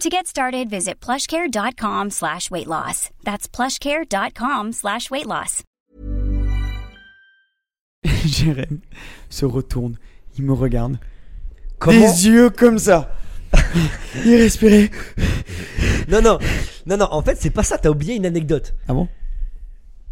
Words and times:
To 0.00 0.10
get 0.10 0.26
started, 0.26 0.68
visit 0.68 1.00
plushcare.com 1.00 2.10
slash 2.10 2.50
weight 2.50 2.66
loss. 2.66 3.08
That's 3.24 3.48
plushcare.com 3.48 4.72
slash 4.72 5.10
weight 5.10 5.26
loss. 5.26 5.62
Jérém 8.04 8.80
se 9.30 9.46
retourne, 9.46 9.96
il 10.36 10.44
me 10.44 10.52
regarde. 10.52 10.98
Comment? 11.78 11.98
Des 11.98 12.26
yeux 12.28 12.50
comme 12.50 12.78
ça. 12.78 13.16
il 14.24 14.36
respirait. 14.36 14.90
Non, 16.08 16.22
non, 16.22 16.38
non, 16.86 16.96
non, 16.98 17.08
en 17.10 17.20
fait, 17.20 17.34
c'est 17.36 17.50
pas 17.50 17.64
ça, 17.64 17.78
t'as 17.78 17.88
oublié 17.88 18.14
une 18.14 18.26
anecdote. 18.26 18.74
Ah 18.86 18.94
bon? 18.94 19.08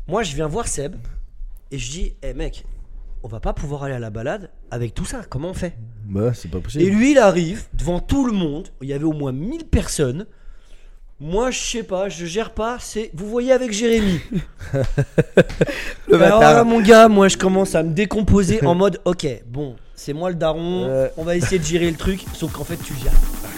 Moi, 0.08 0.24
je 0.24 0.34
viens 0.34 0.48
voir 0.48 0.66
Seb 0.66 0.96
et 1.70 1.78
je 1.78 1.88
dis, 1.88 2.12
hé 2.20 2.34
mec, 2.34 2.64
on 3.24 3.28
va 3.28 3.40
pas 3.40 3.52
pouvoir 3.54 3.82
aller 3.84 3.94
à 3.94 3.98
la 3.98 4.10
balade 4.10 4.50
avec 4.70 4.94
tout 4.94 5.04
ça, 5.06 5.22
comment 5.28 5.48
on 5.50 5.54
fait? 5.54 5.76
Bah, 6.04 6.32
c'est 6.34 6.50
pas 6.50 6.60
possible. 6.60 6.84
Et 6.84 6.90
lui, 6.90 7.12
il 7.12 7.18
arrive 7.18 7.64
devant 7.72 7.98
tout 7.98 8.26
le 8.26 8.32
monde, 8.32 8.68
il 8.82 8.88
y 8.88 8.92
avait 8.92 9.04
au 9.04 9.12
moins 9.14 9.32
1000 9.32 9.64
personnes. 9.64 10.26
Moi, 11.20 11.50
je 11.50 11.58
sais 11.58 11.82
pas, 11.84 12.08
je 12.10 12.26
gère 12.26 12.50
pas, 12.50 12.76
c'est. 12.80 13.10
Vous 13.14 13.26
voyez 13.28 13.52
avec 13.52 13.72
Jérémy. 13.72 14.20
Le 16.08 16.16
Alors 16.22 16.40
bâtard. 16.40 16.54
là, 16.54 16.64
mon 16.64 16.80
gars, 16.80 17.08
moi, 17.08 17.28
je 17.28 17.36
commence 17.38 17.74
à 17.74 17.82
me 17.82 17.92
décomposer 17.94 18.62
en 18.64 18.74
mode, 18.76 19.00
ok, 19.04 19.26
bon, 19.46 19.76
c'est 19.94 20.12
moi 20.12 20.28
le 20.28 20.34
daron, 20.36 21.08
on 21.16 21.24
va 21.24 21.36
essayer 21.36 21.58
de 21.58 21.64
gérer 21.64 21.90
le 21.90 21.96
truc, 21.96 22.24
sauf 22.34 22.52
qu'en 22.52 22.64
fait, 22.64 22.76
tu 22.76 22.92
gères 23.02 23.12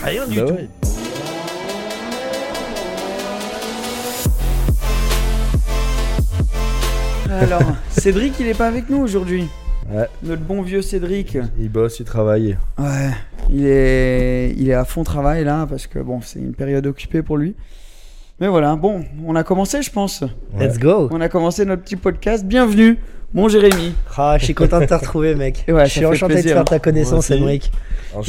rien 0.04 0.26
du 0.28 0.38
Bah 0.40 0.46
tout. 0.46 0.54
ouais. 0.54 0.68
Alors, 7.30 7.62
Cédric, 7.90 8.34
il 8.40 8.46
est 8.46 8.56
pas 8.56 8.68
avec 8.68 8.88
nous 8.88 8.98
aujourd'hui. 8.98 9.48
Ouais. 9.90 10.08
Notre 10.22 10.42
bon 10.42 10.62
vieux 10.62 10.82
Cédric. 10.82 11.38
Il 11.58 11.68
bosse, 11.68 12.00
il 12.00 12.06
travaille. 12.06 12.56
Ouais, 12.78 13.10
il 13.50 13.66
est, 13.66 14.52
il 14.56 14.68
est 14.68 14.74
à 14.74 14.84
fond 14.84 15.04
travail 15.04 15.44
là 15.44 15.66
parce 15.68 15.86
que 15.86 15.98
bon, 15.98 16.20
c'est 16.20 16.38
une 16.38 16.54
période 16.54 16.86
occupée 16.86 17.22
pour 17.22 17.36
lui. 17.36 17.54
Mais 18.40 18.48
voilà, 18.48 18.76
bon, 18.76 19.04
on 19.24 19.34
a 19.34 19.44
commencé, 19.44 19.82
je 19.82 19.90
pense. 19.90 20.22
Let's 20.58 20.78
go. 20.78 21.08
On 21.10 21.20
a 21.20 21.28
commencé 21.28 21.64
notre 21.64 21.82
petit 21.82 21.96
podcast. 21.96 22.44
Bienvenue, 22.44 22.98
mon 23.32 23.48
Jérémy. 23.48 23.94
Ah, 24.16 24.36
je 24.38 24.44
suis 24.44 24.54
content 24.54 24.80
de 24.80 24.86
te 24.86 24.94
retrouver, 24.94 25.34
mec. 25.34 25.64
Ouais, 25.68 25.86
je 25.86 25.90
suis 25.90 26.06
enchanté 26.06 26.34
plaisir, 26.34 26.50
de 26.50 26.54
faire 26.54 26.60
hein. 26.62 26.64
ta 26.64 26.78
connaissance. 26.78 27.30
Enchanté. 27.30 27.70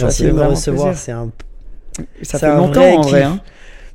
Merci 0.01 0.23
de 0.23 0.31
me 0.31 0.43
recevoir. 0.43 0.95
C'est 0.95 1.11
un 1.11 1.29
Ça 2.21 2.39
fait 2.39 2.45
un 2.45 2.57
longtemps 2.57 2.79
vrai 2.81 2.95
en 2.95 3.01
vrai. 3.01 3.21
kiff. 3.21 3.27
Hein. 3.27 3.39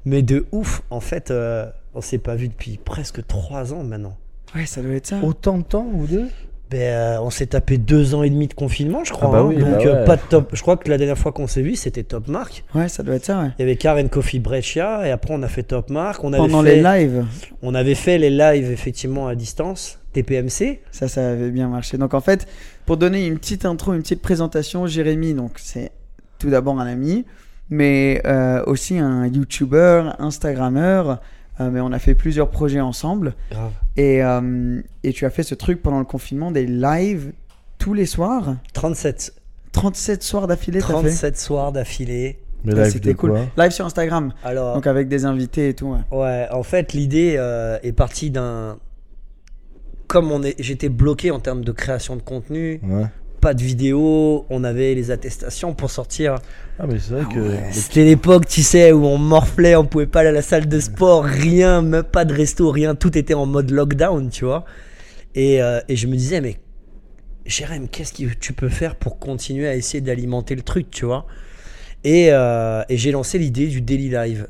mais 0.05 0.23
de 0.23 0.47
ouf. 0.53 0.83
En 0.91 1.01
fait, 1.01 1.31
euh, 1.31 1.67
on 1.95 2.01
s'est 2.01 2.19
pas 2.19 2.35
vu 2.35 2.49
depuis 2.49 2.79
presque 2.85 3.27
trois 3.27 3.73
ans 3.73 3.83
maintenant. 3.85 4.17
Ouais, 4.55 4.67
ça 4.67 4.83
doit 4.83 4.95
être 4.95 5.07
ça. 5.07 5.21
Autant 5.23 5.59
de 5.59 5.65
temps 5.65 5.89
ou 5.93 6.07
deux? 6.07 6.29
Ben, 6.73 6.79
euh, 6.81 7.19
on 7.21 7.29
s'est 7.29 7.47
tapé 7.47 7.77
deux 7.77 8.15
ans 8.15 8.23
et 8.23 8.31
demi 8.31 8.49
de 8.49 8.55
confinement, 8.55 9.05
je 9.05 9.13
crois. 9.13 9.29
Ah 9.29 9.33
bah 9.33 9.39
hein. 9.41 9.47
oui, 9.49 9.57
Donc 9.57 9.85
bah 9.85 9.85
euh, 9.85 10.07
pas 10.07 10.17
de 10.17 10.23
top. 10.23 10.51
Je 10.55 10.63
crois 10.63 10.79
que 10.79 10.89
la 10.89 10.97
dernière 10.97 11.19
fois 11.19 11.31
qu'on 11.31 11.47
s'est 11.47 11.61
vu, 11.61 11.77
c'était 11.77 12.03
Top 12.03 12.29
Mark. 12.29 12.65
Ouais, 12.75 12.89
ça 12.89 13.03
doit 13.03 13.17
être 13.17 13.27
ça. 13.27 13.43
Ouais. 13.43 13.49
Il 13.59 13.61
y 13.61 13.65
avait 13.65 13.77
Karen 13.77 14.09
Coffee 14.09 14.39
Brescia 14.39 15.07
et 15.07 15.11
après 15.11 15.35
on 15.35 15.43
a 15.43 15.49
fait 15.49 15.65
Top 15.65 15.91
Mark. 15.91 16.25
On 16.25 16.33
avait 16.33 16.39
Pendant 16.39 16.63
fait, 16.63 16.77
les 16.77 16.83
lives, 16.83 17.27
on 17.61 17.75
avait 17.75 17.95
fait 17.95 18.17
les 18.17 18.31
lives 18.31 18.71
effectivement 18.71 19.29
à 19.29 19.35
distance, 19.35 19.99
TPMC. 20.15 20.81
ça, 20.91 21.09
ça 21.09 21.33
avait 21.33 21.51
bien 21.51 21.69
marché. 21.69 21.99
Donc 21.99 22.15
en 22.15 22.23
fait, 22.23 22.47
pour 22.87 22.97
donner 22.97 23.27
une 23.27 23.39
petite 23.39 23.67
intro, 23.67 23.93
une 23.93 24.01
petite 24.01 24.23
présentation, 24.23 24.87
Jérémy, 24.87 25.35
donc 25.35 25.53
c'est 25.57 25.93
tout 26.39 26.49
d'abord 26.49 26.81
un 26.81 26.87
ami, 26.87 27.27
mais 27.69 28.23
euh, 28.25 28.65
aussi 28.65 28.99
un 28.99 29.27
YouTuber, 29.27 30.13
Instagrammeur. 30.19 31.21
Euh, 31.67 31.71
mais 31.71 31.81
on 31.81 31.93
a 31.93 31.99
fait 31.99 32.15
plusieurs 32.15 32.51
projets 32.51 32.81
ensemble. 32.81 33.35
Grave. 33.51 33.71
Et, 33.97 34.23
euh, 34.23 34.81
et 35.05 35.13
tu 35.13 35.27
as 35.27 35.31
fait 35.31 35.43
ce 35.43 35.55
truc 35.55 35.83
pendant 35.83 35.99
le 35.99 36.05
confinement, 36.05 36.51
des 36.51 36.67
lives 36.67 37.33
tous 37.79 37.95
les 37.95 38.07
soirs 38.07 38.57
37, 38.75 39.35
37 39.73 40.23
soirs 40.23 40.47
d'affilée, 40.47 40.81
t'as 40.81 40.87
fait 40.87 40.93
37 40.93 41.39
soirs 41.39 41.73
d'affilée. 41.73 42.39
Mais 42.65 42.75
Ouais, 42.75 42.85
live 42.85 42.93
C'était 42.93 43.13
de 43.13 43.19
cool. 43.19 43.31
quoi 43.31 43.41
Live 43.65 43.73
sur 43.73 43.85
Instagram, 43.85 44.33
Alors, 44.45 44.75
donc 44.77 44.87
avec 44.87 45.09
des 45.09 45.25
invités 45.25 45.71
et 45.71 45.75
tout. 45.75 45.97
ouais. 46.13 46.17
Ouais, 46.17 46.47
en 46.53 46.63
fait, 46.63 46.93
l'idée 46.93 47.35
euh, 47.37 47.77
est 47.83 47.91
partie 47.93 48.31
d'un. 48.31 48.79
Comme 50.07 50.31
on 50.31 50.43
est, 50.43 50.55
j'étais 50.61 50.89
bloqué 50.91 51.31
en 51.31 51.41
termes 51.41 51.65
de 51.65 51.73
création 51.73 52.17
de 52.17 52.23
contenu, 52.23 52.81
Ouais. 52.85 53.07
Pas 53.43 53.55
de 53.55 53.63
vidéo, 53.63 54.47
on 54.51 54.63
avait 54.63 54.95
les 54.95 55.11
attestations 55.11 55.75
pour 55.75 55.91
sortir. 55.91 56.37
Ah, 56.79 56.87
mais 56.87 57.01
c'est 57.01 57.13
vrai 57.13 57.25
que. 57.25 57.41
ouais. 57.41 57.73
C'était 57.73 58.05
l'époque, 58.05 58.47
tu 58.47 58.63
sais, 58.63 58.93
où 58.93 59.05
on 59.05 59.19
morflait, 59.19 59.75
on 59.75 59.85
pouvait 59.85 60.07
pas 60.07 60.21
aller 60.21 60.29
à 60.29 60.33
la 60.33 60.43
salle 60.43 60.69
de 60.69 60.79
sport, 60.79 61.25
rien, 61.25 61.83
même 61.83 62.05
pas 62.05 62.25
de 62.25 62.33
resto, 62.33 62.71
rien, 62.71 62.95
tout 62.95 63.19
était 63.19 63.35
en 63.35 63.45
mode 63.45 63.71
lockdown, 63.73 64.31
tu 64.31 64.45
vois. 64.45 64.65
Et, 65.35 65.61
euh, 65.61 65.81
et 65.89 65.97
je 65.97 66.07
me 66.07 66.15
disais, 66.15 66.41
mais 66.41 66.61
Jérém, 67.45 67.89
qu'est-ce 67.89 68.13
que 68.13 68.33
tu 68.33 68.53
peux 68.53 68.69
faire 68.69 68.95
pour 68.95 69.19
continuer 69.19 69.67
à 69.67 69.75
essayer 69.75 70.01
d'alimenter 70.01 70.55
le 70.55 70.63
truc, 70.63 70.89
tu 70.93 71.05
vois? 71.05 71.27
Et, 72.05 72.29
euh, 72.31 72.85
et 72.89 72.97
j'ai 72.97 73.11
lancé 73.11 73.39
l'idée 73.39 73.67
du 73.67 73.81
daily 73.81 74.09
live. 74.09 74.47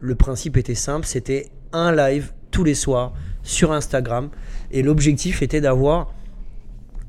Le 0.00 0.14
principe 0.14 0.56
était 0.56 0.74
simple, 0.74 1.04
c'était 1.04 1.48
un 1.74 1.94
live 1.94 2.32
tous 2.50 2.64
les 2.64 2.74
soirs 2.74 3.12
sur 3.42 3.70
Instagram. 3.72 4.30
Et 4.70 4.82
l'objectif 4.82 5.42
était 5.42 5.60
d'avoir 5.60 6.14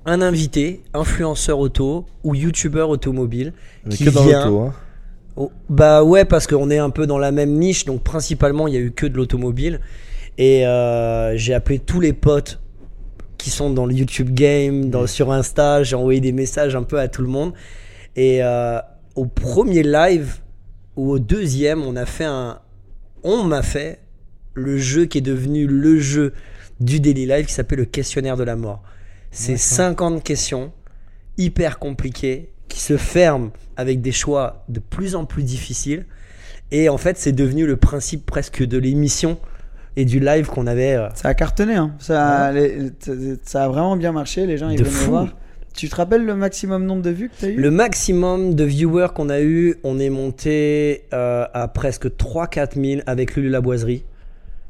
un 0.06 0.22
invité, 0.22 0.82
influenceur 0.94 1.60
auto 1.60 2.06
ou 2.24 2.36
youtubeur 2.36 2.90
automobile, 2.90 3.54
Mais 3.86 3.96
qui 3.96 4.06
que 4.06 4.10
dans 4.12 4.24
vient- 4.24 4.46
l'auto, 4.46 4.60
hein. 4.62 4.74
Oh, 5.38 5.52
bah 5.68 6.04
ouais, 6.04 6.24
parce 6.24 6.48
qu'on 6.48 6.70
est 6.70 6.78
un 6.78 6.90
peu 6.90 7.08
dans 7.08 7.18
la 7.18 7.32
même 7.32 7.52
niche, 7.54 7.84
donc 7.86 8.04
principalement 8.04 8.68
il 8.70 8.74
y 8.74 8.78
a 8.78 8.80
eu 8.80 8.92
que 8.92 9.06
de 9.06 9.18
l'automobile. 9.18 9.82
Et 10.38 10.66
euh, 10.66 11.36
j'ai 11.36 11.54
appelé 11.54 11.80
tous 11.80 12.00
les 12.00 12.14
potes 12.14 12.60
qui 13.38 13.50
sont 13.50 13.70
dans 13.70 13.86
le 13.86 13.94
YouTube 13.94 14.30
game, 14.32 14.90
dans, 14.90 15.08
sur 15.08 15.32
Insta, 15.32 15.84
j'ai 15.84 15.96
envoyé 15.98 16.22
des 16.22 16.32
messages 16.32 16.76
un 16.76 16.84
peu 16.84 17.00
à 17.00 17.08
tout 17.10 17.22
le 17.22 17.28
monde. 17.28 17.54
Et 18.16 18.42
euh, 18.44 18.80
au 19.16 19.26
premier 19.26 19.84
live 19.84 20.38
ou 20.96 21.12
au 21.12 21.20
deuxième, 21.20 21.82
on 21.84 21.96
a 21.98 22.06
fait 22.06 22.24
un. 22.26 22.60
On 23.24 23.44
m'a 23.44 23.62
fait 23.62 24.00
le 24.54 24.78
jeu 24.78 25.06
qui 25.06 25.18
est 25.18 25.22
devenu 25.22 25.68
le 25.68 26.00
jeu 26.00 26.32
du 26.80 27.00
Daily 27.02 27.26
Live 27.26 27.46
qui 27.48 27.54
s'appelle 27.54 27.80
le 27.80 27.86
questionnaire 27.86 28.38
de 28.38 28.44
la 28.44 28.56
mort. 28.56 28.84
C'est 29.36 29.58
50 29.58 30.24
questions 30.24 30.72
hyper 31.38 31.78
compliquées 31.80 32.50
qui 32.70 32.80
se 32.80 32.98
ferment 32.98 33.52
avec 33.78 34.02
des 34.02 34.12
choix 34.12 34.64
de 34.70 34.80
plus 34.80 35.16
en 35.16 35.26
plus 35.26 35.44
difficiles. 35.44 36.06
Et 36.72 36.90
en 36.90 36.98
fait, 36.98 37.18
c'est 37.18 37.32
devenu 37.34 37.66
le 37.68 37.76
principe 37.78 38.26
presque 38.26 38.64
de 38.66 38.78
l'émission 38.78 39.38
et 39.98 40.06
du 40.06 40.20
live 40.20 40.48
qu'on 40.48 40.68
avait. 40.68 40.96
euh, 40.96 41.10
Ça 41.16 41.30
a 41.30 41.34
cartonné, 41.34 41.76
hein. 41.76 41.94
ça, 42.00 42.52
les- 42.52 42.92
ça 43.44 43.66
a 43.66 43.68
vraiment 43.68 43.96
bien 43.98 44.12
marché, 44.12 44.46
les 44.46 44.58
gens 44.58 44.70
ils 44.70 44.78
De 44.80 44.84
venaient 44.84 45.06
voir. 45.06 45.28
Tu 45.74 45.90
te 45.90 45.96
rappelles 45.98 46.26
le 46.26 46.36
maximum 46.36 46.86
nombre 46.86 47.02
de 47.02 47.10
vues 47.10 47.30
que 47.30 47.36
tu 47.38 47.46
as 47.46 47.50
eu? 47.50 47.56
Le 47.58 47.70
maximum 47.72 48.56
de 48.56 48.64
viewers 48.64 49.10
qu'on 49.14 49.28
a 49.30 49.42
eu, 49.42 49.76
on 49.84 50.00
est 50.00 50.10
monté 50.10 51.04
euh, 51.14 51.46
à 51.54 51.68
presque 51.68 52.08
3-4 52.16 52.82
000 52.82 53.02
avec 53.06 53.36
Lulu 53.36 53.50
la 53.50 53.60
boiserie. 53.62 54.06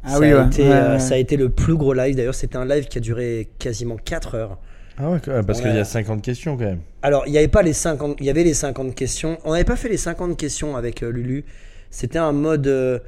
Ah 0.06 0.12
ça, 0.12 0.20
oui, 0.20 0.32
a 0.32 0.42
ouais. 0.42 0.48
été, 0.48 0.64
Ouais, 0.64 0.72
euh, 0.74 0.94
ouais. 0.94 1.00
ça 1.00 1.16
a 1.16 1.18
été 1.18 1.38
le 1.38 1.50
plus 1.50 1.76
gros 1.76 1.94
live. 1.94 2.16
D'ailleurs, 2.16 2.36
c'était 2.36 2.58
un 2.58 2.66
live 2.66 2.86
qui 2.88 2.98
a 2.98 3.02
duré 3.02 3.50
quasiment 3.60 3.98
4 3.98 4.36
heures. 4.36 4.58
Ah 4.98 5.10
ouais, 5.12 5.20
parce 5.46 5.60
qu'il 5.62 5.74
y 5.74 5.78
a- 5.78 5.82
a 5.82 5.86
50 5.86 6.22
questions 6.22 6.56
quand 6.58 6.64
même. 6.66 6.80
Alors, 7.02 7.24
il 7.28 7.32
n'y 7.32 7.38
avait 7.38 7.48
pas 7.50 7.62
les 7.64 7.74
50, 7.74 8.16
il 8.20 8.26
y 8.26 8.30
avait 8.30 8.44
les 8.44 8.54
50 8.54 8.96
questions. 8.96 9.38
On 9.44 9.52
n'avait 9.52 9.66
pas 9.66 9.76
fait 9.76 9.90
les 9.90 9.98
50 9.98 10.38
questions 10.38 10.78
avec 10.78 11.04
euh, 11.04 11.10
Lulu. 11.12 11.44
C'était 11.92 12.18
un 12.20 12.32
mode 12.32 12.68
euh, 12.68 13.00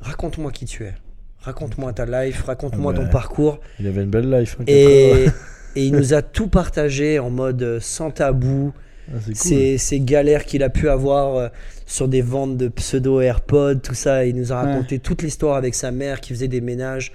raconte-moi 0.00 0.50
qui 0.50 0.64
tu 0.64 0.84
es. 0.84 0.94
Raconte-moi 1.42 1.92
ta 1.92 2.04
life, 2.06 2.42
raconte-moi 2.42 2.92
Ah 2.94 2.98
ton 2.98 3.04
bah, 3.04 3.10
parcours. 3.10 3.60
Il 3.78 3.86
avait 3.86 4.02
une 4.02 4.10
belle 4.10 4.30
life. 4.30 4.56
hein, 4.60 4.64
Et, 4.66 5.26
et 5.76 5.84
il 5.86 5.92
nous 5.92 6.14
a 6.14 6.22
tout 6.22 6.48
partagé 6.48 7.18
en 7.18 7.30
mode 7.30 7.78
sans 7.80 8.10
tabou. 8.10 8.72
Ah, 9.08 9.18
cool. 9.24 9.34
Ces, 9.34 9.78
ces 9.78 10.00
galères 10.00 10.44
qu'il 10.44 10.62
a 10.62 10.70
pu 10.70 10.88
avoir 10.88 11.36
euh, 11.36 11.48
sur 11.86 12.06
des 12.08 12.22
ventes 12.22 12.56
de 12.56 12.68
pseudo 12.68 13.20
AirPods, 13.20 13.76
tout 13.82 13.94
ça. 13.94 14.24
Il 14.26 14.36
nous 14.36 14.52
a 14.52 14.62
raconté 14.62 14.98
toute 14.98 15.22
l'histoire 15.22 15.56
avec 15.56 15.74
sa 15.74 15.90
mère 15.90 16.20
qui 16.20 16.32
faisait 16.32 16.48
des 16.48 16.60
ménages. 16.60 17.12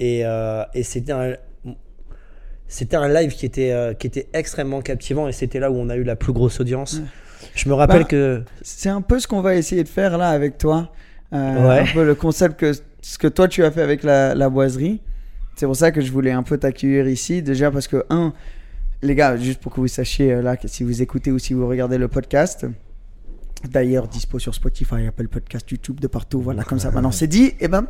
Et, 0.00 0.22
euh, 0.24 0.62
et 0.74 0.82
c'était 0.82 1.12
un- 1.12 1.36
c'était 2.66 2.96
un 2.96 3.08
live 3.08 3.32
qui 3.34 3.46
était, 3.46 3.72
euh, 3.72 3.94
qui 3.94 4.06
était 4.06 4.28
extrêmement 4.34 4.82
captivant 4.82 5.26
et 5.28 5.32
c'était 5.32 5.58
là 5.58 5.70
où 5.70 5.76
on 5.76 5.88
a 5.88 5.96
eu 5.96 6.04
la 6.04 6.16
plus 6.16 6.32
grosse 6.32 6.60
audience. 6.60 6.94
Ouais. 6.98 7.04
Je 7.54 7.68
me 7.68 7.74
rappelle 7.74 8.02
Bah, 8.02 8.08
que. 8.08 8.42
C'est 8.62 8.88
un 8.90 9.00
peu 9.00 9.18
ce 9.20 9.26
qu'on 9.26 9.40
va 9.40 9.54
essayer 9.54 9.82
de 9.84 9.88
faire 9.88 10.18
là 10.18 10.28
avec 10.30 10.58
toi. 10.58 10.92
Ouais. 11.32 11.38
Un 11.38 11.84
peu 11.94 12.04
le 12.04 12.14
concept 12.14 12.58
que 12.58 12.72
ce 13.00 13.18
que 13.18 13.26
toi 13.28 13.48
tu 13.48 13.64
as 13.64 13.70
fait 13.70 13.82
avec 13.82 14.02
la, 14.02 14.34
la 14.34 14.48
boiserie. 14.50 15.00
C'est 15.56 15.66
pour 15.66 15.76
ça 15.76 15.90
que 15.90 16.00
je 16.00 16.12
voulais 16.12 16.30
un 16.30 16.42
peu 16.42 16.58
t'accueillir 16.58 17.08
ici. 17.08 17.42
Déjà 17.42 17.70
parce 17.70 17.88
que, 17.88 18.04
un, 18.10 18.32
les 19.02 19.14
gars, 19.14 19.36
juste 19.36 19.60
pour 19.60 19.72
que 19.72 19.80
vous 19.80 19.88
sachiez 19.88 20.32
euh, 20.32 20.42
là, 20.42 20.56
que 20.56 20.68
si 20.68 20.82
vous 20.84 21.02
écoutez 21.02 21.30
ou 21.30 21.38
si 21.38 21.54
vous 21.54 21.66
regardez 21.66 21.98
le 21.98 22.08
podcast, 22.08 22.66
d'ailleurs 23.70 24.08
dispo 24.08 24.38
sur 24.38 24.54
Spotify, 24.54 25.06
Apple 25.06 25.28
Podcast, 25.28 25.70
YouTube, 25.70 26.00
de 26.00 26.06
partout. 26.06 26.40
Voilà, 26.40 26.64
comme 26.64 26.78
ça 26.78 26.90
maintenant 26.90 27.12
c'est 27.12 27.26
dit. 27.26 27.54
Et 27.60 27.68
ben, 27.68 27.86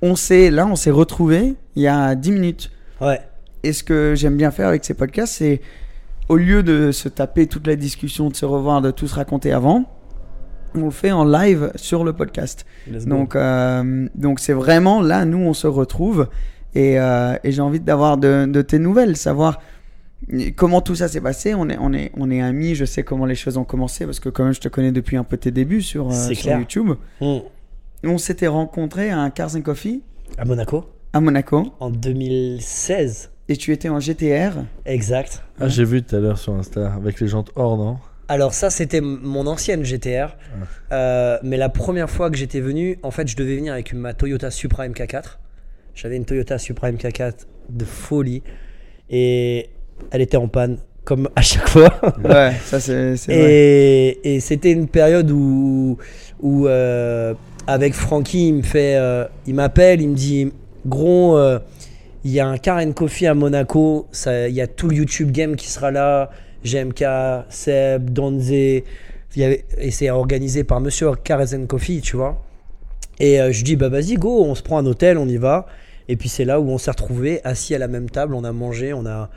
on 0.00 0.16
s'est 0.16 0.50
là, 0.50 0.66
on 0.66 0.76
s'est 0.76 0.90
retrouvés 0.90 1.54
il 1.76 1.82
y 1.82 1.88
a 1.88 2.14
10 2.14 2.32
minutes. 2.32 2.70
Ouais. 3.00 3.20
Et 3.62 3.72
ce 3.72 3.84
que 3.84 4.14
j'aime 4.16 4.36
bien 4.36 4.50
faire 4.50 4.68
avec 4.68 4.84
ces 4.84 4.94
podcasts, 4.94 5.34
c'est 5.34 5.60
au 6.28 6.36
lieu 6.36 6.62
de 6.62 6.92
se 6.92 7.08
taper 7.08 7.46
toute 7.46 7.66
la 7.66 7.76
discussion, 7.76 8.28
de 8.28 8.36
se 8.36 8.44
revoir, 8.44 8.80
de 8.80 8.90
tout 8.90 9.06
se 9.06 9.14
raconter 9.14 9.52
avant, 9.52 9.84
on 10.74 10.86
le 10.86 10.90
fait 10.90 11.12
en 11.12 11.24
live 11.24 11.70
sur 11.76 12.04
le 12.04 12.12
podcast. 12.12 12.64
Donc, 13.06 13.36
euh, 13.36 14.08
donc 14.14 14.40
c'est 14.40 14.52
vraiment 14.52 15.02
là, 15.02 15.24
nous, 15.24 15.38
on 15.38 15.54
se 15.54 15.66
retrouve. 15.66 16.28
Et, 16.74 16.98
euh, 16.98 17.36
et 17.44 17.52
j'ai 17.52 17.60
envie 17.60 17.80
d'avoir 17.80 18.16
de, 18.16 18.46
de 18.46 18.62
tes 18.62 18.78
nouvelles, 18.78 19.16
savoir 19.16 19.60
comment 20.56 20.80
tout 20.80 20.94
ça 20.94 21.08
s'est 21.08 21.20
passé. 21.20 21.54
On 21.54 21.68
est, 21.68 21.76
on, 21.80 21.92
est, 21.92 22.12
on 22.16 22.30
est 22.30 22.40
amis, 22.40 22.74
je 22.74 22.84
sais 22.84 23.02
comment 23.02 23.26
les 23.26 23.34
choses 23.34 23.56
ont 23.56 23.64
commencé, 23.64 24.04
parce 24.06 24.20
que 24.20 24.28
quand 24.28 24.44
même, 24.44 24.54
je 24.54 24.60
te 24.60 24.68
connais 24.68 24.92
depuis 24.92 25.16
un 25.16 25.24
peu 25.24 25.36
tes 25.36 25.50
débuts 25.50 25.82
sur, 25.82 26.08
euh, 26.08 26.12
C'est 26.12 26.34
sur 26.34 26.44
clair. 26.44 26.58
YouTube. 26.58 26.90
Hmm. 27.20 27.38
On 28.04 28.18
s'était 28.18 28.48
rencontrés 28.48 29.10
à 29.10 29.18
un 29.20 29.30
Cars 29.30 29.54
and 29.56 29.62
Coffee 29.62 30.02
À 30.38 30.44
Monaco, 30.44 30.84
à 31.12 31.20
Monaco, 31.20 31.72
en 31.80 31.90
2016. 31.90 33.30
et 33.48 33.56
tu 33.56 33.72
étais 33.72 33.88
en 33.88 34.00
GTR. 34.00 34.64
Exact. 34.86 35.42
Ah, 35.60 35.68
j'ai 35.68 35.84
vu 35.84 36.02
tout 36.02 36.16
à 36.16 36.18
l'heure 36.20 36.38
sur 36.38 36.54
Insta 36.54 36.92
avec 36.94 37.20
les 37.20 37.28
jantes 37.28 37.50
hors, 37.54 37.76
non 37.76 37.98
Alors 38.28 38.54
ça, 38.54 38.70
c'était 38.70 39.00
mon 39.00 39.46
ancienne 39.46 39.84
GTR. 39.84 40.36
Euh, 40.92 41.38
mais 41.42 41.56
la 41.56 41.68
première 41.68 42.10
fois 42.10 42.30
que 42.30 42.36
j'étais 42.36 42.60
venu, 42.60 42.98
en 43.02 43.10
fait, 43.10 43.28
je 43.28 43.36
devais 43.36 43.56
venir 43.56 43.72
avec 43.72 43.92
ma 43.94 44.14
Toyota 44.14 44.50
Supra 44.50 44.88
MK4. 44.88 45.38
J'avais 45.94 46.16
une 46.16 46.24
Toyota 46.24 46.58
Supra 46.58 46.90
MK4 46.90 47.46
de 47.68 47.84
folie. 47.84 48.42
Et 49.10 49.68
elle 50.10 50.20
était 50.20 50.36
en 50.36 50.48
panne, 50.48 50.78
comme 51.04 51.28
à 51.36 51.42
chaque 51.42 51.68
fois. 51.68 51.92
Ouais, 52.24 52.52
ça 52.64 52.80
c'est. 52.80 53.14
Et, 53.28 54.34
et 54.36 54.40
c'était 54.40 54.72
une 54.72 54.88
période 54.88 55.30
où, 55.30 55.98
où 56.40 56.66
euh, 56.66 57.34
avec 57.66 57.94
Francky, 57.94 58.48
il 58.48 58.54
me 58.54 58.62
fait, 58.62 58.96
euh, 58.96 59.24
il 59.46 59.54
m'appelle, 59.54 60.00
il 60.00 60.10
me 60.10 60.14
dit, 60.14 60.52
gros, 60.86 61.36
euh, 61.36 61.58
il 62.24 62.30
y 62.30 62.40
a 62.40 62.46
un 62.46 62.56
Car 62.58 62.78
and 62.78 62.92
Coffee 62.92 63.26
à 63.26 63.34
Monaco, 63.34 64.06
il 64.26 64.52
y 64.54 64.60
a 64.60 64.66
tout 64.66 64.88
le 64.88 64.96
YouTube 64.96 65.30
Game 65.32 65.56
qui 65.56 65.68
sera 65.68 65.90
là, 65.90 66.30
GMK, 66.64 67.04
Seb, 67.48 68.10
y 69.34 69.44
avait- 69.44 69.64
et 69.78 69.90
c'est 69.90 70.10
organisé 70.10 70.62
par 70.64 70.80
Monsieur 70.80 71.10
Car 71.24 71.40
and 71.40 71.66
Coffee, 71.66 72.00
tu 72.00 72.16
vois. 72.16 72.42
Et 73.18 73.38
je 73.52 73.64
dis, 73.64 73.76
bah 73.76 73.88
vas-y, 73.88 74.14
go, 74.14 74.44
on 74.44 74.54
se 74.54 74.62
prend 74.62 74.78
un 74.78 74.86
hôtel, 74.86 75.18
on 75.18 75.28
y 75.28 75.36
va. 75.36 75.66
Et 76.08 76.16
puis 76.16 76.28
c'est 76.28 76.44
là 76.44 76.60
où 76.60 76.68
on 76.68 76.78
s'est 76.78 76.90
retrouvés, 76.90 77.40
assis 77.44 77.74
à 77.74 77.78
la 77.78 77.88
même 77.88 78.10
table, 78.10 78.34
on 78.34 78.44
a 78.44 78.52
mangé, 78.52 78.92
on 78.92 79.06
a, 79.06 79.30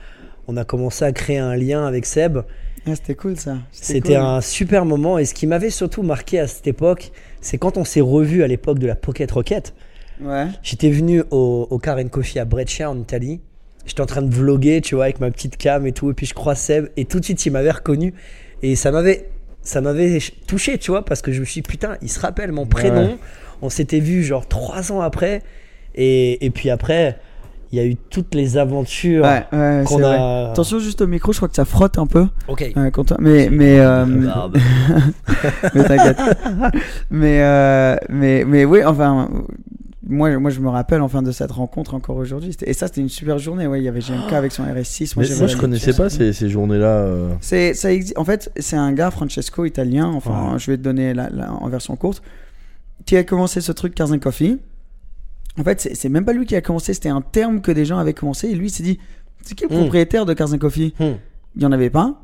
on 0.47 0.57
a 0.57 0.65
commencé 0.65 1.05
à 1.05 1.11
créer 1.11 1.37
un 1.37 1.55
lien 1.55 1.85
avec 1.85 2.05
Seb. 2.05 2.39
Ah, 2.87 2.95
c'était 2.95 3.15
cool 3.15 3.37
ça. 3.37 3.57
C'était 3.71 4.15
cool. 4.15 4.23
un 4.23 4.41
super 4.41 4.85
moment 4.85 5.17
et 5.17 5.25
ce 5.25 5.33
qui 5.33 5.47
m'avait 5.47 5.71
surtout 5.71 6.03
marqué 6.03 6.39
à 6.39 6.47
cette 6.47 6.67
époque, 6.67 7.11
c'est 7.41 7.57
quand 7.57 7.77
on 7.77 7.83
s'est 7.83 8.01
revu 8.01 8.43
à 8.43 8.47
l'époque 8.47 8.79
de 8.79 8.87
la 8.87 8.95
Pocket 8.95 9.31
Rocket. 9.31 9.73
Ouais. 10.21 10.45
J'étais 10.61 10.89
venu 10.91 11.23
au, 11.31 11.67
au 11.69 11.79
Car 11.79 11.97
and 11.97 12.09
Coffee 12.09 12.39
à 12.39 12.45
Brescia 12.45 12.89
en 12.89 12.97
Italie. 12.97 13.41
J'étais 13.85 14.01
en 14.01 14.05
train 14.05 14.21
de 14.21 14.33
vloguer, 14.33 14.81
tu 14.81 14.95
vois, 14.95 15.05
avec 15.05 15.19
ma 15.19 15.29
petite 15.31 15.57
cam 15.57 15.85
et 15.85 15.91
tout. 15.91 16.09
Et 16.09 16.13
puis 16.13 16.25
je 16.25 16.33
crois 16.33 16.55
Seb 16.55 16.89
et 16.95 17.05
tout 17.05 17.19
de 17.19 17.25
suite 17.25 17.45
il 17.45 17.51
m'avait 17.51 17.71
reconnu 17.71 18.13
et 18.61 18.75
ça 18.75 18.91
m'avait, 18.91 19.29
ça 19.61 19.81
m'avait 19.81 20.19
touché, 20.47 20.77
tu 20.77 20.91
vois, 20.91 21.05
parce 21.05 21.21
que 21.21 21.31
je 21.31 21.39
me 21.39 21.45
suis 21.45 21.61
dit, 21.61 21.67
putain, 21.67 21.97
il 22.01 22.09
se 22.09 22.19
rappelle 22.19 22.51
mon 22.51 22.65
prénom. 22.65 23.09
Ouais. 23.09 23.17
On 23.61 23.69
s'était 23.69 23.99
vu 23.99 24.23
genre 24.23 24.47
trois 24.47 24.91
ans 24.91 25.01
après 25.01 25.41
et, 25.95 26.45
et 26.45 26.49
puis 26.49 26.69
après 26.69 27.17
il 27.75 27.77
y 27.77 27.81
a 27.81 27.85
eu 27.85 27.95
toutes 28.09 28.33
les 28.35 28.57
aventures 28.57 29.23
Ouais, 29.25 29.43
ouais, 29.51 29.83
qu'on 29.85 29.97
vrai. 29.99 30.15
a. 30.17 30.49
Attention 30.51 30.79
juste 30.79 31.01
au 31.01 31.07
micro, 31.07 31.33
je 31.33 31.37
crois 31.39 31.49
que 31.49 31.55
ça 31.55 31.65
frotte 31.65 31.97
un 31.97 32.07
peu. 32.07 32.25
Ok. 32.47 32.71
euh, 32.77 32.89
quand 32.89 33.11
on- 33.11 33.15
Mais, 33.19 33.49
mais, 33.51 33.79
euh, 33.79 34.05
mais 35.73 35.83
t'inquiète. 35.83 36.17
mais, 37.11 37.41
euh, 37.41 37.95
mais, 38.09 38.45
mais 38.45 38.65
oui, 38.65 38.83
enfin, 38.85 39.29
moi, 40.07 40.37
moi 40.39 40.51
je 40.51 40.59
me 40.59 40.69
rappelle 40.69 41.01
enfin 41.01 41.21
de 41.21 41.31
cette 41.31 41.51
rencontre 41.51 41.93
encore 41.95 42.15
aujourd'hui. 42.17 42.55
Et 42.65 42.73
ça, 42.73 42.87
c'était 42.87 43.01
une 43.01 43.09
super 43.09 43.39
journée. 43.39 43.67
Ouais, 43.67 43.79
il 43.81 43.83
y 43.83 43.87
avait 43.89 43.99
GMK 44.01 44.33
avec 44.33 44.51
son 44.51 44.63
RS6. 44.63 45.15
Mais 45.17 45.23
j'avais 45.25 45.39
moi, 45.39 45.47
la 45.47 45.53
je 45.53 45.57
connaissais 45.57 45.93
pas 45.93 46.09
ces, 46.09 46.31
ces 46.33 46.49
journées-là. 46.49 46.85
euh. 46.87 47.29
C'est, 47.41 47.73
ça 47.73 47.89
exi- 47.89 48.13
En 48.15 48.23
fait, 48.23 48.51
c'est 48.57 48.77
un 48.77 48.93
gars, 48.93 49.11
Francesco, 49.11 49.65
italien. 49.65 50.07
Enfin, 50.15 50.55
je 50.57 50.71
vais 50.71 50.77
te 50.77 50.83
donner 50.83 51.13
la, 51.13 51.29
la- 51.29 51.51
en 51.53 51.67
version 51.67 51.95
courte. 51.95 52.21
Qui 53.05 53.17
a 53.17 53.23
commencé 53.23 53.61
ce 53.61 53.71
truc 53.71 53.93
Cars 53.93 54.11
and 54.11 54.19
Coffee. 54.19 54.57
En 55.59 55.63
fait, 55.63 55.89
c'est, 55.93 56.09
même 56.09 56.25
pas 56.25 56.33
lui 56.33 56.45
qui 56.45 56.55
a 56.55 56.61
commencé. 56.61 56.93
C'était 56.93 57.09
un 57.09 57.21
terme 57.21 57.61
que 57.61 57.71
des 57.71 57.85
gens 57.85 57.97
avaient 57.97 58.13
commencé. 58.13 58.49
Et 58.49 58.55
lui, 58.55 58.67
il 58.67 58.71
s'est 58.71 58.83
dit 58.83 58.99
c'est 59.41 59.55
qui 59.55 59.63
le 59.65 59.69
Hmm. 59.75 59.79
propriétaire 59.79 60.25
de 60.25 60.33
Cars 60.33 60.53
and 60.53 60.57
Coffee 60.57 60.93
Hmm. 60.99 61.13
Il 61.55 61.61
y 61.61 61.65
en 61.65 61.71
avait 61.71 61.89
pas. 61.89 62.21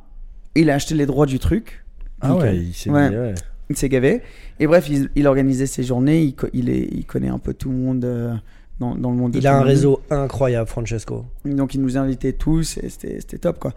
Il 0.55 0.69
a 0.69 0.75
acheté 0.75 0.95
les 0.95 1.05
droits 1.05 1.25
du 1.25 1.39
truc. 1.39 1.85
Ah 2.19 2.35
ouais, 2.35 2.57
il 2.57 2.73
s'est 2.73 2.89
ouais. 2.89 3.09
dit, 3.09 3.15
ouais. 3.15 3.33
Il 3.69 3.77
s'est 3.77 3.87
gavé. 3.89 4.21
Et 4.59 4.67
bref, 4.67 4.89
il, 4.89 5.09
il 5.15 5.25
organisait 5.27 5.65
ses 5.65 5.83
journées. 5.83 6.23
Il, 6.23 6.35
co- 6.35 6.47
il, 6.53 6.69
est, 6.69 6.87
il 6.91 7.05
connaît 7.05 7.29
un 7.29 7.39
peu 7.39 7.53
tout 7.53 7.69
le 7.69 7.77
monde 7.77 8.03
euh, 8.03 8.33
dans, 8.79 8.95
dans 8.95 9.09
le 9.11 9.15
monde. 9.15 9.31
de 9.31 9.37
Il 9.39 9.47
a 9.47 9.53
un 9.55 9.59
monde. 9.59 9.67
réseau 9.67 10.01
incroyable, 10.09 10.67
Francesco. 10.67 11.25
Donc 11.45 11.73
il 11.73 11.81
nous 11.81 11.97
invitait 11.97 12.33
tous 12.33 12.77
et 12.79 12.89
c'était 12.89 13.37
top 13.37 13.59
quoi. 13.59 13.73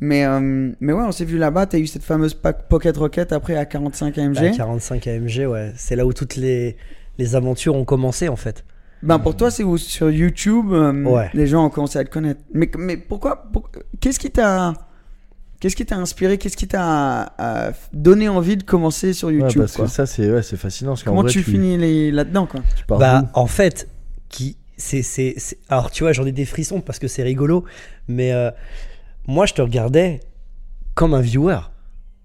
Mais, 0.00 0.26
euh, 0.26 0.72
mais 0.80 0.92
ouais, 0.92 1.04
on 1.06 1.12
s'est 1.12 1.24
vu 1.24 1.38
là-bas. 1.38 1.66
T'as 1.66 1.78
eu 1.78 1.86
cette 1.86 2.02
fameuse 2.02 2.34
Pocket 2.34 2.96
Rocket 2.96 3.32
après 3.32 3.56
à 3.56 3.64
45 3.64 4.18
AMG. 4.18 4.34
La 4.34 4.50
45 4.50 5.06
AMG, 5.06 5.46
ouais. 5.46 5.72
C'est 5.76 5.94
là 5.96 6.04
où 6.04 6.12
toutes 6.12 6.34
les, 6.36 6.76
les 7.18 7.36
aventures 7.36 7.76
ont 7.76 7.84
commencé, 7.84 8.28
en 8.28 8.36
fait. 8.36 8.64
Ben 9.06 9.18
pour 9.18 9.36
toi, 9.36 9.50
c'est 9.50 9.62
où? 9.62 9.78
Sur 9.78 10.10
YouTube, 10.10 10.66
euh, 10.72 11.04
Ouais. 11.04 11.30
les 11.32 11.46
gens 11.46 11.64
ont 11.64 11.70
commencé 11.70 11.98
à 11.98 12.04
te 12.04 12.10
connaître. 12.10 12.40
Mais, 12.52 12.70
mais 12.78 12.96
pourquoi 12.96 13.44
pour- 13.52 13.70
Qu'est-ce 14.00 14.18
qui 14.18 14.30
t'a 14.30 14.74
Qu'est-ce 15.58 15.74
qui 15.76 15.86
t'a 15.86 15.96
inspiré? 15.96 16.36
Qu'est-ce 16.36 16.56
qui 16.56 16.68
t'a 16.68 17.32
euh, 17.40 17.72
donné 17.94 18.28
envie 18.28 18.58
de 18.58 18.62
commencer 18.62 19.14
sur 19.14 19.28
Ouais, 19.28 19.34
YouTube 19.34 19.62
parce 19.62 19.76
quoi? 19.76 19.84
que 19.86 19.90
ça, 19.90 20.04
c'est 20.04 20.30
ouais, 20.30 20.42
c'est 20.42 20.58
fascinant. 20.58 20.90
Parce 20.92 21.02
Comment 21.04 21.22
vrai, 21.22 21.30
tu, 21.30 21.42
finis 21.42 22.10
là-dedans 22.10 22.46
quoi? 22.46 22.60
Tu 22.76 22.84
pars 22.84 22.98
Bah, 22.98 23.22
en 23.32 23.46
fait, 23.46 23.88
qui, 24.28 24.58
c'est, 24.76 25.02
c'est, 25.02 25.32
c'est- 25.38 25.56
alors 25.70 25.90
tu 25.90 26.02
vois, 26.04 26.12
j'en 26.12 26.26
ai 26.26 26.32
des 26.32 26.44
frissons 26.44 26.82
parce 26.82 26.98
que 26.98 27.08
c'est 27.08 27.22
rigolo, 27.22 27.64
mais 28.06 28.32
euh, 28.32 28.50
moi, 29.26 29.46
je 29.46 29.54
te 29.54 29.62
regardais 29.62 30.20
comme 30.94 31.14
un 31.14 31.20
viewer. 31.22 31.58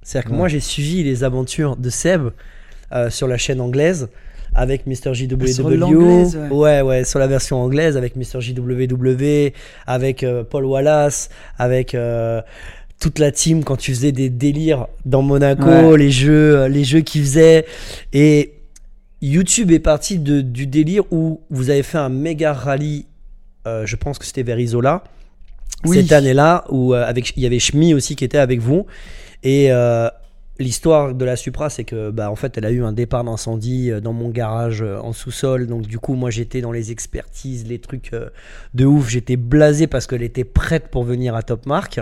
C'est-à-dire 0.04 0.28
que 0.28 0.34
Ouais. 0.34 0.38
moi, 0.40 0.48
j'ai 0.50 0.60
suivi 0.60 1.04
les 1.04 1.24
aventures 1.24 1.78
de 1.78 1.90
Seb 1.90 2.30
euh, 2.92 3.10
sur 3.10 3.28
la 3.28 3.38
chaîne 3.38 3.62
anglaise 3.62 4.10
avec 4.54 4.86
Mr. 4.86 5.14
JWW. 5.14 5.96
Ouais. 5.96 6.50
ouais, 6.50 6.82
ouais, 6.82 7.04
sur 7.06 7.20
la 7.20 7.28
version 7.28 7.62
anglaise 7.62 7.96
avec 7.98 8.16
Mr. 8.16 8.42
JWW, 8.42 9.52
avec 9.88 10.24
euh, 10.24 10.44
Paul 10.44 10.66
Wallace, 10.66 11.30
avec 11.58 11.96
euh, 11.96 12.42
toute 13.00 13.18
la 13.20 13.32
team 13.32 13.64
quand 13.64 13.78
tu 13.78 13.92
faisais 13.94 14.12
des 14.12 14.30
délires 14.30 14.88
dans 15.06 15.22
Monaco, 15.22 15.66
Ouais. 15.68 15.98
les 15.98 16.12
jeux, 16.12 16.58
euh, 16.58 16.68
les 16.68 16.84
jeux 16.84 17.02
qu'ils 17.02 17.22
faisaient. 17.24 17.66
Et 18.14 18.54
YouTube 19.22 19.72
est 19.72 19.80
parti 19.80 20.20
de- 20.20 20.42
du 20.42 20.68
délire 20.68 21.04
où 21.12 21.42
vous 21.50 21.70
avez 21.70 21.84
fait 21.84 21.98
un 21.98 22.10
méga 22.10 22.54
rallye, 22.54 23.06
euh, 23.68 23.86
je 23.86 23.96
pense 23.96 24.20
que 24.20 24.26
c'était 24.26 24.44
vers 24.44 24.60
Isola, 24.60 25.04
Oui. 25.86 25.98
cette 26.02 26.12
année-là, 26.12 26.66
où 26.70 26.94
avec, 26.94 27.34
il 27.38 27.44
y 27.44 27.46
avait 27.46 27.60
Shmi 27.60 27.94
aussi 27.94 28.16
qui 28.16 28.26
était 28.26 28.38
avec 28.38 28.60
vous. 28.60 28.86
Et 29.44 29.70
l'histoire 30.60 31.14
de 31.14 31.26
la 31.26 31.36
Supra, 31.36 31.70
c'est 31.70 31.84
que 31.84 32.12
bah, 32.12 32.32
en 32.32 32.36
fait, 32.36 32.58
elle 32.58 32.66
a 32.66 32.72
eu 32.72 32.84
un 32.84 32.94
départ 32.94 33.24
d'incendie 33.24 33.92
euh, 33.92 34.00
dans 34.00 34.14
mon 34.14 34.30
garage 34.30 34.82
euh, 34.82 35.00
en 35.00 35.14
sous-sol. 35.14 35.68
Donc 35.68 35.88
du 35.88 36.00
coup, 36.00 36.14
moi, 36.14 36.30
j'étais 36.30 36.62
dans 36.62 36.72
les 36.72 36.92
expertises, 36.92 37.68
les 37.68 37.80
trucs 37.80 38.14
euh, 38.14 38.30
de 38.74 38.86
ouf. 38.86 39.10
J'étais 39.10 39.38
blasé 39.38 39.88
parce 39.88 40.08
qu'elle 40.08 40.24
était 40.24 40.44
prête 40.44 40.88
pour 40.90 41.04
venir 41.04 41.36
à 41.36 41.44
Top 41.44 41.66
Mark. 41.66 42.00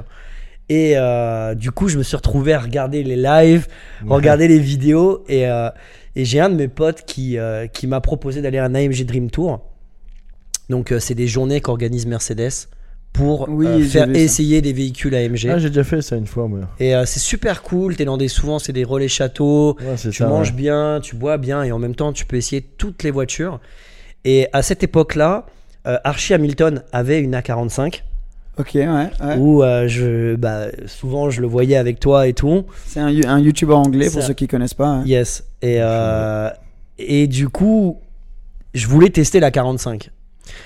Et 0.68 0.94
euh, 0.98 1.56
du 1.56 1.72
coup, 1.72 1.88
je 1.88 1.98
me 1.98 2.04
suis 2.04 2.16
retrouvé 2.16 2.54
à 2.54 2.60
regarder 2.60 3.04
les 3.04 3.16
lives, 3.16 3.68
regarder 4.06 4.48
les 4.48 4.60
vidéos. 4.60 5.24
Et, 5.28 5.46
et 6.16 6.26
j'ai 6.26 6.40
un 6.40 6.50
de 6.50 6.56
mes 6.56 6.68
potes 6.68 7.06
qui, 7.08 7.40
qui 7.74 7.88
m'a 7.88 8.02
proposé 8.02 8.44
d'aller 8.44 8.60
à 8.60 8.66
un 8.66 8.76
AMG 8.76 9.04
Dream 9.04 9.32
Tour. 9.32 9.62
Donc, 10.70 10.94
c'est 11.00 11.16
des 11.16 11.26
journées 11.26 11.60
qu'organise 11.60 12.06
Mercedes 12.06 12.70
pour 13.14 13.48
Oui, 13.50 13.66
euh, 13.68 13.84
faire 13.84 14.10
essayer 14.16 14.62
des 14.62 14.72
véhicules 14.74 15.14
AMG. 15.16 15.48
Ah, 15.50 15.58
j'ai 15.60 15.70
déjà 15.70 15.84
fait 15.84 16.02
ça 16.02 16.16
une 16.16 16.28
fois, 16.28 16.48
moi. 16.48 16.60
Et 16.80 16.96
euh, 16.96 17.06
c'est 17.06 17.20
super 17.20 17.62
cool. 17.64 17.96
T'es 17.96 18.06
dans 18.06 18.18
des 18.18 18.28
souvent 18.28 18.60
c'est 18.60 18.72
des 18.74 18.84
relais 18.84 19.08
châteaux. 19.08 19.76
Ouais, 19.82 19.96
Tu 20.00 20.14
ça. 20.14 20.28
manges 20.28 20.52
ouais. 20.52 20.56
bien, 20.56 21.00
tu 21.02 21.16
bois 21.16 21.38
bien 21.38 21.64
et 21.64 21.72
en 21.72 21.80
même 21.80 21.96
temps 21.96 22.14
tu 22.14 22.26
peux 22.26 22.38
essayer 22.38 22.62
toutes 22.62 23.04
les 23.04 23.12
voitures. 23.12 23.60
Et 24.26 24.48
à 24.54 24.62
cette 24.62 24.84
époque-là, 24.84 25.46
euh, 25.88 25.98
Archie 26.04 26.34
Hamilton 26.34 26.84
avait 26.92 27.20
une 27.20 27.36
A45 27.36 28.04
Ok, 28.58 28.72
ouais. 28.76 28.86
ouais. 28.88 29.10
où 29.38 29.64
euh, 29.64 29.88
je, 29.88 30.36
bah, 30.36 30.66
souvent 30.86 31.30
je 31.30 31.40
le 31.42 31.48
voyais 31.48 31.78
avec 31.78 32.00
toi 32.02 32.28
et 32.28 32.34
tout. 32.34 32.66
C'est 32.86 33.00
un, 33.00 33.10
you- 33.10 33.24
un 33.28 33.40
YouTuber 33.40 33.74
anglais 33.74 34.10
pour 34.10 34.22
ceux 34.22 34.34
qui 34.34 34.48
connaissent 34.48 34.74
pas. 34.74 34.88
hein. 34.88 35.04
Yes. 35.06 35.46
Et, 35.62 35.78
euh, 35.80 36.50
et 36.98 37.28
du 37.28 37.48
coup, 37.48 38.00
je 38.74 38.86
voulais 38.88 39.10
tester 39.10 39.40
la 39.40 39.52
45. 39.52 40.10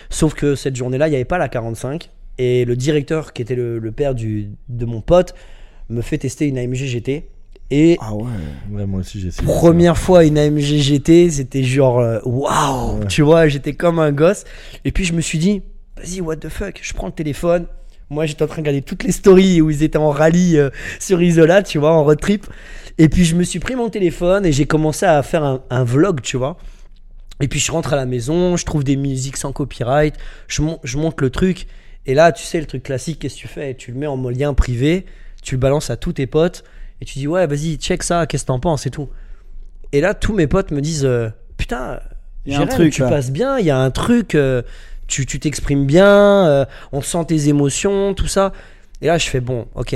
Sauf 0.10 0.34
que 0.34 0.56
cette 0.56 0.76
journée-là, 0.76 1.08
il 1.08 1.12
n'y 1.12 1.16
avait 1.18 1.26
pas 1.26 1.38
la 1.38 1.50
45. 1.50 2.10
Et 2.38 2.66
le 2.66 2.75
directeur, 2.75 3.34
qui 3.34 3.42
était 3.42 3.56
le, 3.56 3.80
le 3.80 3.92
père 3.92 4.16
du, 4.16 4.50
de 4.70 4.86
mon 4.86 5.02
pote, 5.02 5.36
me 5.90 6.02
fait 6.02 6.18
tester 6.18 6.48
une 6.48 6.58
AMG 6.58 6.75
GT. 6.75 7.28
Et 7.72 7.98
Ah 8.02 8.13
ouais. 8.13 8.25
Ouais, 8.72 8.86
moi 8.86 9.00
aussi 9.00 9.20
j'ai 9.20 9.28
essayé. 9.30 9.48
première 9.48 9.98
fois 9.98 10.25
une 10.25 10.38
AMG 10.38 10.60
GT, 10.60 11.30
c'était 11.32 11.63
genre 11.63 12.00
euh, 12.00 12.20
waouh, 12.25 13.00
Ouais. 13.00 13.08
tu 13.08 13.22
vois, 13.22 13.48
j'étais 13.48 13.74
comme 13.74 14.00
un 14.00 14.12
gosse. 14.12 14.44
Et 14.86 14.92
puis 14.92 15.06
je 15.06 15.13
me 15.13 15.22
suis 15.22 15.38
dit, 15.40 15.62
vas-y, 15.98 16.22
what 16.22 16.36
the 16.38 16.50
fuck, 16.50 16.80
je 16.82 16.94
prends 16.94 17.08
le 17.08 17.13
téléphone. 17.13 17.66
Moi, 18.10 18.25
j'étais 18.28 18.44
en 18.44 18.48
train 18.48 18.58
de 18.62 18.68
regarder 18.68 18.82
toutes 18.84 19.04
les 19.04 19.12
stories 19.12 19.62
où 19.62 19.72
ils 19.72 19.82
étaient 19.82 19.98
en 19.98 20.10
rallye 20.12 20.58
euh, 20.58 20.70
sur 21.00 21.22
Isola, 21.24 21.63
tu 21.63 21.80
vois, 21.80 21.94
en 21.94 22.04
road 22.04 22.20
trip. 22.20 22.46
Et 23.00 23.10
puis 23.10 23.25
je 23.25 23.36
me 23.36 23.44
suis 23.44 23.60
pris 23.60 23.75
mon 23.75 23.90
téléphone 23.90 24.46
et 24.46 24.52
j'ai 24.52 24.66
commencé 24.66 25.06
à 25.06 25.24
faire 25.24 25.44
un, 25.44 25.63
un 25.72 25.84
vlog, 25.84 26.22
tu 26.22 26.38
vois. 26.38 26.58
Et 27.42 27.48
puis 27.48 27.60
je 27.60 27.72
rentre 27.72 27.94
à 27.94 27.96
la 27.96 28.06
maison, 28.06 28.56
je 28.56 28.66
trouve 28.66 28.84
des 28.84 28.98
musiques 28.98 29.38
sans 29.38 29.52
copyright, 29.52 30.16
je, 30.48 30.62
mon- 30.62 30.80
je 30.84 30.98
monte 30.98 31.22
le 31.22 31.30
truc. 31.32 31.66
Et 32.06 32.14
là, 32.14 32.32
tu 32.32 32.44
sais, 32.44 32.60
le 32.60 32.66
truc 32.66 32.84
classique, 32.84 33.20
qu'est-ce 33.20 33.36
que 33.36 33.40
tu 33.42 33.48
fais? 33.48 33.76
Tu 33.76 33.92
le 33.92 33.98
mets 33.98 34.08
en 34.08 34.18
lien 34.30 34.54
privé, 34.54 35.06
tu 35.42 35.56
le 35.56 35.60
balances 35.60 35.90
à 35.90 35.98
tous 35.98 36.14
tes 36.14 36.28
potes 36.28 36.64
et 37.02 37.06
tu 37.06 37.20
dis 37.20 37.28
ouais, 37.28 37.48
vas-y, 37.48 37.78
check 37.78 38.04
ça, 38.04 38.26
qu'est-ce 38.28 38.44
que 38.44 38.48
t'en 38.48 38.60
penses 38.60 38.86
et 38.86 38.90
tout. 38.90 39.10
Et 39.92 40.02
là, 40.02 40.14
tous 40.14 40.34
mes 40.34 40.48
potes 40.48 40.72
me 40.72 40.82
disent 40.82 41.06
euh, 41.06 41.30
putain, 41.58 42.00
Il 42.46 42.54
y 42.54 42.56
a 42.56 42.62
un 42.62 42.66
truc, 42.66 42.94
tu 42.94 43.02
là. 43.02 43.10
passes 43.10 43.32
bien, 43.32 43.60
il 43.60 43.66
y 43.66 43.70
a 43.72 43.78
un 43.78 43.92
truc, 43.92 44.36
euh, 44.36 44.64
tu 45.08 45.26
tu 45.26 45.40
t'exprimes 45.40 45.86
bien, 45.86 46.48
euh, 46.48 46.66
on 46.92 47.02
sent 47.02 47.26
tes 47.28 47.48
émotions, 47.48 48.14
tout 48.14 48.28
ça. 48.28 48.54
Et 49.02 49.08
là, 49.08 49.18
je 49.18 49.30
fais 49.30 49.40
bon, 49.40 49.68
ok, 49.76 49.96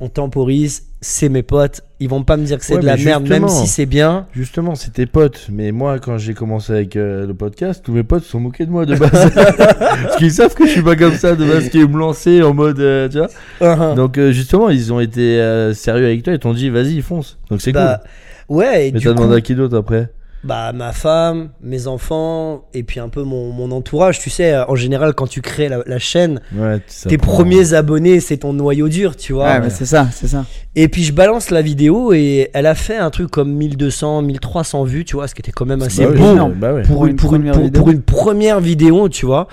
on 0.00 0.08
temporise, 0.08 0.86
c'est 1.04 1.28
mes 1.28 1.42
potes, 1.42 1.82
ils 2.00 2.08
vont 2.08 2.22
pas 2.24 2.36
me 2.38 2.44
dire 2.44 2.58
que 2.58 2.64
c'est 2.64 2.74
Ouais, 2.76 2.80
de 2.80 2.86
la 2.86 2.96
mais 2.96 3.04
merde, 3.04 3.28
même 3.28 3.46
si 3.48 3.66
c'est 3.66 3.84
bien. 3.84 4.26
Justement, 4.34 4.74
c'est 4.74 4.92
tes 4.94 5.04
potes. 5.04 5.48
Mais 5.52 5.70
moi, 5.70 5.98
quand 5.98 6.16
j'ai 6.16 6.32
commencé 6.32 6.72
avec 6.72 6.96
euh, 6.96 7.26
le 7.26 7.34
podcast, 7.34 7.82
tous 7.84 7.92
mes 7.92 8.02
potes 8.02 8.24
se 8.24 8.30
sont 8.30 8.40
moqués 8.40 8.64
de 8.64 8.70
moi 8.70 8.86
de 8.86 8.96
base. 8.96 9.10
Parce 9.34 10.16
qu'ils 10.16 10.32
savent 10.32 10.54
que 10.54 10.64
je 10.66 10.70
suis 10.70 10.82
pas 10.82 10.96
comme 10.96 11.14
ça 11.14 11.36
de 11.36 11.44
base, 11.46 11.68
qu'ils 11.68 11.86
me 11.88 11.98
lancer 11.98 12.42
en 12.42 12.54
mode. 12.54 12.80
euh, 12.80 13.08
tu 13.08 13.18
vois 13.18 13.28
Uh-huh. 13.60 13.94
Donc, 13.94 14.16
euh, 14.18 14.32
justement, 14.32 14.70
ils 14.70 14.92
ont 14.92 15.00
été 15.00 15.38
sérieux 15.74 16.06
avec 16.06 16.22
toi. 16.22 16.32
Ils 16.32 16.38
t'ont 16.38 16.54
dit, 16.54 16.70
vas-y, 16.70 17.02
fonce. 17.02 17.36
Donc, 17.50 17.60
c'est 17.60 17.72
Bah, 17.72 18.00
ouais, 18.48 18.88
et 18.88 18.92
cool. 18.92 18.94
Mais 18.94 18.98
du 19.00 19.04
t'as 19.06 19.12
demandé 19.14 19.36
à 19.36 19.40
qui 19.42 19.54
d'autre 19.54 19.76
après? 19.76 20.08
Bah, 20.44 20.72
ma 20.74 20.92
femme, 20.92 21.48
mes 21.62 21.86
enfants, 21.86 22.64
et 22.74 22.82
puis 22.82 23.00
un 23.00 23.08
peu 23.08 23.22
mon, 23.22 23.50
mon 23.50 23.70
entourage. 23.70 24.18
Tu 24.18 24.28
sais, 24.30 24.52
euh, 24.52 24.64
en 24.66 24.76
général, 24.76 25.14
quand 25.14 25.26
tu 25.26 25.40
crées 25.40 25.68
la, 25.68 25.78
la 25.86 25.98
chaîne, 25.98 26.40
Ouais, 26.54 26.80
tes 27.08 27.16
premiers 27.18 27.72
abonnés, 27.74 28.20
c'est 28.20 28.36
ton 28.38 28.52
noyau 28.52 28.88
dur, 28.88 29.16
tu 29.16 29.32
vois. 29.32 29.46
Ouais, 29.46 29.60
mais 29.60 29.70
c'est 29.70 29.86
ça, 29.86 30.08
c'est 30.12 30.28
ça. 30.28 30.44
Et 30.76 30.88
puis 30.88 31.02
je 31.02 31.12
balance 31.12 31.50
la 31.50 31.62
vidéo 31.62 32.12
et 32.12 32.50
elle 32.52 32.66
a 32.66 32.74
fait 32.74 32.96
un 32.98 33.10
truc 33.10 33.30
comme 33.30 33.52
1200, 33.54 34.22
1300 34.22 34.84
vues, 34.84 35.04
tu 35.04 35.16
vois, 35.16 35.28
ce 35.28 35.34
qui 35.34 35.40
était 35.40 35.52
quand 35.52 35.66
même 35.66 35.82
assez 35.82 36.04
Bah 36.04 36.10
oui, 36.12 36.18
bon 36.20 36.54
bah 36.56 36.74
ouais. 36.74 36.82
pour, 36.82 37.06
une, 37.06 37.16
pour, 37.16 37.34
une, 37.34 37.40
première 37.42 37.54
pour- 37.54 37.62
vidéo. 37.64 37.82
pour 37.82 37.90
une 37.90 38.02
première 38.02 38.60
vidéo, 38.60 39.08
tu 39.08 39.24
vois. 39.26 39.48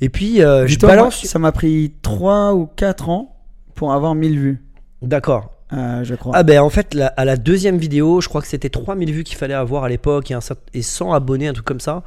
Et 0.00 0.08
puis 0.10 0.42
euh, 0.42 0.66
je 0.66 0.76
moi, 0.82 0.90
balance. 0.90 1.24
ça 1.24 1.38
m'a 1.38 1.52
pris 1.52 1.94
3 2.02 2.52
ou 2.54 2.66
4 2.76 3.08
ans 3.08 3.36
pour 3.74 3.92
avoir 3.92 4.14
1000 4.14 4.38
vues, 4.38 4.62
D'accord. 5.00 5.50
Euh, 5.74 6.04
je 6.04 6.14
crois. 6.14 6.32
Ah 6.36 6.42
ben 6.42 6.60
en 6.60 6.70
fait, 6.70 6.94
la- 6.94 7.08
à 7.08 7.24
la 7.24 7.36
deuxième 7.36 7.78
vidéo, 7.78 8.20
je 8.20 8.28
crois 8.28 8.40
que 8.40 8.46
c'était 8.48 8.68
3000 8.68 9.12
vues 9.12 9.24
qu'il 9.24 9.36
fallait 9.36 9.54
avoir 9.54 9.84
à 9.84 9.88
l'époque 9.88 10.30
et, 10.30 10.34
un 10.34 10.38
cer- 10.40 10.56
et 10.72 10.82
100 10.82 11.12
abonnés, 11.12 11.48
un 11.48 11.52
truc 11.52 11.66
comme 11.66 11.80
ça. 11.80 12.02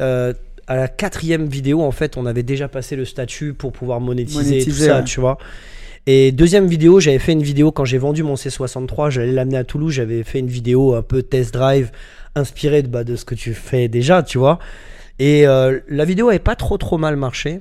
Euh, 0.00 0.32
à 0.66 0.76
la 0.76 0.86
quatrième 0.88 1.46
vidéo, 1.46 1.82
en 1.82 1.90
fait, 1.90 2.16
on 2.16 2.26
avait 2.26 2.44
déjà 2.44 2.68
passé 2.68 2.94
le 2.94 3.04
statut 3.04 3.54
pour 3.54 3.72
pouvoir 3.72 4.00
monétiser, 4.00 4.64
tout 4.64 4.70
ça, 4.70 4.98
ouais. 4.98 5.04
tu 5.04 5.18
vois. 5.20 5.38
Et 6.06 6.32
deuxième 6.32 6.66
vidéo, 6.66 7.00
j'avais 7.00 7.18
fait 7.18 7.32
une 7.32 7.42
vidéo 7.42 7.72
quand 7.72 7.84
j'ai 7.84 7.98
vendu 7.98 8.22
mon 8.22 8.34
C63, 8.34 9.10
j'allais 9.10 9.32
l'amener 9.32 9.58
à 9.58 9.64
Toulouse, 9.64 9.92
j'avais 9.92 10.22
fait 10.22 10.38
une 10.38 10.46
vidéo 10.46 10.94
un 10.94 11.02
peu 11.02 11.22
test 11.22 11.52
drive 11.52 11.90
inspirée 12.36 12.82
de, 12.82 12.88
bah, 12.88 13.04
de 13.04 13.16
ce 13.16 13.24
que 13.24 13.34
tu 13.34 13.52
fais 13.54 13.88
déjà, 13.88 14.22
tu 14.22 14.38
vois. 14.38 14.58
Et 15.18 15.46
euh, 15.46 15.80
la 15.88 16.04
vidéo 16.04 16.28
avait 16.28 16.38
pas 16.38 16.56
trop 16.56 16.78
trop 16.78 16.96
mal 16.98 17.16
marché. 17.16 17.60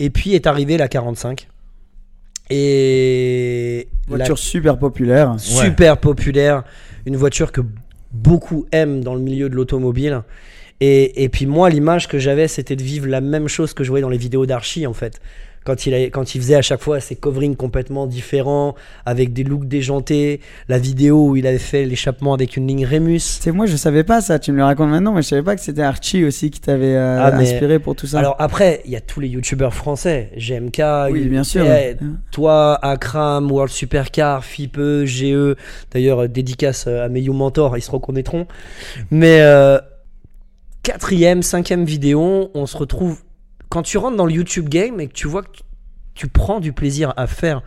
Et 0.00 0.10
puis 0.10 0.34
est 0.34 0.46
arrivée 0.48 0.76
la 0.78 0.88
45. 0.88 1.48
Et 2.54 3.88
la 4.10 4.16
Voiture 4.16 4.38
super 4.38 4.78
populaire. 4.78 5.36
super 5.38 5.96
populaire, 5.98 6.64
une 7.06 7.16
voiture 7.16 7.50
que 7.50 7.62
beaucoup 8.10 8.66
aiment 8.72 9.02
dans 9.02 9.14
le 9.14 9.20
milieu 9.20 9.48
de 9.48 9.54
l'automobile. 9.54 10.22
Et, 10.80 11.24
et 11.24 11.28
puis 11.28 11.46
moi, 11.46 11.70
l'image 11.70 12.08
que 12.08 12.18
j'avais, 12.18 12.48
c'était 12.48 12.76
de 12.76 12.82
vivre 12.82 13.06
la 13.06 13.20
même 13.20 13.48
chose 13.48 13.72
que 13.72 13.84
je 13.84 13.88
voyais 13.88 14.02
dans 14.02 14.10
les 14.10 14.18
vidéos 14.18 14.44
d'Archie, 14.44 14.86
en 14.86 14.92
fait. 14.92 15.20
Quand 15.64 15.86
il, 15.86 15.94
a- 15.94 16.06
quand 16.10 16.34
il 16.34 16.40
faisait 16.40 16.56
à 16.56 16.62
chaque 16.62 16.80
fois 16.80 16.98
ses 17.00 17.14
coverings 17.16 17.54
complètement 17.56 18.06
différents, 18.06 18.74
avec 19.06 19.32
des 19.32 19.44
looks 19.44 19.66
déjantés, 19.68 20.40
la 20.68 20.78
vidéo 20.78 21.28
où 21.28 21.36
il 21.36 21.46
avait 21.46 21.58
fait 21.58 21.84
l'échappement 21.84 22.34
avec 22.34 22.56
une 22.56 22.66
ligne 22.66 22.84
Remus. 22.86 23.20
C'est 23.20 23.52
moi, 23.52 23.66
je 23.66 23.76
savais 23.76 24.02
pas 24.04 24.20
ça. 24.20 24.38
Tu 24.38 24.50
me 24.52 24.56
le 24.56 24.64
racontes 24.64 24.90
maintenant, 24.90 25.12
mais 25.12 25.22
je 25.22 25.28
savais 25.28 25.42
pas 25.42 25.54
que 25.54 25.60
c'était 25.62 25.82
Archie 25.82 26.24
aussi 26.24 26.50
qui 26.50 26.60
t'avait 26.60 26.96
euh, 26.96 27.22
Ah, 27.22 27.30
mais- 27.32 27.44
inspiré 27.52 27.78
pour 27.78 27.94
tout 27.94 28.06
ça. 28.06 28.18
Alors 28.18 28.36
après, 28.38 28.82
il 28.84 28.90
y 28.90 28.96
a 28.96 29.00
tous 29.00 29.20
les 29.20 29.28
youtubeurs 29.28 29.74
français, 29.74 30.30
GMK, 30.36 30.82
oui, 31.12 31.26
bien 31.28 31.44
sûr. 31.44 31.64
eh, 31.64 31.96
toi, 32.32 32.78
Akram, 32.82 33.50
World 33.50 33.70
Supercar, 33.72 34.44
Fipe, 34.44 34.80
GE, 35.04 35.54
d'ailleurs 35.92 36.22
euh, 36.24 36.28
dédicace 36.28 36.86
euh, 36.88 37.04
à 37.04 37.08
mes 37.08 37.20
You 37.20 37.32
Mentors, 37.34 37.76
ils 37.78 37.82
se 37.82 37.90
reconnaîtront. 37.90 38.46
Mais 39.10 39.40
euh, 39.42 39.78
quatrième, 40.82 41.42
cinquième 41.42 41.84
vidéo, 41.84 42.50
on 42.54 42.66
se 42.66 42.76
retrouve 42.76 43.18
quand 43.72 43.82
tu 43.82 43.96
rentres 43.96 44.16
dans 44.18 44.26
le 44.26 44.32
YouTube 44.34 44.68
game 44.68 45.00
et 45.00 45.08
que 45.08 45.14
tu 45.14 45.26
vois 45.28 45.42
que 45.42 45.50
tu, 45.52 45.62
tu 46.14 46.28
prends 46.28 46.60
du 46.60 46.74
plaisir 46.74 47.14
à 47.16 47.26
faire, 47.26 47.62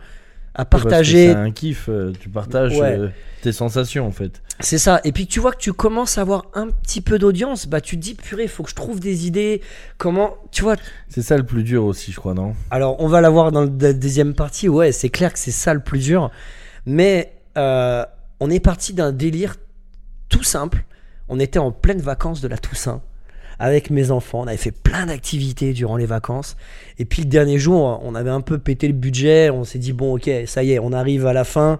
à 0.54 0.64
partager. 0.64 1.32
C'est 1.32 1.34
un 1.34 1.50
kiff. 1.50 1.88
euh, 1.88 2.12
Tu 2.20 2.28
partages 2.28 2.78
Ouais. 2.78 2.96
euh, 2.96 3.08
tes 3.42 3.50
sensations 3.50 4.06
en 4.06 4.12
fait. 4.12 4.40
C'est 4.60 4.78
ça. 4.78 5.00
Et 5.02 5.10
puis 5.10 5.26
que 5.26 5.32
tu 5.32 5.40
vois 5.40 5.50
que 5.52 5.58
tu 5.58 5.72
commences 5.72 6.16
à 6.16 6.20
avoir 6.20 6.46
un 6.54 6.68
petit 6.68 7.00
peu 7.00 7.18
d'audience, 7.18 7.66
bah 7.66 7.80
tu 7.80 7.96
te 7.96 8.02
dis 8.02 8.14
purée, 8.14 8.46
faut 8.46 8.62
que 8.62 8.70
je 8.70 8.76
trouve 8.76 9.00
des 9.00 9.26
idées. 9.26 9.62
Comment, 9.98 10.36
tu 10.52 10.62
vois, 10.62 10.76
C'est 11.08 11.22
ça 11.22 11.36
le 11.36 11.42
plus 11.44 11.64
dur 11.64 11.84
aussi, 11.84 12.12
je 12.12 12.16
crois, 12.20 12.34
non? 12.34 12.54
Alors, 12.70 13.00
on 13.00 13.08
va 13.08 13.20
la 13.20 13.28
voir 13.28 13.50
dans 13.52 13.62
la 13.80 13.92
deuxième 13.92 14.32
partie. 14.34 14.68
Ouais, 14.68 14.92
c'est 14.92 15.10
clair 15.10 15.32
que 15.32 15.38
c'est 15.40 15.50
ça 15.50 15.74
le 15.74 15.80
plus 15.80 15.98
dur. 15.98 16.30
Mais 16.86 17.32
euh, 17.58 18.04
on 18.40 18.48
est 18.48 18.60
parti 18.60 18.94
d'un 18.94 19.10
délire 19.12 19.56
tout 20.28 20.44
simple. 20.44 20.84
On 21.28 21.40
était 21.40 21.58
en 21.58 21.72
pleine 21.72 22.00
vacances 22.00 22.40
de 22.40 22.48
la 22.48 22.56
Toussaint 22.58 23.02
avec 23.58 23.90
mes 23.90 24.10
enfants. 24.10 24.40
On 24.40 24.46
avait 24.46 24.56
fait 24.56 24.70
plein 24.70 25.06
d'activités 25.06 25.72
durant 25.72 25.96
les 25.96 26.06
vacances. 26.06 26.56
Et 26.98 27.04
puis 27.04 27.22
le 27.22 27.28
dernier 27.28 27.58
jour, 27.58 28.00
on 28.02 28.14
avait 28.14 28.30
un 28.30 28.40
peu 28.40 28.58
pété 28.58 28.86
le 28.86 28.94
budget. 28.94 29.50
On 29.50 29.64
s'est 29.64 29.78
dit, 29.78 29.92
bon, 29.92 30.16
ok, 30.16 30.30
ça 30.46 30.62
y 30.62 30.72
est, 30.72 30.78
on 30.78 30.92
arrive 30.92 31.26
à 31.26 31.32
la 31.32 31.44
fin. 31.44 31.78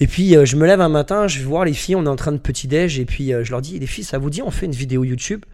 Et 0.00 0.06
puis 0.06 0.36
euh, 0.36 0.44
je 0.44 0.56
me 0.56 0.66
lève 0.66 0.80
un 0.80 0.88
matin, 0.88 1.26
je 1.26 1.40
vais 1.40 1.44
voir 1.44 1.64
les 1.64 1.72
filles, 1.72 1.96
on 1.96 2.04
est 2.04 2.08
en 2.08 2.16
train 2.16 2.32
de 2.32 2.38
petit-déj. 2.38 3.00
Et 3.00 3.04
puis 3.04 3.32
euh, 3.32 3.42
je 3.44 3.50
leur 3.50 3.62
dis, 3.62 3.78
les 3.78 3.86
filles, 3.86 4.04
ça 4.04 4.18
vous 4.18 4.30
dit, 4.30 4.42
on 4.42 4.50
fait 4.50 4.66
une 4.66 4.72
vidéo 4.72 5.04
YouTube? 5.04 5.44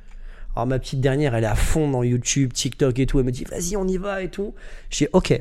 Alors 0.54 0.66
ma 0.66 0.78
petite 0.78 1.00
dernière, 1.00 1.34
elle 1.34 1.44
est 1.44 1.48
à 1.48 1.56
fond 1.56 1.90
dans 1.90 2.02
YouTube, 2.02 2.52
TikTok 2.52 2.98
et 2.98 3.06
tout. 3.06 3.18
Elle 3.18 3.26
me 3.26 3.32
dit, 3.32 3.44
vas-y, 3.44 3.76
on 3.76 3.88
y 3.88 3.96
va 3.96 4.22
et 4.22 4.28
tout. 4.28 4.54
J'ai 4.90 5.08
ok. 5.12 5.40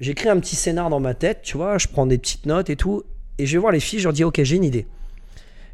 J'écris 0.00 0.28
un 0.28 0.38
petit 0.40 0.56
scénar 0.56 0.90
dans 0.90 1.00
ma 1.00 1.14
tête, 1.14 1.40
tu 1.42 1.56
vois. 1.56 1.78
Je 1.78 1.88
prends 1.88 2.06
des 2.06 2.18
petites 2.18 2.46
notes 2.46 2.68
et 2.68 2.76
tout. 2.76 3.04
Et 3.38 3.46
je 3.46 3.52
vais 3.52 3.58
voir 3.58 3.72
les 3.72 3.80
filles, 3.80 3.98
je 3.98 4.04
leur 4.04 4.12
dis, 4.12 4.24
ok, 4.24 4.42
j'ai 4.42 4.56
une 4.56 4.64
idée. 4.64 4.86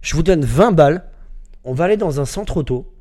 Je 0.00 0.14
vous 0.16 0.22
donne 0.22 0.44
20 0.44 0.72
balles. 0.72 1.04
On 1.64 1.74
va 1.74 1.84
aller 1.84 1.96
dans 1.96 2.20
un 2.20 2.24
centre 2.24 2.56
auto. 2.56 2.92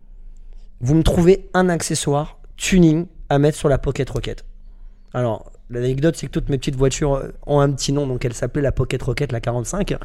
Vous 0.82 0.96
me 0.96 1.04
trouvez 1.04 1.50
un 1.54 1.70
accessoire 1.70 2.38
tuning 2.58 3.06
à 3.30 3.40
mettre 3.40 3.58
sur 3.58 3.70
la 3.70 3.78
Pocket 3.78 4.10
Rocket. 4.10 4.44
Alors, 5.14 5.52
l'anecdote, 5.70 6.16
c'est 6.18 6.28
que 6.28 6.32
toutes 6.32 6.50
mes 6.50 6.58
petites 6.58 6.76
voitures 6.76 7.16
euh, 7.16 7.32
ont 7.46 7.60
un 7.60 7.72
petit 7.72 7.92
nom, 7.94 8.08
donc 8.08 8.26
elle 8.26 8.34
s'appelait 8.34 8.62
la 8.62 8.72
Pocket 8.72 9.02
Rocket, 9.02 9.32
la 9.32 9.40
45. 9.42 9.96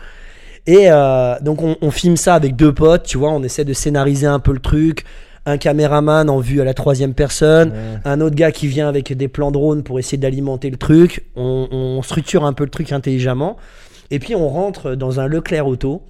Et 0.67 0.91
euh, 0.91 1.37
donc, 1.41 1.63
on, 1.63 1.77
on 1.81 1.91
filme 1.91 2.17
ça 2.17 2.35
avec 2.35 2.57
deux 2.57 2.73
potes, 2.75 3.05
tu 3.05 3.19
vois, 3.19 3.31
on 3.31 3.43
essaie 3.43 3.65
de 3.65 3.73
scénariser 3.73 4.27
un 4.27 4.39
peu 4.41 4.53
le 4.53 4.59
truc. 4.61 5.05
Un 5.49 5.59
caméraman 5.59 6.29
en 6.29 6.41
vue 6.41 6.61
à 6.61 6.65
la 6.65 6.75
troisième 6.75 7.15
personne, 7.15 7.71
Ouais. 7.71 7.99
un 8.05 8.21
autre 8.21 8.35
gars 8.35 8.51
qui 8.51 8.67
vient 8.67 8.89
avec 8.89 9.13
des 9.17 9.29
plans 9.29 9.53
drone 9.53 9.85
pour 9.85 10.01
essayer 10.01 10.19
d'alimenter 10.19 10.71
le 10.71 10.77
truc. 10.77 11.25
On, 11.37 11.69
on 11.71 12.03
structure 12.03 12.45
un 12.45 12.53
peu 12.53 12.65
le 12.65 12.71
truc 12.71 12.91
intelligemment. 12.91 13.57
Et 14.11 14.19
puis 14.19 14.35
on 14.35 14.49
rentre 14.49 14.97
dans 14.97 15.21
un 15.21 15.29
Leclerc 15.29 15.69
Auto. 15.69 16.03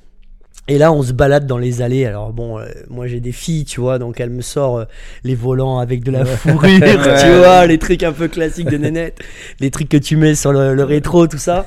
Et 0.69 0.79
là, 0.79 0.93
on 0.93 1.03
se 1.03 1.13
balade 1.13 1.47
dans 1.47 1.59
les 1.59 1.81
allées. 1.81 2.07
Alors 2.07 2.33
bon, 2.33 2.59
euh, 2.59 2.67
moi 2.89 3.07
j'ai 3.07 3.21
des 3.21 3.33
filles, 3.33 3.65
tu 3.65 3.81
vois, 3.81 3.99
donc 3.99 4.19
elle 4.19 4.31
me 4.31 4.43
sort 4.43 4.79
euh, 4.79 4.85
les 5.23 5.37
volants 5.37 5.79
avec 5.79 6.03
de 6.03 6.11
la 6.11 6.25
fourrure, 6.25 6.81
tu 7.21 7.37
vois, 7.39 7.67
les 7.67 7.79
trucs 7.79 8.03
un 8.03 8.13
peu 8.13 8.27
classiques 8.27 8.69
de 8.69 8.77
nénette, 8.77 9.21
les 9.61 9.71
trucs 9.71 9.89
que 9.89 9.97
tu 9.97 10.17
mets 10.17 10.35
sur 10.35 10.53
le, 10.53 10.75
le 10.75 10.85
rétro, 10.85 11.29
tout 11.29 11.39
ça. 11.39 11.67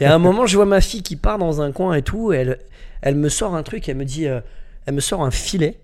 Et 0.00 0.06
à 0.06 0.14
un 0.14 0.18
moment, 0.18 0.46
je 0.46 0.56
vois 0.56 0.64
ma 0.64 0.80
fille 0.80 1.02
qui 1.02 1.16
part 1.16 1.38
dans 1.38 1.60
un 1.60 1.72
coin 1.72 1.94
et 1.94 2.02
tout, 2.02 2.32
et 2.32 2.36
elle, 2.36 2.58
elle 3.02 3.16
me 3.16 3.28
sort 3.28 3.54
un 3.54 3.62
truc, 3.62 3.86
elle 3.88 3.98
me 3.98 4.06
dit, 4.06 4.26
euh, 4.26 4.40
elle 4.86 4.94
me 4.94 5.00
sort 5.00 5.22
un 5.22 5.30
filet, 5.30 5.78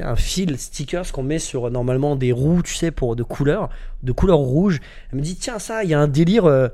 un 0.00 0.16
fil 0.16 0.58
stickers 0.58 1.12
qu'on 1.12 1.22
met 1.22 1.38
sur 1.38 1.70
normalement 1.70 2.16
des 2.16 2.32
roues, 2.32 2.62
tu 2.62 2.74
sais, 2.74 2.90
pour 2.90 3.14
de 3.14 3.22
couleur, 3.22 3.68
de 4.02 4.10
couleur 4.10 4.38
rouge. 4.38 4.80
Elle 5.12 5.18
me 5.18 5.22
dit, 5.22 5.36
tiens, 5.36 5.60
ça, 5.60 5.84
il 5.84 5.90
y 5.90 5.94
a 5.94 6.00
un 6.00 6.08
délire, 6.08 6.70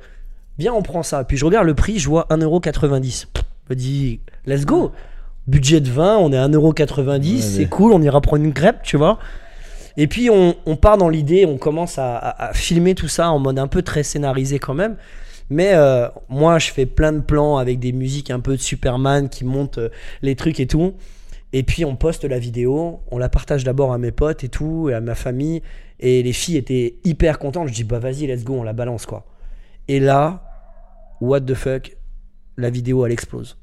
viens, 0.58 0.72
on 0.72 0.82
prend 0.82 1.02
ça. 1.02 1.24
Puis 1.24 1.36
je 1.36 1.44
regarde 1.44 1.66
le 1.66 1.74
prix, 1.74 1.98
je 1.98 2.08
vois 2.08 2.26
1,90€. 2.30 3.26
Je 3.34 3.74
me 3.74 3.74
dis, 3.74 4.20
let's 4.46 4.64
go. 4.64 4.92
Budget 5.46 5.80
de 5.80 5.90
20, 5.90 6.18
on 6.18 6.32
est 6.32 6.36
à 6.36 6.48
1,90€, 6.48 7.36
Ouais, 7.36 7.40
c'est 7.40 7.66
cool, 7.68 7.92
on 7.92 8.02
ira 8.02 8.20
prendre 8.20 8.44
une 8.44 8.52
crêpe, 8.52 8.82
tu 8.82 8.96
vois. 8.96 9.18
Et 9.96 10.06
puis 10.08 10.28
on, 10.28 10.54
on 10.66 10.76
part 10.76 10.98
dans 10.98 11.08
l'idée, 11.08 11.46
on 11.46 11.56
commence 11.56 11.98
à, 11.98 12.16
à- 12.16 12.48
à 12.48 12.52
filmer 12.52 12.94
tout 12.94 13.08
ça 13.08 13.30
en 13.30 13.38
mode 13.38 13.58
un 13.58 13.66
peu 13.68 13.82
très 13.82 14.02
scénarisé 14.02 14.58
quand 14.58 14.74
même. 14.74 14.96
Mais 15.48 15.70
euh, 15.74 16.08
moi, 16.28 16.58
je 16.58 16.70
fais 16.72 16.86
plein 16.86 17.12
de 17.12 17.20
plans 17.20 17.56
avec 17.58 17.78
des 17.78 17.92
musiques 17.92 18.30
un 18.30 18.40
peu 18.40 18.56
de 18.56 18.60
Superman 18.60 19.28
qui 19.28 19.44
montent 19.44 19.78
euh, 19.78 19.88
les 20.20 20.34
trucs 20.34 20.58
et 20.60 20.66
tout. 20.66 20.94
Et 21.52 21.62
puis 21.62 21.84
on 21.84 21.94
poste 21.94 22.24
la 22.24 22.38
vidéo, 22.40 23.00
on 23.12 23.16
la 23.18 23.28
partage 23.28 23.62
d'abord 23.62 23.92
à 23.92 23.98
mes 23.98 24.10
potes 24.10 24.42
et 24.42 24.48
tout, 24.48 24.88
et 24.90 24.94
à 24.94 25.00
ma 25.00 25.14
famille. 25.14 25.62
Et 26.00 26.22
les 26.24 26.32
filles 26.32 26.56
étaient 26.56 26.96
hyper 27.04 27.38
contentes. 27.38 27.68
Je 27.68 27.72
dis 27.72 27.84
bah 27.84 28.00
vas-y, 28.00 28.26
let's 28.26 28.42
go, 28.44 28.54
on 28.54 28.62
la 28.64 28.72
balance 28.72 29.06
quoi. 29.06 29.24
Et 29.88 30.00
là, 30.00 30.42
what 31.20 31.40
the 31.42 31.54
fuck, 31.54 31.96
la 32.56 32.68
vidéo 32.68 33.06
elle 33.06 33.12
explose. 33.12 33.56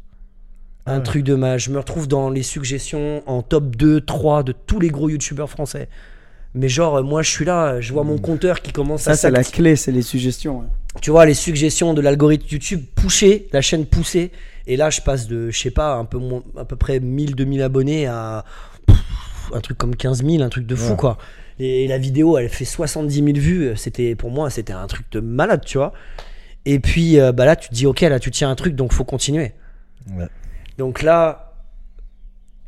Un 0.86 0.98
ouais. 0.98 1.04
truc 1.04 1.24
de 1.24 1.36
mal. 1.36 1.60
Je 1.60 1.70
me 1.72 1.78
retrouve 1.78 2.08
dans 2.08 2.30
les 2.30 2.44
suggestions 2.44 3.24
en 3.26 3.42
top 3.42 3.76
2, 3.76 4.02
3 4.02 4.44
de 4.44 4.52
tous 4.52 4.80
les 4.80 4.90
gros 4.90 5.10
youtubeurs 5.10 5.50
français. 5.50 5.88
Mais 6.56 6.68
genre, 6.70 7.04
moi 7.04 7.22
je 7.24 7.30
suis 7.32 7.46
là, 7.46 7.80
je 7.82 7.92
vois 7.94 8.04
mon 8.04 8.18
compteur 8.20 8.62
qui 8.62 8.72
commence 8.72 9.02
Ça, 9.04 9.12
à 9.12 9.16
c'est 9.16 9.32
la 9.32 9.44
clé, 9.44 9.76
c'est 9.76 9.92
les 9.92 10.02
suggestions. 10.04 10.60
ouais. 10.60 10.68
tu 11.02 11.10
vois 11.10 11.26
les 11.26 11.34
suggestions 11.34 11.94
de 11.96 12.02
l'algorithme 12.02 12.46
YouTube 12.52 12.82
pousser, 12.96 13.48
la 13.54 13.62
chaîne 13.62 13.86
poussée 13.88 14.32
et 14.68 14.78
là 14.78 14.90
je 14.92 15.02
passe 15.02 15.28
de 15.28 15.50
je 15.50 15.60
sais 15.60 15.72
pas 15.72 15.96
un 15.96 16.06
peu 16.06 16.20
moins, 16.20 16.44
à 16.58 16.64
peu 16.66 16.76
près 16.76 17.00
1000 17.00 17.34
2000 17.36 17.62
abonnés 17.64 18.06
à 18.06 18.46
pff, 18.86 18.98
un 19.54 19.62
truc 19.62 19.78
comme 19.80 19.96
15 19.96 20.24
000 20.24 20.44
un 20.44 20.50
truc 20.50 20.68
de 20.68 20.76
fou 20.76 20.92
Ouais. 20.92 20.98
quoi 20.98 21.18
et, 21.60 21.88
la 21.88 21.98
vidéo 21.98 22.38
elle 22.38 22.50
fait 22.50 22.66
70 22.66 23.16
000 23.16 23.28
vues 23.34 23.72
c'était 23.76 24.14
pour 24.16 24.30
moi 24.30 24.50
c'était 24.52 24.72
un 24.74 24.86
truc 24.88 25.08
de 25.12 25.20
malade 25.22 25.64
tu 25.66 25.80
vois 25.80 25.92
et 26.66 26.80
puis 26.80 27.20
euh, 27.20 27.32
bah 27.32 27.46
là 27.46 27.56
tu 27.56 27.70
te 27.70 27.74
dis 27.74 27.88
ok 27.88 28.02
là 28.02 28.20
tu 28.20 28.30
tiens 28.32 28.50
un 28.52 28.56
truc 28.56 28.76
donc 28.76 28.94
faut 28.94 29.04
continuer 29.04 29.54
Ouais. 30.16 30.28
Donc 30.78 31.02
là 31.02 31.50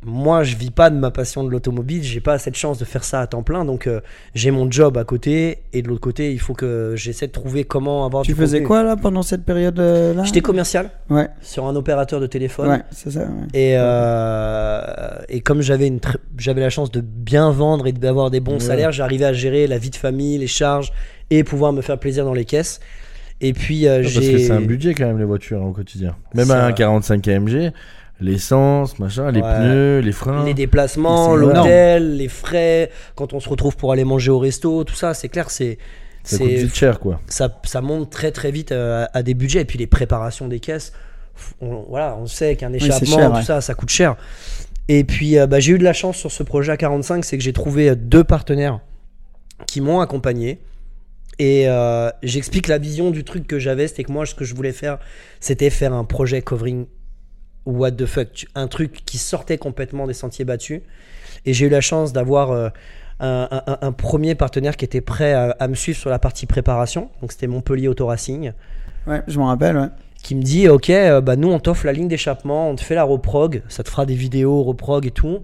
moi 0.08 0.44
je 0.44 0.54
vis 0.56 0.70
pas 0.70 0.90
de 0.90 0.96
ma 0.96 1.10
passion 1.10 1.42
de 1.42 1.48
l'automobile 1.50 2.02
j'ai 2.04 2.20
pas 2.20 2.38
cette 2.38 2.54
chance 2.54 2.78
de 2.78 2.84
faire 2.84 3.02
ça 3.02 3.20
à 3.22 3.26
temps 3.26 3.42
plein 3.42 3.64
donc 3.64 3.86
euh, 3.88 4.00
j'ai 4.34 4.52
mon 4.52 4.70
job 4.70 4.96
à 4.98 5.04
côté 5.04 5.62
et 5.72 5.82
de 5.82 5.88
l'autre 5.88 6.02
côté 6.02 6.32
il 6.32 6.38
faut 6.38 6.52
que 6.52 6.92
j'essaie 6.96 7.26
de 7.26 7.32
trouver 7.32 7.64
comment 7.64 8.04
avoir 8.04 8.22
Tu 8.22 8.32
du 8.32 8.38
faisais 8.38 8.58
contenu. 8.58 8.66
quoi 8.68 8.82
là 8.84 8.96
pendant 8.96 9.22
cette 9.22 9.44
période-là 9.44 10.22
J'étais 10.22 10.42
commercial 10.42 10.90
Ouais, 11.10 11.28
sur 11.40 11.66
un 11.66 11.74
opérateur 11.74 12.20
de 12.20 12.26
téléphone. 12.26 12.68
ouais, 12.68 12.82
c'est 12.92 13.10
ça. 13.10 13.20
ouais. 13.20 13.26
Et, 13.54 13.74
euh, 13.76 14.80
et 15.28 15.40
comme 15.40 15.60
j'avais 15.62 15.88
une 15.88 15.98
j'avais 16.36 16.60
la 16.60 16.70
chance 16.70 16.92
de 16.92 17.00
bien 17.00 17.50
vendre 17.50 17.86
et 17.88 17.92
d'avoir 17.92 18.30
des 18.30 18.40
bons 18.40 18.54
Ouais. 18.54 18.60
salaires, 18.60 18.92
j'arrivais 18.92 19.24
à 19.24 19.32
gérer 19.32 19.66
la 19.66 19.78
vie 19.78 19.90
de 19.90 19.96
famille, 19.96 20.38
les 20.38 20.46
charges 20.46 20.92
et 21.30 21.42
pouvoir 21.42 21.72
me 21.72 21.80
faire 21.82 21.98
plaisir 21.98 22.24
dans 22.24 22.34
les 22.34 22.44
caisses. 22.44 22.78
Et 23.40 23.52
puis 23.52 23.86
euh, 23.86 23.98
Ah, 23.98 24.02
Parce 24.02 24.14
que 24.14 24.20
j'ai 24.22 24.38
c'est 24.38 24.52
un 24.52 24.60
budget 24.60 24.94
quand 24.94 25.06
même 25.06 25.18
les 25.18 25.24
voitures 25.24 25.60
hein, 25.62 25.66
au 25.66 25.72
quotidien. 25.72 26.16
Même 26.34 26.50
à 26.50 26.64
un 26.64 26.72
45 26.72 27.26
AMG, 27.28 27.72
l'essence, 28.20 28.98
machin, 28.98 29.30
les 29.30 29.40
Ouais. 29.42 29.56
pneus, 29.58 30.00
les 30.00 30.12
freins. 30.12 30.44
les 30.44 30.54
déplacements, 30.54 31.36
l'hôtel, 31.36 32.16
les 32.16 32.28
frais, 32.28 32.90
quand 33.14 33.32
on 33.34 33.40
se 33.40 33.48
retrouve 33.48 33.76
pour 33.76 33.92
aller 33.92 34.04
manger 34.04 34.30
au 34.30 34.38
resto, 34.38 34.84
tout 34.84 34.94
ça, 34.94 35.12
c'est 35.14 35.28
clair, 35.28 35.50
c'est 35.50 35.78
ça 36.24 36.38
coûte 36.38 36.46
c'est 36.48 36.54
vite 36.56 36.74
cher 36.74 36.98
quoi. 36.98 37.20
ça, 37.28 37.56
ça 37.64 37.80
monte 37.80 38.10
très 38.10 38.32
très 38.32 38.50
vite 38.50 38.72
euh, 38.72 39.04
à, 39.12 39.18
à 39.18 39.22
des 39.22 39.34
budgets 39.34 39.60
et 39.60 39.64
puis 39.64 39.78
les 39.78 39.86
préparations 39.86 40.48
des 40.48 40.58
caisses 40.58 40.92
on, 41.60 41.84
voilà 41.88 42.16
on 42.20 42.26
sait 42.26 42.56
qu'un 42.56 42.72
échappement 42.72 43.16
cher, 43.16 43.30
tout 43.30 43.36
ouais. 43.36 43.42
ça 43.44 43.60
ça 43.60 43.74
coûte 43.74 43.90
cher 43.90 44.16
et 44.88 45.04
puis 45.04 45.38
euh, 45.38 45.46
bah, 45.46 45.60
j'ai 45.60 45.74
eu 45.74 45.78
de 45.78 45.84
la 45.84 45.92
chance 45.92 46.16
sur 46.16 46.32
ce 46.32 46.42
projet 46.42 46.72
à 46.72 46.76
45 46.76 47.24
c'est 47.24 47.38
que 47.38 47.44
j'ai 47.44 47.52
trouvé 47.52 47.90
euh, 47.90 47.94
deux 47.94 48.24
partenaires 48.24 48.80
qui 49.68 49.80
m'ont 49.80 50.00
accompagné 50.00 50.58
et 51.38 51.68
euh, 51.68 52.10
j'explique 52.22 52.66
la 52.68 52.78
vision 52.78 53.10
du 53.10 53.22
truc 53.24 53.46
que 53.46 53.58
j'avais 53.58 53.88
c'était 53.88 54.04
que 54.04 54.12
moi 54.12 54.24
ce 54.26 54.34
que 54.34 54.44
je 54.44 54.54
voulais 54.54 54.72
faire 54.72 54.98
c'était 55.40 55.68
faire 55.70 55.92
un 55.92 56.04
projet 56.04 56.40
covering 56.42 56.86
what 57.66 57.92
the 57.92 58.06
fuck 58.06 58.46
un 58.54 58.68
truc 58.68 59.02
qui 59.04 59.18
sortait 59.18 59.58
complètement 59.58 60.06
des 60.06 60.14
sentiers 60.14 60.44
battus 60.46 60.80
et 61.44 61.52
j'ai 61.52 61.66
eu 61.66 61.68
la 61.68 61.80
chance 61.82 62.12
d'avoir 62.12 62.52
euh, 62.52 62.68
un, 63.20 63.48
un- 63.66 63.78
un 63.80 63.92
premier 63.92 64.34
partenaire 64.34 64.76
qui 64.76 64.84
était 64.84 65.00
prêt 65.00 65.32
à, 65.32 65.50
à 65.58 65.68
me 65.68 65.74
suivre 65.74 65.98
sur 65.98 66.10
la 66.10 66.18
partie 66.18 66.44
préparation. 66.46 67.08
Donc 67.20 67.32
c'était 67.32 67.46
Montpellier 67.46 67.88
Auto 67.88 68.06
Racing 68.06 68.52
Ouais, 69.06 69.22
je 69.26 69.38
m'en 69.38 69.46
rappelle, 69.46 69.76
ouais. 69.76 69.88
qui 70.22 70.34
me 70.34 70.42
dit 70.42 70.68
ok 70.68 70.90
euh, 70.90 71.20
bah 71.20 71.36
nous 71.36 71.48
on 71.50 71.58
t'offre 71.58 71.86
la 71.86 71.92
ligne 71.92 72.08
d'échappement, 72.08 72.68
on 72.70 72.74
te 72.76 72.82
fait 72.82 72.94
la 72.94 73.04
reprog, 73.04 73.62
ça 73.68 73.82
te 73.82 73.88
fera 73.88 74.04
des 74.06 74.14
vidéos 74.14 74.62
reprog 74.64 75.06
et 75.06 75.10
tout. 75.12 75.40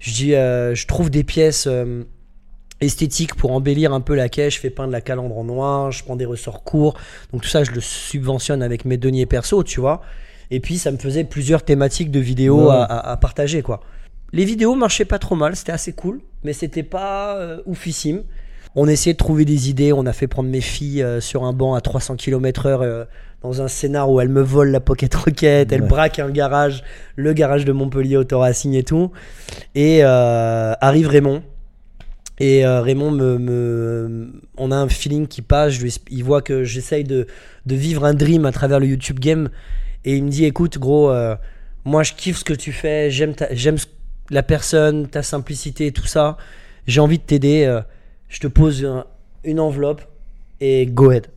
Je 0.00 0.12
dis 0.12 0.30
je 0.32 0.86
trouve 0.86 1.08
des 1.10 1.24
pièces 1.24 1.68
esthétiques 2.80 3.34
pour 3.34 3.52
embellir 3.52 3.92
un 3.92 4.00
peu 4.00 4.14
la 4.14 4.28
caisse, 4.28 4.54
je 4.54 4.60
fais 4.60 4.70
peindre 4.70 4.92
la 4.92 5.00
calandre 5.00 5.36
en 5.38 5.44
noir, 5.44 5.92
je 5.92 6.04
prends 6.04 6.16
des 6.16 6.24
ressorts 6.26 6.62
courts. 6.64 6.94
Donc 7.32 7.42
tout 7.42 7.48
ça 7.48 7.64
je 7.64 7.70
le 7.72 7.80
subventionne 7.80 8.62
avec 8.62 8.84
mes 8.84 8.96
deniers 8.98 9.26
perso, 9.26 9.62
tu 9.62 9.80
vois. 9.80 10.02
Et 10.50 10.60
puis 10.60 10.78
ça 10.78 10.90
me 10.90 10.98
faisait 10.98 11.24
plusieurs 11.24 11.62
thématiques 11.64 12.10
de 12.10 12.20
vidéos 12.20 12.68
Ouais. 12.68 12.74
à, 12.76 12.82
à- 12.84 13.10
à 13.12 13.16
partager 13.16 13.62
quoi. 13.62 13.80
Les 14.32 14.44
vidéos 14.44 14.74
marchaient 14.74 15.04
pas 15.04 15.18
trop 15.18 15.36
mal, 15.36 15.56
c'était 15.56 15.72
assez 15.72 15.92
cool, 15.92 16.20
mais 16.44 16.52
c'était 16.52 16.82
pas 16.82 17.36
euh, 17.36 17.62
oufissime. 17.66 18.24
On 18.74 18.86
essayait 18.88 19.14
de 19.14 19.18
trouver 19.18 19.44
des 19.46 19.70
idées, 19.70 19.92
on 19.94 20.04
a 20.04 20.12
fait 20.12 20.26
prendre 20.26 20.50
mes 20.50 20.60
filles 20.60 21.02
euh, 21.02 21.20
sur 21.20 21.44
un 21.44 21.52
banc 21.54 21.74
à 21.74 21.80
300 21.80 22.16
km/h 22.16 22.82
euh, 22.82 23.04
dans 23.40 23.62
un 23.62 23.68
scénar 23.68 24.10
où 24.10 24.20
elles 24.20 24.28
me 24.28 24.42
volent 24.42 24.70
la 24.72 24.80
Pocket 24.80 25.14
Rocket, 25.14 25.72
elles 25.72 25.80
Ouais. 25.82 25.88
braquent 25.88 26.18
un 26.18 26.30
garage, 26.30 26.82
le 27.14 27.32
garage 27.32 27.64
de 27.64 27.72
Montpellier 27.72 28.16
Auto 28.18 28.38
Racing 28.40 28.74
et 28.74 28.82
tout. 28.82 29.12
Et 29.74 30.02
arrive 30.02 31.08
Raymond. 31.08 31.42
Et 32.38 32.66
euh, 32.66 32.82
Raymond 32.82 33.12
me, 33.12 33.38
me- 33.38 34.40
on 34.58 34.70
a 34.70 34.76
un 34.76 34.88
feeling 34.88 35.26
qui 35.26 35.40
passe. 35.42 35.72
Je 35.74 35.82
lui 35.82 35.88
exp- 35.90 36.06
il 36.10 36.22
voit 36.22 36.42
que 36.42 36.64
j'essaye 36.64 37.02
de, 37.04 37.26
de 37.64 37.74
vivre 37.74 38.04
un 38.04 38.12
dream 38.14 38.44
à 38.44 38.52
travers 38.52 38.78
le 38.80 38.86
YouTube 38.86 39.18
Game. 39.20 39.48
Et 40.04 40.16
il 40.16 40.24
me 40.24 40.28
dit, 40.28 40.44
écoute, 40.44 40.78
gros, 40.78 41.10
euh, 41.10 41.34
moi 41.84 42.02
je 42.02 42.12
kiffe 42.12 42.38
ce 42.38 42.44
que 42.44 42.52
tu 42.52 42.72
fais. 42.72 43.10
J'aime 43.10 43.32
la 44.30 44.42
personne, 44.42 45.08
ta 45.08 45.22
simplicité, 45.22 45.92
tout 45.92 46.06
ça. 46.06 46.36
J'ai 46.86 47.00
envie 47.00 47.18
de 47.18 47.22
t'aider. 47.22 47.64
euh, 47.64 47.80
je 48.28 48.40
te 48.40 48.46
pose 48.48 48.84
un- 48.84 49.04
une 49.44 49.60
enveloppe 49.60 50.02
et 50.60 50.84
go 50.86 51.10
ahead. 51.10 51.28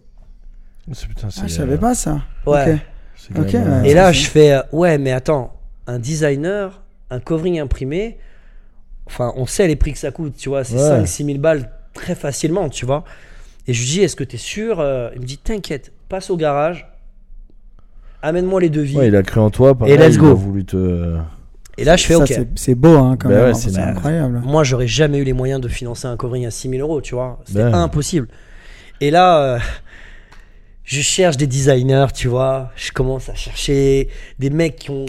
C'est- 0.92 1.08
Putain, 1.08 1.28
Ah, 1.38 1.44
je 1.48 1.54
savais 1.54 1.74
euh, 1.74 1.78
pas 1.78 1.94
ça. 1.96 2.22
Ouais. 2.48 2.74
Ok. 2.74 2.80
c'est 3.16 3.34
quand 3.34 3.42
Ok, 3.44 3.54
même, 3.54 3.68
euh, 3.68 3.82
ouais. 3.84 3.90
Et 3.90 3.94
là, 3.94 4.12
je 4.12 4.26
fais 4.28 4.54
euh, 4.54 4.62
ouais, 4.72 4.98
mais 4.98 5.12
attends, 5.12 5.56
un 5.88 6.00
designer, 6.00 6.82
un 7.12 7.20
covering 7.20 7.60
imprimé, 7.60 8.18
enfin, 9.10 9.34
on 9.36 9.46
sait 9.46 9.68
les 9.68 9.76
prix 9.76 9.94
que 9.94 10.00
ça 10.00 10.12
coûte, 10.12 10.36
tu 10.38 10.50
vois, 10.50 10.64
c'est 10.64 10.76
Ouais. 10.76 11.02
5-6 11.04 11.26
000 11.26 11.38
balles 11.40 11.70
très 11.94 12.16
facilement, 12.16 12.70
tu 12.70 12.86
vois. 12.86 13.04
Et 13.68 13.74
je 13.74 13.82
lui 13.82 13.90
dis, 13.90 14.02
est-ce 14.02 14.16
que 14.16 14.24
tu 14.24 14.36
es 14.36 14.40
sûr 14.40 14.80
Euh, 14.80 15.10
Il 15.16 15.22
me 15.22 15.26
dit, 15.26 15.38
t'inquiète, 15.38 15.92
passe 16.08 16.30
au 16.30 16.38
garage, 16.38 16.88
amène-moi 18.22 18.62
les 18.62 18.70
devis. 18.70 18.98
Ouais, 18.98 19.08
il 19.08 19.16
a 19.16 19.24
cru 19.24 19.40
en 19.40 19.50
toi. 19.50 19.76
pareil, 19.78 19.94
Et 19.94 19.98
let's 19.98 20.16
il 20.16 20.20
go. 20.20 20.28
a 20.32 20.34
voulu 20.34 20.66
te. 20.66 21.18
Et 21.78 21.84
là, 21.86 21.96
je 21.96 22.06
fais, 22.06 22.16
Ça, 22.16 22.20
ok. 22.24 22.48
c'est- 22.56 22.76
beau, 22.76 22.98
hein, 22.98 23.16
quand 23.18 23.30
Bah 23.30 23.36
même. 23.36 23.44
ouais, 23.46 23.50
hein, 23.52 23.54
c'est 23.54 23.78
incroyable. 23.78 24.42
Moi, 24.44 24.64
j'aurais 24.66 24.88
jamais 24.88 25.20
eu 25.20 25.24
les 25.24 25.32
moyens 25.34 25.62
de 25.62 25.70
financer 25.70 26.08
un 26.08 26.18
covering 26.18 26.46
à 26.46 26.52
6 26.52 26.70
000 26.70 26.82
euros, 26.82 27.00
tu 27.02 27.16
vois. 27.16 27.40
C'était 27.46 27.60
Ben. 27.60 27.74
impossible. 27.74 28.28
Et 29.00 29.12
là, 29.12 29.42
euh, 29.42 29.60
je 30.84 31.00
cherche 31.02 31.38
des 31.38 31.48
designers, 31.48 32.08
tu 32.14 32.28
vois. 32.28 32.72
Je 32.76 32.92
commence 32.92 33.30
à 33.30 33.36
chercher 33.36 34.10
des 34.40 34.50
mecs 34.50 34.76
qui 34.76 34.90
ont, 34.90 35.06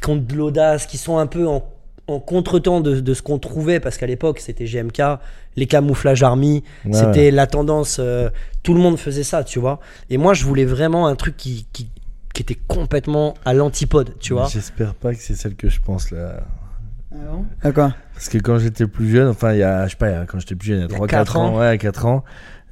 qui 0.00 0.10
ont 0.10 0.16
de 0.16 0.34
l'audace, 0.34 0.86
qui 0.86 0.96
sont 0.96 1.18
un 1.18 1.26
peu 1.26 1.48
en, 1.48 1.64
en 2.14 2.20
contretemps 2.20 2.80
de, 2.80 3.00
de 3.00 3.14
ce 3.14 3.22
qu'on 3.22 3.38
trouvait, 3.38 3.80
parce 3.80 3.96
qu'à 3.98 4.06
l'époque, 4.06 4.38
c'était 4.40 4.64
GMK, 4.66 5.02
les 5.56 5.66
camouflages 5.66 6.22
army, 6.22 6.62
Ouais, 6.84 6.92
c'était 6.92 7.10
ouais. 7.26 7.30
la 7.30 7.46
tendance. 7.46 7.98
euh, 8.00 8.28
tout 8.62 8.74
le 8.74 8.80
monde 8.80 8.98
faisait 8.98 9.24
ça, 9.24 9.42
tu 9.44 9.58
vois. 9.58 9.80
Et 10.10 10.16
moi, 10.18 10.34
je 10.34 10.44
voulais 10.44 10.64
vraiment 10.64 11.06
un 11.06 11.14
truc 11.16 11.36
qui, 11.36 11.66
qui, 11.72 11.88
qui 12.34 12.42
était 12.42 12.58
complètement 12.68 13.34
à 13.44 13.52
l'antipode, 13.54 14.14
tu 14.20 14.32
vois. 14.34 14.48
J'espère 14.50 14.94
pas 14.94 15.12
que 15.14 15.20
c'est 15.20 15.34
celle 15.34 15.54
que 15.56 15.68
je 15.68 15.80
pense 15.80 16.10
là. 16.10 16.40
D'accord. 17.62 17.90
Parce 18.14 18.28
que 18.28 18.38
quand 18.38 18.58
j'étais 18.58 18.86
plus 18.86 19.10
jeune, 19.10 19.28
enfin, 19.28 19.52
il 19.52 19.58
y 19.58 19.62
a, 19.62 19.84
je 19.86 19.90
sais 19.90 19.96
pas, 19.96 20.08
il 20.10 20.12
y 20.12 20.16
a- 20.16 20.24
quand 20.26 20.38
j'étais 20.38 20.54
plus 20.54 20.68
jeune, 20.68 20.78
il 20.78 20.80
y 20.82 20.84
a 20.84 20.86
Il 20.88 20.92
y 20.92 20.94
a 20.94 20.98
3-4 20.98 21.08
quatre 21.08 21.36
ans, 21.36 21.54
ans. 21.54 21.58
ouais, 21.58 21.76
4 21.78 22.06
ans, 22.06 22.24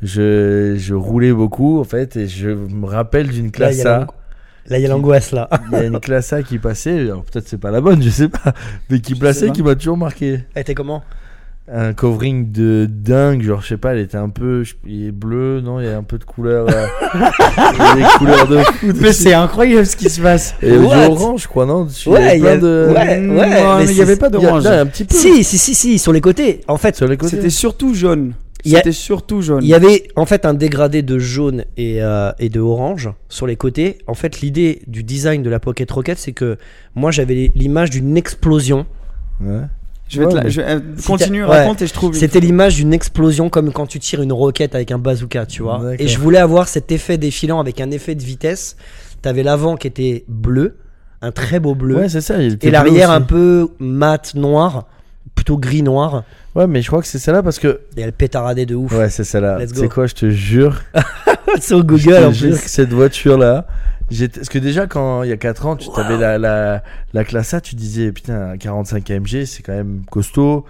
je, 0.02 0.74
je 0.78 0.94
roulais 0.94 1.32
beaucoup, 1.32 1.78
en 1.80 1.84
fait, 1.84 2.16
et 2.16 2.26
je 2.26 2.48
me 2.50 2.86
rappelle 2.86 3.28
d'une 3.28 3.46
Là, 3.46 3.50
classe 3.50 3.84
a 3.84 3.98
l'ango- 4.00 4.12
là, 4.68 4.78
il 4.78 4.82
y 4.82 4.86
a 4.86 4.88
l'angoisse, 4.88 5.32
là. 5.32 5.48
Il 5.72 5.78
y 5.78 5.80
a 5.80 5.84
une 5.84 6.00
classe 6.00 6.32
A 6.32 6.42
qui 6.42 6.58
passait, 6.58 6.98
alors 7.00 7.24
peut-être 7.24 7.48
c'est 7.48 7.58
pas 7.60 7.70
la 7.70 7.80
bonne, 7.80 8.02
je 8.02 8.10
sais 8.10 8.28
pas, 8.28 8.52
mais 8.90 9.00
qui 9.00 9.14
Je 9.14 9.20
pas. 9.20 9.32
qui 9.50 9.62
m'a 9.62 9.74
toujours 9.74 9.96
marqué. 9.96 10.40
Elle 10.54 10.62
était 10.62 10.74
comment? 10.74 11.02
Un 11.72 11.92
covering 11.92 12.50
de 12.50 12.88
dingue, 12.90 13.42
genre 13.42 13.60
je 13.60 13.68
sais 13.68 13.76
pas, 13.76 13.92
elle 13.92 14.00
était 14.00 14.16
un 14.16 14.28
peu, 14.28 14.64
il 14.88 15.06
est 15.06 15.12
bleu, 15.12 15.60
non, 15.60 15.78
il 15.78 15.86
y 15.86 15.88
a 15.88 15.96
un 15.96 16.02
peu 16.02 16.18
de 16.18 16.24
couleur, 16.24 16.66
euh, 16.68 16.86
il 17.14 17.78
y 17.78 17.80
a 17.80 17.94
des 17.94 18.18
couleurs 18.18 18.48
de 18.48 18.58
foot. 18.58 18.96
Mais 19.00 19.12
c'est 19.12 19.34
incroyable 19.34 19.86
ce 19.86 19.94
qui 19.94 20.10
se 20.10 20.20
passe. 20.20 20.56
Et 20.62 20.72
du 20.72 20.78
What? 20.78 21.06
orange, 21.10 21.42
je 21.42 21.48
crois, 21.48 21.66
non? 21.66 21.84
Dessus, 21.84 22.08
Ouais, 22.08 22.36
il 22.36 22.38
y 22.38 22.42
plein 22.42 22.52
a- 22.54 22.56
de. 22.56 22.92
ouais, 22.92 23.20
Mm, 23.20 23.30
ouais, 23.38 23.62
non, 23.62 23.76
mais 23.78 23.84
mais 23.84 23.90
il 23.92 23.94
n'y 23.94 24.00
avait 24.02 24.16
pas 24.16 24.26
Il 24.28 24.34
y 24.34 24.36
a- 24.38 24.40
d'orange. 24.40 24.64
non, 24.64 24.70
il 24.70 24.74
y 24.74 24.76
a 24.78 24.80
un 24.80 24.86
petit 24.86 25.04
peu. 25.04 25.14
Si, 25.14 25.44
si, 25.44 25.58
si, 25.58 25.74
si, 25.76 25.98
sur 26.00 26.12
les 26.12 26.20
côtés. 26.20 26.62
En 26.66 26.76
fait, 26.76 26.96
Sur 26.96 27.06
les 27.06 27.16
côtés. 27.16 27.36
C'était 27.36 27.50
surtout 27.50 27.94
jaune. 27.94 28.32
Il 28.64 28.72
y 28.72 28.74
a- 28.74 28.78
C'était 28.78 28.92
surtout 28.92 29.40
jaune. 29.42 29.60
il 29.62 29.68
y 29.68 29.74
avait 29.74 30.08
en 30.16 30.26
fait 30.26 30.44
un 30.44 30.54
dégradé 30.54 31.02
de 31.02 31.18
jaune 31.18 31.64
et, 31.76 32.02
euh, 32.02 32.32
et 32.38 32.48
de 32.48 32.60
orange 32.60 33.10
sur 33.28 33.46
les 33.46 33.56
côtés. 33.56 33.98
En 34.06 34.14
fait, 34.14 34.40
l'idée 34.40 34.82
du 34.86 35.02
design 35.02 35.42
de 35.42 35.50
la 35.50 35.60
Pocket 35.60 35.90
Rocket, 35.90 36.18
c'est 36.18 36.32
que 36.32 36.58
moi 36.94 37.10
j'avais 37.10 37.50
l'image 37.54 37.90
d'une 37.90 38.16
explosion. 38.16 38.86
Ouais. 39.40 39.60
Je 40.08 40.18
vais 40.18 40.24
te 40.24 40.30
Ouais, 40.30 40.34
la- 40.36 40.42
mais- 40.44 40.50
je- 40.50 40.60
euh, 40.60 40.80
continue, 41.06 41.40
t'as- 41.42 41.48
ouais. 41.48 41.58
raconte 41.60 41.82
et 41.82 41.86
je 41.86 41.92
trouve. 41.94 42.14
C'était 42.16 42.40
l'image 42.40 42.74
d'une 42.74 42.92
explosion 42.92 43.48
comme 43.48 43.72
quand 43.72 43.86
tu 43.86 44.00
tires 44.00 44.20
une 44.22 44.32
roquette 44.32 44.74
avec 44.74 44.90
un 44.90 44.98
bazooka, 44.98 45.46
tu 45.46 45.62
vois. 45.62 45.80
Et 46.00 46.08
je 46.08 46.18
voulais 46.18 46.38
avoir 46.38 46.66
cet 46.68 46.90
effet 46.90 47.16
défilant 47.16 47.60
avec 47.60 47.80
un 47.80 47.90
effet 47.92 48.16
de 48.16 48.22
vitesse. 48.22 48.76
T'avais 49.22 49.44
l'avant 49.44 49.76
qui 49.76 49.86
était 49.86 50.24
bleu, 50.26 50.78
un 51.22 51.30
très 51.30 51.60
beau 51.60 51.74
bleu, 51.76 51.96
Ouais, 51.96 52.08
c'est 52.08 52.20
ça. 52.22 52.42
il 52.42 52.54
était 52.54 52.68
et 52.68 52.70
l'arrière 52.72 53.10
un 53.12 53.20
peu 53.20 53.68
mat 53.78 54.34
noir, 54.34 54.88
plutôt 55.40 55.56
gris 55.56 55.82
noir. 55.82 56.24
Ouais, 56.54 56.66
mais 56.66 56.82
je 56.82 56.88
crois 56.88 57.00
que 57.00 57.06
c'est 57.06 57.18
celle-là 57.18 57.42
parce 57.42 57.58
que. 57.58 57.80
Et 57.96 58.02
elle 58.02 58.12
pétaradait 58.12 58.66
de 58.66 58.74
ouf. 58.74 58.92
Ouais, 58.92 59.08
c'est 59.08 59.24
celle-là. 59.24 59.58
C'est 59.72 59.88
quoi, 59.88 60.06
je 60.06 60.14
te 60.14 60.28
jure. 60.28 60.76
c'est 61.60 61.72
au 61.72 61.78
je 61.78 61.82
Google 61.84 62.14
te 62.16 62.24
en 62.26 62.32
jure 62.32 62.50
plus. 62.50 62.60
que 62.62 62.68
cette 62.68 62.92
voiture-là, 62.92 63.66
Parce 64.34 64.48
que 64.50 64.58
déjà, 64.58 64.86
quand 64.86 65.22
il 65.22 65.30
y 65.30 65.32
a 65.32 65.38
4 65.38 65.64
ans, 65.66 65.76
tu 65.76 65.88
avais 65.96 66.18
la, 66.18 66.36
la, 66.36 66.82
la 67.14 67.24
classe 67.24 67.54
A, 67.54 67.62
tu 67.62 67.74
disais, 67.74 68.12
putain, 68.12 68.50
un 68.50 68.56
45 68.58 69.10
AMG, 69.10 69.44
c'est 69.46 69.62
quand 69.62 69.72
même 69.72 70.02
costaud. 70.10 70.66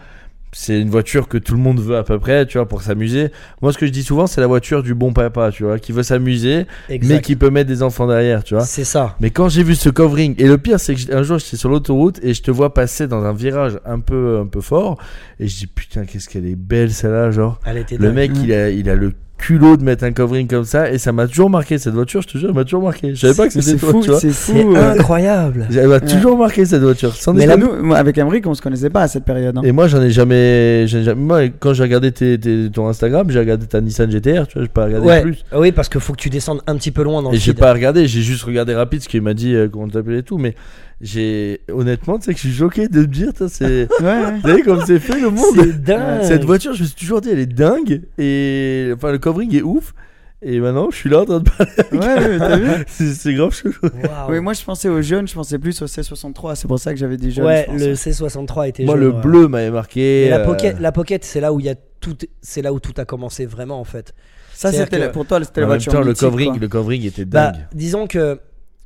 C'est 0.52 0.80
une 0.80 0.90
voiture 0.90 1.28
que 1.28 1.38
tout 1.38 1.54
le 1.54 1.60
monde 1.60 1.80
veut 1.80 1.96
à 1.96 2.02
peu 2.02 2.18
près, 2.18 2.44
tu 2.44 2.58
vois, 2.58 2.66
pour 2.66 2.82
s'amuser. 2.82 3.30
Moi, 3.62 3.72
ce 3.72 3.78
que 3.78 3.86
je 3.86 3.92
dis 3.92 4.02
souvent, 4.02 4.26
c'est 4.26 4.40
la 4.40 4.48
voiture 4.48 4.82
du 4.82 4.94
bon 4.94 5.12
papa, 5.12 5.50
tu 5.52 5.62
vois, 5.62 5.78
qui 5.78 5.92
veut 5.92 6.02
s'amuser, 6.02 6.66
mais 7.08 7.20
qui 7.20 7.36
peut 7.36 7.50
mettre 7.50 7.68
des 7.68 7.82
enfants 7.84 8.06
derrière, 8.08 8.42
tu 8.42 8.54
vois. 8.54 8.64
C'est 8.64 8.82
ça. 8.84 9.16
Mais 9.20 9.30
quand 9.30 9.48
j'ai 9.48 9.62
vu 9.62 9.74
ce 9.76 9.88
covering, 9.90 10.34
et 10.38 10.48
le 10.48 10.58
pire, 10.58 10.80
c'est 10.80 10.94
que 10.94 11.00
j'- 11.00 11.12
un 11.12 11.22
jour, 11.22 11.38
j'étais 11.38 11.56
sur 11.56 11.68
l'autoroute 11.68 12.18
et 12.24 12.34
je 12.34 12.42
te 12.42 12.50
vois 12.50 12.74
passer 12.74 13.06
dans 13.06 13.22
un 13.24 13.32
virage 13.32 13.78
un 13.84 14.00
peu, 14.00 14.38
un 14.42 14.46
peu 14.46 14.60
fort, 14.60 14.98
et 15.38 15.46
je 15.46 15.56
dis, 15.56 15.66
putain, 15.68 16.04
qu'est-ce 16.04 16.28
qu'elle 16.28 16.46
est 16.46 16.56
belle, 16.56 16.92
celle-là, 16.92 17.30
genre. 17.30 17.60
Elle 17.64 17.78
était 17.78 17.96
Le 17.96 18.10
mec, 18.12 18.32
il 18.42 18.52
a, 18.52 18.70
il 18.70 18.90
a 18.90 18.94
le 18.96 19.12
culot 19.40 19.76
de 19.76 19.82
mettre 19.84 20.04
un 20.04 20.12
covering 20.12 20.46
comme 20.46 20.64
ça, 20.64 20.90
et 20.92 20.98
ça 20.98 21.12
m'a 21.12 21.26
toujours 21.26 21.50
marqué, 21.50 21.78
cette 21.78 21.94
voiture, 21.94 22.22
je 22.22 22.28
te 22.28 22.38
jure, 22.38 22.50
elle 22.50 22.54
m'a 22.54 22.64
toujours 22.64 22.82
marqué. 22.82 23.14
Je 23.14 23.20
savais 23.20 23.34
pas 23.34 23.48
que 23.48 23.60
c'était 23.60 23.78
fou, 23.78 24.00
tu 24.02 24.10
vois. 24.10 24.20
c'est 24.20 24.30
euh. 24.54 24.92
incroyable. 24.92 25.66
Elle 25.74 25.88
m'a 25.88 26.00
toujours 26.00 26.36
marqué, 26.38 26.64
cette 26.64 26.82
voiture. 26.82 27.14
Sans 27.14 27.32
Mais 27.32 27.46
là, 27.46 27.56
nous, 27.56 27.94
avec 27.94 28.16
Emric, 28.18 28.46
on 28.46 28.54
se 28.54 28.62
connaissait 28.62 28.90
pas 28.90 29.02
à 29.02 29.08
cette 29.08 29.24
période. 29.24 29.56
hein. 29.58 29.62
Et 29.64 29.72
moi, 29.72 29.88
j'en 29.88 30.00
ai 30.02 30.10
jamais, 30.10 30.86
j'ai 30.86 31.02
jamais- 31.02 31.20
Moi, 31.20 31.40
quand 31.58 31.72
j'ai 31.72 31.82
regardé 31.82 32.12
tes, 32.12 32.38
tes- 32.38 32.70
ton 32.70 32.88
Instagram, 32.88 33.30
j'ai 33.30 33.38
regardé 33.38 33.66
ta 33.66 33.80
Nissan 33.80 34.10
GTR, 34.10 34.46
tu 34.46 34.54
vois, 34.54 34.62
j'ai 34.62 34.68
pas 34.68 34.84
regardé 34.84 35.06
Ouais. 35.06 35.22
plus. 35.22 35.44
Ah 35.50 35.58
Oui, 35.58 35.72
parce 35.72 35.88
qu'il 35.88 36.00
faut 36.00 36.12
que 36.12 36.20
tu 36.20 36.30
descendes 36.30 36.60
un 36.66 36.76
petit 36.76 36.90
peu 36.90 37.02
loin 37.02 37.22
dans 37.22 37.30
le 37.30 37.36
Et 37.36 37.38
j'ai 37.38 37.52
feed. 37.52 37.60
pas 37.60 37.72
regardé, 37.72 38.06
j'ai 38.06 38.22
juste 38.22 38.44
regardé 38.44 38.74
rapide 38.74 39.02
ce 39.02 39.08
qu'il 39.08 39.22
m'a 39.22 39.34
dit, 39.34 39.54
euh, 39.54 39.68
comment 39.70 39.88
t'appelais 39.88 40.18
et 40.18 40.22
tout. 40.22 40.38
Mais 40.38 40.54
j'ai, 41.00 41.60
honnêtement, 41.72 42.18
tu 42.18 42.26
sais 42.26 42.34
que 42.34 42.40
je 42.40 42.48
suis 42.48 42.56
choqué 42.56 42.88
de 42.88 43.00
me 43.00 43.06
dire, 43.06 43.32
tu 43.32 43.48
sais, 43.48 43.88
c'est. 43.88 44.02
Ouais, 44.02 44.06
ouais. 44.24 44.32
Vous 44.36 44.40
savez 44.48 44.62
comme 44.62 44.82
c'est 44.86 44.98
fait 44.98 45.18
le 45.20 45.30
monde 45.30 45.54
C'est 45.56 45.82
dingue. 45.82 46.22
Cette 46.22 46.44
voiture, 46.44 46.74
je 46.74 46.82
me 46.82 46.86
suis 46.86 46.96
toujours 46.96 47.20
dit, 47.20 47.30
elle 47.30 47.38
est 47.38 47.46
dingue. 47.46 48.02
Et 48.18 48.92
enfin, 48.94 49.10
le 49.12 49.18
covering 49.18 49.54
est 49.56 49.62
ouf. 49.62 49.94
Et 50.42 50.58
maintenant, 50.58 50.90
je 50.90 50.96
suis 50.96 51.10
là 51.10 51.20
en 51.20 51.24
train 51.26 51.40
de 51.40 51.48
parler. 51.50 51.72
Ouais, 51.92 51.98
ouais, 52.30 52.38
t'as 52.38 52.56
vu 52.56 52.84
C'est 52.86 53.34
grave 53.34 53.54
chelou. 53.54 53.74
Waouh. 53.82 54.30
Oui, 54.30 54.40
moi 54.40 54.54
je 54.54 54.64
pensais 54.64 54.88
aux 54.88 55.02
jeunes, 55.02 55.28
je 55.28 55.34
pensais 55.34 55.58
plus 55.58 55.82
au 55.82 55.84
C63, 55.86 56.54
c'est 56.54 56.66
pour 56.66 56.78
ça 56.78 56.94
que 56.94 56.98
j'avais 56.98 57.18
dit 57.18 57.30
jeunes. 57.30 57.44
ouais, 57.44 57.66
je 57.76 57.84
le 57.84 57.92
C63 57.92 58.68
était 58.68 58.84
Moi, 58.84 58.96
le 58.96 59.10
ouais. 59.10 59.20
bleu 59.20 59.48
m'avait 59.48 59.70
marqué. 59.70 60.24
Et 60.26 60.30
la 60.30 60.38
euh, 60.40 60.46
pocket, 60.46 60.80
la 60.80 60.92
pocket, 60.92 61.24
c'est 61.24 61.40
là 61.40 61.52
où 61.52 61.60
il 61.60 61.66
y 61.66 61.68
a 61.68 61.74
tout, 62.00 62.16
c'est 62.40 62.62
là 62.62 62.72
où 62.72 62.80
tout 62.80 62.94
a 62.96 63.04
commencé 63.04 63.44
vraiment 63.44 63.78
en 63.80 63.84
fait. 63.84 64.14
Ça, 64.54 64.72
c'était 64.72 64.98
que- 64.98 65.06
pour 65.12 65.26
toi, 65.26 65.44
c'était 65.44 65.60
la 65.60 65.66
En 65.66 65.70
même 65.70 65.76
voiture. 65.78 65.92
temps, 65.92 66.00
le 66.00 66.06
mythique, 66.06 66.20
covering, 66.20 66.50
quoi. 66.52 66.58
le 66.58 66.68
covering 66.68 67.04
était 67.04 67.24
Bah, 67.26 67.50
dingue. 67.50 67.60
disons 67.74 68.06
que 68.06 68.40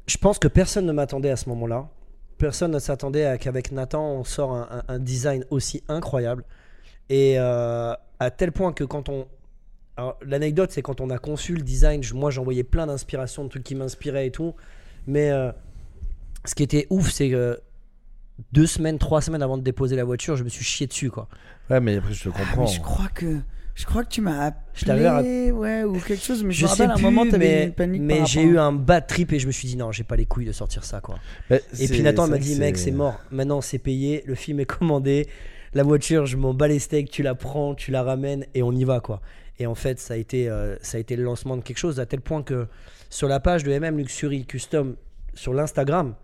je 0.08 0.16
pense 0.16 0.40
que 0.40 0.48
personne 0.48 0.86
ne 0.86 0.92
m'attendait 0.92 1.30
à 1.30 1.36
ce 1.36 1.48
moment-là. 1.50 1.86
Personne 2.38 2.72
ne 2.72 2.78
s'attendait 2.78 3.24
à 3.26 3.38
qu'avec 3.38 3.70
Nathan 3.72 4.02
on 4.04 4.24
sort 4.24 4.52
un, 4.52 4.68
un- 4.88 4.94
un 4.94 4.98
design 4.98 5.44
aussi 5.50 5.82
incroyable 5.88 6.44
et 7.08 7.34
euh, 7.38 7.94
à 8.18 8.30
tel 8.30 8.50
point 8.52 8.72
que 8.72 8.84
quand 8.84 9.08
on 9.08 9.26
l'anecdote 10.26 10.72
c'est 10.72 10.82
quand 10.82 11.00
on 11.00 11.10
a 11.10 11.18
conçu 11.18 11.54
le 11.54 11.62
design, 11.62 12.02
je- 12.02 12.14
moi 12.14 12.30
j'envoyais 12.30 12.64
plein 12.64 12.86
d'inspirations, 12.86 13.44
de 13.44 13.48
trucs 13.50 13.62
qui 13.62 13.74
m'inspiraient 13.76 14.26
et 14.26 14.30
tout, 14.32 14.54
mais 15.06 15.30
euh, 15.30 15.52
ce 16.44 16.54
qui 16.54 16.62
était 16.64 16.86
ouf 16.90 17.10
c'est 17.12 17.30
que 17.30 17.60
deux 18.52 18.66
semaines, 18.66 18.98
trois 18.98 19.20
semaines 19.22 19.42
avant 19.42 19.56
de 19.56 19.62
déposer 19.62 19.94
la 19.94 20.02
voiture, 20.04 20.36
je 20.36 20.42
me 20.42 20.48
suis 20.48 20.64
chié 20.64 20.86
dessus 20.88 21.10
quoi. 21.10 21.28
Ouais, 21.70 21.78
mais 21.80 21.96
après, 21.96 22.12
je 22.12 22.24
te 22.24 22.34
Ah, 22.34 22.38
comprends. 22.38 22.62
mais 22.62 22.66
je 22.66 22.80
crois 22.80 23.08
que. 23.14 23.38
Je 23.74 23.84
crois 23.86 24.04
que 24.04 24.08
tu 24.08 24.20
m'as 24.20 24.52
Je 24.72 24.84
t'avais 24.84 25.06
appelé, 25.06 25.50
ouais, 25.50 25.82
ou 25.82 25.98
quelque 25.98 26.22
chose, 26.22 26.44
mais 26.44 26.52
je, 26.52 26.60
Je 26.60 26.70
me 26.70 26.76
sais 26.76 26.84
à 26.84 26.92
un 26.92 26.94
plus, 26.94 27.02
moment, 27.02 27.24
t'avais 27.24 27.38
mais, 27.38 27.64
une 27.64 27.72
panique 27.72 28.02
mais 28.02 28.24
j'ai 28.24 28.42
eu 28.42 28.58
un 28.58 28.72
bad 28.72 29.06
trip 29.06 29.32
et 29.32 29.40
je 29.40 29.46
me 29.48 29.52
suis 29.52 29.66
dit 29.66 29.76
non, 29.76 29.90
j'ai 29.90 30.04
pas 30.04 30.14
les 30.16 30.26
couilles 30.26 30.46
de 30.46 30.52
sortir 30.52 30.84
ça 30.84 31.00
quoi. 31.00 31.18
Mais 31.50 31.60
Et 31.80 31.88
puis 31.88 32.02
Nathan 32.02 32.28
m'a 32.28 32.38
dit 32.38 32.56
mec 32.58 32.76
c'est 32.78 32.92
mort, 32.92 33.20
maintenant 33.30 33.60
c'est 33.60 33.78
payé, 33.78 34.22
le 34.26 34.36
film 34.36 34.60
est 34.60 34.64
commandé, 34.64 35.28
la 35.72 35.82
voiture 35.82 36.26
je 36.26 36.36
m'en 36.36 36.54
bats 36.54 36.68
les 36.68 36.78
steaks, 36.78 37.10
tu 37.10 37.22
la 37.22 37.34
prends, 37.34 37.74
tu 37.74 37.90
la 37.90 38.04
ramènes 38.04 38.46
et 38.54 38.62
on 38.62 38.72
y 38.72 38.84
va 38.84 39.00
quoi. 39.00 39.20
Et 39.58 39.66
en 39.66 39.74
fait 39.74 39.98
ça 39.98 40.14
a 40.14 40.16
été, 40.16 40.48
euh, 40.48 40.76
ça 40.80 40.96
a 40.96 41.00
été 41.00 41.16
le 41.16 41.24
lancement 41.24 41.56
de 41.56 41.62
quelque 41.62 41.78
chose 41.78 41.98
à 41.98 42.06
tel 42.06 42.20
point 42.20 42.42
que 42.44 42.68
sur 43.10 43.26
la 43.26 43.40
page 43.40 43.64
de 43.64 43.76
MM 43.76 43.98
Luxury 43.98 44.44
Custom 44.44 44.94
sur 45.34 45.52
l'Instagram, 45.52 46.14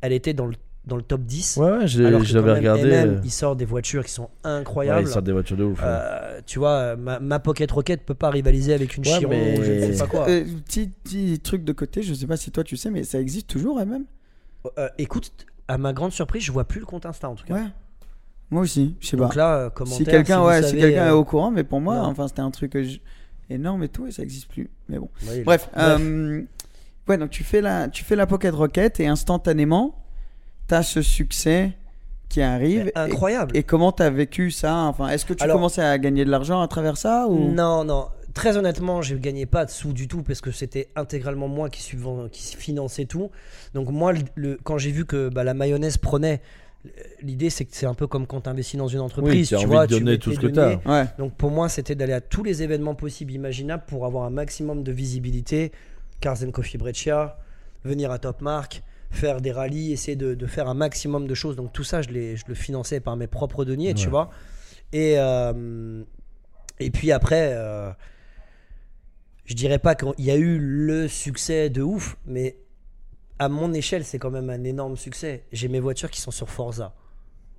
elle 0.00 0.12
était 0.12 0.32
dans 0.32 0.46
le, 0.46 0.54
dans 0.86 0.96
le 0.96 1.02
top 1.02 1.20
10. 1.22 1.56
Ouais, 1.58 1.70
ouais, 1.70 1.78
même, 1.98 2.16
regardé. 2.16 2.82
MM, 2.84 3.08
euh, 3.08 3.20
il 3.22 3.30
sort 3.30 3.54
des 3.54 3.64
voitures 3.64 4.04
qui 4.04 4.12
sont 4.12 4.22
ouais, 4.24 4.28
incroyables. 4.50 5.02
ils 5.02 5.08
sortent 5.08 5.26
des 5.26 5.32
voitures 5.32 5.56
de 5.56 5.64
ouf. 5.64 5.78
ouais. 5.78 5.84
Euh, 5.86 6.40
tu 6.46 6.58
vois, 6.58 6.96
ma, 6.96 7.20
ma 7.20 7.38
Pocket 7.38 7.70
Rocket 7.70 8.04
peut 8.04 8.14
pas 8.14 8.30
rivaliser 8.30 8.72
avec 8.72 8.96
une 8.96 9.04
Ouais, 9.06 9.18
Chiron 9.18 9.30
mais- 9.30 9.56
je 9.56 9.86
ne 9.86 9.92
sais 9.92 9.98
pas 9.98 10.06
quoi. 10.06 10.28
Euh, 10.28 10.44
petit, 10.64 10.88
petit 10.88 11.38
truc 11.40 11.64
de 11.64 11.72
côté, 11.72 12.02
je 12.02 12.14
sais 12.14 12.26
pas 12.26 12.36
si 12.36 12.50
toi 12.50 12.64
tu 12.64 12.76
sais, 12.76 12.90
mais 12.90 13.04
ça 13.04 13.20
existe 13.20 13.48
toujours, 13.48 13.76
même 13.84 14.04
Euh, 14.78 14.88
écoute, 14.98 15.32
à 15.68 15.78
ma 15.78 15.92
grande 15.92 16.12
surprise, 16.12 16.42
je 16.42 16.52
vois 16.52 16.64
plus 16.64 16.80
le 16.80 16.86
compte 16.86 17.06
Insta 17.06 17.28
en 17.28 17.34
tout 17.34 17.44
cas. 17.46 17.54
Ouais. 17.54 17.66
Moi 18.50 18.62
aussi, 18.62 18.96
je 19.00 19.06
sais 19.06 19.16
pas. 19.16 19.24
Donc 19.24 19.36
là, 19.36 19.56
euh, 19.56 19.70
si 19.86 20.04
quelqu'un 20.04 20.40
vous 20.40 20.46
ouais, 20.48 20.62
si 20.62 20.76
quelqu'un 20.76 21.06
est 21.06 21.10
euh, 21.10 21.14
au 21.14 21.24
courant, 21.24 21.50
mais 21.50 21.62
pour 21.62 21.80
moi, 21.80 21.96
non. 21.96 22.02
enfin, 22.06 22.26
c'était 22.26 22.40
un 22.40 22.50
truc 22.50 22.76
énorme 23.48 23.82
et 23.84 23.88
tout, 23.88 24.06
et 24.06 24.10
ça 24.10 24.22
existe 24.22 24.48
plus. 24.48 24.68
Mais 24.88 24.98
bon. 24.98 25.08
Bref, 25.22 25.44
Bref. 25.44 25.70
euh, 25.78 26.42
ouais, 27.08 27.16
donc 27.16 27.30
tu 27.30 27.44
fais 27.44 27.60
la, 27.60 27.88
tu 27.88 28.02
fais 28.04 28.16
la 28.16 28.26
Pocket 28.26 28.52
Rocket 28.52 28.98
et 29.00 29.06
instantanément, 29.06 29.99
t'as 30.70 30.82
ce 30.82 31.02
succès 31.02 31.72
qui 32.28 32.40
arrive. 32.42 32.84
Mais 32.84 32.92
incroyable. 32.94 33.56
Et, 33.56 33.64
comment 33.64 33.90
t'as 33.90 34.08
vécu 34.10 34.50
ça 34.52 34.74
Enfin, 34.84 35.08
est-ce 35.08 35.24
que 35.24 35.34
tu 35.34 35.42
Alors- 35.42 35.56
commençais 35.56 35.82
à 35.82 35.98
gagner 35.98 36.24
de 36.24 36.30
l'argent 36.30 36.60
à 36.60 36.68
travers 36.68 36.96
ça 36.96 37.26
ou? 37.28 37.50
Non, 37.50 37.84
non. 37.84 38.06
Très 38.34 38.56
honnêtement, 38.56 39.02
je 39.02 39.16
gagnais 39.16 39.46
pas 39.46 39.64
de 39.64 39.70
sous 39.70 39.92
du 39.92 40.06
tout 40.06 40.22
parce 40.22 40.40
que 40.40 40.52
c'était 40.52 40.88
intégralement 40.94 41.48
moi 41.48 41.68
qui, 41.68 41.82
qui 42.30 42.56
finançait 42.56 43.06
tout. 43.06 43.30
Donc 43.74 43.88
moi, 43.90 44.12
le, 44.12 44.20
le- 44.36 44.58
quand 44.62 44.78
j'ai 44.78 44.92
vu 44.92 45.04
que 45.04 45.28
bah, 45.28 45.42
la 45.42 45.52
mayonnaise 45.54 45.96
prenait, 45.96 46.40
l'idée 47.22 47.50
c'est 47.50 47.64
que 47.64 47.74
c'est 47.74 47.86
un 47.86 47.94
peu 47.94 48.06
comme 48.06 48.28
quand 48.28 48.42
tu 48.42 48.48
investis 48.48 48.78
dans 48.78 48.86
une 48.86 49.00
entreprise. 49.00 49.50
t'as 49.50 49.56
tu 49.56 49.64
envie 49.64 49.74
vois, 49.74 49.86
de 49.88 49.96
tu 49.96 50.04
donner 50.04 50.18
tout 50.20 50.32
ce 50.32 50.38
que 50.38 50.46
t'as. 50.46 50.76
Ouais. 50.86 51.06
Donc 51.18 51.34
pour 51.34 51.50
moi, 51.50 51.68
c'était 51.68 51.96
d'aller 51.96 52.12
à 52.12 52.20
tous 52.20 52.44
les 52.44 52.62
événements 52.62 52.94
possibles, 52.94 53.32
imaginables 53.32 53.82
pour 53.88 54.06
avoir 54.06 54.24
un 54.24 54.30
maximum 54.30 54.84
de 54.84 54.92
visibilité. 54.92 55.72
Cars 56.20 56.38
and 56.46 56.52
Coffee 56.52 56.78
Breccia, 56.78 57.36
venir 57.84 58.12
à 58.12 58.18
Top 58.20 58.40
Mark, 58.42 58.82
faire 59.10 59.40
des 59.40 59.52
rallyes, 59.52 59.92
essayer 59.92 60.16
de, 60.16 60.34
de 60.34 60.46
faire 60.46 60.68
un 60.68 60.74
maximum 60.74 61.26
de 61.26 61.34
choses. 61.34 61.56
Donc 61.56 61.72
tout 61.72 61.84
ça, 61.84 62.02
je, 62.02 62.10
le 62.10 62.54
finançais 62.54 63.00
par 63.00 63.16
mes 63.16 63.26
propres 63.26 63.64
deniers, 63.64 63.94
tu 63.94 64.08
vois. 64.08 64.30
Et, 64.92 65.14
euh, 65.18 66.02
et 66.78 66.90
puis 66.90 67.12
après, 67.12 67.52
euh, 67.54 67.90
je 69.44 69.54
dirais 69.54 69.78
pas 69.78 69.94
qu'il 69.94 70.24
y 70.24 70.30
a 70.30 70.36
eu 70.36 70.58
le 70.58 71.08
succès 71.08 71.70
de 71.70 71.82
ouf, 71.82 72.16
mais 72.26 72.56
à 73.38 73.48
mon 73.48 73.72
échelle, 73.72 74.04
c'est 74.04 74.18
quand 74.18 74.30
même 74.30 74.50
un 74.50 74.64
énorme 74.64 74.96
succès. 74.96 75.44
J'ai 75.52 75.68
mes 75.68 75.80
voitures 75.80 76.10
qui 76.10 76.20
sont 76.20 76.30
sur 76.30 76.48
Forza. 76.48 76.94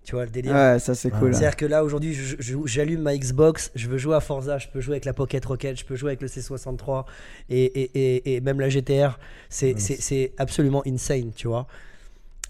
Tu 0.04 0.16
vois 0.16 0.26
le 0.26 0.32
délire 0.32 0.54
Ouais, 0.54 0.80
ça 0.80 0.96
c'est 0.96 1.12
cool. 1.12 1.34
c'est-à-dire 1.34 1.56
que 1.56 1.66
là 1.66 1.84
aujourd'hui, 1.84 2.18
j'allume 2.66 3.02
ma 3.02 3.16
Xbox, 3.16 3.72
je 3.76 3.88
veux 3.88 4.00
jouer 4.00 4.16
à 4.16 4.20
Forza, 4.20 4.58
je 4.58 4.68
peux 4.68 4.82
jouer 4.82 4.94
avec 4.96 5.06
la 5.06 5.14
Pocket 5.14 5.46
Rocket, 5.46 5.78
je 5.80 5.86
peux 5.86 5.96
jouer 5.96 6.10
avec 6.12 6.22
le 6.22 6.28
C63 6.28 7.06
et, 7.50 7.64
et- 7.64 7.92
et- 8.16 8.36
et 8.36 8.42
même 8.42 8.60
la 8.60 8.70
GTR. 8.70 9.20
C'est 9.50 9.74
c'est- 9.80 10.02
c'est 10.02 10.34
absolument 10.40 10.82
insane, 10.88 11.32
tu 11.36 11.48
vois. 11.48 11.68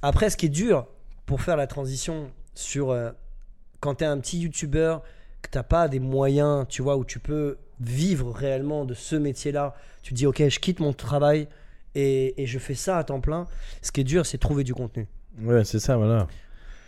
Après, 0.01 0.29
ce 0.29 0.37
qui 0.37 0.45
est 0.45 0.49
dur 0.49 0.87
pour 1.25 1.41
faire 1.41 1.57
la 1.57 1.67
transition 1.67 2.31
sur 2.55 2.91
euh, 2.91 3.11
quand 3.81 3.95
tu 3.95 4.03
es 4.05 4.07
un 4.07 4.17
petit 4.19 4.39
YouTuber, 4.39 4.97
que 5.41 5.49
t'as 5.49 5.63
pas 5.63 5.87
des 5.89 5.99
moyens, 5.99 6.65
tu 6.69 6.81
vois, 6.81 6.95
où 6.97 7.03
tu 7.03 7.19
peux 7.19 7.57
vivre 7.81 8.31
réellement 8.31 8.85
de 8.85 8.93
ce 8.93 9.15
métier-là, 9.15 9.75
tu 10.03 10.11
te 10.13 10.15
dis, 10.15 10.25
ok, 10.27 10.47
je 10.47 10.59
quitte 10.59 10.79
mon 10.79 10.93
travail 10.93 11.47
et, 11.95 12.41
et 12.41 12.45
je 12.45 12.59
fais 12.59 12.75
ça 12.75 12.97
à 12.97 13.03
temps 13.03 13.19
plein. 13.21 13.47
Ce 13.81 13.91
qui 13.91 14.01
est 14.01 14.05
dur, 14.05 14.25
c'est 14.25 14.37
trouver 14.37 14.63
du 14.63 14.73
contenu. 14.73 15.07
Ouais, 15.41 15.63
c'est 15.65 15.79
ça, 15.79 15.97
voilà. 15.97 16.27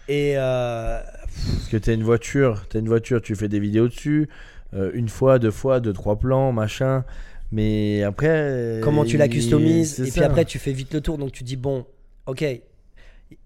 Et 0.07 0.33
euh, 0.37 1.01
Parce 1.01 1.69
que 1.69 1.77
t'as 1.77 1.93
une 1.93 2.03
voiture, 2.03 2.65
t'as 2.69 2.79
une 2.79 2.87
voiture, 2.87 3.21
tu 3.21 3.35
fais 3.35 3.47
des 3.47 3.59
vidéos 3.59 3.87
dessus, 3.87 4.29
euh, 4.73 4.91
une 4.93 5.09
fois, 5.09 5.39
deux 5.39 5.51
fois, 5.51 5.79
deux, 5.79 5.93
trois 5.93 6.17
plans, 6.17 6.51
machin. 6.51 7.05
Mais 7.51 8.03
après. 8.03 8.79
comment 8.83 9.05
tu 9.05 9.17
la 9.17 9.27
customises 9.27 9.99
et 9.99 10.09
puis 10.09 10.23
après 10.23 10.43
tu 10.43 10.57
fais 10.57 10.71
vite 10.71 10.91
le 10.91 11.01
tour 11.01 11.19
donc 11.19 11.31
tu 11.31 11.43
dis 11.43 11.55
bon 11.55 11.85
ok 12.25 12.41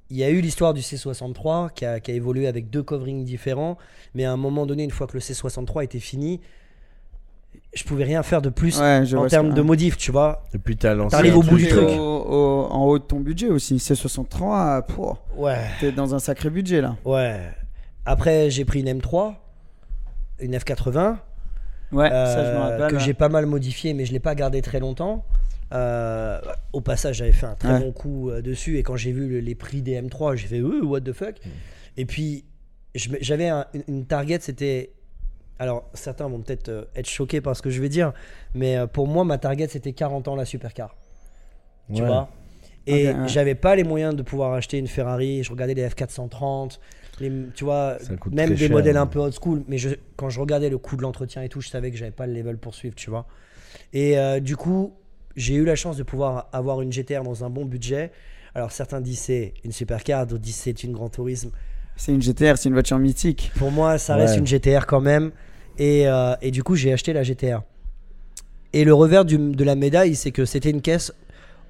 il 0.10 0.16
y 0.16 0.24
a 0.24 0.30
eu 0.30 0.40
l'histoire 0.40 0.74
du 0.74 0.80
C63 0.80 1.74
qui 1.74 1.84
a, 1.84 2.00
qui 2.00 2.12
a 2.12 2.14
évolué 2.14 2.48
avec 2.48 2.70
deux 2.70 2.84
coverings 2.84 3.26
différents 3.26 3.78
mais 4.14 4.24
à 4.24 4.32
un 4.32 4.38
moment 4.38 4.66
donné 4.66 4.86
une 4.86 4.92
fois 4.92 5.08
que 5.08 5.16
le 5.16 5.20
C63 5.20 5.84
était 5.84 6.00
fini 6.00 6.40
je 7.78 7.84
pouvais 7.84 8.04
rien 8.04 8.24
faire 8.24 8.42
de 8.42 8.50
plus 8.50 8.80
Ouais, 8.80 9.04
en 9.16 9.28
termes 9.28 9.54
de 9.54 9.62
modif 9.62 9.98
tu 9.98 10.12
vois 10.12 10.44
Et 10.54 10.58
puis 10.58 10.76
t'as 10.78 10.94
lancé. 10.96 11.16
T'arrives 11.16 11.38
au 11.38 11.44
bout 11.44 11.58
du 11.58 11.68
truc, 11.68 11.88
Au- 11.88 11.92
au- 11.92 12.68
en 12.72 12.86
haut 12.86 13.00
de 13.00 13.04
ton 13.04 13.20
budget 13.20 13.50
aussi. 13.50 13.78
C63, 13.78 14.84
pouah, 14.88 15.20
ouais 15.38 15.60
t'es 15.80 15.92
dans 15.92 16.14
un 16.16 16.20
sacré 16.20 16.50
budget 16.50 16.82
là. 16.82 16.96
ouais 17.06 17.40
après 18.06 18.50
j'ai 18.50 18.66
pris 18.66 18.80
une 18.82 18.90
M3 19.00 19.36
une 20.40 20.56
F80 20.56 21.18
Ouais, 21.94 22.10
ça 22.10 22.44
je 22.44 22.50
me 22.52 22.56
euh, 22.56 22.60
rappelle. 22.64 22.88
que 22.92 22.96
ouais. 22.96 23.00
j'ai 23.02 23.14
pas 23.14 23.30
mal 23.30 23.46
modifié, 23.46 23.94
mais 23.94 24.06
je 24.06 24.12
l'ai 24.12 24.20
pas 24.20 24.36
gardé 24.36 24.62
très 24.62 24.82
longtemps. 24.82 25.24
Euh, 25.74 26.38
au 26.74 26.82
passage, 26.82 27.16
j'avais 27.18 27.32
fait 27.32 27.46
un 27.46 27.56
très 27.56 27.74
Ouais. 27.76 27.80
bon 27.80 27.92
coup 27.94 28.30
euh, 28.30 28.42
dessus, 28.42 28.78
et 28.78 28.84
quand 28.84 28.98
j'ai 28.98 29.14
vu 29.14 29.28
le- 29.30 29.40
les 29.40 29.56
prix 29.56 29.82
des 29.82 29.96
M3, 30.02 30.36
j'ai 30.36 30.48
fait 30.48 30.60
euh, 30.60 30.82
what 30.84 31.00
the 31.02 31.14
fuck? 31.14 31.36
Et 31.96 32.06
puis 32.06 32.44
j'avais 32.94 33.48
un- 33.48 33.66
une, 33.74 33.84
une 33.88 34.06
target, 34.06 34.40
c'était 34.42 34.92
alors 35.60 35.90
certains 35.94 36.28
vont 36.28 36.40
peut-être 36.40 36.70
euh, 36.70 36.86
être 36.96 37.08
choqués 37.10 37.42
par 37.42 37.56
ce 37.56 37.62
que 37.62 37.70
je 37.70 37.82
vais 37.82 37.90
dire, 37.90 38.14
mais 38.54 38.78
euh, 38.78 38.88
pour 38.88 39.08
moi 39.08 39.24
ma 39.26 39.38
target 39.38 39.68
c'était 39.68 39.94
40 39.94 40.28
ans 40.28 40.36
la 40.36 40.46
supercar, 40.46 40.96
tu 41.94 42.02
ouais. 42.02 42.08
vois. 42.08 42.30
Et 42.90 43.10
Ok, 43.10 43.18
ouais. 43.18 43.28
j'avais 43.28 43.56
pas 43.56 43.76
les 43.76 43.84
moyens 43.84 44.16
de 44.16 44.22
pouvoir 44.24 44.54
acheter 44.54 44.78
une 44.78 44.88
Ferrari. 44.88 45.44
Je 45.44 45.52
regardais 45.52 45.74
les 45.74 45.86
F430, 45.90 46.80
les, 47.20 47.32
tu 47.54 47.66
vois, 47.66 47.98
Ça 48.00 48.16
coûte 48.16 48.34
même 48.34 48.46
très 48.48 48.56
des 48.56 48.68
cher, 48.68 48.72
modèles 48.72 48.96
hein. 48.96 49.02
un 49.02 49.08
peu 49.08 49.20
old 49.20 49.34
school. 49.34 49.64
Mais 49.68 49.78
je, 49.78 49.90
quand 50.16 50.30
je 50.30 50.40
regardais 50.40 50.70
le 50.70 50.78
coût 50.78 50.96
de 50.96 51.02
l'entretien 51.02 51.42
et 51.44 51.50
tout, 51.50 51.60
je 51.60 51.68
savais 51.68 51.92
que 51.92 51.98
j'avais 51.98 52.12
pas 52.12 52.26
le 52.28 52.34
level 52.34 52.58
pour 52.58 52.74
suivre, 52.76 52.96
tu 52.96 53.10
vois. 53.10 53.26
Et 53.92 54.18
euh, 54.18 54.40
du 54.40 54.56
coup, 54.56 54.94
j'ai 55.36 55.56
eu 55.56 55.66
la 55.66 55.76
chance 55.76 55.98
de 55.98 56.04
pouvoir 56.04 56.48
avoir 56.54 56.82
une 56.82 56.94
GTR 56.94 57.24
dans 57.24 57.44
un 57.44 57.50
bon 57.50 57.66
budget. 57.66 58.12
Alors 58.56 58.72
certains 58.72 59.02
disent 59.02 59.20
c'est 59.20 59.54
une 59.66 59.74
supercar, 59.74 60.26
d'autres 60.26 60.42
disent 60.44 60.56
c'est 60.56 60.82
une 60.84 60.94
Grand 60.94 61.10
Tourisme. 61.10 61.52
C'est 61.98 62.14
une 62.14 62.22
GTR, 62.22 62.58
c'est 62.58 62.70
une 62.70 62.74
voiture 62.74 63.00
mythique. 63.00 63.52
Pour 63.58 63.72
moi, 63.72 63.98
ça 63.98 64.16
reste 64.16 64.36
Ouais. 64.36 64.40
une 64.40 64.48
GTR 64.48 64.86
quand 64.86 65.02
même. 65.02 65.32
Et, 65.78 66.08
euh, 66.08 66.36
et 66.42 66.52
du 66.52 66.64
coup, 66.64 66.76
j'ai 66.76 66.94
acheté 66.94 67.14
la 67.14 67.24
GTR. 67.24 67.62
Et 68.74 68.84
le 68.84 68.94
revers 68.94 69.26
de 69.26 69.64
la 69.64 69.76
médaille, 69.76 70.16
c'est 70.16 70.32
que 70.32 70.46
c'était 70.46 70.70
une 70.70 70.82
caisse 70.82 71.14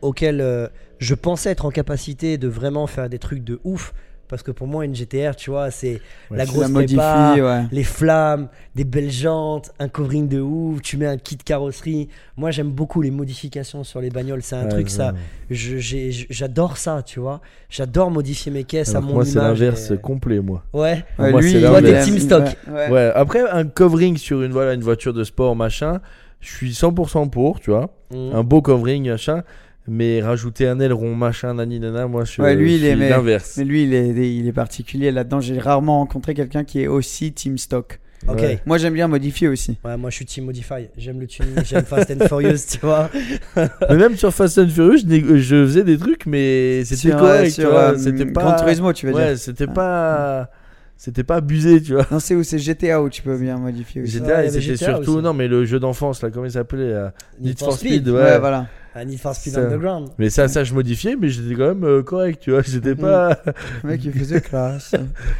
auquel 0.01 0.41
euh, 0.41 0.67
je 0.99 1.15
pensais 1.15 1.51
être 1.51 1.65
en 1.65 1.71
capacité 1.71 2.37
de 2.37 2.47
vraiment 2.47 2.87
faire 2.87 3.09
des 3.09 3.19
trucs 3.19 3.43
de 3.43 3.59
ouf. 3.63 3.93
Parce 4.29 4.43
que 4.43 4.51
pour 4.51 4.67
moi, 4.67 4.83
une 4.83 4.93
GTR, 4.93 5.35
tu 5.37 5.49
vois, 5.51 5.71
c'est 5.71 6.01
la 6.29 6.45
grosse 6.45 6.67
la 6.69 6.83
prépa, 6.83 7.35
ouais. 7.39 7.63
les 7.71 7.83
flammes, 7.83 8.49
des 8.75 8.83
belles 8.83 9.09
jantes, 9.11 9.71
un 9.79 9.87
covering 9.87 10.27
de 10.27 10.41
ouf, 10.41 10.81
tu 10.81 10.97
mets 10.97 11.05
un 11.05 11.17
kit 11.17 11.37
carrosserie. 11.37 12.09
Moi, 12.35 12.51
j'aime 12.51 12.71
beaucoup 12.71 13.01
les 13.01 13.11
modifications 13.11 13.83
sur 13.85 14.01
les 14.01 14.09
bagnoles. 14.09 14.41
C'est 14.41 14.55
un 14.57 14.63
Ouais, 14.63 14.69
truc, 14.69 14.89
ça. 14.89 15.13
J'adore 15.49 16.77
ça, 16.77 17.01
tu 17.05 17.19
vois. 17.19 17.41
J'adore 17.69 18.11
modifier 18.11 18.51
mes 18.51 18.63
caisses 18.63 18.89
Alors 18.89 19.03
à 19.03 19.05
mon 19.07 19.13
moi, 19.15 19.25
c'est 19.25 19.31
image. 19.33 19.59
l'inverse 19.61 19.91
et- 19.91 19.97
complet, 19.97 20.39
moi. 20.39 20.63
Ouais. 20.73 21.03
Ouais, 21.19 21.31
Moi, 21.31 21.41
lui, 21.41 21.51
c'est 21.51 21.61
Toi, 21.61 21.81
t'es 21.81 21.89
aime- 21.91 22.03
team 22.05 22.19
stock. 22.19 22.45
ouais, 22.69 23.11
après, 23.15 23.41
un 23.49 23.65
covering 23.65 24.17
sur 24.17 24.41
une, 24.43 24.51
voilà, 24.51 24.73
une 24.73 24.81
voiture 24.83 25.13
de 25.13 25.23
sport, 25.23 25.55
machin, 25.55 25.99
je 26.39 26.49
suis 26.53 26.73
100% 26.73 27.27
pour, 27.29 27.59
tu 27.59 27.71
vois. 27.71 27.89
Mm. 28.11 28.35
Un 28.35 28.43
beau 28.43 28.61
covering, 28.61 29.09
machin. 29.09 29.43
Mais 29.87 30.21
rajouter 30.21 30.67
un 30.67 30.79
aileron, 30.79 31.15
machin, 31.15 31.53
nani, 31.53 31.79
nana, 31.79 32.07
moi, 32.07 32.25
je, 32.25 32.41
Ouais, 32.41 32.55
lui, 32.55 32.71
je 32.73 32.75
il 32.77 32.85
est- 32.85 32.89
suis 32.91 32.99
mais- 32.99 33.09
l'inverse. 33.09 33.55
Mais 33.57 33.63
lui, 33.63 33.83
il 33.83 33.93
est, 33.93 34.35
il 34.35 34.47
est 34.47 34.53
particulier 34.53 35.11
là-dedans. 35.11 35.39
J'ai 35.39 35.59
rarement 35.59 35.99
rencontré 35.99 36.33
quelqu'un 36.33 36.63
qui 36.63 36.81
est 36.81 36.87
aussi 36.87 37.31
team 37.31 37.57
stock. 37.57 37.99
Ok. 38.27 38.39
Ouais. 38.39 38.59
Moi, 38.65 38.77
j'aime 38.79 38.93
bien 38.93 39.07
modifier 39.07 39.47
aussi. 39.47 39.77
Ouais, 39.85 39.95
moi 39.95 40.09
je 40.09 40.15
suis 40.15 40.25
Team 40.25 40.45
Modify. 40.45 40.89
J'aime 40.97 41.19
le 41.19 41.27
tuning, 41.27 41.53
j'aime 41.63 41.85
Fast 41.85 42.11
and 42.11 42.25
Furious, 42.27 42.57
tu 42.71 42.79
vois. 42.81 43.09
mais 43.55 43.95
même 43.95 44.17
sur 44.17 44.33
Fast 44.33 44.57
and 44.57 44.69
Furious, 44.69 44.97
je, 45.07 45.65
faisais 45.65 45.83
des 45.83 45.97
trucs, 45.97 46.25
mais 46.25 46.83
c'était 46.83 47.09
Sur, 47.09 47.17
correct, 47.17 47.41
euh, 47.41 47.45
tu 47.45 47.51
sur, 47.61 47.69
vois. 47.69 47.97
C'était 47.97 48.25
pas. 48.25 48.41
Gran 48.41 48.55
Turismo, 48.55 48.91
tu 48.91 49.05
veux 49.05 49.13
ouais, 49.13 49.27
dire. 49.29 49.37
c'était 49.37 49.67
pas. 49.67 50.49
C'était 50.97 51.23
pas 51.23 51.35
abusé, 51.35 51.79
tu 51.79 51.93
vois. 51.93 52.07
Non, 52.09 52.19
c'est 52.19 52.33
où? 52.33 52.41
C'est 52.41 52.57
GTA 52.57 53.03
où 53.03 53.07
tu 53.09 53.21
peux 53.21 53.37
bien 53.37 53.57
modifier 53.57 54.01
aussi. 54.01 54.13
GTA, 54.13 54.47
c'était 54.49 54.61
GTA 54.61 54.85
surtout. 54.95 55.11
aussi. 55.11 55.21
Non, 55.23 55.33
mais 55.33 55.47
le 55.47 55.63
jeu 55.63 55.79
d'enfance, 55.79 56.23
là, 56.23 56.31
comment 56.31 56.45
il 56.45 56.51
s'appelait 56.51 56.81
euh, 56.91 57.09
Need 57.39 57.59
for 57.59 57.71
Speed, 57.73 58.09
ouais. 58.09 58.19
Ouais, 58.19 58.39
voilà. 58.39 58.65
Need 59.05 59.19
for 59.19 59.35
Speed 59.35 59.53
Ça. 59.53 59.61
Underground. 59.61 60.09
Mais 60.17 60.29
ça, 60.29 60.47
ça, 60.47 60.63
je 60.63 60.73
modifiais, 60.73 61.15
mais 61.15 61.29
j'étais 61.29 61.55
quand 61.55 61.67
même 61.69 61.83
euh, 61.83 62.03
correct, 62.03 62.41
tu 62.41 62.51
vois. 62.51 62.61
J'étais 62.61 62.95
pas. 62.95 63.39
Le 63.83 63.89
mec, 63.89 64.01
il 64.03 64.11
faisait 64.13 64.41
classe. 64.41 64.93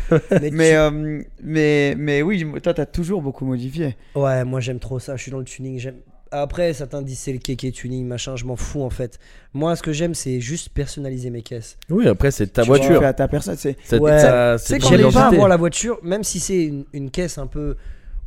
Mais, 0.42 0.52
mais, 0.52 0.76
euh, 0.76 1.22
mais, 1.44 1.96
mais 1.98 2.22
oui, 2.22 2.46
toi, 2.64 2.74
t'as 2.74 2.86
toujours 2.86 3.22
beaucoup 3.22 3.46
modifié. 3.46 3.96
Ouais, 4.16 4.44
moi 4.46 4.60
j'aime 4.60 4.80
trop 4.80 5.00
ça. 5.00 5.16
Je 5.16 5.22
suis 5.24 5.32
dans 5.32 5.40
le 5.40 5.46
tuning. 5.46 5.80
J'aime. 5.80 5.96
Après, 6.32 6.74
certains 6.74 7.02
disent 7.02 7.20
c'est 7.20 7.32
le 7.32 7.40
kéké 7.40 7.72
tuning, 7.72 8.06
machin. 8.06 8.36
Je 8.36 8.44
m'en 8.46 8.56
fous 8.58 8.82
en 8.84 8.90
fait. 8.90 9.18
Moi, 9.54 9.76
ce 9.78 9.82
que 9.84 9.94
j'aime, 9.94 10.14
c'est 10.14 10.42
juste 10.42 10.70
personnaliser 10.70 11.30
mes 11.30 11.42
caisses. 11.42 11.78
Oui, 11.90 12.08
après, 12.08 12.32
c'est 12.32 12.48
ta 12.48 12.64
Tu 12.64 12.68
vois, 12.68 12.78
voiture. 12.78 13.00
fais 13.00 13.06
à 13.06 13.14
ta 13.14 13.28
personne. 13.30 13.56
C'est 13.58 13.78
Ouais. 14.00 14.12
ta- 14.22 14.58
C'est 14.58 14.78
les 14.80 14.86
J'aime 14.98 15.12
pas 15.14 15.28
avoir 15.28 15.48
la 15.48 15.56
voiture, 15.58 16.00
même 16.04 16.24
si 16.26 16.40
c'est 16.42 16.66
une, 16.66 16.84
une 16.94 17.12
caisse 17.12 17.38
un 17.38 17.48
peu 17.48 17.78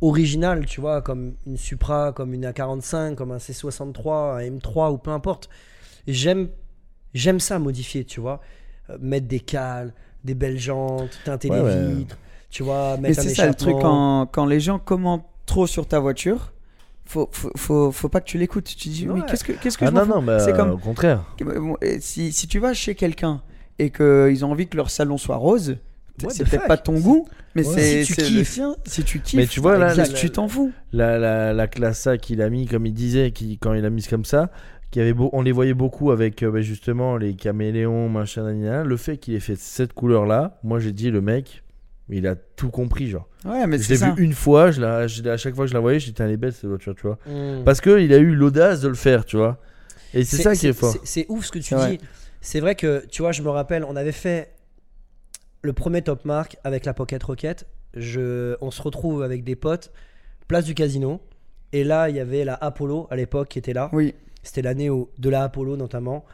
originale, 0.01 0.65
tu 0.65 0.81
vois, 0.81 1.01
comme 1.01 1.33
une 1.45 1.57
Supra, 1.57 2.11
comme 2.11 2.33
une 2.33 2.45
A45, 2.45 3.15
comme 3.15 3.31
un 3.31 3.37
C63, 3.37 4.37
un 4.37 4.57
M3 4.57 4.91
ou 4.93 4.97
peu 4.97 5.11
importe. 5.11 5.49
J'aime, 6.07 6.49
j'aime 7.13 7.39
ça 7.39 7.59
modifier, 7.59 8.03
tu 8.05 8.19
vois. 8.19 8.41
Euh, 8.89 8.97
mettre 8.99 9.27
des 9.27 9.39
cales, 9.39 9.93
des 10.23 10.33
belles 10.33 10.59
jantes, 10.59 11.17
teinter 11.23 11.49
Ouais, 11.49 11.57
les 11.57 11.63
ouais. 11.63 11.93
vitres, 11.93 12.17
tu 12.49 12.63
vois, 12.63 12.97
Mais 12.99 13.09
mettre 13.09 13.21
c'est 13.21 13.35
ça 13.35 13.47
le 13.47 13.53
truc 13.53 13.75
quand, 13.79 14.25
quand 14.31 14.45
les 14.45 14.59
gens 14.59 14.79
commentent 14.79 15.27
trop 15.45 15.67
sur 15.67 15.85
ta 15.87 15.99
voiture. 15.99 16.53
Faut, 17.05 17.27
faut, 17.31 17.51
faut, 17.57 17.91
faut 17.91 18.09
pas 18.09 18.21
que 18.21 18.25
tu 18.25 18.37
l'écoutes. 18.37 18.63
Tu 18.63 18.87
dis, 18.89 19.05
mais 19.05 19.21
qu'est-ce 19.27 19.43
que, 19.43 19.51
qu'est-ce 19.51 19.77
que 19.77 19.83
Ah 19.85 19.89
je 19.89 19.93
non, 19.95 20.05
non, 20.05 20.21
mais 20.21 20.39
C'est 20.39 20.53
comme- 20.53 20.71
au 20.71 20.77
contraire. 20.77 21.25
Si, 21.99 22.31
si 22.31 22.47
tu 22.47 22.59
vas 22.59 22.73
chez 22.73 22.95
quelqu'un 22.95 23.41
et 23.79 23.89
qu'ils 23.89 24.45
ont 24.45 24.51
envie 24.51 24.67
que 24.67 24.77
leur 24.77 24.89
salon 24.89 25.17
soit 25.17 25.35
rose, 25.35 25.77
c'est 26.29 26.43
peut-être 26.43 26.67
pas 26.67 26.77
ton 26.77 26.99
goût, 26.99 27.27
mais 27.55 27.65
Ouais. 27.67 27.73
c'est 27.73 28.03
Si 28.05 28.15
tu 28.15 28.21
kiffes. 28.21 28.59
Si 28.85 29.03
tu 29.03 29.19
kiffes, 29.19 29.37
Mais 29.37 29.47
tu 29.47 29.59
vois, 29.59 29.77
là, 29.77 29.95
tu 30.07 30.29
t'en 30.29 30.47
fous. 30.47 30.71
La, 30.93 31.17
la, 31.17 31.53
la 31.53 31.67
classe 31.67 32.07
A 32.07 32.17
qu'il 32.17 32.41
a 32.41 32.49
mis, 32.49 32.65
comme 32.67 32.85
il 32.85 32.93
disait, 32.93 33.31
qui, 33.31 33.57
quand 33.57 33.73
il 33.73 33.85
a 33.85 33.89
mis 33.89 34.03
comme 34.03 34.25
ça, 34.25 34.51
qui 34.91 34.99
avait 34.99 35.13
beau, 35.13 35.29
on 35.33 35.41
les 35.41 35.53
voyait 35.53 35.73
beaucoup 35.73 36.11
avec 36.11 36.43
euh, 36.43 36.51
bah, 36.51 36.61
justement 36.61 37.17
les 37.17 37.33
caméléons, 37.33 38.09
machin, 38.09 38.43
nanana. 38.43 38.83
Le 38.83 38.97
fait 38.97 39.17
qu'il 39.17 39.33
ait 39.35 39.39
fait 39.39 39.57
cette 39.57 39.93
couleur-là, 39.93 40.59
moi 40.63 40.79
j'ai 40.79 40.91
dit, 40.91 41.09
le 41.11 41.21
mec, 41.21 41.63
il 42.09 42.27
a 42.27 42.35
tout 42.35 42.69
compris, 42.69 43.07
genre. 43.07 43.27
Ouais, 43.45 43.65
mais 43.67 43.77
Je 43.79 43.89
l'ai 43.89 43.95
vu 43.95 44.11
une 44.17 44.33
fois, 44.33 44.71
je 44.71 44.81
la, 44.81 45.07
je 45.07 45.23
à 45.29 45.37
chaque 45.37 45.55
fois 45.55 45.63
que 45.63 45.69
je 45.69 45.73
la 45.73 45.79
voyais, 45.79 45.99
j'étais, 45.99 46.29
est 46.29 46.37
belle 46.37 46.51
cette 46.51 46.65
voiture, 46.65 46.93
tu 46.93 47.03
vois. 47.07 47.17
Mm. 47.25 47.63
Parce 47.63 47.79
qu'il 47.79 48.13
a 48.13 48.17
eu 48.17 48.35
l'audace 48.35 48.81
de 48.81 48.89
le 48.89 48.95
faire, 48.95 49.23
tu 49.23 49.37
vois. 49.37 49.57
Et 50.13 50.25
c'est 50.25 50.41
ça 50.41 50.55
qui 50.55 50.67
est 50.67 50.73
fort. 50.73 50.93
C'est, 51.03 51.25
ouf 51.29 51.45
ce 51.45 51.51
que 51.51 51.59
tu 51.59 51.73
dis. 51.73 51.99
C'est 52.41 52.59
vrai 52.59 52.75
que, 52.75 53.05
tu 53.09 53.21
vois, 53.21 53.31
je 53.31 53.41
me 53.43 53.49
rappelle, 53.49 53.85
on 53.85 53.95
avait 53.95 54.11
fait 54.11 54.51
le 55.61 55.73
premier 55.73 56.01
Top 56.01 56.25
Mark 56.25 56.57
avec 56.63 56.85
la 56.85 56.93
Pocket 56.93 57.21
Rocket. 57.23 57.65
Je, 57.95 58.55
on 58.61 58.71
se 58.71 58.81
retrouve 58.81 59.21
avec 59.23 59.43
des 59.43 59.55
potes, 59.55 59.91
place 60.47 60.65
du 60.65 60.73
casino. 60.73 61.21
Et 61.73 61.83
là, 61.83 62.09
il 62.09 62.15
y 62.15 62.19
avait 62.19 62.43
la 62.45 62.55
Apollo 62.55 63.07
à 63.11 63.15
l'époque 63.15 63.49
qui 63.49 63.59
était 63.59 63.73
là. 63.73 63.89
Oui. 63.93 64.13
C'était 64.43 64.61
l'année 64.61 64.89
de 64.89 65.29
la 65.29 65.43
Apollo 65.43 65.77
notamment. 65.77 66.25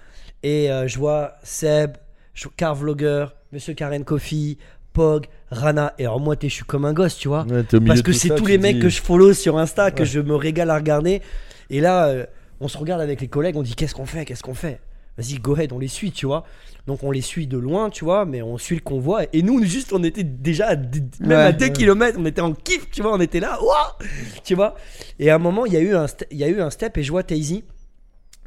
Et 0.44 0.72
euh, 0.72 0.88
je 0.88 0.98
vois 0.98 1.34
Seb, 1.44 1.98
je- 2.34 2.48
Car 2.56 2.74
Vlogger, 2.76 3.26
Monsieur 3.52 3.74
Karen 3.74 4.04
Coffee, 4.04 4.58
Pog, 4.94 5.26
Rana. 5.52 5.94
Et 6.00 6.04
alors 6.06 6.20
moi, 6.20 6.36
je 6.42 6.48
suis 6.48 6.64
comme 6.64 6.86
un 6.86 6.94
gosse, 6.94 7.18
tu 7.18 7.28
vois. 7.28 7.44
Ouais, 7.46 7.64
Parce 7.86 8.02
que 8.02 8.14
c'est 8.14 8.34
tous 8.36 8.46
les 8.46 8.58
mecs 8.58 8.80
que 8.80 8.90
je 8.90 9.02
follow 9.02 9.34
sur 9.34 9.58
Insta, 9.58 9.92
que 9.92 10.00
Ouais. 10.00 10.06
je 10.06 10.20
me 10.20 10.36
régale 10.36 10.70
à 10.72 10.76
regarder. 10.76 11.22
Et 11.70 11.82
là, 11.82 12.08
euh, 12.08 12.26
on 12.60 12.68
se 12.68 12.78
regarde 12.78 13.02
avec 13.02 13.22
les 13.22 13.28
collègues, 13.28 13.58
on 13.58 13.62
dit 13.64 13.76
qu'est-ce 13.76 13.94
qu'on 13.94 14.06
fait, 14.06 14.26
qu'est-ce 14.26 14.42
qu'on 14.44 14.54
fait? 14.56 14.80
Vas-y, 15.18 15.36
go 15.40 15.56
ahead, 15.56 15.74
on 15.74 15.80
les 15.80 15.88
suit, 15.88 16.12
tu 16.12 16.26
vois. 16.28 16.44
Donc 16.86 17.04
on 17.04 17.12
les 17.12 17.22
suit 17.22 17.48
de 17.48 17.58
loin, 17.58 17.90
tu 17.90 18.06
vois, 18.06 18.26
mais 18.26 18.42
on 18.42 18.58
suit 18.58 18.76
le 18.76 18.82
convoi. 18.82 19.24
Et 19.34 19.42
nous, 19.42 19.64
juste, 19.64 19.92
on 19.94 20.04
était 20.04 20.24
déjà 20.24 20.68
à 20.68 20.76
même 20.76 21.10
Ouais, 21.22 21.34
à 21.36 21.52
2 21.52 21.66
ouais. 21.66 21.72
km, 21.74 22.18
on 22.20 22.26
était 22.26 22.42
en 22.42 22.54
kiff, 22.54 22.90
tu 22.92 23.02
vois, 23.02 23.14
on 23.14 23.20
était 23.20 23.40
là, 23.40 23.60
Ouah 23.64 23.98
tu 24.44 24.54
vois. 24.56 24.76
Et 25.20 25.30
à 25.30 25.36
un 25.36 25.40
moment, 25.40 25.66
il 25.66 25.74
y, 25.74 25.78
a 25.78 25.82
eu 25.82 25.96
un 25.96 26.06
il 26.32 26.38
y 26.38 26.44
a 26.44 26.48
eu 26.48 26.62
un 26.62 26.70
step 26.70 26.98
et 26.98 27.04
je 27.04 27.12
vois 27.12 27.24
Daisy, 27.24 27.64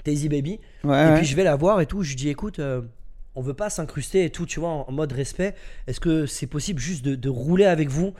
Daisy 0.04 0.28
Baby. 0.28 0.60
Ouais, 0.84 1.10
Et 1.10 1.14
puis 1.16 1.26
je 1.26 1.34
vais 1.36 1.44
la 1.44 1.56
voir 1.56 1.80
et 1.80 1.86
tout. 1.86 2.02
Je 2.02 2.14
dis, 2.14 2.28
écoute, 2.28 2.60
euh, 2.60 2.82
on 3.34 3.42
veut 3.42 3.54
pas 3.54 3.68
s'incruster 3.68 4.24
et 4.24 4.30
tout, 4.30 4.46
tu 4.46 4.60
vois, 4.60 4.70
en, 4.70 4.84
en 4.88 4.92
mode 4.92 5.12
respect. 5.12 5.54
Est-ce 5.86 6.00
que 6.00 6.24
c'est 6.26 6.46
possible 6.46 6.80
juste 6.80 7.04
de, 7.04 7.14
de 7.16 7.28
rouler 7.28 7.64
avec 7.64 7.88
vous 7.88 8.14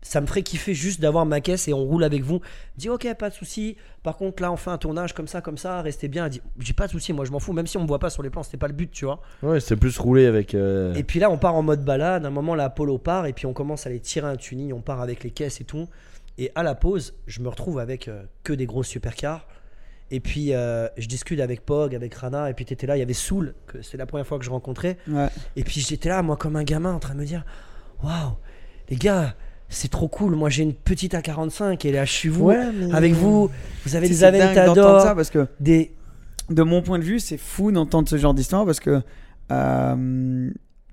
Ça 0.00 0.20
me 0.20 0.26
ferait 0.26 0.42
kiffer 0.42 0.74
juste 0.74 1.00
d'avoir 1.00 1.26
ma 1.26 1.40
caisse 1.40 1.66
et 1.66 1.72
on 1.72 1.82
roule 1.84 2.04
avec 2.04 2.22
vous. 2.22 2.40
Dit, 2.76 2.88
ok, 2.88 3.12
pas 3.18 3.30
de 3.30 3.34
souci. 3.34 3.76
Par 4.04 4.16
contre, 4.16 4.40
là, 4.42 4.52
on 4.52 4.56
fait 4.56 4.70
un 4.70 4.78
tournage 4.78 5.12
comme 5.12 5.26
ça, 5.26 5.40
comme 5.40 5.58
ça, 5.58 5.82
restez 5.82 6.06
bien. 6.06 6.30
J'ai 6.60 6.72
pas 6.72 6.86
de 6.86 6.92
souci, 6.92 7.12
moi 7.12 7.24
je 7.24 7.32
m'en 7.32 7.40
fous, 7.40 7.52
même 7.52 7.66
si 7.66 7.76
on 7.76 7.82
me 7.82 7.86
voit 7.88 7.98
pas 7.98 8.08
sur 8.08 8.22
les 8.22 8.30
plans, 8.30 8.42
c'était 8.44 8.56
pas 8.58 8.68
le 8.68 8.74
but, 8.74 8.90
tu 8.92 9.04
vois. 9.06 9.20
Ouais, 9.42 9.58
c'était 9.58 9.76
plus 9.76 9.98
roulé 9.98 10.26
avec. 10.26 10.54
euh, 10.54 10.94
Et 10.94 11.02
puis 11.02 11.18
là, 11.18 11.30
on 11.30 11.36
part 11.36 11.56
en 11.56 11.62
mode 11.62 11.84
balade. 11.84 12.24
À 12.24 12.28
un 12.28 12.30
moment, 12.30 12.54
la 12.54 12.64
Apollo 12.66 12.98
part 12.98 13.26
et 13.26 13.32
puis 13.32 13.46
on 13.46 13.52
commence 13.52 13.86
à 13.86 13.90
aller 13.90 13.98
tirer 14.00 14.28
un 14.28 14.36
tuning. 14.36 14.72
On 14.72 14.80
part 14.80 15.00
avec 15.00 15.24
les 15.24 15.30
caisses 15.30 15.60
et 15.60 15.64
tout. 15.64 15.88
Et 16.38 16.52
à 16.54 16.62
la 16.62 16.76
pause, 16.76 17.14
je 17.26 17.40
me 17.40 17.48
retrouve 17.48 17.80
avec 17.80 18.06
euh, 18.06 18.22
que 18.44 18.52
des 18.52 18.66
grosses 18.66 18.86
supercars. 18.88 19.48
Et 20.12 20.20
puis, 20.20 20.54
euh, 20.54 20.88
je 20.96 21.06
discute 21.08 21.40
avec 21.40 21.66
Pog, 21.66 21.94
avec 21.94 22.14
Rana. 22.14 22.48
Et 22.48 22.54
puis, 22.54 22.64
t'étais 22.64 22.86
là. 22.86 22.96
Il 22.96 23.00
y 23.00 23.02
avait 23.02 23.12
Soul, 23.12 23.54
que 23.66 23.82
c'est 23.82 23.96
la 23.98 24.06
première 24.06 24.26
fois 24.26 24.38
que 24.38 24.44
je 24.44 24.50
rencontrais. 24.50 24.96
Ouais. 25.08 25.26
Et 25.56 25.64
puis, 25.64 25.80
j'étais 25.80 26.08
là, 26.08 26.22
moi, 26.22 26.36
comme 26.36 26.54
un 26.56 26.62
gamin, 26.64 26.94
en 26.94 26.98
train 27.00 27.14
de 27.14 27.20
me 27.20 27.26
dire 27.26 27.44
Waouh, 28.02 28.36
les 28.88 28.96
gars, 28.96 29.34
c'est 29.68 29.90
trop 29.90 30.08
cool. 30.08 30.34
Moi, 30.34 30.48
j'ai 30.50 30.62
une 30.62 30.74
petite 30.74 31.14
A45 31.14 31.86
et 31.86 31.92
là, 31.92 32.04
je 32.04 32.12
suis 32.12 32.28
vous. 32.28 32.46
Ouais, 32.46 32.72
mais- 32.72 32.92
Avec 32.94 33.12
vous, 33.12 33.50
vous 33.86 33.96
avez 33.96 34.08
des 34.08 34.24
Aventador, 34.24 35.00
ça 35.02 35.14
parce 35.14 35.30
que 35.30 35.46
des. 35.60 35.92
de 36.50 36.62
mon 36.62 36.80
point 36.82 36.98
de 36.98 37.04
vue, 37.04 37.20
c'est 37.20 37.36
fou 37.38 37.70
d'entendre 37.72 38.08
ce 38.08 38.16
genre 38.16 38.34
d'histoire 38.34 38.64
parce 38.64 38.80
que. 38.80 39.00
euh, 39.52 40.50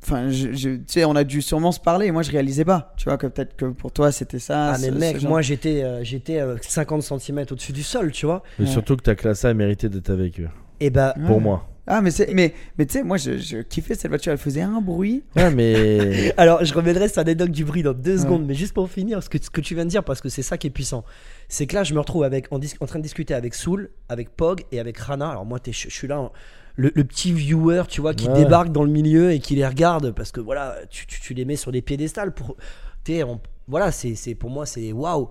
Enfin, 0.07 0.29
je, 0.29 0.53
je- 0.53 0.69
tu 0.75 0.83
sais, 0.85 1.03
on 1.03 1.15
a 1.15 1.23
dû 1.23 1.41
sûrement 1.41 1.71
se 1.71 1.79
parler. 1.79 2.05
et 2.05 2.11
Moi, 2.11 2.21
je 2.21 2.29
réalisais 2.29 2.63
pas. 2.63 2.93
Tu 2.95 3.05
vois 3.05 3.17
que 3.17 3.25
peut-être 3.25 3.55
que 3.55 3.65
pour 3.65 3.91
toi, 3.91 4.11
c'était 4.11 4.37
ça. 4.37 4.73
Ah, 4.73 4.77
mais 4.79 4.89
ce- 4.89 4.93
ce 4.93 4.99
mec, 4.99 5.19
genre- 5.19 5.29
moi, 5.31 5.41
j'étais 5.41 5.81
euh, 5.83 6.03
j'étais 6.03 6.39
euh, 6.39 6.57
50 6.61 7.01
cm 7.01 7.39
au-dessus 7.49 7.71
du 7.73 7.81
sol, 7.81 8.11
tu 8.11 8.27
vois. 8.27 8.43
Mais 8.59 8.65
Ouais. 8.65 8.71
surtout 8.71 8.95
que 8.97 9.01
ta 9.01 9.15
classe 9.15 9.45
A 9.45 9.53
mérité 9.55 9.89
d'être 9.89 10.11
avec 10.11 10.39
eux. 10.39 10.49
Et 10.79 10.91
bah, 10.91 11.15
Pour 11.25 11.37
Ouais. 11.37 11.41
moi. 11.41 11.67
Ah, 11.87 12.01
mais 12.01 12.09
c'est, 12.11 12.33
mais, 12.33 12.53
mais 12.77 12.85
tu 12.87 12.93
sais, 12.93 13.03
moi, 13.03 13.17
je, 13.17 13.37
je 13.37 13.57
kiffais 13.59 13.93
cette 13.93 14.09
voiture. 14.09 14.31
Elle 14.31 14.37
faisait 14.39 14.61
un 14.61 14.81
bruit. 14.81 15.23
Ouais, 15.35 15.51
mais. 15.51 16.33
Alors, 16.37 16.65
je 16.65 16.73
reviendrai 16.73 17.07
sur 17.09 17.19
anecdote 17.19 17.51
du 17.51 17.63
bruit 17.63 17.83
dans 17.83 17.93
deux 17.93 18.15
Ouais. 18.17 18.23
secondes, 18.23 18.45
mais 18.45 18.55
juste 18.55 18.73
pour 18.73 18.89
finir, 18.89 19.21
ce 19.21 19.29
que, 19.29 19.37
ce 19.41 19.49
que 19.51 19.61
tu 19.61 19.75
viens 19.75 19.85
de 19.85 19.89
dire, 19.91 20.03
parce 20.03 20.19
que 20.21 20.29
c'est 20.29 20.41
ça 20.41 20.57
qui 20.57 20.67
est 20.67 20.71
puissant. 20.71 21.03
C'est 21.47 21.67
que 21.67 21.75
là, 21.75 21.83
je 21.83 21.93
me 21.93 21.99
retrouve 21.99 22.23
avec, 22.23 22.47
en, 22.51 22.57
dis- 22.57 22.73
en 22.79 22.87
train 22.87 22.97
de 22.99 23.03
discuter 23.03 23.33
avec 23.35 23.53
Soul, 23.53 23.91
avec 24.09 24.29
Pog 24.35 24.63
et 24.71 24.79
avec 24.79 24.97
Rana. 24.97 25.29
Alors, 25.29 25.45
moi, 25.45 25.59
t'es- 25.59 25.73
je, 25.73 25.89
je 25.89 25.93
suis 25.93 26.07
là, 26.07 26.19
en- 26.21 26.31
le, 26.75 26.91
le 26.95 27.03
petit 27.03 27.31
viewer, 27.31 27.83
tu 27.87 28.01
vois, 28.01 28.13
qui 28.15 28.27
Ouais. 28.27 28.33
débarque 28.33 28.71
dans 28.71 28.83
le 28.83 28.89
milieu 28.91 29.31
et 29.31 29.39
qui 29.39 29.55
les 29.55 29.65
regarde, 29.67 30.11
parce 30.11 30.31
que 30.31 30.41
voilà, 30.41 30.75
tu, 30.89 31.05
tu, 31.07 31.21
tu 31.21 31.33
les 31.35 31.45
mets 31.45 31.55
sur 31.55 31.71
des 31.71 31.81
piédestals. 31.83 32.33
Pour, 32.33 32.57
t'es, 33.03 33.23
on- 33.23 33.39
voilà, 33.67 33.91
c'est, 33.91 34.15
c'est, 34.15 34.33
pour 34.33 34.49
moi, 34.49 34.65
c'est 34.65 34.91
waouh. 34.91 35.29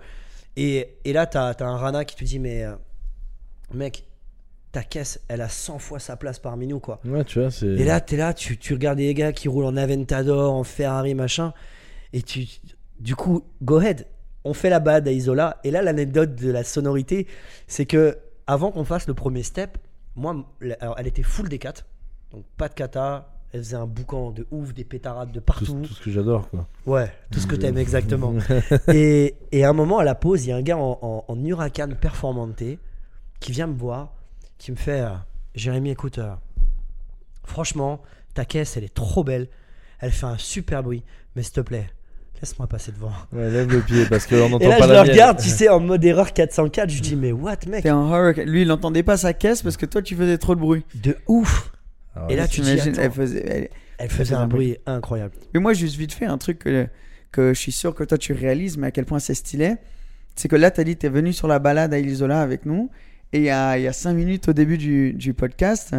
Et, 0.57 0.97
et 1.05 1.13
là, 1.13 1.27
t'as, 1.27 1.53
t'as 1.55 1.67
un 1.67 1.77
Rana 1.77 2.05
qui 2.05 2.15
te 2.15 2.23
dit, 2.25 2.39
mais 2.39 2.63
euh, 2.65 2.75
mec, 3.75 4.05
ta 4.75 4.83
caisse, 4.83 5.21
elle 5.29 5.41
a 5.41 5.49
100 5.49 5.79
fois 5.79 5.99
sa 5.99 6.17
place 6.17 6.39
parmi 6.39 6.67
nous, 6.67 6.81
quoi. 6.81 7.01
Ouais, 7.05 7.25
tu 7.25 7.41
vois, 7.41 7.51
c'est. 7.51 7.67
Et 7.67 7.85
là, 7.85 8.01
t'es 8.01 8.17
là, 8.17 8.35
tu, 8.35 8.59
tu 8.59 8.75
regardes 8.75 8.99
les 8.99 9.15
gars 9.15 9.33
qui 9.33 9.49
roulent 9.49 9.65
en 9.65 9.77
Aventador, 9.77 10.53
en 10.53 10.65
Ferrari, 10.65 11.15
machin. 11.15 11.53
Et 12.13 12.23
tu, 12.23 12.47
du 13.01 13.17
coup, 13.17 13.45
go 13.63 13.79
ahead. 13.79 14.07
On 14.45 14.53
fait 14.53 14.69
la 14.71 14.81
balade 14.81 15.09
à 15.09 15.13
Isola. 15.13 15.59
Et 15.65 15.71
là, 15.71 15.81
l'anecdote 15.81 16.35
de 16.35 16.51
la 16.51 16.65
sonorité, 16.65 17.27
c'est 17.67 17.87
que 17.87 18.19
avant 18.47 18.71
qu'on 18.73 18.85
fasse 18.85 19.07
le 19.07 19.15
premier 19.15 19.43
step, 19.43 19.79
moi, 20.17 20.37
alors, 20.81 20.97
elle 20.99 21.07
était 21.07 21.23
full 21.23 21.49
des 21.49 21.59
4 21.59 21.87
donc 22.33 22.45
pas 22.57 22.69
de 22.69 22.75
kata. 22.75 23.31
Elle 23.53 23.61
faisait 23.61 23.77
un 23.77 23.87
boucan 23.87 24.33
de 24.33 24.45
ouf, 24.51 24.75
des 24.75 24.83
pétarades 24.83 25.31
de 25.31 25.39
Tout, 25.39 25.45
partout. 25.45 25.81
tout 25.85 25.95
ce 25.95 26.03
que 26.03 26.11
j'adore, 26.11 26.51
quoi. 26.51 26.67
Ouais, 26.87 27.13
tout 27.31 27.39
ce 27.39 27.47
que 27.47 27.55
t'aimes 27.55 27.79
exactement. 27.79 28.35
et, 28.93 29.37
et 29.53 29.65
à 29.65 29.71
un 29.71 29.73
moment, 29.73 29.99
à 30.01 30.05
la 30.05 30.17
pause, 30.17 30.45
il 30.45 30.49
y 30.49 30.53
a 30.53 30.57
un 30.57 30.63
gars 30.63 30.77
en, 30.77 30.99
en, 31.01 31.25
en 31.29 31.45
Huracan 31.45 31.91
Performante 32.01 32.65
qui 33.39 33.53
vient 33.53 33.69
me 33.69 33.77
voir, 33.79 34.13
qui 34.65 34.73
me 34.73 34.77
fait 34.77 35.01
euh, 35.01 35.11
Jérémy, 35.55 35.91
écoute, 35.91 36.19
euh, 36.19 36.33
franchement, 37.45 38.01
ta 38.35 38.45
caisse, 38.45 38.77
elle 38.77 38.85
est 38.85 38.95
trop 38.95 39.25
belle. 39.25 39.49
Elle 40.01 40.11
fait 40.11 40.27
un 40.27 40.39
super 40.39 40.83
bruit. 40.83 41.03
Mais 41.37 41.43
s'il 41.43 41.53
te 41.53 41.61
plaît, 41.61 41.87
laisse-moi 42.41 42.67
passer 42.67 42.93
devant. 42.93 43.13
Ouais, 43.33 43.51
lève 43.51 43.71
le 43.71 43.81
pied 43.81 44.07
parce 44.07 44.27
qu'on 44.27 44.49
n'entend 44.49 44.65
Et 44.65 44.69
là, 44.69 44.79
pas 44.79 44.87
je 44.87 44.93
la 44.93 44.99
le 45.01 45.03
mienne. 45.05 45.13
regarde, 45.13 45.39
tu 45.41 45.49
sais, 45.49 45.69
en 45.69 45.81
mode 45.81 46.05
erreur 46.05 46.33
404. 46.33 46.89
Je 46.91 47.03
dis, 47.03 47.17
mais 47.17 47.33
what, 47.33 47.57
mec? 47.69 47.83
T'es 47.83 47.89
un 47.91 48.09
hurricane. 48.11 48.49
Lui, 48.49 48.63
il 48.63 48.73
entendait 48.73 49.03
pas 49.03 49.17
sa 49.17 49.33
caisse 49.33 49.63
parce 49.63 49.77
que 49.77 49.87
toi, 49.87 50.03
tu 50.03 50.17
faisais 50.17 50.39
trop 50.39 50.55
de 50.55 50.61
bruit. 50.61 50.85
De 50.95 51.17
ouf 51.29 51.73
Ah 52.17 52.27
Et 52.31 52.37
là, 52.37 52.49
tu 52.49 52.61
dis, 52.61 52.71
T'imagines, 52.71 52.93
attends. 52.95 53.03
elle 53.03 53.13
faisait. 53.13 53.47
elle- 53.47 53.69
Elle 53.99 54.11
faisait 54.11 54.35
un 54.35 54.47
bruit 54.49 54.77
incroyable. 54.87 55.35
Mais 55.53 55.61
moi, 55.61 55.73
juste 55.73 55.97
vite 55.97 56.13
fait, 56.13 56.25
un 56.27 56.39
truc 56.39 56.59
que, 56.61 56.89
que 57.33 57.55
je 57.55 57.61
suis 57.61 57.71
sûr 57.73 57.95
que 57.95 58.03
toi, 58.03 58.19
tu 58.19 58.33
réalises, 58.33 58.77
mais 58.77 58.89
à 58.89 58.91
quel 58.91 59.05
point 59.05 59.19
c'est 59.21 59.35
stylé, 59.35 59.77
c'est 60.35 60.49
que 60.49 60.57
là, 60.57 60.71
t'as 60.73 60.83
dit, 60.85 60.97
t'es 60.97 61.09
venu 61.09 61.33
sur 61.33 61.47
la 61.47 61.59
balade 61.61 61.95
à 61.95 61.99
Isola 62.01 62.41
avec 62.41 62.67
nous, 62.67 62.91
et 63.35 63.39
il 63.39 63.45
y 63.45 63.51
a, 63.51 63.77
il 63.79 63.83
y 63.83 63.89
a 63.89 63.93
cinq 63.93 64.13
minutes 64.15 64.49
au 64.49 64.53
début 64.53 64.79
du, 64.79 65.13
du 65.13 65.35
podcast, 65.35 65.95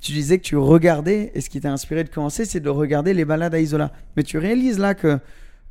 tu 0.00 0.12
disais 0.12 0.38
que 0.38 0.44
tu 0.44 0.56
regardais, 0.56 1.32
et 1.34 1.40
ce 1.40 1.50
qui 1.50 1.60
t'a 1.60 1.72
inspiré 1.72 2.04
de 2.04 2.08
commencer, 2.08 2.44
c'est 2.44 2.60
de 2.60 2.68
regarder 2.68 3.12
les 3.14 3.24
balades 3.24 3.54
à 3.54 3.58
Isola. 3.60 3.90
Mais 4.16 4.22
tu 4.22 4.38
réalises 4.38 4.78
là 4.78 4.94
que 4.94 5.18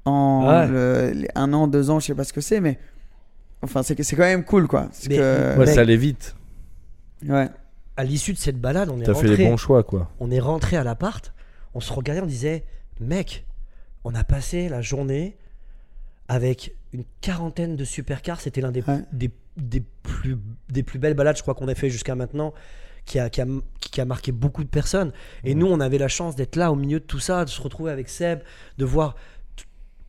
en 0.04 0.48
Ouais. 0.48 0.68
le- 0.68 1.12
les- 1.22 1.28
un 1.36 1.52
an, 1.54 1.68
deux 1.68 1.90
ans, 1.90 2.00
je 2.00 2.08
sais 2.08 2.16
pas 2.16 2.24
ce 2.26 2.34
que 2.34 2.42
c'est, 2.42 2.60
mais 2.60 2.78
enfin, 3.62 3.82
c'est 3.82 3.96
que 3.96 4.04
c'est 4.04 4.16
quand 4.16 4.24
même 4.24 4.44
cool, 4.44 4.68
quoi. 4.68 4.90
Mais- 5.10 5.18
que- 5.18 5.54
Ouais, 5.58 5.66
Mec. 5.66 5.76
ça 5.76 5.82
allait 5.82 5.98
vite. 5.98 6.36
ouais. 7.28 7.50
À 7.98 8.04
l'issue 8.04 8.34
de 8.34 8.38
cette 8.38 8.60
balade, 8.60 8.90
on 8.90 9.00
est 9.00 9.06
T'as 9.06 9.14
fait 9.14 9.28
rentré. 9.28 9.38
les 9.38 9.46
bons 9.50 9.58
choix, 9.58 9.84
quoi. 9.84 10.12
on 10.20 10.30
est 10.30 10.40
rentré 10.42 10.76
à 10.76 10.84
l'appart, 10.84 11.34
on 11.74 11.80
se 11.80 11.94
regardait, 11.94 12.22
on 12.22 12.26
disait, 12.26 12.66
mec, 13.00 13.46
on 14.04 14.14
a 14.16 14.24
passé 14.26 14.68
la 14.70 14.82
journée 14.82 15.38
avec 16.28 16.76
une 16.96 17.04
quarantaine 17.22 17.76
de 17.76 17.84
supercars. 17.86 18.42
C'était 18.42 18.62
l'un 18.62 18.72
des, 18.72 18.82
Ouais. 18.84 19.00
des, 19.12 19.32
des 19.58 19.84
plus, 20.04 20.38
des 20.70 20.84
plus 20.84 21.00
belles 21.00 21.14
balades, 21.14 21.38
je 21.38 21.42
crois, 21.42 21.54
qu'on 21.54 21.68
a 21.68 21.76
fait 21.76 21.90
jusqu'à 21.90 22.16
maintenant, 22.16 22.54
qui 23.06 23.20
a, 23.20 23.30
qui, 23.30 23.42
a, 23.42 23.46
qui 23.80 24.02
a 24.02 24.06
marqué 24.06 24.32
beaucoup 24.32 24.64
de 24.64 24.70
personnes. 24.70 25.12
Et 25.44 25.54
nous, 25.56 25.68
on 25.68 25.80
avait 25.80 25.98
la 26.00 26.08
chance 26.08 26.36
d'être 26.36 26.56
là 26.56 26.72
au 26.72 26.76
milieu 26.76 27.00
de 27.00 27.06
tout 27.06 27.20
ça, 27.20 27.46
de 27.46 27.50
se 27.50 27.62
retrouver 27.62 27.92
avec 27.92 28.10
Seb, 28.10 28.40
de 28.78 28.86
voir 28.86 29.16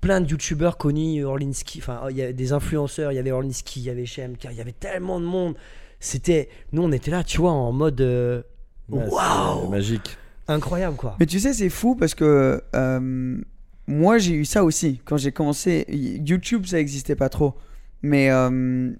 plein 0.01 0.21
de 0.21 0.29
youtubeurs 0.31 0.77
connus, 0.79 1.25
Orlinski, 1.25 1.81
enfin, 1.81 2.03
il 2.11 2.17
y 2.17 2.23
avait 2.23 2.33
des 2.33 2.53
influenceurs, 2.53 3.13
il 3.13 3.17
y 3.17 3.19
avait 3.19 3.33
Orlinski, 3.33 3.81
il 3.81 3.85
y 3.85 3.91
avait 3.91 4.07
CHMK, 4.07 4.49
il 4.51 4.57
y 4.57 4.61
avait 4.61 4.73
tellement 4.73 5.19
de 5.21 5.25
monde. 5.27 5.57
C'était, 6.01 6.49
nous, 6.73 6.83
on 6.83 6.93
était 6.93 7.11
là, 7.11 7.25
tu 7.25 7.39
vois, 7.39 7.51
en 7.53 7.73
mode 7.73 8.01
euh, 8.03 8.43
waouh, 8.89 9.69
Magique. 9.69 10.17
incroyable 10.49 10.97
quoi. 10.97 11.17
Mais 11.19 11.27
tu 11.27 11.41
sais, 11.41 11.53
c'est 11.55 11.71
fou 11.71 11.97
parce 11.97 12.15
que 12.15 12.63
euh, 12.75 13.39
moi, 13.87 14.19
j'ai 14.19 14.35
eu 14.35 14.45
ça 14.45 14.65
aussi. 14.65 15.01
Quand 15.05 15.17
j'ai 15.17 15.33
commencé, 15.33 15.85
YouTube, 15.89 16.67
ça 16.67 16.77
n'existait 16.77 17.17
pas 17.17 17.29
trop. 17.29 17.55
Mais 18.03 18.31
euh, 18.31 18.91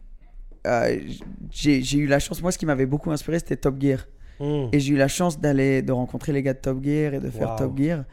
euh, 0.67 0.99
j'ai 1.51 1.97
eu 1.99 2.07
la 2.07 2.19
chance. 2.19 2.43
Moi, 2.43 2.53
ce 2.53 2.59
qui 2.59 2.67
m'avait 2.67 2.87
beaucoup 2.87 3.11
inspiré, 3.11 3.39
c'était 3.39 3.57
Top 3.57 3.81
Gear. 3.81 4.07
Mm. 4.41 4.69
Et 4.73 4.81
j'ai 4.81 4.93
eu 4.95 4.97
la 4.97 5.09
chance 5.09 5.41
d'aller, 5.41 5.83
de 5.83 5.93
rencontrer 5.93 6.33
les 6.33 6.43
gars 6.43 6.55
de 6.55 6.59
Top 6.59 6.83
Gear 6.85 7.15
et 7.15 7.21
de 7.21 7.31
faire 7.31 7.51
Wow. 7.51 7.57
Top 7.59 7.79
Gear. 7.79 8.05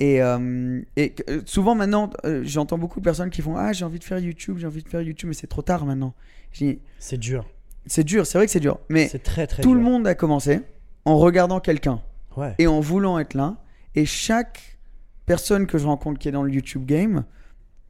Et, 0.00 0.22
euh, 0.22 0.80
et 0.96 1.12
souvent 1.44 1.74
maintenant, 1.74 2.10
j'entends 2.42 2.78
beaucoup 2.78 3.00
de 3.00 3.04
personnes 3.04 3.30
qui 3.30 3.42
font 3.42 3.56
Ah, 3.56 3.72
j'ai 3.72 3.84
envie 3.84 3.98
de 3.98 4.04
faire 4.04 4.18
YouTube, 4.20 4.56
j'ai 4.58 4.66
envie 4.66 4.82
de 4.82 4.88
faire 4.88 5.02
YouTube, 5.02 5.28
mais 5.28 5.34
c'est 5.34 5.48
trop 5.48 5.62
tard 5.62 5.84
maintenant. 5.86 6.14
C'est 6.52 7.16
dur. 7.18 7.44
C'est 7.86 8.04
dur, 8.04 8.26
c'est 8.26 8.38
vrai 8.38 8.46
que 8.46 8.52
c'est 8.52 8.60
dur. 8.60 8.78
Mais 8.88 9.08
C'est 9.08 9.18
très 9.22 9.46
très 9.46 9.62
tout 9.62 9.70
dur. 9.70 9.78
le 9.78 9.84
monde 9.84 10.06
a 10.06 10.14
commencé 10.14 10.60
en 11.04 11.16
regardant 11.18 11.58
quelqu'un 11.58 12.00
Ouais. 12.36 12.54
et 12.58 12.66
en 12.68 12.78
voulant 12.80 13.18
être 13.18 13.34
là. 13.34 13.56
Et 13.96 14.04
chaque 14.06 14.77
personne 15.28 15.66
que 15.66 15.78
je 15.78 15.86
rencontre 15.86 16.18
qui 16.18 16.28
est 16.28 16.32
dans 16.32 16.42
le 16.42 16.52
YouTube 16.52 16.84
game 16.86 17.24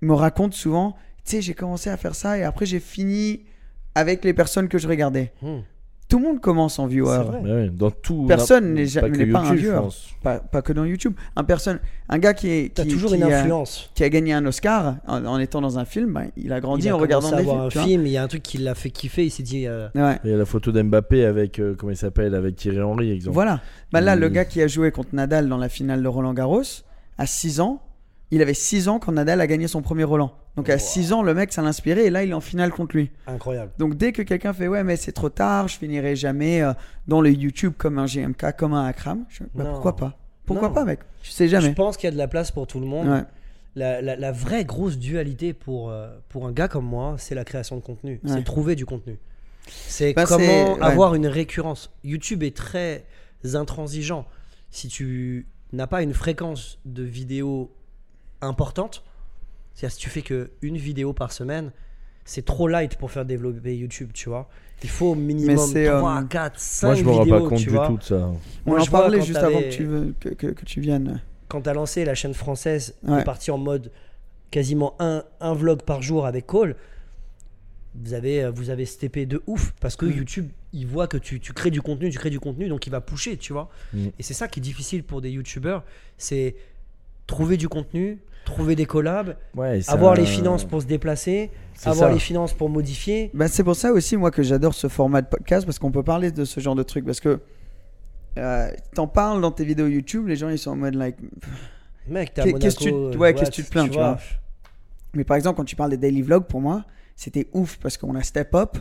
me 0.03 0.13
raconte 0.13 0.53
souvent, 0.55 0.97
tu 1.25 1.37
sais, 1.37 1.43
j'ai 1.43 1.55
commencé 1.55 1.89
à 1.91 1.97
faire 1.97 2.15
ça 2.15 2.37
et 2.39 2.43
après 2.45 2.67
j'ai 2.67 2.81
fini 2.81 3.41
avec 3.95 4.25
les 4.25 4.35
personnes 4.35 4.69
que 4.69 4.79
je 4.79 4.87
regardais. 4.89 5.33
Mm. 5.43 5.59
Tout 6.09 6.19
le 6.21 6.25
monde 6.25 6.41
commence 6.41 6.79
en 6.79 6.87
viewer. 6.87 7.19
Vrai. 7.23 7.69
Dans 7.69 7.91
tout. 7.91 8.25
Personne 8.27 8.73
n'est 8.73 8.87
ja- 8.87 9.03
que 9.03 9.15
n'est 9.15 9.27
pas 9.27 9.41
un 9.41 9.55
viewer. 9.55 9.89
Pas, 10.23 10.39
pas 10.39 10.63
que 10.63 10.73
dans 10.73 10.87
YouTube. 10.87 11.13
Un, 11.37 11.45
personne, 11.45 11.81
un 12.09 12.19
gars 12.19 12.33
qui, 12.33 12.49
est, 12.49 12.89
toujours 12.89 13.11
qui 13.11 13.17
une 13.17 13.25
a, 13.25 13.45
qui 13.95 14.05
a 14.05 14.09
gagné 14.09 14.33
un 14.33 14.47
Oscar 14.47 14.97
en, 15.07 15.27
en 15.27 15.39
étant 15.39 15.61
dans 15.61 15.79
un 15.79 15.85
film, 15.85 16.15
ben, 16.15 16.31
il 16.39 16.51
a 16.55 16.61
grandi 16.61 16.87
il 16.87 16.89
a 16.91 16.97
en 16.97 16.99
regardant 16.99 17.31
des 17.37 17.43
films. 17.45 17.61
un 17.61 17.69
film, 17.69 18.07
il 18.07 18.13
y 18.13 18.17
a 18.17 18.23
un 18.23 18.27
truc 18.29 18.43
qui 18.43 18.57
l'a 18.57 18.75
fait 18.75 18.89
kiffer, 18.89 19.27
il 19.27 19.31
s'est 19.31 19.43
dit 19.43 19.67
euh, 19.67 19.89
Ouais. 19.95 20.19
Il 20.25 20.31
y 20.31 20.33
a 20.33 20.39
la 20.39 20.47
photo 20.47 20.73
d'Mbappé 20.73 21.27
avec, 21.27 21.59
euh, 21.59 21.75
comment 21.77 21.93
il 21.93 21.97
s'appelle, 21.99 22.35
avec 22.35 22.57
Thierry 22.57 22.81
Henry, 22.81 23.11
exemple. 23.11 23.35
Voilà. 23.35 23.61
Bah 23.93 24.01
là, 24.01 24.15
Il- 24.15 24.21
le 24.21 24.31
gars 24.31 24.47
qui 24.47 24.63
a 24.63 24.67
joué 24.67 24.91
contre 24.93 25.11
Nadal 25.15 25.47
dans 25.47 25.59
la 25.59 25.69
finale 25.69 26.03
de 26.03 26.09
Roland 26.09 26.33
Garros, 26.33 26.63
à 27.19 27.27
6 27.27 27.61
ans, 27.61 27.83
il 28.31 28.43
avait 28.43 28.55
6 28.55 28.89
ans 28.89 28.99
quand 28.99 29.13
Nadal 29.13 29.41
a 29.41 29.47
gagné 29.47 29.69
son 29.69 29.83
premier 29.83 30.05
Roland. 30.05 30.33
Donc 30.57 30.69
à 30.71 30.75
Wow. 30.75 30.79
6 30.81 31.13
ans, 31.13 31.23
le 31.23 31.35
mec, 31.35 31.53
ça 31.53 31.63
l'inspirait 31.63 32.07
et 32.07 32.11
là, 32.11 32.25
il 32.25 32.31
est 32.31 32.35
en 32.35 32.41
finale 32.41 32.71
contre 32.71 32.97
lui. 32.97 33.11
incroyable. 33.27 33.73
Donc 33.79 33.95
dès 33.97 34.13
que 34.13 34.23
quelqu'un 34.23 34.53
fait 34.53 34.69
ouais, 34.69 34.83
mais 34.85 34.97
c'est 34.97 35.13
trop 35.13 35.29
tard, 35.29 35.69
je 35.69 35.77
finirai 35.79 36.17
jamais 36.17 36.63
euh, 36.63 36.73
dans 37.07 37.21
le 37.21 37.31
YouTube 37.31 37.75
comme 37.79 37.99
un 37.99 38.07
GMK, 38.07 38.57
comme 38.57 38.73
un 38.75 38.85
Akram, 38.87 39.25
je... 39.29 39.45
bah, 39.55 39.65
pourquoi 39.65 39.97
pas? 39.97 40.19
Pourquoi 40.47 40.69
Non. 40.69 40.75
pas, 40.75 40.85
mec? 40.85 41.01
Je 41.23 41.31
sais 41.31 41.47
Je 41.47 41.51
jamais. 41.53 41.75
pense 41.75 41.97
qu'il 41.97 42.07
y 42.07 42.09
a 42.09 42.13
de 42.13 42.17
la 42.19 42.27
place 42.29 42.51
pour 42.51 42.67
tout 42.67 42.81
le 42.81 42.87
monde. 42.87 43.07
Ouais. 43.09 43.23
La, 43.77 44.01
la- 44.03 44.17
la 44.17 44.33
vraie 44.33 44.65
grosse 44.65 44.99
dualité 44.99 45.53
pour, 45.53 45.91
euh, 45.91 46.09
pour 46.29 46.47
un 46.47 46.53
gars 46.53 46.69
comme 46.69 46.87
moi, 46.87 47.15
c'est 47.19 47.35
la 47.35 47.45
création 47.45 47.77
de 47.77 47.83
contenu. 47.83 48.19
Ouais. 48.25 48.31
C'est 48.33 48.43
trouver 48.45 48.75
du 48.75 48.85
contenu. 48.87 49.19
C'est 49.69 50.15
Bah, 50.15 50.25
comment 50.27 50.75
ouais. 50.75 50.83
avoir 50.83 51.15
une 51.15 51.27
récurrence. 51.27 51.91
YouTube 52.03 52.43
est 52.43 52.57
très 52.57 53.05
intransigeant. 53.55 54.27
Si 54.71 54.89
tu 54.89 55.47
n'as 55.73 55.87
pas 55.87 56.03
une 56.03 56.15
fréquence 56.15 56.79
de 56.85 57.03
vidéos 57.03 57.71
importante, 58.41 59.05
c'est-à-dire 59.75 59.95
si 59.95 60.01
tu 60.01 60.11
fais 60.11 60.23
que 60.23 60.51
une 60.63 60.77
vidéo 60.77 61.13
par 61.13 61.33
semaine, 61.33 61.73
c'est 62.25 62.45
trop 62.45 62.69
light 62.69 62.97
pour 62.97 63.11
faire 63.11 63.25
développer 63.25 63.77
YouTube, 63.77 64.11
tu 64.13 64.29
vois. 64.29 64.49
Il 64.83 64.91
faut 64.91 65.15
minimum 65.15 65.57
c'est, 65.59 65.89
euh, 65.89 65.99
3, 65.99 66.25
4, 66.25 66.59
5 66.61 66.87
Moi, 66.87 66.95
je 66.95 67.05
me 67.05 67.11
rends 67.11 67.27
pas 67.27 67.41
compte 67.49 67.59
tu 67.59 67.65
du 67.65 67.71
vois. 67.71 67.87
tout 67.89 67.97
de 67.97 68.03
ça. 68.03 68.17
On 68.67 68.71
Moi, 68.71 68.81
en 68.81 68.85
je 68.85 68.91
parlait 68.91 69.19
quand 69.19 69.25
juste 69.25 69.39
avant 69.39 69.59
que 69.61 69.71
tu, 69.71 69.85
veux- 69.85 70.15
que, 70.21 70.29
que- 70.31 70.47
que 70.49 70.65
tu 70.65 70.81
viennes. 70.81 71.21
quand 71.49 71.63
tu 71.63 71.69
as 71.71 71.75
lancé 71.75 72.05
la 72.05 72.15
chaîne 72.15 72.35
française, 72.35 72.95
tu 73.05 73.11
Ouais. 73.11 73.21
es 73.21 73.25
parti 73.25 73.51
en 73.51 73.59
mode 73.59 73.91
quasiment 74.51 74.95
un, 75.01 75.25
un 75.41 75.55
vlog 75.55 75.83
par 75.83 76.01
jour 76.03 76.27
avec 76.27 76.47
Cole. 76.47 76.77
Vous 78.01 78.15
avez, 78.15 78.45
euh, 78.45 78.51
vous 78.51 78.71
avez 78.71 78.85
steppé 78.87 79.27
de 79.27 79.43
ouf 79.47 79.73
parce 79.81 79.97
que 79.97 80.07
Mm. 80.07 80.11
YouTube, 80.13 80.49
il 80.73 80.87
voit 80.87 81.07
que 81.09 81.17
tu, 81.17 81.41
tu 81.41 81.53
crées 81.53 81.71
du 81.71 81.83
contenu, 81.83 82.11
tu 82.11 82.19
crées 82.19 82.31
du 82.31 82.39
contenu, 82.41 82.69
donc 82.69 82.87
il 82.87 82.91
va 82.91 83.01
pusher, 83.01 83.37
tu 83.37 83.53
vois. 83.53 83.69
Mm. 83.93 84.07
Et 84.19 84.23
c'est 84.23 84.35
ça 84.35 84.47
qui 84.49 84.61
est 84.61 84.63
difficile 84.63 85.03
pour 85.03 85.21
des 85.21 85.31
YouTubeurs, 85.31 85.85
c'est 86.17 86.55
trouver 87.27 87.57
du 87.57 87.69
contenu, 87.69 88.19
trouver 88.45 88.77
des 88.77 88.87
collabs, 88.87 89.37
Ouais, 89.55 89.83
ça- 89.83 89.93
avoir 89.93 90.15
les 90.15 90.25
finances 90.27 90.65
pour 90.65 90.81
se 90.81 90.87
déplacer, 90.87 91.51
avoir 91.85 92.09
ça. 92.09 92.13
les 92.15 92.19
finances 92.21 92.53
pour 92.55 92.69
modifier. 92.71 93.31
Bah, 93.35 93.49
c'est 93.49 93.65
pour 93.65 93.77
ça 93.77 93.93
aussi, 93.93 94.17
moi, 94.17 94.31
que 94.31 94.43
j'adore 94.43 94.75
ce 94.75 94.89
format 94.89 95.21
de 95.23 95.27
podcast 95.27 95.67
parce 95.67 95.79
qu'on 95.79 95.91
peut 95.91 96.03
parler 96.05 96.31
de 96.31 96.45
ce 96.45 96.61
genre 96.61 96.75
de 96.75 96.83
trucs. 96.83 97.05
Parce 97.05 97.21
que 97.21 97.41
euh, 98.39 98.71
t'en 98.95 99.07
parles 99.09 99.41
dans 99.41 99.51
tes 99.51 99.65
vidéos 99.65 99.89
YouTube, 99.89 100.29
les 100.29 100.37
gens 100.37 100.49
ils 100.49 100.59
sont 100.59 100.71
en 100.71 100.77
mode 100.77 100.95
like. 100.95 101.17
Mec, 102.07 102.33
t'es 102.33 102.41
à 102.43 102.45
Monaco. 102.47 102.61
qu'est-ce 102.61 102.77
que 102.79 103.11
tu- 103.13 103.19
ouais, 103.19 103.35
qu'est-ce 103.35 103.51
que 103.51 103.55
tu 103.57 103.65
te 103.65 103.71
plains, 103.71 103.85
tu 103.89 103.95
vois? 103.95 104.13
vois. 104.13 104.19
Mais 105.15 105.25
par 105.25 105.37
exemple, 105.37 105.57
quand 105.57 105.65
tu 105.65 105.75
parles 105.77 105.91
des 105.91 105.97
daily 105.97 106.23
vlogs, 106.23 106.45
pour 106.47 106.61
moi, 106.61 106.85
c'était 107.19 107.49
ouf 107.53 107.79
parce 107.83 107.97
qu'on 107.99 108.15
a 108.15 108.23
step 108.23 108.55
up, 108.55 108.79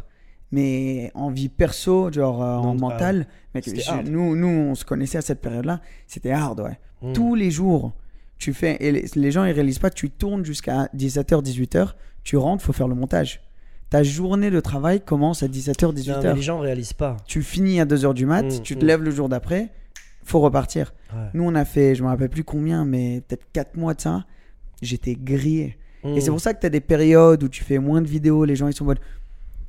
mais 0.51 1.11
en 1.15 1.29
vie 1.31 1.49
perso, 1.49 2.11
genre 2.11 2.41
euh, 2.43 2.55
en 2.57 2.73
Non, 2.75 2.75
mental. 2.75 3.27
Mec, 3.55 3.65
je- 3.67 4.09
nous, 4.09 4.35
nous, 4.35 4.47
on 4.47 4.75
se 4.75 4.85
connaissait 4.85 5.17
à 5.17 5.21
cette 5.21 5.41
période-là, 5.41 5.81
c'était 6.05 6.31
hard, 6.31 6.59
ouais. 6.61 6.79
Mm. 7.01 7.13
Tous 7.13 7.33
les 7.35 7.49
jours, 7.51 7.93
tu 8.37 8.53
fais, 8.53 8.77
et 8.79 8.91
les, 8.91 9.05
les 9.15 9.31
gens 9.31 9.43
ils 9.43 9.51
réalisent 9.51 9.79
pas, 9.79 9.89
tu 9.89 10.09
tournes 10.11 10.45
jusqu'à 10.45 10.87
17h, 10.95 11.41
18h, 11.43 11.93
tu 12.23 12.37
rentres, 12.37 12.63
faut 12.63 12.73
faire 12.73 12.87
le 12.87 12.95
montage. 12.95 13.41
Ta 13.89 14.03
journée 14.03 14.51
de 14.51 14.59
travail 14.59 15.01
commence 15.01 15.41
à 15.43 15.47
17h, 15.47 15.85
Non, 15.87 15.93
mais 15.93 16.01
18h. 16.01 16.35
les 16.35 16.41
gens 16.41 16.59
réalisent 16.59 16.93
pas. 16.93 17.17
Tu 17.25 17.41
finis 17.41 17.79
à 17.81 17.85
2h 17.85 18.13
du 18.13 18.25
mat, 18.27 18.43
Mm, 18.43 18.61
tu 18.61 18.75
te 18.77 18.83
mm. 18.83 18.87
lèves 18.87 19.01
le 19.03 19.11
jour 19.11 19.29
d'après, 19.29 19.69
faut 20.23 20.39
repartir. 20.41 20.93
Ouais. 21.13 21.23
Nous, 21.33 21.43
on 21.43 21.55
a 21.55 21.65
fait, 21.65 21.95
je 21.95 22.03
me 22.03 22.07
rappelle 22.09 22.29
plus 22.29 22.43
combien, 22.43 22.85
mais 22.85 23.21
peut-être 23.27 23.45
4 23.53 23.77
mois 23.77 23.93
de 23.95 24.01
ça. 24.01 24.25
J'étais 24.81 25.15
grillé. 25.15 25.77
Et 26.15 26.21
c'est 26.21 26.29
pour 26.29 26.39
ça 26.41 26.53
que 26.53 26.59
tu 26.61 26.65
as 26.65 26.69
des 26.69 26.79
périodes 26.81 27.43
où 27.43 27.47
tu 27.49 27.63
fais 27.63 27.79
moins 27.79 28.01
de 28.01 28.07
vidéos. 28.07 28.45
Les 28.45 28.55
gens, 28.55 28.67
ils 28.67 28.73
sont 28.73 28.83
en 28.83 28.87
mode 28.87 28.99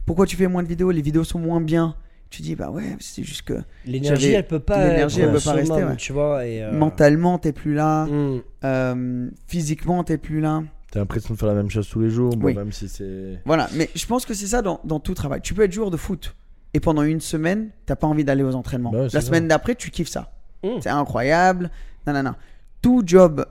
Pourquoi 0.06 0.26
tu 0.26 0.36
fais 0.36 0.46
moins 0.46 0.62
de 0.62 0.68
vidéos? 0.68 0.90
Les 0.90 1.02
vidéos 1.02 1.24
sont 1.24 1.38
moins 1.38 1.60
bien. 1.60 1.94
Tu 2.30 2.42
dis 2.42 2.54
Bah 2.54 2.70
ouais, 2.70 2.96
c'est 3.00 3.22
juste 3.22 3.42
que 3.42 3.54
L'énergie, 3.86 4.32
elle 4.32 4.46
peut 4.46 4.60
pas. 4.60 4.86
l'énergie, 4.88 5.20
elle 5.22 5.32
peut 5.32 5.40
pas 5.40 5.52
rester, 5.52 5.84
ouais. 5.84 5.96
Tu 5.96 6.12
vois. 6.12 6.44
Et, 6.46 6.62
euh, 6.62 6.72
mentalement, 6.72 7.38
t'es 7.38 7.52
plus 7.52 7.74
là. 7.74 8.04
mm. 8.06 8.40
euh, 8.64 9.30
physiquement, 9.46 10.04
t'es 10.04 10.18
plus 10.18 10.40
là. 10.40 10.62
T'as 10.90 11.00
l'impression 11.00 11.34
de 11.34 11.38
faire 11.38 11.48
la 11.48 11.54
même 11.54 11.70
chose 11.70 11.88
tous 11.88 12.00
les 12.00 12.10
jours, 12.10 12.30
bon, 12.36 12.46
Oui. 12.46 12.54
même 12.54 12.72
si 12.72 12.88
c'est. 12.88 13.40
Voilà. 13.44 13.68
Mais 13.74 13.88
je 13.94 14.06
pense 14.06 14.24
que 14.26 14.34
c'est 14.34 14.46
ça 14.46 14.62
dans, 14.62 14.80
dans 14.84 15.00
tout 15.00 15.14
travail. 15.14 15.40
Tu 15.42 15.54
peux 15.54 15.62
être 15.62 15.72
joueur 15.72 15.90
de 15.90 15.96
foot. 15.96 16.34
Et 16.74 16.80
pendant 16.80 17.02
une 17.02 17.20
semaine, 17.20 17.70
t'as 17.86 17.96
pas 17.96 18.06
envie 18.06 18.24
d'aller 18.24 18.42
aux 18.42 18.54
entraînements. 18.54 18.90
Bah 18.90 18.98
ouais, 18.98 19.04
La 19.04 19.20
ça. 19.20 19.22
semaine 19.22 19.48
d'après, 19.48 19.74
tu 19.74 19.90
kiffes 19.90 20.08
ça. 20.08 20.32
Mm. 20.62 20.68
C'est 20.82 20.90
incroyable. 20.90 21.70
Non, 22.06 22.12
non, 22.12 22.22
non. 22.22 22.34
Tout 22.82 23.02
job, 23.06 23.44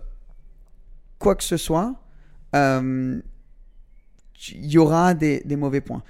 quoi 1.19 1.35
que 1.35 1.43
ce 1.43 1.57
soit, 1.57 1.95
euh, 2.57 3.19
il 4.53 4.65
y 4.65 4.77
aura 4.77 5.13
des, 5.13 5.43
mauvais 5.57 5.81
points. 5.81 6.03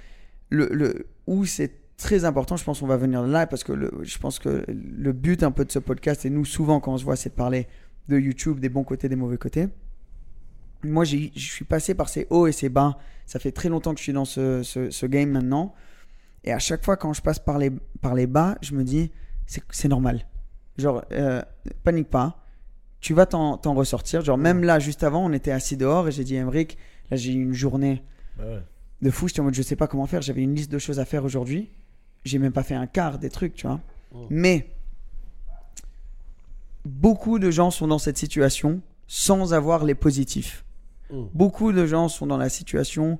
Le, 0.50 1.06
où 1.26 1.44
c'est 1.44 1.72
très 1.96 2.24
important, 2.24 2.56
je 2.56 2.64
pense 2.64 2.80
qu'on 2.80 2.86
va 2.86 2.96
venir 2.96 3.22
là 3.22 3.46
parce 3.46 3.64
que 3.64 3.72
je 4.02 4.18
pense 4.18 4.38
que 4.38 4.64
le 4.68 5.12
but 5.12 5.42
un 5.42 5.50
peu 5.50 5.64
de 5.64 5.72
ce 5.72 5.78
podcast, 5.78 6.24
et 6.24 6.30
nous 6.30 6.44
souvent 6.44 6.80
quand 6.80 6.92
on 6.92 6.98
se 6.98 7.04
voit, 7.04 7.16
c'est 7.16 7.30
de 7.30 7.34
parler 7.34 7.66
de 8.08 8.18
YouTube, 8.18 8.60
des 8.60 8.68
bons 8.68 8.84
côtés, 8.84 9.08
des 9.08 9.16
mauvais 9.16 9.38
côtés. 9.38 9.68
Moi, 10.84 11.04
je 11.04 11.28
suis 11.34 11.64
passé 11.64 11.94
par 11.94 12.08
ces 12.08 12.26
hauts 12.30 12.46
et 12.46 12.52
ces 12.52 12.68
bas. 12.68 12.98
Ça 13.26 13.38
fait 13.38 13.50
très 13.50 13.68
longtemps 13.68 13.92
que 13.92 13.98
je 13.98 14.04
suis 14.04 14.12
dans 14.12 14.24
ce, 14.24 15.06
game 15.06 15.30
maintenant. 15.30 15.74
Et 16.44 16.52
à 16.52 16.58
chaque 16.60 16.84
fois, 16.84 16.96
quand 16.96 17.12
je 17.12 17.20
passe 17.20 17.40
par 17.40 17.58
les, 17.58 18.26
bas, 18.26 18.56
je 18.62 18.74
me 18.74 18.84
dis, 18.84 19.10
c'est 19.46 19.62
c'est 19.70 19.88
normal. 19.88 20.24
Genre, 20.78 21.04
euh, 21.12 21.42
panique 21.82 22.08
pas. 22.08 22.44
Tu 23.00 23.14
vas 23.14 23.26
t'en 23.26 23.56
ressortir. 23.74 24.24
Genre, 24.24 24.38
même 24.38 24.64
là, 24.64 24.78
juste 24.78 25.04
avant, 25.04 25.24
on 25.24 25.32
était 25.32 25.52
assis 25.52 25.76
dehors 25.76 26.08
et 26.08 26.12
j'ai 26.12 26.24
dit, 26.24 26.34
Emric, 26.36 26.76
là, 27.10 27.16
j'ai 27.16 27.32
eu 27.32 27.42
une 27.42 27.54
journée 27.54 28.02
Bah 28.36 28.44
ouais. 28.44 28.62
de 29.02 29.10
fou. 29.10 29.28
J'étais 29.28 29.40
en 29.40 29.44
mode, 29.44 29.54
je 29.54 29.62
sais 29.62 29.76
pas 29.76 29.86
comment 29.86 30.06
faire. 30.06 30.20
J'avais 30.22 30.42
une 30.42 30.54
liste 30.54 30.70
de 30.72 30.78
choses 30.78 30.98
à 30.98 31.04
faire 31.04 31.24
aujourd'hui. 31.24 31.70
J'ai 32.24 32.38
même 32.38 32.52
pas 32.52 32.64
fait 32.64 32.74
un 32.74 32.86
quart 32.86 33.18
des 33.18 33.30
trucs, 33.30 33.54
tu 33.54 33.66
vois. 33.66 33.80
Mais 34.30 34.70
beaucoup 36.84 37.38
de 37.38 37.50
gens 37.50 37.70
sont 37.70 37.86
dans 37.86 37.98
cette 37.98 38.18
situation 38.18 38.80
sans 39.06 39.54
avoir 39.54 39.84
les 39.84 39.94
positifs. 39.94 40.64
Mm. 41.10 41.24
Beaucoup 41.34 41.72
de 41.72 41.86
gens 41.86 42.08
sont 42.08 42.26
dans 42.26 42.36
la 42.36 42.48
situation 42.48 43.18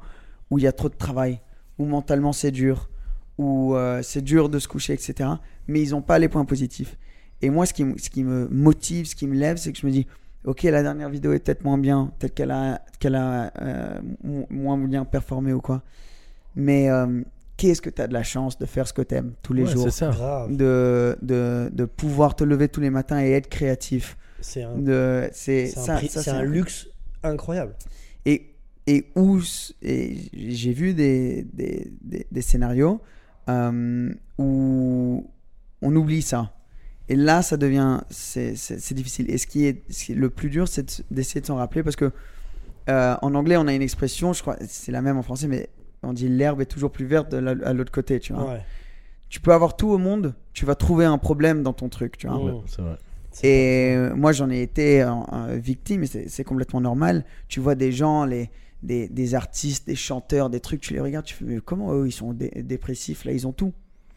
où 0.51 0.59
il 0.59 0.63
y 0.63 0.67
a 0.67 0.73
trop 0.73 0.89
de 0.89 0.95
travail, 0.97 1.41
où 1.79 1.85
mentalement 1.85 2.33
c'est 2.33 2.51
dur, 2.51 2.89
où 3.37 3.75
euh, 3.77 4.03
c'est 4.03 4.23
dur 4.23 4.49
de 4.49 4.59
se 4.59 4.67
coucher, 4.69 4.95
etc. 4.95 5.31
Mais 5.67 5.81
ils 5.83 5.91
n'ont 5.91 6.03
pas 6.03 6.19
les 6.19 6.29
points 6.29 6.45
positifs. 6.45 6.97
Et 7.43 7.51
moi, 7.51 7.67
ce 7.67 7.73
qui, 7.73 7.83
m- 7.83 7.99
ce 7.99 8.11
qui 8.11 8.25
me 8.25 8.49
motive, 8.49 9.07
ce 9.07 9.15
qui 9.15 9.27
me 9.27 9.35
lève, 9.35 9.57
c'est 9.57 9.73
que 9.73 9.79
je 9.79 9.87
me 9.87 9.93
dis, 9.93 10.07
ok, 10.45 10.63
la 10.65 10.83
dernière 10.83 11.09
vidéo 11.11 11.33
est 11.33 11.39
peut-être 11.39 11.65
moins 11.65 11.79
bien, 11.79 12.13
peut-être 12.19 12.35
qu'elle 12.35 12.51
a, 12.51 12.83
qu'elle 12.99 13.15
a 13.15 13.53
euh, 13.61 14.01
mo- 14.25 14.47
moins 14.51 14.79
bien 14.79 15.05
performé 15.05 15.53
ou 15.53 15.61
quoi. 15.61 15.83
Mais 16.57 16.91
euh, 16.91 17.23
qu'est-ce 17.57 17.81
que 17.81 17.91
tu 17.91 18.03
as 18.03 18.09
de 18.09 18.13
la 18.13 18.23
chance 18.25 18.59
de 18.59 18.67
faire 18.67 18.89
ce 18.89 18.93
que 18.93 19.03
tu 19.03 19.15
aimes 19.15 19.33
tous 19.43 19.53
les 19.53 19.65
Ouais, 19.65 19.71
jours 19.71 19.85
c'est 19.91 20.11
ça. 20.13 20.47
De, 20.51 21.17
de, 21.23 21.71
de 21.73 21.85
pouvoir 21.85 22.35
te 22.35 22.43
lever 22.45 22.69
tous 22.69 22.81
les 22.81 22.91
matins 22.91 23.21
et 23.21 23.31
être 23.33 23.49
créatif. 23.49 24.17
C'est 24.41 24.63
un, 24.63 24.77
De, 24.79 25.29
c'est, 25.33 25.67
c'est 25.67 25.79
un 25.79 25.85
ça, 25.85 25.95
prix- 25.97 26.09
ça, 26.09 26.23
c'est 26.23 26.31
un 26.31 26.43
luxe 26.43 26.89
incroyable. 27.23 27.75
Et, 28.25 28.55
et 28.87 29.07
où 29.17 29.41
et 29.83 30.17
j'ai 30.33 30.73
vu 30.73 30.95
des, 30.95 31.45
des, 31.53 31.93
des, 32.01 32.27
des 32.31 32.43
scénarios 32.43 33.01
euh, 33.49 34.13
où 34.39 35.27
on 35.83 35.97
oublie 35.97 36.23
ça. 36.23 36.53
Et 37.09 37.17
là, 37.17 37.43
ça 37.43 37.57
devient 37.57 38.01
c'est, 38.11 38.55
c'est, 38.57 38.79
c'est 38.81 38.95
difficile. 38.95 39.31
Et 39.31 39.39
ce 39.39 39.47
qui 39.47 39.65
est, 39.67 39.83
ce 39.91 40.05
qui 40.07 40.13
est 40.13 40.15
le 40.15 40.29
plus 40.31 40.51
dur, 40.51 40.69
c'est 40.69 41.03
d'essayer 41.11 41.41
de 41.41 41.47
s'en 41.47 41.57
rappeler 41.57 41.83
parce 41.83 41.97
que 41.97 42.11
euh, 42.91 43.17
en 43.23 43.35
anglais, 43.35 43.57
on 43.57 43.67
a 43.67 43.73
une 43.75 43.83
expression, 43.83 44.33
je 44.33 44.43
crois, 44.43 44.57
c'est 44.67 44.93
la 44.93 45.03
même 45.03 45.17
en 45.19 45.23
français, 45.23 45.47
mais 45.49 45.69
on 46.03 46.13
dit 46.13 46.29
l'herbe 46.29 46.61
est 46.61 46.67
toujours 46.67 46.91
plus 46.91 47.07
verte 47.07 47.31
de 47.31 47.39
la- 47.39 47.67
à 47.67 47.73
l'autre 47.73 47.93
côté, 47.93 48.21
tu 48.21 48.33
vois. 48.33 48.53
Ouais. 48.53 48.61
Tu 49.29 49.41
peux 49.41 49.53
avoir 49.53 49.77
tout 49.77 49.89
au 49.89 49.99
monde, 49.99 50.35
tu 50.55 50.65
vas 50.65 50.75
trouver 50.75 51.05
un 51.05 51.19
problème 51.19 51.63
dans 51.63 51.75
ton 51.75 51.89
truc, 51.91 52.17
tu 52.17 52.27
vois. 52.29 52.43
Ouais, 52.43 52.61
c'est 52.67 52.81
vrai. 52.83 52.97
C'est 53.31 53.49
Et 53.49 53.97
moi, 54.15 54.33
j'en 54.33 54.49
ai 54.51 54.63
été 54.63 55.03
euh, 55.03 55.13
victime, 55.57 56.03
et 56.03 56.07
c'est 56.07 56.29
c'est 56.29 56.45
complètement 56.45 56.81
normal. 56.81 57.25
Tu 57.49 57.61
vois 57.61 57.75
des 57.75 57.93
gens, 57.93 58.25
les, 58.25 58.51
des, 58.83 59.07
des 59.09 59.35
artistes, 59.35 59.87
des 59.87 59.97
chanteurs, 59.97 60.49
des 60.49 60.61
trucs, 60.61 60.81
tu 60.81 60.95
les 60.95 61.01
regardes, 61.01 61.27
tu 61.27 61.35
fais, 61.35 61.45
mais 61.45 61.59
comment 61.63 61.93
eux, 61.93 62.07
ils 62.07 62.13
sont 62.13 62.33
dé- 62.33 62.63
dépressifs 62.65 63.25
Là, 63.27 63.33
ils 63.33 63.47
ont 63.47 63.53
tout. 63.53 63.73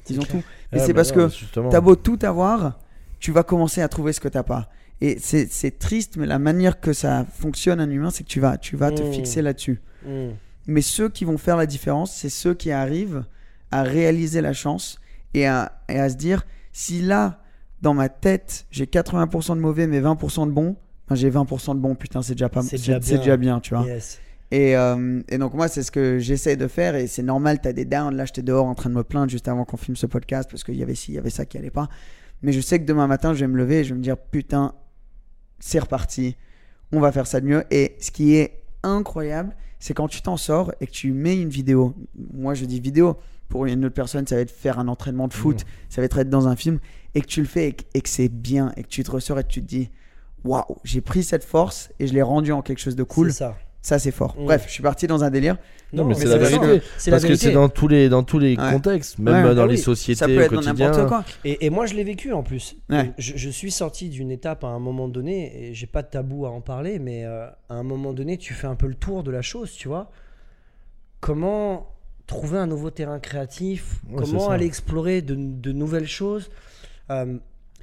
Ils 0.10 0.20
ont 0.20 0.24
tout. 0.24 0.43
Et 0.72 0.78
Ouais, 0.78 0.80
c'est 0.86 0.93
bah 0.93 1.04
parce 1.04 1.16
non, 1.16 1.30
que 1.30 1.70
t'as 1.70 1.82
beau 1.82 1.95
tout 1.95 2.20
avoir, 2.24 2.80
tu 3.20 3.32
vas 3.32 3.43
commencer 3.43 3.82
à 3.82 3.88
trouver 3.88 4.14
ce 4.14 4.20
que 4.20 4.28
t'as 4.28 4.43
pas. 4.43 4.70
Et 5.02 5.18
c'est 5.20 5.80
triste, 5.80 6.18
mais 6.18 6.28
la 6.28 6.38
manière 6.39 6.80
que 6.80 6.93
ça 6.93 7.26
fonctionne, 7.34 7.80
un 7.80 7.89
humain, 7.89 8.10
c'est 8.12 8.24
que 8.24 8.30
tu 8.30 8.39
vas, 8.39 8.58
tu 8.58 8.76
vas 8.78 8.91
te 8.91 9.02
Mm. 9.02 9.12
fixer 9.12 9.41
là-dessus. 9.41 9.82
Mm. 10.06 10.30
Mais 10.68 10.82
ceux 10.82 11.10
qui 11.10 11.26
vont 11.26 11.38
faire 11.39 11.58
la 11.58 11.66
différence, 11.66 12.14
c'est 12.14 12.30
ceux 12.30 12.54
qui 12.54 12.72
arrivent 12.72 13.26
à 13.72 13.82
réaliser 13.84 14.41
la 14.41 14.54
chance 14.54 14.99
et 15.34 15.47
à, 15.47 15.72
et 15.89 15.97
à 15.99 16.10
se 16.10 16.16
dire 16.16 16.45
si 16.72 17.02
là, 17.02 17.41
dans 17.82 17.93
ma 17.95 18.10
tête, 18.10 18.66
j'ai 18.70 18.86
80% 18.86 19.56
de 19.56 19.62
mauvais 19.62 19.88
mais 19.88 19.99
20% 20.02 20.45
de 20.45 20.52
bon, 20.52 20.76
ben 21.10 21.16
j'ai 21.16 21.32
20% 21.32 21.74
de 21.76 21.80
bon, 21.80 21.95
putain, 21.95 22.22
c'est 22.22 22.34
déjà 22.36 22.47
pas 22.49 22.62
déjà 22.62 22.99
bien. 22.99 23.18
déjà 23.18 23.38
bien, 23.38 23.60
tu 23.60 23.74
vois. 23.74 23.86
Yes. 23.86 24.20
Et, 24.52 24.76
euh, 24.76 25.22
et 25.30 25.38
donc, 25.38 25.54
moi, 25.54 25.70
c'est 25.70 25.82
ce 25.82 25.91
que 25.91 26.20
j'essaie 26.20 26.58
de 26.58 26.68
faire 26.68 26.95
et 26.95 27.08
c'est 27.08 27.24
normal, 27.24 27.62
t'as 27.62 27.72
des 27.72 27.86
downs. 27.86 28.16
Là, 28.16 28.26
j'étais 28.26 28.41
dehors 28.41 28.66
en 28.66 28.76
train 28.76 28.89
de 28.89 28.95
me 28.95 29.04
plaindre 29.04 29.32
juste 29.32 29.47
avant 29.47 29.64
qu'on 29.64 29.78
filme 29.78 29.95
ce 29.95 30.06
podcast 30.06 30.49
parce 30.49 30.64
qu'il 30.64 30.76
y 30.76 30.84
avait 30.84 30.95
ci, 30.95 31.14
il 31.14 31.16
y 31.16 31.18
avait 31.18 31.30
ça 31.30 31.45
qui 31.45 31.58
allait 31.58 31.72
pas. 31.72 31.88
Mais 32.41 32.52
je 32.52 32.60
sais 32.60 32.80
que 32.80 32.86
demain 32.86 33.08
matin, 33.08 33.34
je 33.34 33.39
vais 33.39 33.47
me 33.47 33.58
lever 33.58 33.80
et 33.80 33.84
je 33.86 33.93
vais 33.93 33.97
me 33.97 34.04
dire 34.04 34.18
putain, 34.18 34.74
c'est 35.60 35.80
reparti, 35.80 36.36
on 36.91 36.99
va 36.99 37.12
faire 37.12 37.28
ça 37.28 37.39
de 37.39 37.45
mieux. 37.45 37.64
Et 37.72 37.95
ce 38.02 38.12
qui 38.12 38.36
est 38.36 38.64
incroyable, 38.84 39.56
c'est 39.80 39.93
quand 39.93 40.10
tu 40.10 40.22
t'en 40.22 40.38
sors 40.38 40.74
et 40.82 40.88
que 40.88 40.91
tu 40.91 41.14
mets 41.14 41.39
une 41.39 41.49
vidéo. 41.49 41.95
Moi, 42.34 42.54
je 42.54 42.66
dis 42.66 42.80
vidéo. 42.80 43.18
Pour 43.47 43.66
une 43.66 43.84
autre 43.84 43.95
personne, 43.95 44.26
ça 44.26 44.36
va 44.36 44.41
être 44.41 44.52
faire 44.52 44.80
un 44.80 44.88
entraînement 44.88 45.28
de 45.28 45.34
foot, 45.34 45.66
ça 45.89 45.99
va 45.99 46.06
être 46.06 46.18
être 46.18 46.30
dans 46.30 46.47
un 46.47 46.56
film, 46.56 46.80
et 47.16 47.20
que 47.20 47.26
tu 47.26 47.41
le 47.41 47.47
fais 47.47 47.68
et 47.68 47.74
que, 47.74 47.84
et 47.93 47.99
que 47.99 48.08
c'est 48.08 48.30
bien, 48.30 48.72
et 48.78 48.84
que 48.84 48.88
tu 48.88 49.04
te 49.04 49.12
ressors 49.12 49.38
et 49.39 49.43
que 49.43 49.49
tu 49.49 49.62
te 49.62 49.68
dis, 49.68 49.89
waouh, 50.45 50.78
j'ai 50.86 51.02
pris 51.02 51.22
cette 51.22 51.43
force 51.43 51.91
et 51.99 52.08
je 52.08 52.14
l'ai 52.14 52.22
rendue 52.22 52.54
en 52.54 52.62
quelque 52.62 52.80
chose 52.80 52.95
de 52.95 53.04
cool. 53.04 53.34
C'est 53.34 53.39
ça. 53.39 53.58
Ça, 53.84 53.98
c'est 53.98 54.12
fort. 54.12 54.36
Bref, 54.38 54.66
je 54.68 54.72
suis 54.74 54.84
parti 54.84 55.08
dans 55.08 55.24
un 55.24 55.32
délire. 55.32 55.58
Non, 55.92 56.06
mais 56.06 56.14
c'est 56.14 56.26
la 56.28 56.38
vérité. 56.38 56.82
la 57.06 57.12
Parce 57.12 57.26
que 57.26 57.34
c'est 57.36 57.52
dans 57.52 57.68
tous 57.68 57.88
les, 57.88 58.10
dans 58.10 58.22
tous 58.24 58.38
les 58.38 58.56
Ouais. 58.56 58.72
contextes, 58.72 59.18
même 59.18 59.44
Ouais. 59.46 59.56
dans 59.56 59.64
Ah 59.64 59.68
les 59.68 59.74
oui. 59.74 59.78
sociétés 59.80 60.20
Ça 60.20 60.28
peut 60.28 60.38
au 60.38 60.40
être 60.42 60.54
dans 60.54 60.62
n'importe 60.62 61.08
quoi. 61.08 61.24
Et, 61.44 61.66
et 61.66 61.70
moi, 61.72 61.88
je 61.88 61.96
l'ai 61.96 62.04
vécu 62.04 62.32
en 62.32 62.44
plus. 62.44 62.76
Ouais. 62.92 63.12
Je, 63.18 63.34
je 63.36 63.50
suis 63.50 63.72
sorti 63.72 64.10
d'une 64.10 64.30
étape 64.30 64.64
à 64.64 64.68
un 64.68 64.78
moment 64.80 65.08
donné, 65.08 65.70
et 65.70 65.74
j'ai 65.74 65.88
pas 65.88 66.04
de 66.04 66.08
tabou 66.10 66.46
à 66.46 66.52
en 66.52 66.62
parler, 66.62 67.00
mais 67.00 67.26
euh, 67.26 67.48
à 67.70 67.74
un 67.74 67.84
moment 67.84 68.14
donné, 68.14 68.38
tu 68.38 68.54
fais 68.54 68.68
un 68.68 68.76
peu 68.76 68.86
le 68.88 68.94
tour 68.94 69.24
de 69.24 69.32
la 69.32 69.42
chose, 69.42 69.72
tu 69.72 69.88
vois. 69.88 70.12
Comment 71.20 71.88
trouver 72.28 72.58
un 72.60 72.68
nouveau 72.68 72.90
terrain 72.92 73.20
créatif? 73.20 73.96
Comment 74.16 74.50
aller 74.50 74.66
explorer 74.66 75.22
de, 75.22 75.36
de 75.36 75.72
nouvelles 75.72 76.08
choses? 76.08 76.50
Euh, 77.10 77.38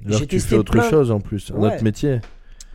J'ai 0.05 0.21
tu 0.21 0.27
testé 0.27 0.49
fais 0.49 0.55
autre 0.55 0.71
plein- 0.71 0.89
chose 0.89 1.11
en 1.11 1.19
plus, 1.19 1.51
un 1.51 1.59
Ouais. 1.59 1.67
autre 1.75 1.83
métier. 1.83 2.19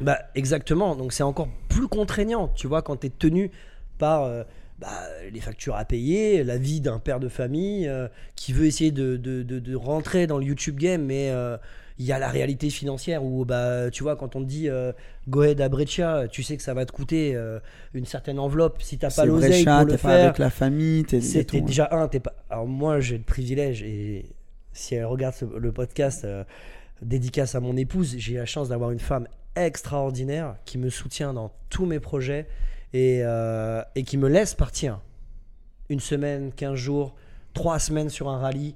Bah, 0.00 0.18
exactement. 0.34 0.96
Donc, 0.96 1.12
c'est 1.12 1.22
encore 1.22 1.48
plus 1.68 1.88
contraignant, 1.88 2.48
tu 2.48 2.66
vois, 2.66 2.82
quand 2.82 2.96
tu 2.98 3.06
es 3.06 3.10
tenu 3.10 3.50
par 3.98 4.24
euh, 4.24 4.42
bah, 4.80 4.88
les 5.32 5.40
factures 5.40 5.76
à 5.76 5.84
payer, 5.84 6.42
la 6.44 6.58
vie 6.58 6.80
d'un 6.80 6.98
père 6.98 7.20
de 7.20 7.28
famille 7.28 7.86
euh, 7.86 8.08
qui 8.34 8.52
veut 8.52 8.66
essayer 8.66 8.90
de, 8.90 9.16
de- 9.16 9.42
de- 9.42 9.60
de 9.60 9.74
rentrer 9.76 10.26
dans 10.26 10.38
le 10.38 10.44
YouTube 10.44 10.76
game, 10.78 11.04
mais 11.04 11.30
euh, 11.30 11.56
il 12.00 12.04
y 12.04 12.10
a 12.12 12.18
la 12.18 12.28
réalité 12.28 12.70
financière 12.70 13.22
où, 13.24 13.44
bah, 13.44 13.88
tu 13.92 14.02
vois, 14.02 14.16
quand 14.16 14.34
on 14.34 14.40
te 14.42 14.48
dit 14.48 14.68
euh, 14.68 14.90
go 15.28 15.42
ahead 15.42 15.60
à 15.60 15.68
Breccia, 15.68 16.26
tu 16.28 16.42
sais 16.42 16.56
que 16.56 16.62
ça 16.64 16.74
va 16.74 16.84
te 16.86 16.90
coûter 16.92 17.38
une 17.94 18.04
certaine 18.04 18.40
enveloppe 18.40 18.82
si 18.82 18.98
t'as 18.98 19.10
pas 19.10 19.22
l'oseille 19.26 19.64
pour 19.64 19.86
le 19.86 19.92
t'es 19.92 19.98
pas 20.02 20.08
faire. 20.08 20.24
avec 20.24 20.38
la 20.38 20.50
famille, 20.50 21.04
t'es 21.04 21.20
tout. 21.44 21.60
déjà 21.60 21.88
un, 21.92 22.08
t'es 22.08 22.18
pas. 22.18 22.34
Alors 22.50 22.66
moi 22.66 22.98
j'ai 22.98 23.16
le 23.16 23.22
privilège 23.22 23.84
et 23.84 24.26
si 24.72 24.96
elle 24.96 25.04
regarde 25.04 25.36
le 25.56 25.70
podcast 25.70 26.26
dédicace 27.00 27.54
à 27.54 27.60
mon 27.60 27.76
épouse, 27.76 28.16
j'ai 28.18 28.34
la 28.34 28.46
chance 28.46 28.70
d'avoir 28.70 28.90
une 28.90 28.98
femme 28.98 29.28
extraordinaire 29.56 30.56
qui 30.64 30.78
me 30.78 30.90
soutient 30.90 31.32
dans 31.32 31.52
tous 31.70 31.86
mes 31.86 32.00
projets 32.00 32.46
et, 32.92 33.20
euh, 33.22 33.82
et 33.94 34.02
qui 34.04 34.16
me 34.16 34.28
laisse 34.28 34.54
partir 34.54 35.00
une 35.88 36.00
semaine, 36.00 36.52
15 36.52 36.74
jours, 36.76 37.14
3 37.54 37.78
semaines 37.78 38.08
sur 38.08 38.28
un 38.28 38.38
rallye. 38.38 38.74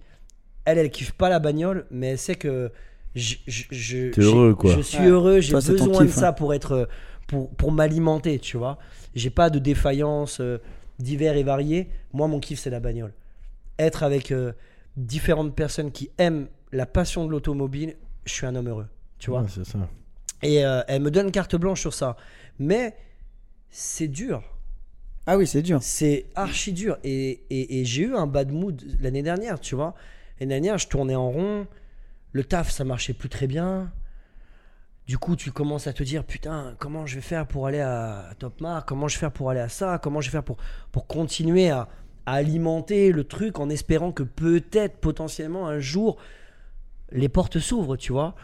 Elle, 0.64 0.78
elle 0.78 0.90
kiffe 0.90 1.12
pas 1.12 1.28
la 1.28 1.38
bagnole, 1.38 1.86
mais 1.90 2.08
elle 2.08 2.18
sait 2.18 2.34
que 2.34 2.70
je, 3.14 3.36
je, 3.46 3.64
je- 3.70 4.10
T'es 4.10 4.20
j'ai- 4.22 4.26
heureux, 4.28 4.54
quoi. 4.54 4.74
je 4.76 4.80
suis 4.80 4.98
Ouais. 4.98 5.06
heureux, 5.06 5.40
j'ai 5.40 5.54
besoin 5.54 6.04
de 6.04 6.08
ça 6.08 6.28
hein. 6.28 6.32
pour 6.32 6.52
être 6.54 6.88
pour, 7.26 7.50
pour 7.50 7.72
m'alimenter, 7.72 8.38
tu 8.38 8.56
vois. 8.56 8.78
J'ai 9.14 9.30
pas 9.30 9.50
de 9.50 9.58
défaillance 9.58 10.40
euh, 10.40 10.58
divers 10.98 11.36
et 11.36 11.42
variés. 11.42 11.88
Moi, 12.12 12.26
mon 12.26 12.40
kiff, 12.40 12.58
c'est 12.58 12.70
la 12.70 12.80
bagnole. 12.80 13.12
Être 13.78 14.02
avec 14.02 14.32
euh, 14.32 14.52
différentes 14.96 15.54
personnes 15.54 15.90
qui 15.92 16.10
aiment 16.18 16.48
la 16.72 16.86
passion 16.86 17.24
de 17.26 17.30
l'automobile, 17.30 17.96
je 18.24 18.32
suis 18.32 18.46
un 18.46 18.54
homme 18.56 18.68
heureux, 18.68 18.86
tu 19.18 19.30
vois. 19.30 19.42
Ouais, 19.42 19.48
c'est 19.48 19.64
ça. 19.64 19.78
Et 20.42 20.64
euh, 20.64 20.82
elle 20.88 21.02
me 21.02 21.10
donne 21.10 21.30
carte 21.32 21.56
blanche 21.56 21.80
sur 21.80 21.94
ça. 21.94 22.16
Mais 22.58 22.96
c'est 23.70 24.08
dur. 24.08 24.42
Ah 25.26 25.36
oui, 25.36 25.46
c'est 25.46 25.62
dur. 25.62 25.82
C'est 25.82 26.26
archi 26.34 26.72
dur. 26.72 26.96
Et, 27.04 27.42
et- 27.50 27.80
et 27.80 27.84
j'ai 27.84 28.02
eu 28.04 28.14
un 28.14 28.26
bad 28.26 28.50
mood 28.52 28.82
l'année 29.00 29.22
dernière, 29.22 29.60
tu 29.60 29.74
vois. 29.74 29.94
L'année 30.40 30.54
dernière, 30.54 30.78
je 30.78 30.88
tournais 30.88 31.16
en 31.16 31.30
rond. 31.30 31.66
Le 32.32 32.44
taf, 32.44 32.70
ça 32.70 32.84
marchait 32.84 33.12
plus 33.14 33.28
très 33.28 33.46
bien. 33.46 33.90
Du 35.06 35.16
coup, 35.18 35.36
tu 35.36 35.50
commences 35.52 35.86
à 35.86 35.92
te 35.92 36.02
dire, 36.02 36.22
putain, 36.24 36.74
comment 36.78 37.06
je 37.06 37.14
vais 37.16 37.20
faire 37.22 37.46
pour 37.46 37.66
aller 37.66 37.80
à 37.80 38.30
Top 38.38 38.60
Mark 38.60 38.86
Comment 38.86 39.08
je 39.08 39.16
vais 39.16 39.20
faire 39.20 39.32
pour 39.32 39.50
aller 39.50 39.60
à 39.60 39.68
ça? 39.70 39.98
Comment 39.98 40.20
je 40.20 40.28
vais 40.28 40.32
faire 40.32 40.44
pour, 40.44 40.58
pour 40.92 41.06
continuer 41.06 41.70
à, 41.70 41.88
à 42.26 42.34
alimenter 42.34 43.10
le 43.10 43.24
truc 43.24 43.58
en 43.58 43.70
espérant 43.70 44.12
que 44.12 44.22
peut-être, 44.22 44.98
potentiellement, 44.98 45.66
un 45.66 45.78
jour, 45.80 46.18
les 47.10 47.30
portes 47.30 47.58
s'ouvrent, 47.58 47.96
tu 47.96 48.12
vois. 48.12 48.34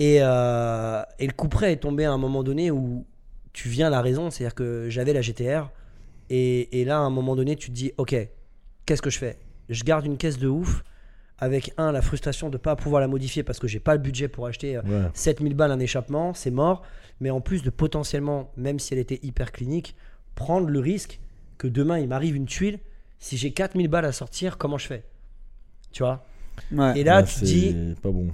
Et, 0.00 0.18
euh, 0.22 1.02
et 1.20 1.26
le 1.26 1.32
coup 1.32 1.48
près 1.48 1.72
est 1.72 1.76
tombé 1.76 2.06
à 2.06 2.12
un 2.12 2.18
moment 2.18 2.42
donné 2.42 2.70
où 2.70 3.06
tu 3.52 3.68
viens 3.68 3.88
à 3.88 3.90
la 3.90 4.00
raison, 4.02 4.30
c'est-à-dire 4.30 4.54
que 4.54 4.86
j'avais 4.88 5.12
la 5.12 5.20
GTR. 5.22 5.70
Et, 6.30 6.80
et 6.80 6.84
là, 6.84 6.96
à 6.98 7.00
un 7.02 7.10
moment 7.10 7.36
donné, 7.36 7.56
tu 7.56 7.68
te 7.68 7.74
dis, 7.74 7.92
ok, 7.98 8.16
qu'est-ce 8.86 9.02
que 9.02 9.10
je 9.10 9.18
fais? 9.18 9.38
Je 9.68 9.84
garde 9.84 10.06
une 10.06 10.16
caisse 10.16 10.38
de 10.38 10.48
ouf 10.48 10.82
avec, 11.38 11.72
un, 11.78 11.92
la 11.92 12.02
frustration 12.02 12.48
de 12.48 12.54
ne 12.56 12.58
pas 12.62 12.76
pouvoir 12.76 13.00
la 13.00 13.08
modifier 13.08 13.42
parce 13.42 13.58
que 13.58 13.68
j'ai 13.68 13.80
pas 13.80 13.94
le 13.94 14.00
budget 14.00 14.28
pour 14.28 14.46
acheter 14.46 14.76
euh, 14.76 14.82
Ouais. 14.82 15.10
7000 15.14 15.54
balles 15.54 15.72
un 15.72 15.80
échappement, 15.80 16.34
c'est 16.34 16.50
mort. 16.50 16.82
Mais 17.20 17.30
en 17.30 17.40
plus 17.42 17.62
de 17.62 17.70
potentiellement, 17.70 18.52
même 18.56 18.78
si 18.78 18.94
elle 18.94 19.00
était 19.00 19.20
hyper 19.22 19.52
clinique, 19.52 19.96
prendre 20.34 20.68
le 20.68 20.78
risque 20.80 21.20
que 21.58 21.68
demain 21.68 21.98
il 21.98 22.08
m'arrive 22.08 22.36
une 22.36 22.46
tuile. 22.46 22.78
Si 23.18 23.36
j'ai 23.36 23.52
4000 23.52 23.88
balles 23.88 24.06
à 24.06 24.12
sortir, 24.12 24.56
comment 24.58 24.78
je 24.78 24.86
fais? 24.86 25.04
Tu 25.92 26.02
vois? 26.02 26.24
Ouais. 26.72 26.98
Et 26.98 27.04
là, 27.04 27.18
Ouais, 27.18 27.24
tu 27.24 27.34
te 27.34 27.38
c'est 27.40 27.44
dis, 27.44 27.76
pas 28.02 28.10
bon. 28.10 28.28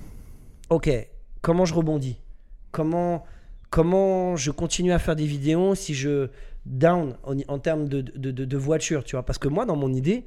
ok, 0.70 0.90
comment 1.42 1.64
je 1.64 1.74
rebondis 1.74 2.16
comment, 2.72 3.24
comment 3.70 4.36
je 4.36 4.50
continue 4.50 4.92
à 4.92 4.98
faire 4.98 5.16
des 5.16 5.26
vidéos 5.26 5.74
si 5.74 5.94
je 5.94 6.28
down 6.66 7.16
en, 7.24 7.36
en 7.48 7.58
termes 7.58 7.88
de, 7.88 8.00
de, 8.00 8.30
de- 8.30 8.44
de 8.44 8.56
voiture, 8.56 9.04
tu 9.04 9.16
vois 9.16 9.24
Parce 9.24 9.38
que 9.38 9.48
moi, 9.48 9.64
dans 9.64 9.76
mon 9.76 9.92
idée, 9.92 10.24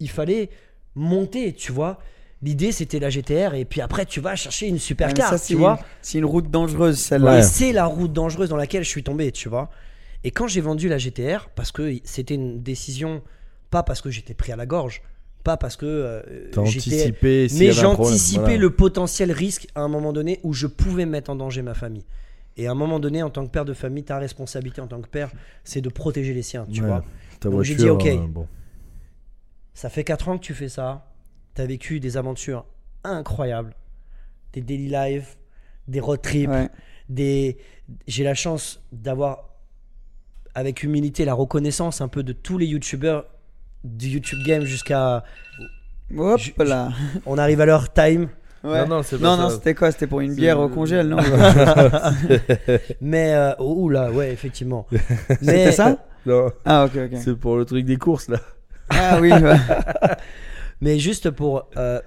il 0.00 0.10
fallait 0.10 0.50
monter, 0.94 1.52
tu 1.54 1.72
vois 1.72 1.98
L'idée, 2.44 2.72
c'était 2.72 2.98
la 2.98 3.08
GTR, 3.08 3.54
et 3.54 3.64
puis 3.64 3.80
après, 3.80 4.04
tu 4.04 4.18
vas 4.20 4.34
chercher 4.34 4.66
une 4.66 4.72
Ouais, 4.72 4.74
mais 4.74 4.80
supercar, 4.80 5.30
ça, 5.30 5.38
tu 5.38 5.44
c'est 5.46 5.54
vois 5.54 5.78
C'est 6.02 6.18
une 6.18 6.24
route 6.24 6.50
dangereuse, 6.50 6.98
celle-là. 6.98 7.38
Et 7.38 7.42
c'est 7.42 7.72
la 7.72 7.86
route 7.86 8.12
dangereuse 8.12 8.48
dans 8.48 8.56
laquelle 8.56 8.82
je 8.82 8.88
suis 8.88 9.04
tombé, 9.04 9.30
tu 9.30 9.48
vois. 9.48 9.70
Et 10.24 10.32
quand 10.32 10.48
j'ai 10.48 10.60
vendu 10.60 10.88
la 10.88 10.98
GTR, 10.98 11.50
parce 11.54 11.70
que 11.70 11.94
c'était 12.02 12.34
une 12.34 12.60
décision, 12.60 13.22
pas 13.70 13.84
parce 13.84 14.00
que 14.00 14.10
j'étais 14.10 14.34
pris 14.34 14.50
à 14.50 14.56
la 14.56 14.66
gorge, 14.66 15.02
pas 15.44 15.56
parce 15.56 15.76
que 15.76 15.86
euh, 15.86 16.22
T'as 16.52 16.64
j'étais. 16.64 16.90
anticipé 16.94 17.46
Mais 17.58 17.72
j'anticipais 17.72 18.40
voilà. 18.42 18.56
le 18.58 18.70
potentiel 18.70 19.32
risque 19.32 19.66
à 19.74 19.80
un 19.80 19.88
moment 19.88 20.12
donné 20.12 20.40
où 20.42 20.52
je 20.52 20.66
pouvais 20.66 21.06
mettre 21.06 21.30
en 21.30 21.36
danger 21.36 21.62
ma 21.62 21.74
famille. 21.74 22.04
Et 22.56 22.66
à 22.66 22.70
un 22.72 22.74
moment 22.74 23.00
donné, 23.00 23.22
en 23.22 23.30
tant 23.30 23.44
que 23.46 23.50
père 23.50 23.64
de 23.64 23.72
famille, 23.74 24.04
ta 24.04 24.18
responsabilité 24.18 24.80
en 24.80 24.86
tant 24.86 25.00
que 25.00 25.08
père, 25.08 25.32
c'est 25.64 25.80
de 25.80 25.88
protéger 25.88 26.34
les 26.34 26.42
siens, 26.42 26.66
tu 26.70 26.80
Ouais. 26.82 26.86
vois. 26.86 27.04
Donc, 27.40 27.62
j'ai 27.62 27.74
dit, 27.74 27.88
ok. 27.88 28.06
euh, 28.06 28.16
bon. 28.28 28.46
Ça 29.74 29.88
fait 29.88 30.04
4 30.04 30.28
ans 30.28 30.38
que 30.38 30.44
tu 30.44 30.54
fais 30.54 30.68
ça. 30.68 31.10
Tu 31.54 31.62
as 31.62 31.66
vécu 31.66 31.98
des 31.98 32.16
aventures 32.16 32.66
incroyables. 33.04 33.74
Des 34.52 34.60
daily 34.60 34.88
life, 34.88 35.38
des 35.88 35.98
road 36.00 36.20
trips, 36.20 36.50
Ouais. 36.50 36.68
des... 37.08 37.56
j'ai 38.06 38.22
la 38.22 38.34
chance 38.34 38.80
d'avoir 38.92 39.48
avec 40.54 40.82
humilité 40.82 41.24
la 41.24 41.32
reconnaissance 41.34 42.02
un 42.02 42.08
peu 42.08 42.22
de 42.22 42.32
tous 42.34 42.58
les 42.58 42.66
youtubeurs 42.66 43.24
du 43.84 44.08
YouTube 44.08 44.40
game 44.44 44.64
jusqu'à 44.64 45.24
Hop 46.16 46.38
Je- 46.40 46.62
là. 46.62 46.90
on 47.26 47.38
arrive 47.38 47.60
à 47.60 47.66
leur 47.66 47.92
time 47.92 48.28
Ouais. 48.64 48.82
Non, 48.82 48.98
non, 48.98 49.02
c'est 49.02 49.18
pas 49.18 49.36
Non, 49.36 49.50
c'était 49.50 49.74
quoi? 49.74 49.90
C'était 49.90 50.06
pour 50.06 50.20
une 50.20 50.34
bière 50.36 50.60
au 50.60 50.68
le- 50.68 50.74
congèle, 50.74 51.08
non? 51.08 51.16
Mais 53.00 53.34
euh, 53.34 53.54
ouh 53.58 53.88
là 53.88 54.10
ouais 54.12 54.30
effectivement 54.32 54.86
mais 55.28 55.36
C'était 55.40 55.72
ça? 55.72 55.96
Non, 56.26 56.50
Ah, 56.64 56.84
ok, 56.84 56.92
ok. 57.12 57.18
c'est 57.20 57.36
pour 57.36 57.56
le 57.56 57.64
truc 57.64 57.84
des 57.84 57.96
courses 57.96 58.28
là. 58.28 58.38
Ah 58.90 59.18
oui, 59.20 59.32
ouais. 59.32 59.56
mais 60.80 60.98
juste 61.00 61.30
pour 61.30 61.68
euh, 61.76 62.00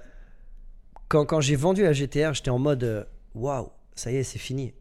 quand, 1.08 1.26
quand 1.26 1.40
j'ai 1.42 1.56
vendu 1.56 1.82
la 1.82 1.92
GTR 1.92 2.32
j'étais 2.32 2.50
en 2.50 2.58
mode 2.58 2.84
euh, 2.84 3.04
waouh 3.34 3.68
ça 3.94 4.10
y 4.10 4.16
est 4.16 4.22
c'est 4.22 4.38
fini 4.38 4.72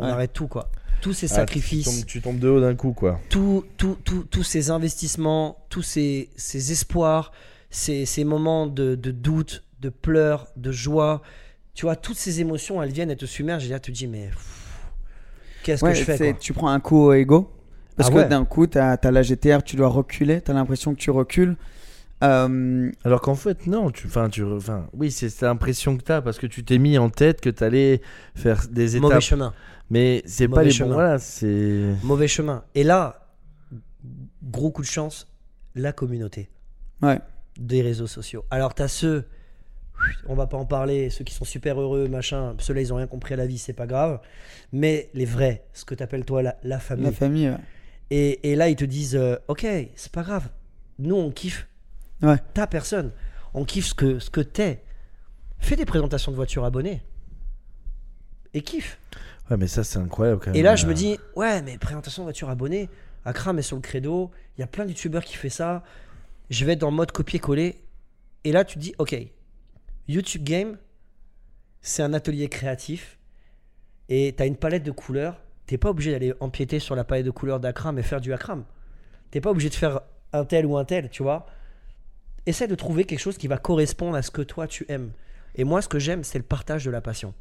on 0.00 0.06
Ouais. 0.06 0.10
arrête 0.10 0.32
tout 0.32 0.48
quoi 0.48 0.70
tous 1.00 1.14
ces 1.14 1.32
Ah, 1.32 1.36
sacrifices 1.36 1.86
tu, 1.88 1.94
tombes, 1.96 2.06
tu 2.06 2.20
tombes 2.20 2.38
de 2.38 2.48
haut 2.48 2.60
d'un 2.60 2.74
coup 2.74 2.92
quoi. 2.92 3.18
tout, 3.30 3.64
tout, 3.78 3.96
tout- 4.04 4.24
tous 4.24 4.42
ces 4.42 4.70
investissements, 4.70 5.64
tous 5.70 5.80
ces, 5.82 6.28
ces 6.36 6.72
espoirs, 6.72 7.32
ces, 7.70 8.04
ces 8.04 8.24
moments 8.24 8.66
de, 8.66 8.96
de 8.96 9.10
doute, 9.10 9.64
de 9.80 9.88
pleurs, 9.88 10.48
de 10.56 10.72
joie, 10.72 11.22
tu 11.72 11.86
vois, 11.86 11.96
toutes 11.96 12.18
ces 12.18 12.40
émotions, 12.42 12.82
elles 12.82 12.92
viennent, 12.92 13.10
elles 13.10 13.16
te 13.16 13.24
submergent, 13.24 13.64
et 13.64 13.70
là, 13.70 13.80
tu 13.80 13.92
te 13.92 13.96
dis, 13.96 14.06
mais 14.08 14.28
qu'est-ce 15.62 15.82
Ouais, 15.84 15.92
que 15.92 15.98
je 15.98 16.04
fais 16.04 16.18
quoi 16.32 16.38
tu 16.40 16.52
prends 16.52 16.68
un 16.68 16.80
coup 16.80 16.98
au 16.98 17.12
ego. 17.14 17.50
Parce 17.96 18.08
Ah 18.10 18.12
que 18.12 18.18
ouais. 18.18 18.28
d'un 18.28 18.44
coup, 18.44 18.66
t'as 18.66 18.92
as 18.94 19.10
la 19.10 19.22
GTR, 19.22 19.62
tu 19.62 19.76
dois 19.76 19.88
reculer, 19.88 20.40
t'as 20.40 20.52
l'impression 20.52 20.94
que 20.94 20.98
tu 21.00 21.10
recules. 21.10 21.56
Euh, 22.22 22.90
Alors 23.04 23.20
qu'en 23.22 23.34
fait, 23.34 23.66
non, 23.66 23.90
tu, 23.90 24.06
enfin, 24.06 24.28
tu, 24.28 24.42
enfin, 24.44 24.86
oui, 24.92 25.10
c'est 25.10 25.40
l'impression 25.42 25.96
que 25.96 26.02
t'as 26.02 26.20
parce 26.20 26.38
que 26.38 26.46
tu 26.46 26.62
t'es 26.64 26.76
mis 26.78 26.98
en 26.98 27.08
tête 27.08 27.40
que 27.40 27.48
t'allais 27.50 28.02
faire 28.34 28.66
des 28.70 28.96
étapes. 28.96 29.08
Mauvais 29.08 29.20
chemin, 29.22 29.54
Mais 29.90 30.22
c'est 30.26 30.48
pas 30.48 30.62
les 30.62 30.70
chemin. 30.70 30.88
bons. 30.90 30.94
Voilà, 30.94 31.18
c'est. 31.18 31.94
mauvais 32.02 32.28
chemin. 32.28 32.64
Et 32.74 32.84
là, 32.84 33.28
gros 34.42 34.70
coup 34.70 34.82
de 34.82 34.86
chance, 34.86 35.26
la 35.74 35.92
communauté 35.92 36.48
ouais. 37.02 37.18
des 37.58 37.82
réseaux 37.82 38.06
sociaux. 38.06 38.44
Alors, 38.50 38.74
t'as 38.74 38.88
ceux, 38.88 39.26
on 40.26 40.34
va 40.34 40.46
pas 40.46 40.56
en 40.56 40.64
parler, 40.66 41.10
ceux 41.10 41.24
qui 41.24 41.34
sont 41.34 41.44
super 41.44 41.80
heureux, 41.80 42.06
machin, 42.08 42.54
ceux-là, 42.58 42.80
ils 42.80 42.92
ont 42.92 42.96
rien 42.96 43.06
compris 43.08 43.34
à 43.34 43.36
la 43.36 43.46
vie, 43.46 43.58
c'est 43.58 43.72
pas 43.72 43.86
grave. 43.86 44.20
Mais 44.72 45.10
les 45.14 45.24
vrais, 45.24 45.64
ce 45.72 45.84
que 45.84 45.94
t'appelles 45.94 46.24
toi 46.24 46.42
la, 46.42 46.56
la 46.62 46.78
famille. 46.78 47.04
La 47.06 47.12
famille, 47.12 47.48
ouais. 47.48 47.56
Et, 48.10 48.50
et 48.52 48.56
là, 48.56 48.68
ils 48.68 48.76
te 48.76 48.84
disent 48.84 49.16
euh, 49.16 49.36
Ok, 49.48 49.66
c'est 49.94 50.12
pas 50.12 50.22
grave. 50.22 50.48
Nous, 50.98 51.14
on 51.16 51.30
kiffe 51.30 51.66
Ouais. 52.22 52.36
ta 52.54 52.66
personne. 52.66 53.12
On 53.54 53.64
kiffe 53.64 53.86
ce 53.86 53.94
que, 53.94 54.18
ce 54.18 54.30
que 54.30 54.40
t'es. 54.40 54.82
Fais 55.58 55.74
des 55.76 55.84
présentations 55.84 56.30
de 56.32 56.36
voitures 56.36 56.64
abonnées. 56.64 57.02
Et 58.52 58.62
kiffe. 58.62 58.98
Ouais, 59.50 59.56
mais 59.56 59.66
ça, 59.66 59.82
c'est 59.84 59.98
incroyable 59.98 60.40
quand 60.40 60.50
même. 60.50 60.56
Et 60.56 60.62
là, 60.62 60.76
je 60.76 60.86
Euh, 60.86 60.88
me 60.88 60.94
dis 60.94 61.18
Ouais, 61.36 61.60
mais 61.62 61.76
présentation 61.78 62.22
voiture 62.22 62.48
abonnée, 62.50 62.88
Akram 63.24 63.58
est 63.58 63.62
sur 63.62 63.76
le 63.76 63.82
credo. 63.82 64.30
Il 64.56 64.60
y 64.60 64.64
a 64.64 64.66
plein 64.66 64.84
de 64.84 64.90
youtubeurs 64.90 65.24
qui 65.24 65.36
fait 65.36 65.48
ça. 65.50 65.82
Je 66.50 66.64
vais 66.64 66.72
être 66.72 66.82
en 66.84 66.90
mode 66.90 67.12
copier-coller. 67.12 67.80
Et 68.44 68.52
là, 68.52 68.64
tu 68.64 68.74
te 68.76 68.80
dis 68.80 68.94
Ok, 68.98 69.16
YouTube 70.08 70.44
Game, 70.44 70.78
c'est 71.82 72.02
un 72.02 72.12
atelier 72.14 72.48
créatif. 72.48 73.18
Et 74.08 74.34
tu 74.36 74.42
as 74.42 74.46
une 74.46 74.56
palette 74.56 74.82
de 74.82 74.90
couleurs. 74.90 75.40
T'es 75.66 75.78
pas 75.78 75.90
obligé 75.90 76.10
d'aller 76.12 76.34
empiéter 76.40 76.78
sur 76.80 76.96
la 76.96 77.04
palette 77.04 77.26
de 77.26 77.30
couleurs 77.30 77.60
d'Akram 77.60 77.98
et 77.98 78.02
faire 78.02 78.20
du 78.20 78.32
Akram. 78.32 78.64
T'es 79.30 79.40
pas 79.40 79.50
obligé 79.50 79.68
de 79.68 79.74
faire 79.74 80.00
un 80.32 80.44
tel 80.44 80.66
ou 80.66 80.76
un 80.76 80.84
tel, 80.84 81.10
tu 81.10 81.22
vois. 81.22 81.46
Essaie 82.46 82.66
de 82.66 82.74
trouver 82.74 83.04
quelque 83.04 83.20
chose 83.20 83.36
qui 83.38 83.46
va 83.46 83.58
correspondre 83.58 84.16
à 84.16 84.22
ce 84.22 84.30
que 84.30 84.42
toi 84.42 84.66
tu 84.66 84.84
aimes. 84.88 85.10
Et 85.54 85.62
moi, 85.64 85.82
ce 85.82 85.88
que 85.88 85.98
j'aime, 85.98 86.24
c'est 86.24 86.38
le 86.38 86.44
partage 86.44 86.84
de 86.84 86.90
la 86.90 87.00
passion. 87.00 87.34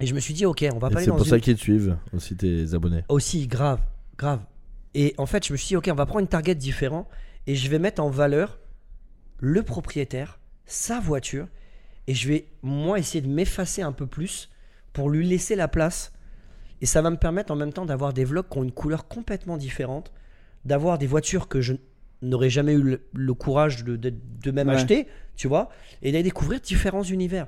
Et 0.00 0.06
je 0.06 0.14
me 0.14 0.20
suis 0.20 0.34
dit, 0.34 0.46
ok, 0.46 0.64
on 0.74 0.78
va 0.78 0.88
et 0.88 0.90
pas 0.90 0.96
aller 0.98 1.04
C'est 1.04 1.10
dans 1.10 1.16
pour 1.16 1.26
une... 1.26 1.30
ça 1.30 1.40
qu'ils 1.40 1.54
te 1.54 1.60
suivent 1.60 1.96
aussi 2.12 2.36
tes 2.36 2.74
abonnés. 2.74 3.04
Aussi, 3.08 3.46
grave, 3.46 3.80
grave. 4.18 4.40
Et 4.94 5.14
en 5.18 5.26
fait, 5.26 5.46
je 5.46 5.52
me 5.52 5.56
suis 5.56 5.68
dit, 5.68 5.76
ok, 5.76 5.88
on 5.90 5.94
va 5.94 6.06
prendre 6.06 6.20
une 6.20 6.28
target 6.28 6.54
différent 6.54 7.08
et 7.46 7.54
je 7.54 7.70
vais 7.70 7.78
mettre 7.78 8.02
en 8.02 8.10
valeur 8.10 8.58
le 9.38 9.62
propriétaire, 9.62 10.38
sa 10.66 11.00
voiture, 11.00 11.48
et 12.06 12.14
je 12.14 12.28
vais, 12.28 12.46
moi, 12.62 12.98
essayer 12.98 13.20
de 13.20 13.28
m'effacer 13.28 13.82
un 13.82 13.92
peu 13.92 14.06
plus 14.06 14.50
pour 14.92 15.08
lui 15.10 15.26
laisser 15.26 15.56
la 15.56 15.68
place. 15.68 16.12
Et 16.80 16.86
ça 16.86 17.00
va 17.00 17.10
me 17.10 17.16
permettre 17.16 17.52
en 17.52 17.56
même 17.56 17.72
temps 17.72 17.86
d'avoir 17.86 18.12
des 18.12 18.24
vlogs 18.24 18.48
qui 18.48 18.58
ont 18.58 18.62
une 18.64 18.72
couleur 18.72 19.06
complètement 19.08 19.56
différente, 19.56 20.12
d'avoir 20.64 20.98
des 20.98 21.06
voitures 21.06 21.48
que 21.48 21.60
je 21.60 21.74
n'aurais 22.22 22.50
jamais 22.50 22.72
eu 22.74 22.82
le, 22.82 23.08
le 23.14 23.34
courage 23.34 23.84
de, 23.84 23.96
de, 23.96 24.12
de 24.12 24.50
même 24.50 24.68
Ouais. 24.68 24.74
acheter, 24.74 25.06
tu 25.36 25.48
vois, 25.48 25.70
et 26.02 26.12
d'aller 26.12 26.24
découvrir 26.24 26.60
différents 26.60 27.02
univers. 27.04 27.46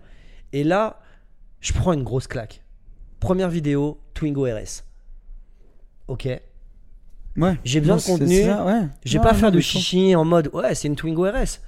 Et 0.53 0.65
là, 0.65 1.01
je 1.65 1.73
prends 1.73 1.95
une 1.95 2.03
grosse 2.05 2.27
claque. 2.27 2.63
Première 3.21 3.49
vidéo, 3.49 3.99
Twingo 4.13 4.45
RS. 4.45 4.85
Ok. 6.09 6.29
Ouais. 7.37 7.59
J'ai 7.65 7.81
besoin 7.81 7.97
Non, 7.97 8.03
de 8.03 8.07
contenu. 8.07 8.43
ça, 8.43 8.65
ouais. 8.67 8.81
Non, 8.83 9.23
pas 9.23 9.33
non, 9.33 9.39
faire 9.39 9.51
de 9.51 9.61
chichi 9.61 10.15
en 10.15 10.25
mode 10.27 10.51
ouais, 10.53 10.75
c'est 10.75 10.89
une 10.89 10.95
Twingo 10.95 11.25
RS. 11.25 11.61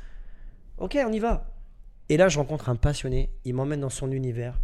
Ok, 0.78 0.99
on 1.09 1.12
y 1.12 1.18
va. 1.18 1.47
Et 2.11 2.18
là, 2.18 2.28
je 2.28 2.38
rencontre 2.38 2.68
un 2.68 2.76
passionné. 2.76 3.30
Il 3.47 3.55
m'emmène 3.55 3.80
dans 3.80 3.88
son 3.88 4.12
univers. 4.12 4.61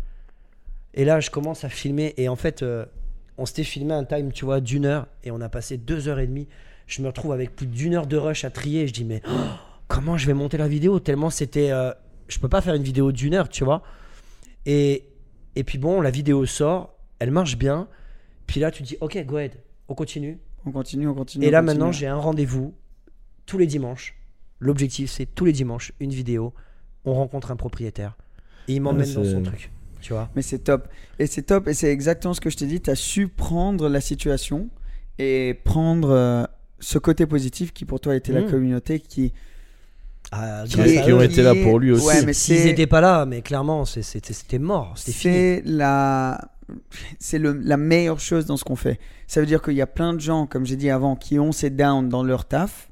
Et 0.93 1.07
là, 1.07 1.18
je 1.20 1.30
commence 1.30 1.64
à 1.64 1.70
filmer. 1.70 2.12
Et 2.18 2.28
en 2.28 2.37
fait, 2.37 2.62
euh, 2.62 2.85
on 3.39 3.47
s'était 3.47 3.64
filmé 3.64 3.95
un 3.95 4.05
time, 4.05 4.33
tu 4.33 4.45
vois, 4.45 4.61
d'une 4.61 4.85
heure. 4.85 5.07
Et 5.24 5.30
on 5.30 5.41
a 5.41 5.49
passé 5.49 5.78
deux 5.78 6.09
heures 6.09 6.18
et 6.18 6.26
demie. 6.26 6.47
Je 6.87 7.01
me 7.01 7.07
retrouve 7.07 7.33
avec 7.33 7.57
plus 7.57 7.66
d'une 7.66 7.95
heure 7.95 8.07
de 8.07 8.18
rush 8.18 8.45
à 8.45 8.51
trier. 8.51 8.83
Et 8.83 8.87
je 8.87 8.93
dis, 8.93 9.05
mais 9.07 9.22
oh, 9.26 9.30
comment 9.89 10.18
je 10.18 10.26
vais 10.26 10.35
monter 10.35 10.59
la 10.59 10.68
vidéo? 10.68 11.01
Tellement 11.01 11.30
c'était. 11.30 11.70
euh, 11.70 11.93
je 12.28 12.39
peux 12.39 12.49
pas 12.51 12.61
faire 12.61 12.74
une 12.74 12.83
vidéo 12.83 13.11
d'une 13.12 13.33
heure, 13.35 13.49
tu 13.49 13.64
vois. 13.64 13.83
Et, 14.66 15.05
et 15.57 15.64
puis 15.64 15.78
bon, 15.78 16.00
la 16.00 16.11
vidéo 16.11 16.46
sort. 16.46 16.94
Elle 17.18 17.30
marche 17.30 17.57
bien. 17.57 17.88
Puis 18.46 18.59
là, 18.61 18.70
tu 18.70 18.82
dis, 18.82 18.96
ok, 19.00 19.24
go 19.26 19.36
ahead. 19.36 19.53
On 19.88 19.94
continue. 19.94 20.38
On 20.66 20.72
continue, 20.72 21.07
on 21.09 21.14
continue. 21.14 21.46
Et 21.46 21.50
là 21.50 21.59
continue. 21.61 21.74
maintenant 21.78 21.92
j'ai 21.92 22.07
un 22.07 22.16
rendez-vous 22.16 22.74
tous 23.46 23.59
les 23.59 23.66
dimanches. 23.66 24.14
L'objectif 24.61 25.11
c'est 25.11 25.26
tous 25.26 25.44
les 25.44 25.53
dimanches 25.53 25.92
une 26.00 26.11
vidéo. 26.11 26.53
On 27.05 27.14
rencontre 27.14 27.50
un 27.50 27.57
propriétaire 27.57 28.16
et 28.68 28.74
il 28.74 28.80
m'emmène 28.80 29.09
Ouais, 29.09 29.14
dans 29.14 29.24
son 29.24 29.42
truc. 29.42 29.72
Tu 30.00 30.12
vois. 30.12 30.30
Mais 30.36 30.42
c'est 30.42 30.61
top. 30.61 30.88
Et 31.18 31.26
c'est 31.26 31.42
top. 31.42 31.66
Et 31.68 31.74
c'est 31.74 31.90
exactement 31.92 32.32
ce 32.34 32.40
que 32.40 32.48
je 32.50 32.57
t'ai 32.57 32.66
dit. 32.66 32.80
Tu 32.80 32.90
as 32.90 32.94
su 32.94 33.26
prendre 33.28 33.88
la 33.88 34.00
situation 34.00 34.68
et 35.18 35.61
prendre 35.64 36.11
euh, 36.11 36.44
ce 36.80 36.98
côté 36.98 37.26
positif 37.26 37.72
qui 37.72 37.84
pour 37.84 38.00
toi 38.00 38.14
était 38.16 38.32
la 38.32 38.42
Mm. 38.42 38.50
communauté 38.50 39.00
qui. 39.00 39.32
Ah, 40.33 40.64
qui 40.66 40.80
eux. 40.80 41.14
ont 41.14 41.20
été 41.20 41.43
là 41.43 41.55
pour 41.62 41.78
lui 41.78 41.93
aussi. 41.93 42.07
Ouais, 42.07 42.33
S'ils 42.33 42.64
n'étaient 42.64 42.87
pas 42.87 43.01
là, 43.03 43.26
mais 43.26 43.43
clairement 43.43 43.85
c'était 43.85 44.59
mort, 44.59 44.95
c'était 44.97 45.12
fini. 45.12 45.35
C'est 45.35 45.62
la, 45.66 46.41
c'est 47.18 47.39
le- 47.39 47.53
la 47.62 47.76
meilleure 47.76 48.18
chose 48.18 48.47
dans 48.47 48.57
ce 48.57 48.64
qu'on 48.64 48.76
fait. 48.76 48.99
Ça 49.26 49.41
veut 49.41 49.47
dire 49.47 49.61
qu'il 49.61 49.74
y 49.74 49.83
a 49.83 49.87
plein 49.87 50.14
de 50.14 50.20
gens, 50.20 50.47
comme 50.47 50.64
j'ai 50.64 50.76
dit 50.76 50.89
avant, 50.91 51.16
qui 51.16 51.39
ont 51.39 51.53
ces 51.53 51.68
downs 51.70 52.09
dans 52.09 52.22
leur 52.24 52.47
taf, 52.47 52.89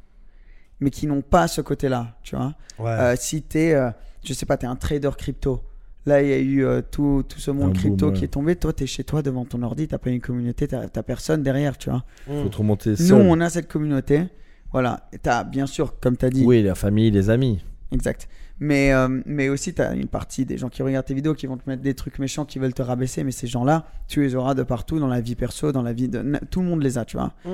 mais 0.80 0.90
qui 0.90 1.06
n'ont 1.06 1.22
pas 1.22 1.48
ce 1.48 1.60
côté-là, 1.62 2.16
tu 2.22 2.36
vois. 2.36 2.54
Ouais. 2.78 2.90
Euh, 2.90 3.14
si 3.18 3.40
t'es, 3.42 3.72
euh, 3.74 3.90
je 4.22 4.32
sais 4.34 4.44
pas, 4.46 4.56
t'es 4.58 4.66
un 4.66 4.76
trader 4.76 5.10
crypto. 5.16 5.62
Là, 6.06 6.22
il 6.22 6.28
y 6.28 6.32
a 6.32 6.38
eu 6.38 6.64
euh, 6.64 6.80
tout, 6.90 7.24
tout 7.28 7.40
ce 7.40 7.50
monde 7.50 7.70
Un 7.70 7.78
crypto 7.78 8.06
boom, 8.06 8.14
qui 8.14 8.24
est 8.24 8.28
tombé. 8.28 8.56
Toi, 8.56 8.72
t'es 8.72 8.86
chez 8.86 9.04
toi 9.04 9.20
devant 9.22 9.44
ton 9.44 9.62
ordi, 9.62 9.86
t'as 9.86 9.98
pas 9.98 10.08
une 10.10 10.20
communauté, 10.20 10.66
t'as 10.66 11.02
personne 11.02 11.42
derrière, 11.42 11.76
tu 11.76 11.90
vois. 11.90 12.04
Mm. 12.26 12.42
Faut 12.42 12.48
te 12.48 12.56
remonter 12.56 12.90
Nous, 12.90 12.96
seul. 12.96 13.20
on 13.20 13.40
a 13.40 13.48
cette 13.50 13.68
communauté. 13.70 14.24
Voilà. 14.72 15.08
Et 15.12 15.18
T'as, 15.18 15.44
bien 15.44 15.66
sûr, 15.66 15.98
comme 16.00 16.16
t'as 16.16 16.30
dit, 16.30 16.44
Oui, 16.44 16.62
la 16.62 16.74
famille, 16.74 17.10
les 17.10 17.30
amis. 17.30 17.64
Exact. 17.92 18.28
Mais, 18.60 18.92
euh, 18.92 19.20
mais 19.26 19.48
aussi, 19.48 19.72
tu 19.74 19.80
as 19.82 19.94
une 19.94 20.06
partie 20.06 20.44
des 20.44 20.58
gens 20.58 20.68
qui 20.68 20.82
regardent 20.82 21.06
tes 21.06 21.14
vidéos 21.14 21.34
qui 21.34 21.46
vont 21.46 21.56
te 21.56 21.68
mettre 21.68 21.82
des 21.82 21.94
trucs 21.94 22.18
méchants, 22.18 22.44
qui 22.44 22.58
veulent 22.58 22.74
te 22.74 22.82
rabaisser. 22.82 23.24
Mais 23.24 23.32
ces 23.32 23.46
gens-là, 23.46 23.86
tu 24.06 24.20
les 24.22 24.34
auras 24.34 24.54
de 24.54 24.62
partout, 24.62 24.98
dans 25.00 25.08
la 25.08 25.20
vie 25.20 25.34
perso, 25.34 25.72
dans 25.72 25.82
la 25.82 25.92
vie 25.94 26.08
de. 26.08 26.22
Tout 26.50 26.60
le 26.60 26.66
monde 26.66 26.82
les 26.82 26.98
a, 26.98 27.04
tu 27.04 27.16
vois. 27.16 27.32
Mm. 27.44 27.50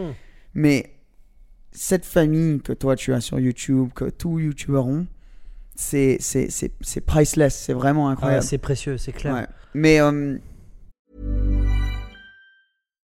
Mais 0.54 0.92
cette 1.72 2.04
famille 2.04 2.60
que 2.60 2.72
toi, 2.72 2.96
tu 2.96 3.12
as 3.14 3.20
sur 3.20 3.38
YouTube, 3.38 3.90
que 3.94 4.06
tous 4.10 4.40
YouTubeurs 4.40 4.86
ont, 4.86 5.06
c'est 5.74 6.16
c'est 6.20 6.50
c'est 6.50 6.72
c'est 6.80 7.00
priceless, 7.02 7.54
c'est 7.54 7.72
vraiment 7.74 8.08
Ah, 8.08 8.12
incroyable. 8.12 8.42
c'est 8.42 8.58
précieux, 8.58 8.98
c'est 8.98 9.12
clair. 9.12 9.34
Ouais. 9.34 9.46
Mais 9.74 10.00
euh, 10.00 10.38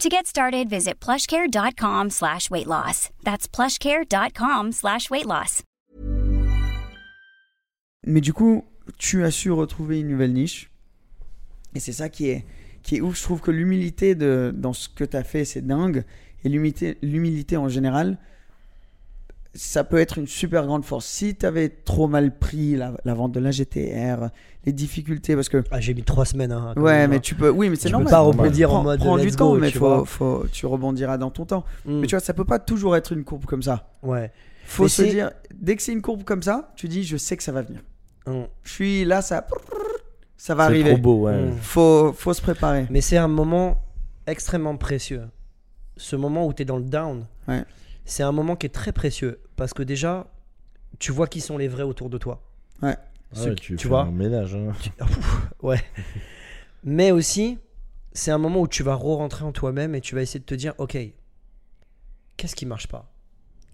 To 0.00 0.08
get 0.08 0.26
started, 0.26 0.68
visit 0.68 0.98
plushcare.com 1.00 2.10
slash 2.10 2.50
weight 2.50 2.66
loss. 2.66 3.10
That's 3.22 3.46
plushcare.com 3.46 4.72
slash 4.72 5.10
weight 5.10 5.26
loss. 5.26 5.62
mais 8.04 8.20
du 8.20 8.32
coup, 8.32 8.64
tu 8.98 9.22
as 9.22 9.30
su 9.30 9.52
retrouver 9.52 10.00
une 10.00 10.08
nouvelle 10.08 10.32
niche. 10.32 10.70
Et 11.76 11.80
c'est 11.80 11.92
ça 11.92 12.08
qui 12.08 12.30
est, 12.30 12.44
qui 12.82 12.96
est 12.96 13.00
ouf. 13.00 13.16
Je 13.16 13.22
trouve 13.22 13.40
que 13.40 13.52
l'humilité 13.52 14.16
dans 14.16 14.72
ce 14.72 14.88
que 14.88 15.04
tu 15.04 15.16
as 15.16 15.22
fait, 15.22 15.44
c'est 15.44 15.64
dingue. 15.64 16.04
Et 16.44 16.48
l'humilité 16.48 17.56
en 17.56 17.68
général, 17.68 18.18
ça 19.54 19.84
peut 19.84 19.98
être 19.98 20.16
une 20.18 20.26
super 20.26 20.64
grande 20.66 20.84
force. 20.84 21.04
Si 21.06 21.34
tu 21.36 21.44
avais 21.44 21.68
trop 21.68 22.08
mal 22.08 22.38
pris 22.38 22.74
la, 22.76 22.94
la 23.04 23.14
vente 23.14 23.32
de 23.32 23.40
la 23.40 23.50
GTR, 23.50 24.28
les 24.64 24.72
difficultés, 24.72 25.34
parce 25.34 25.48
que. 25.48 25.62
Ah, 25.70 25.80
j'ai 25.80 25.92
mis 25.94 26.02
trois 26.04 26.24
semaines. 26.24 26.52
hein, 26.52 26.72
Ouais, 26.76 26.92
même, 26.92 27.10
mais 27.10 27.16
hein. 27.16 27.20
tu 27.20 27.34
peux. 27.34 27.50
Oui, 27.50 27.68
mais 27.68 27.76
c'est 27.76 27.82
Tu 27.88 27.94
peux 27.94 27.98
normal. 27.98 28.10
pas 28.10 28.20
rebondir 28.20 28.68
Prends- 28.68 28.78
en 28.78 28.82
mode 28.82 29.00
Prends 29.00 29.18
du 29.18 29.30
temps, 29.30 29.52
go, 29.52 29.58
mais 29.58 29.70
tu 29.70 29.78
faut, 29.78 30.04
faut, 30.06 30.44
tu 30.50 30.64
rebondiras 30.66 31.18
dans 31.18 31.30
ton 31.30 31.44
temps. 31.44 31.64
Mm. 31.84 32.00
Mais 32.00 32.06
tu 32.06 32.14
vois, 32.14 32.20
ça 32.20 32.32
peut 32.34 32.44
pas 32.46 32.58
toujours 32.58 32.96
être 32.96 33.12
une 33.12 33.24
courbe 33.24 33.44
comme 33.44 33.62
ça. 33.62 33.90
Ouais. 34.02 34.30
Faut 34.64 34.84
Mais 34.84 34.88
se 34.88 35.02
c'est- 35.04 35.10
dire, 35.10 35.30
dès 35.54 35.76
que 35.76 35.82
c'est 35.82 35.92
une 35.92 36.02
courbe 36.02 36.24
comme 36.24 36.42
ça, 36.42 36.72
tu 36.76 36.88
dis, 36.88 37.04
je 37.04 37.16
sais 37.18 37.36
que 37.36 37.42
ça 37.42 37.52
va 37.52 37.62
venir. 37.62 37.80
Hum. 38.26 38.46
Je 38.62 38.70
suis 38.72 39.04
là, 39.04 39.20
ça. 39.20 39.46
Ça 40.36 40.54
va 40.54 40.64
C'est 40.64 40.70
arriver. 40.70 40.90
trop 40.90 40.98
beau, 40.98 41.20
ouais. 41.26 41.42
Mm. 41.46 41.56
Faut, 41.60 42.12
faut 42.16 42.32
se 42.32 42.40
préparer. 42.40 42.86
Mais 42.90 43.00
c'est 43.00 43.16
un 43.18 43.28
moment 43.28 43.82
extrêmement 44.26 44.76
précieux. 44.76 45.22
Ce 45.96 46.16
moment 46.16 46.46
où 46.46 46.52
tu 46.54 46.62
es 46.62 46.64
dans 46.64 46.78
le 46.78 46.84
down, 46.84 47.26
Ouais. 47.48 47.64
c'est 48.04 48.22
un 48.22 48.32
moment 48.32 48.56
qui 48.56 48.66
est 48.66 48.70
très 48.70 48.92
précieux. 48.92 49.40
Parce 49.56 49.72
que 49.74 49.82
déjà, 49.82 50.26
tu 50.98 51.12
vois 51.12 51.26
qui 51.26 51.40
sont 51.40 51.58
les 51.58 51.68
vrais 51.68 51.82
autour 51.82 52.10
de 52.10 52.18
toi. 52.18 52.42
Ouais. 52.82 52.96
Ah 52.96 53.34
Ceux 53.34 53.50
ouais, 53.50 53.54
qui- 53.54 53.62
tu, 53.62 53.76
tu 53.76 53.82
fais 53.84 53.88
vois 53.88 54.02
un 54.02 54.10
ménage. 54.10 54.54
hein. 54.54 54.72
Ah, 55.00 55.06
Ouais. 55.62 55.82
Mais 56.84 57.12
aussi, 57.12 57.58
c'est 58.12 58.30
un 58.30 58.38
moment 58.38 58.60
où 58.60 58.68
tu 58.68 58.82
vas 58.82 58.94
re-rentrer 58.94 59.44
en 59.44 59.52
toi-même 59.52 59.94
et 59.94 60.00
tu 60.00 60.14
vas 60.14 60.22
essayer 60.22 60.40
de 60.40 60.44
te 60.44 60.54
dire, 60.54 60.74
ok, 60.78 60.98
qu'est-ce 62.36 62.56
qui 62.56 62.66
marche 62.66 62.88
pas? 62.88 63.12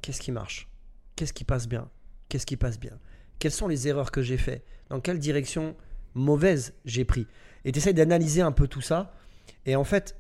Qu'est-ce 0.03 0.20
qui 0.20 0.31
marche? 0.33 0.68
Qu'est-ce 1.16 1.33
qui 1.33 1.45
passe 1.45 1.66
bien? 1.68 1.89
Qu'est-ce 2.29 2.45
qui 2.47 2.57
passe 2.57 2.79
bien? 2.79 2.99
Quelles 3.39 3.53
sont 3.53 3.66
les 3.68 3.89
erreurs 3.89 4.11
que 4.11 4.20
j'ai 4.22 4.37
fait 4.37 4.62
Dans 4.91 5.01
quelle 5.01 5.18
direction 5.18 5.74
mauvaise 6.14 6.74
j'ai 6.85 7.05
pris? 7.05 7.26
Et 7.64 7.72
tu 7.72 7.79
essaies 7.79 7.93
d'analyser 7.95 8.43
un 8.43 8.53
peu 8.53 8.68
tout 8.68 8.81
ça. 8.83 9.12
Et 9.66 9.74
en 9.74 9.85
fait, 9.85 10.16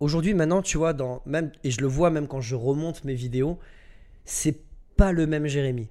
aujourd'hui, 0.00 0.34
maintenant, 0.34 0.62
tu 0.62 0.78
vois, 0.78 0.92
dans, 0.92 1.22
même, 1.26 1.50
et 1.64 1.70
je 1.70 1.80
le 1.80 1.86
vois 1.86 2.10
même 2.10 2.28
quand 2.28 2.40
je 2.40 2.54
remonte 2.54 3.04
mes 3.04 3.14
vidéos, 3.14 3.58
c'est 4.24 4.58
pas 4.96 5.12
le 5.12 5.26
même 5.26 5.46
Jérémy. 5.46 5.88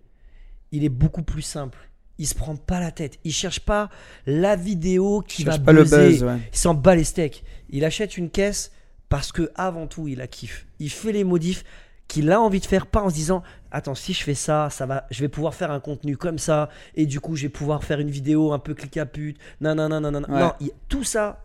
Il 0.72 0.84
est 0.84 0.90
beaucoup 0.90 1.24
plus 1.24 1.42
simple. 1.42 1.78
Il 2.18 2.28
se 2.28 2.36
prend 2.36 2.56
pas 2.56 2.80
la 2.80 2.92
tête. 2.92 3.18
Il 3.24 3.34
cherche 3.34 3.60
pas 3.62 3.90
la 4.26 4.56
vidéo 4.56 5.24
qui 5.28 5.44
va 5.44 5.54
Cherche 5.54 5.66
pas 5.66 5.74
le 5.74 5.84
buzz, 5.84 6.24
ouais. 6.24 6.38
Il 6.54 6.58
s'en 6.58 6.74
bat 6.74 6.96
les 6.96 7.04
steaks. 7.04 7.44
Il 7.70 7.84
achète 7.84 8.16
une 8.18 8.30
caisse 8.30 8.72
parce 9.10 9.32
que 9.32 9.52
avant 9.56 9.88
tout, 9.88 10.08
il 10.08 10.20
la 10.20 10.28
kiffe. 10.28 10.68
Il 10.80 10.90
fait 10.90 11.12
les 11.12 11.24
modifs 11.24 11.64
qu'il 12.08 12.32
a 12.32 12.40
envie 12.42 12.60
de 12.60 12.66
faire, 12.66 12.86
pas 12.88 13.02
en 13.02 13.10
se 13.10 13.16
disant 13.16 13.42
attends 13.72 13.96
si 13.96 14.14
je 14.14 14.22
fais 14.24 14.34
ça, 14.36 14.70
ça 14.70 14.86
va, 14.86 15.08
je 15.12 15.22
vais 15.22 15.30
pouvoir 15.30 15.56
faire 15.56 15.72
un 15.72 15.80
contenu 15.80 16.18
comme 16.18 16.38
ça 16.40 16.68
et 16.96 17.06
du 17.06 17.22
coup 17.22 17.38
je 17.38 17.44
vais 17.44 17.50
pouvoir 17.50 17.86
faire 17.86 18.02
une 18.02 18.10
vidéo 18.12 18.52
un 18.52 18.60
peu 18.60 18.74
clic 18.74 18.98
à 18.98 19.06
pute. 19.06 19.38
Non 19.62 19.76
non 19.76 19.88
non 19.88 20.02
non 20.02 20.12
non. 20.12 20.22
Ouais. 20.30 20.40
Non, 20.42 20.52
il- 20.60 20.72
tout 20.90 21.06
ça, 21.06 21.42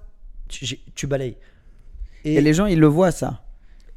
tu 0.49 1.07
balayes. 1.07 1.37
Et 2.25 2.41
les 2.41 2.53
gens, 2.53 2.67
ils 2.67 2.81
le 2.81 2.89
voient, 2.89 3.13
ça. 3.13 3.45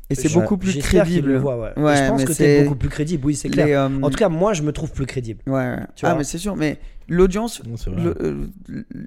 Et 0.09 0.15
c'est 0.15 0.33
beaucoup 0.33 0.57
plus 0.57 0.77
crédible. 0.79 1.37
ouais. 1.37 1.53
Ouais, 1.77 1.95
je 1.95 2.09
pense 2.09 2.21
mais 2.21 2.25
que 2.25 2.33
c'est- 2.33 2.43
t'es 2.43 2.63
beaucoup 2.63 2.75
plus 2.75 2.89
crédible, 2.89 3.25
oui, 3.25 3.35
c'est 3.35 3.49
clair. 3.49 3.65
Les, 3.67 3.73
euh, 3.73 4.01
En 4.01 4.09
tout 4.09 4.17
cas, 4.17 4.29
moi, 4.29 4.53
je 4.53 4.63
me 4.63 4.71
trouve 4.71 4.91
plus 4.91 5.05
crédible. 5.05 5.41
Ouais, 5.45 5.53
ouais. 5.53 5.77
Tu 5.95 6.05
ah, 6.05 6.09
vois 6.09 6.17
mais 6.17 6.23
c'est 6.23 6.39
sûr. 6.39 6.55
Mais 6.55 6.79
l'audience, 7.07 7.61
euh, 7.87 8.47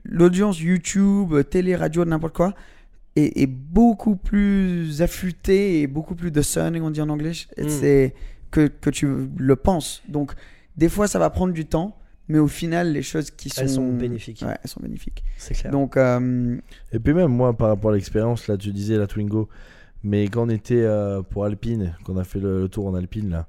l'audience 0.04 0.60
YouTube, 0.60 1.34
télé, 1.50 1.74
radio, 1.74 2.04
n'importe 2.04 2.36
quoi, 2.36 2.54
est, 3.16 3.42
est 3.42 3.46
beaucoup 3.46 4.16
plus 4.16 5.02
affûtée 5.02 5.80
et 5.80 5.86
beaucoup 5.86 6.14
plus 6.14 6.30
discerning, 6.30 6.82
on 6.82 6.90
dit 6.90 7.00
en 7.00 7.08
anglais. 7.08 7.32
Mm. 7.58 7.68
C'est 7.68 8.14
que, 8.50 8.68
que 8.68 8.90
tu 8.90 9.08
le 9.36 9.56
penses. 9.56 10.02
Donc, 10.08 10.32
des 10.76 10.88
fois, 10.88 11.08
ça 11.08 11.18
va 11.18 11.30
prendre 11.30 11.52
du 11.52 11.66
temps, 11.66 11.96
mais 12.28 12.38
au 12.38 12.48
final, 12.48 12.92
les 12.92 13.02
choses 13.02 13.30
qui 13.30 13.50
sont. 13.50 13.62
Elles 13.62 13.68
sont 13.70 13.92
bénéfiques. 13.92 14.42
Ouais, 14.46 14.56
elles 14.62 14.70
sont 14.70 14.80
bénéfiques. 14.80 15.24
C'est 15.36 15.54
clair. 15.54 15.72
Donc, 15.72 15.96
euh, 15.96 16.56
Et 16.92 16.98
puis 16.98 17.12
même 17.12 17.32
moi, 17.32 17.56
par 17.56 17.68
rapport 17.68 17.90
à 17.90 17.94
l'expérience, 17.94 18.46
là, 18.46 18.56
tu 18.56 18.70
disais 18.70 18.96
la 18.96 19.06
Twingo, 19.06 19.48
mais 20.04 20.24
quand 20.28 20.46
on 20.46 20.50
était 20.50 20.82
euh, 20.82 21.22
pour 21.22 21.44
Alpine, 21.44 21.94
qu'on 22.04 22.16
a 22.16 22.24
fait 22.24 22.40
le, 22.40 22.60
le 22.62 22.68
tour 22.68 22.86
en 22.86 22.94
Alpine, 22.94 23.30
là, 23.30 23.46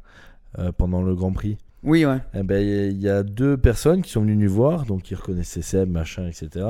euh, 0.60 0.72
pendant 0.72 1.01
le 1.01 1.16
Grand 1.16 1.32
Prix, 1.32 1.58
oui, 1.84 2.06
ouais. 2.06 2.20
eh 2.34 2.43
ben, 2.43 2.62
il 2.66 2.97
y 3.01 3.10
a 3.10 3.24
deux 3.24 3.58
personnes 3.58 4.01
qui 4.04 4.12
sont 4.12 4.22
venues 4.22 4.38
nous 4.38 4.49
voir, 4.51 4.86
donc 4.86 5.01
qui 5.01 5.16
reconnaissaient 5.16 5.62
Seb, 5.62 5.89
machin, 5.91 6.28
etc. 6.28 6.66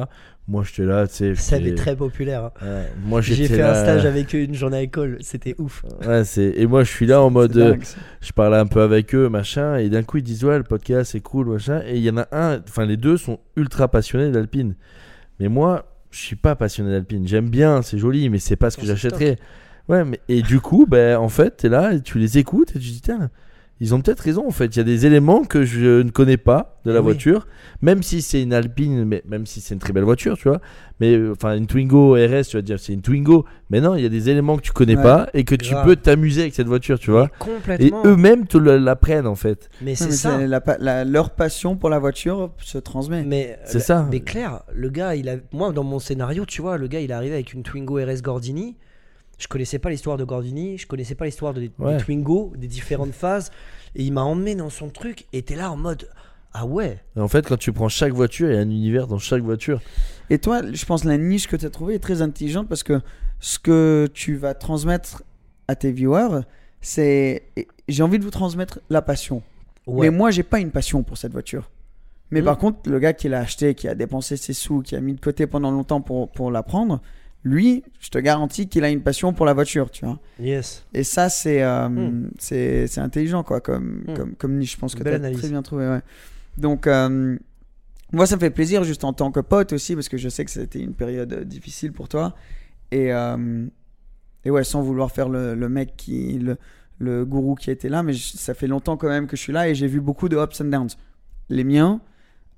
Moi, 0.48 0.64
j'étais 0.66 0.84
là, 0.86 1.08
tu 1.08 1.14
sais. 1.14 1.36
Ça 1.36 1.58
j'étais- 1.60 1.70
est 1.70 1.76
très 1.76 1.96
populaire. 1.96 2.46
hein. 2.46 2.52
Ouais, 2.62 2.90
moi, 3.06 3.22
J'ai 3.22 3.48
fait 3.48 3.62
un 3.62 3.76
stage 3.76 4.06
avec 4.08 4.34
eux 4.34 4.40
une 4.40 4.56
journée 4.56 4.78
à 4.78 4.82
l'école, 4.82 5.18
c'était 5.22 5.56
ouf. 5.60 5.86
Ouais. 6.06 6.24
Et 6.38 6.66
moi, 6.66 6.84
je 6.84 6.90
suis 6.90 7.06
là 7.06 7.22
en 7.22 7.30
mode. 7.30 7.56
Euh, 7.58 7.76
je 8.22 8.32
parlais 8.32 8.58
un 8.58 8.66
peu 8.66 8.82
avec 8.82 9.14
eux, 9.14 9.30
machin, 9.30 9.78
et 9.78 9.88
d'un 9.90 10.02
coup, 10.04 10.18
ils 10.18 10.24
disent 10.24 10.44
Ouais, 10.44 10.58
le 10.58 10.64
podcast, 10.64 11.12
c'est 11.12 11.22
cool, 11.22 11.48
machin. 11.48 11.82
Et 11.86 11.98
il 11.98 12.04
y 12.04 12.10
en 12.10 12.18
a 12.18 12.28
un, 12.32 12.60
enfin, 12.60 12.86
les 12.86 12.98
deux 12.98 13.16
sont 13.18 13.40
ultra 13.56 13.88
passionnés 13.90 14.32
d'Alpine. 14.32 14.76
Mais 15.40 15.48
moi, 15.48 15.86
je 16.10 16.20
suis 16.20 16.36
pas 16.36 16.56
passionné 16.56 16.90
d'Alpine. 16.92 17.28
J'aime 17.28 17.50
bien, 17.50 17.82
c'est 17.84 17.98
joli, 18.00 18.30
mais 18.30 18.40
c'est 18.40 18.56
pas 18.56 18.70
ce 18.72 18.78
que 18.78 18.86
j'achèterais. 18.86 19.38
Ouais, 19.90 20.04
mais 20.06 20.20
et 20.30 20.42
du 20.42 20.60
coup, 20.60 20.86
ben, 20.88 21.18
en 21.18 21.30
fait, 21.30 21.58
t'es 21.58 21.70
là, 21.70 21.94
et 21.94 22.02
tu 22.02 22.18
les 22.20 22.38
écoutes, 22.38 22.70
et 22.72 22.80
tu 22.80 22.88
te 22.88 22.94
dis 22.94 23.02
Tiens, 23.02 23.30
ils 23.82 23.94
ont 23.94 24.00
peut-être 24.00 24.22
raison 24.22 24.48
en 24.48 24.52
fait. 24.52 24.68
Il 24.68 24.78
y 24.78 24.80
a 24.80 24.84
des 24.86 25.06
éléments 25.06 25.44
que 25.44 25.66
je 25.66 26.02
ne 26.04 26.10
connais 26.10 26.38
pas 26.38 26.80
de 26.86 26.92
la 26.92 27.00
oui. 27.00 27.06
voiture, 27.06 27.48
même 27.82 28.02
si 28.02 28.22
c'est 28.22 28.42
une 28.42 28.54
Alpine, 28.54 29.04
mais 29.04 29.22
même 29.28 29.46
si 29.46 29.60
c'est 29.60 29.74
une 29.74 29.82
très 29.82 29.92
belle 29.92 30.06
voiture, 30.06 30.38
tu 30.38 30.48
vois. 30.48 30.62
Mais 31.02 31.20
enfin, 31.32 31.58
une 31.58 31.68
Twingo 31.68 32.14
RS, 32.14 32.44
tu 32.50 32.56
vas 32.56 32.62
dire 32.62 32.80
c'est 32.80 32.94
une 32.94 33.02
Twingo. 33.02 33.44
Mais 33.72 33.82
non, 33.82 33.96
il 33.96 34.04
y 34.04 34.06
a 34.06 34.10
des 34.10 34.30
éléments 34.30 34.56
que 34.56 34.62
tu 34.62 34.72
connais 34.72 34.96
Ouais. 34.96 35.04
pas 35.04 35.28
et 35.34 35.44
que 35.44 35.56
tu 35.56 35.74
peux 35.84 35.98
t'amuser 35.98 36.42
avec 36.44 36.54
cette 36.56 36.68
voiture, 36.68 36.98
tu 36.98 37.12
vois. 37.12 37.26
Et 37.26 37.30
Complètement. 37.40 38.04
eux-mêmes 38.06 38.48
te 38.48 38.58
l'apprennent 38.58 39.28
en 39.28 39.36
fait. 39.36 39.70
mais 39.82 39.96
c'est 39.96 40.12
ça. 40.12 40.38
la 40.46 40.62
la- 40.80 41.04
leur 41.04 41.32
passion 41.32 41.76
pour 41.76 41.90
la 41.90 42.00
voiture 42.00 42.52
se 42.60 42.78
transmet. 42.78 43.24
Mais 43.26 43.60
C'est 43.66 43.80
ça. 43.82 44.08
Mais 44.10 44.22
clair, 44.22 44.62
le 44.74 44.90
gars, 44.90 45.16
il 45.16 45.28
a, 45.28 45.36
moi 45.52 45.74
dans 45.74 45.84
mon 45.84 46.00
scénario, 46.00 46.46
tu 46.46 46.62
vois, 46.62 46.78
le 46.78 46.88
gars, 46.88 47.02
il 47.02 47.10
est 47.12 47.14
arrivé 47.14 47.34
avec 47.34 47.52
une 47.54 47.64
Twingo 47.64 47.96
RS 47.96 48.22
Gordini. 48.22 48.78
Je 49.44 49.48
connaissais 49.50 49.78
pas 49.80 49.90
l'histoire 49.90 50.16
de 50.18 50.24
Gordini, 50.24 50.78
je 50.78 50.88
connaissais 50.88 51.16
pas 51.16 51.26
l'histoire 51.26 51.54
de- 51.54 51.60
des. 51.62 51.72
Twingo, 52.00 52.54
des 52.58 52.68
différentes 52.68 53.12
phases, 53.14 53.52
et 53.96 54.04
il 54.04 54.14
m'a 54.14 54.22
emmené 54.24 54.56
dans 54.56 54.70
son 54.70 54.88
truc, 54.90 55.26
et 55.34 55.42
t'es 55.42 55.56
là 55.58 55.70
en 55.70 55.76
mode, 55.76 56.08
ah 56.54 56.66
ouais, 56.66 57.00
Et 57.18 57.20
en 57.20 57.28
fait, 57.28 57.46
quand 57.48 57.58
tu 57.58 57.74
prends 57.74 57.90
chaque 57.90 58.14
voiture, 58.14 58.50
il 58.50 58.54
y 58.54 58.58
a 58.58 58.62
un 58.62 58.70
univers 58.70 59.08
dans 59.08 59.18
chaque 59.18 59.42
voiture. 59.44 59.82
Et 60.30 60.38
toi, 60.40 60.62
je 60.72 60.86
pense 60.86 61.04
la 61.04 61.18
niche 61.18 61.48
que 61.48 61.56
tu 61.58 61.66
as 61.66 61.70
trouvée 61.70 61.96
est 61.96 62.00
très 62.00 62.22
intelligente 62.22 62.70
parce 62.70 62.84
que 62.84 63.02
ce 63.42 63.60
que 63.60 64.08
tu 64.14 64.36
vas 64.36 64.54
transmettre 64.54 65.24
à 65.68 65.76
tes 65.76 65.92
viewers, 65.92 66.42
c'est 66.80 67.44
j'ai 67.90 68.02
envie 68.04 68.20
de 68.20 68.24
vous 68.24 68.30
transmettre 68.32 68.80
la 68.90 69.02
passion. 69.02 69.42
ouais. 69.88 70.10
Mais 70.10 70.16
moi, 70.18 70.32
j'ai 70.32 70.44
pas 70.44 70.60
une 70.60 70.72
passion 70.72 71.04
pour 71.04 71.18
cette 71.18 71.34
voiture. 71.34 71.70
Mais 72.32 72.42
Mm. 72.42 72.46
par 72.46 72.58
contre, 72.58 72.90
le 72.90 73.00
gars 73.00 73.14
qui 73.14 73.28
l'a 73.30 73.40
acheté, 73.40 73.76
qui 73.76 73.88
a 73.90 73.96
dépensé 73.96 74.38
ses 74.38 74.54
sous, 74.54 74.82
qui 74.82 74.96
a 74.96 75.02
mis 75.02 75.14
de 75.14 75.20
côté 75.20 75.46
pendant 75.48 75.72
longtemps 75.72 76.02
pour, 76.02 76.32
pour 76.32 76.50
la 76.52 76.64
prendre, 76.64 77.02
lui, 77.44 77.84
je 78.00 78.10
te 78.10 78.18
garantis 78.18 78.68
qu'il 78.70 78.84
a 78.84 78.90
une 78.90 79.02
passion 79.02 79.34
pour 79.34 79.46
la 79.46 79.54
voiture, 79.54 79.92
tu 79.92 80.06
vois. 80.06 80.20
yes. 80.40 80.86
Et 80.94 81.04
ça, 81.04 81.30
c'est 81.30 81.62
euh, 81.62 81.90
Mm. 81.90 82.32
c'est 82.40 82.98
intelligent, 83.00 83.44
quoi, 83.44 83.60
comme, 83.62 84.04
Mm. 84.08 84.14
comme, 84.16 84.36
comme 84.36 84.58
niche. 84.58 84.74
Je 84.74 84.78
pense 84.80 84.96
que 84.96 85.04
tu 85.04 85.10
as 85.10 85.16
analyse. 85.16 85.40
très 85.40 85.50
bien 85.50 85.62
trouvé, 85.62 85.88
ouais. 85.88 86.02
Donc, 86.58 86.88
euh, 86.88 87.38
moi, 88.12 88.26
ça 88.28 88.36
me 88.36 88.40
fait 88.40 88.50
plaisir, 88.52 88.84
juste 88.84 89.04
en 89.04 89.12
tant 89.14 89.32
que 89.32 89.40
pote 89.40 89.74
aussi, 89.74 89.96
parce 89.96 90.08
que 90.10 90.18
je 90.18 90.30
sais 90.30 90.46
que 90.46 90.52
c'était 90.52 90.80
une 90.80 90.94
période 90.94 91.34
euh, 91.34 91.44
difficile 91.44 91.92
pour 91.92 92.08
toi. 92.08 92.36
Et, 92.92 93.12
euh, 93.12 93.66
et 94.46 94.52
ouais, 94.52 94.64
sans 94.64 94.82
vouloir 94.82 95.12
faire 95.12 95.30
le, 95.30 95.56
le 95.56 95.70
mec 95.70 95.96
qui. 95.98 96.40
Le, 96.40 96.58
le 97.00 97.26
gourou 97.26 97.56
qui 97.56 97.70
était 97.72 97.90
là, 97.90 98.04
mais 98.04 98.14
je- 98.14 98.38
ça 98.38 98.54
fait 98.54 98.68
longtemps 98.68 98.96
quand 98.98 99.10
même 99.10 99.28
que 99.28 99.36
je 99.36 99.42
suis 99.42 99.52
là 99.52 99.68
et 99.68 99.76
j'ai 99.76 99.88
vu 99.88 100.00
beaucoup 100.00 100.30
de 100.30 100.38
ups 100.38 100.62
and 100.62 100.66
downs. 100.66 100.90
Les 101.50 101.64
miens. 101.66 102.00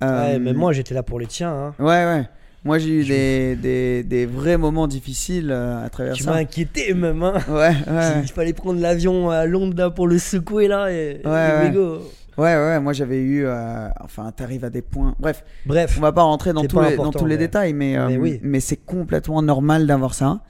Ouais, 0.02 0.38
mais 0.40 0.54
moi, 0.54 0.72
j'étais 0.74 0.94
là 0.94 1.02
pour 1.02 1.20
les 1.20 1.26
tiens. 1.26 1.52
hein. 1.52 1.74
Ouais, 1.80 1.86
ouais. 2.06 2.30
Moi, 2.66 2.80
j'ai 2.80 2.90
eu 3.02 3.06
des, 3.06 3.56
des, 3.56 4.04
des 4.04 4.26
vrais 4.26 4.58
moments 4.58 4.88
difficiles 4.88 5.52
euh, 5.52 5.86
à 5.86 5.90
travers 5.90 6.14
Tu 6.14 6.24
ça. 6.24 6.32
m'as 6.32 6.38
inquiété 6.38 6.94
même. 6.96 7.22
Hein. 7.24 7.36
Ouais, 7.48 7.74
ouais. 7.88 8.22
Il 8.24 8.28
fallait 8.32 8.54
prendre 8.54 8.82
l'avion 8.82 9.30
à 9.30 9.46
Londres 9.46 9.76
là, 9.78 9.90
pour 9.92 10.08
le 10.08 10.18
secouer 10.18 10.68
là. 10.68 10.92
Et, 10.92 11.22
Ouais, 11.24 11.68
et 11.74 11.78
ouais. 11.78 12.00
Ouais, 12.38 12.54
ouais, 12.56 12.80
moi 12.82 12.92
j'avais 12.92 13.20
eu. 13.22 13.46
euh, 13.46 13.88
enfin, 14.02 14.30
t'arrives 14.36 14.66
à 14.66 14.70
des 14.70 14.82
points. 14.82 15.16
Bref, 15.20 15.46
Bref, 15.66 15.96
on 15.98 16.02
va 16.02 16.12
pas 16.12 16.24
rentrer 16.24 16.52
dans 16.52 16.66
tous 16.66 16.82
les, 16.82 16.98
dans 16.98 17.12
tous 17.12 17.26
les 17.26 17.36
mais- 17.36 17.40
détails, 17.40 17.74
mais, 17.74 17.96
euh, 17.98 18.18
oui. 18.18 18.40
mais 18.44 18.60
c'est 18.60 18.76
complètement 18.76 19.42
normal 19.42 19.88
d'avoir 19.88 20.14
ça. 20.16 20.42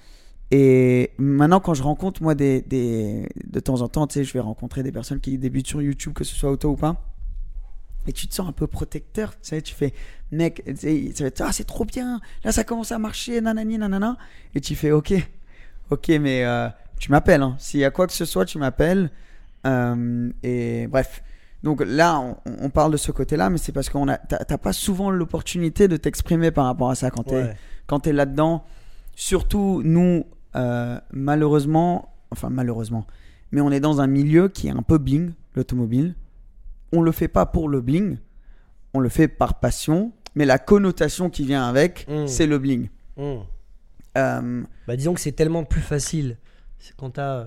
Et 0.51 1.11
maintenant, 1.19 1.59
quand 1.59 1.73
je 1.75 1.83
rencontre, 1.83 2.23
moi, 2.23 2.33
des, 2.33 2.61
des, 2.61 3.27
de 3.45 3.59
temps 3.59 3.81
en 3.81 3.87
temps, 3.87 4.07
tu 4.07 4.13
sais, 4.13 4.23
je 4.23 4.31
vais 4.33 4.39
rencontrer 4.39 4.81
des 4.83 4.91
personnes 4.91 5.19
qui 5.19 5.37
débutent 5.37 5.67
sur 5.67 5.81
YouTube, 5.81 6.13
que 6.13 6.23
ce 6.23 6.33
soit 6.35 6.49
auto 6.51 6.69
ou 6.71 6.75
pas. 6.75 6.95
Et 8.07 8.13
tu 8.13 8.27
te 8.27 8.33
sens 8.33 8.47
un 8.47 8.51
peu 8.51 8.67
protecteur, 8.67 9.31
tu 9.31 9.49
sais, 9.49 9.61
tu 9.61 9.73
fais, 9.73 9.93
mec, 10.31 10.63
tu 10.65 10.75
sais, 10.75 11.11
ça 11.15 11.23
va 11.23 11.27
être, 11.27 11.41
ah, 11.41 11.51
c'est 11.51 11.63
trop 11.63 11.85
bien, 11.85 12.21
là, 12.43 12.51
ça 12.51 12.63
commence 12.63 12.91
à 12.91 12.99
marcher, 12.99 13.41
nanani, 13.41 13.77
nanana. 13.77 14.17
Et 14.53 14.61
tu 14.61 14.75
fais, 14.75 14.91
ok, 14.91 15.13
ok, 15.89 16.09
mais 16.21 16.45
euh, 16.45 16.69
tu 16.99 17.11
m'appelles, 17.11 17.41
hein. 17.41 17.55
S'il 17.57 17.79
y 17.79 17.85
a 17.85 17.91
quoi 17.91 18.07
que 18.07 18.13
ce 18.13 18.25
soit, 18.25 18.45
tu 18.45 18.57
m'appelles. 18.57 19.09
Euh, 19.65 20.29
et 20.43 20.87
bref. 20.87 21.23
Donc 21.63 21.83
là, 21.83 22.19
on, 22.19 22.37
on 22.61 22.69
parle 22.69 22.91
de 22.91 22.97
ce 22.97 23.11
côté-là, 23.11 23.49
mais 23.49 23.57
c'est 23.57 23.71
parce 23.71 23.89
qu'on 23.89 24.07
a, 24.07 24.17
t'as 24.17 24.57
pas 24.59 24.73
souvent 24.73 25.09
l'opportunité 25.09 25.87
de 25.87 25.97
t'exprimer 25.97 26.51
par 26.51 26.65
rapport 26.65 26.91
à 26.91 26.95
ça 26.95 27.09
quand 27.09 27.23
t'es 27.23 27.35
ouais. 27.35 27.57
quand 27.87 28.01
tu 28.01 28.09
es 28.09 28.13
là-dedans. 28.13 28.63
Surtout, 29.15 29.81
nous, 29.83 30.25
euh, 30.55 30.99
malheureusement, 31.11 32.13
enfin 32.29 32.49
malheureusement, 32.51 33.07
mais 33.51 33.61
on 33.61 33.71
est 33.71 33.79
dans 33.79 33.99
un 33.99 34.05
milieu 34.05 34.47
qui 34.47 34.67
est 34.67 34.71
un 34.71 34.83
peu 34.83 34.99
bling, 34.99 35.31
l'automobile. 35.55 36.13
On 36.95 37.01
le 37.01 37.11
fait 37.11 37.27
pas 37.27 37.45
pour 37.45 37.67
le 37.69 37.81
bling, 37.81 38.17
on 38.93 38.99
le 38.99 39.09
fait 39.09 39.27
par 39.27 39.59
passion, 39.59 40.13
mais 40.33 40.45
la 40.45 40.57
connotation 40.59 41.29
qui 41.29 41.45
vient 41.45 41.67
avec, 41.67 42.07
Mm. 42.07 42.27
c'est 42.27 42.47
le 42.47 42.57
bling. 42.57 42.89
Hmm. 43.17 43.39
Euh, 44.17 44.63
Bah, 44.87 44.95
disons 44.95 45.13
que 45.13 45.19
c'est 45.19 45.33
tellement 45.33 45.63
plus 45.65 45.81
facile 45.81 46.37
C'est 46.79 46.95
quand 46.95 47.11
te- 47.11 47.45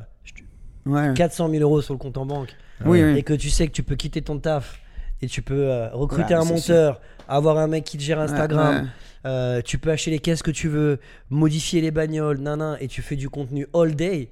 ouais. 0.87 1.15
400 1.15 1.49
000 1.51 1.63
euros 1.63 1.81
sur 1.81 1.95
le 1.95 1.99
compte 1.99 2.19
en 2.19 2.27
banque 2.27 2.55
Oui, 2.85 3.03
oui. 3.03 3.19
et 3.19 3.23
que 3.23 3.33
tu 3.35 3.49
sais 3.51 3.67
que 3.67 3.73
tu 3.73 3.83
peux 3.83 3.97
quitter 3.97 4.21
ton 4.23 4.39
taf 4.39 4.81
et 5.23 5.27
tu 5.29 5.41
peux 5.43 5.69
euh, 5.71 5.89
recruter 5.93 6.35
Ouais, 6.35 6.41
un 6.41 6.45
monteur, 6.45 7.01
avoir 7.27 7.57
un 7.59 7.67
mec 7.69 7.85
qui 7.85 7.97
te 7.99 8.03
gère 8.03 8.21
Instagram, 8.21 8.75
Ouais, 8.77 8.81
ouais. 8.83 8.87
euh, 9.27 9.63
tu 9.65 9.79
peux 9.79 9.91
acheter 9.91 10.11
les 10.11 10.19
caisses 10.19 10.43
que 10.43 10.51
tu 10.51 10.69
veux, 10.69 10.99
modifier 11.31 11.81
les 11.81 11.91
bagnoles, 11.91 12.39
nanan, 12.39 12.77
et 12.81 12.89
tu 12.89 13.01
fais 13.03 13.17
du 13.17 13.29
contenu 13.31 13.67
all 13.75 13.95
day. 13.97 14.31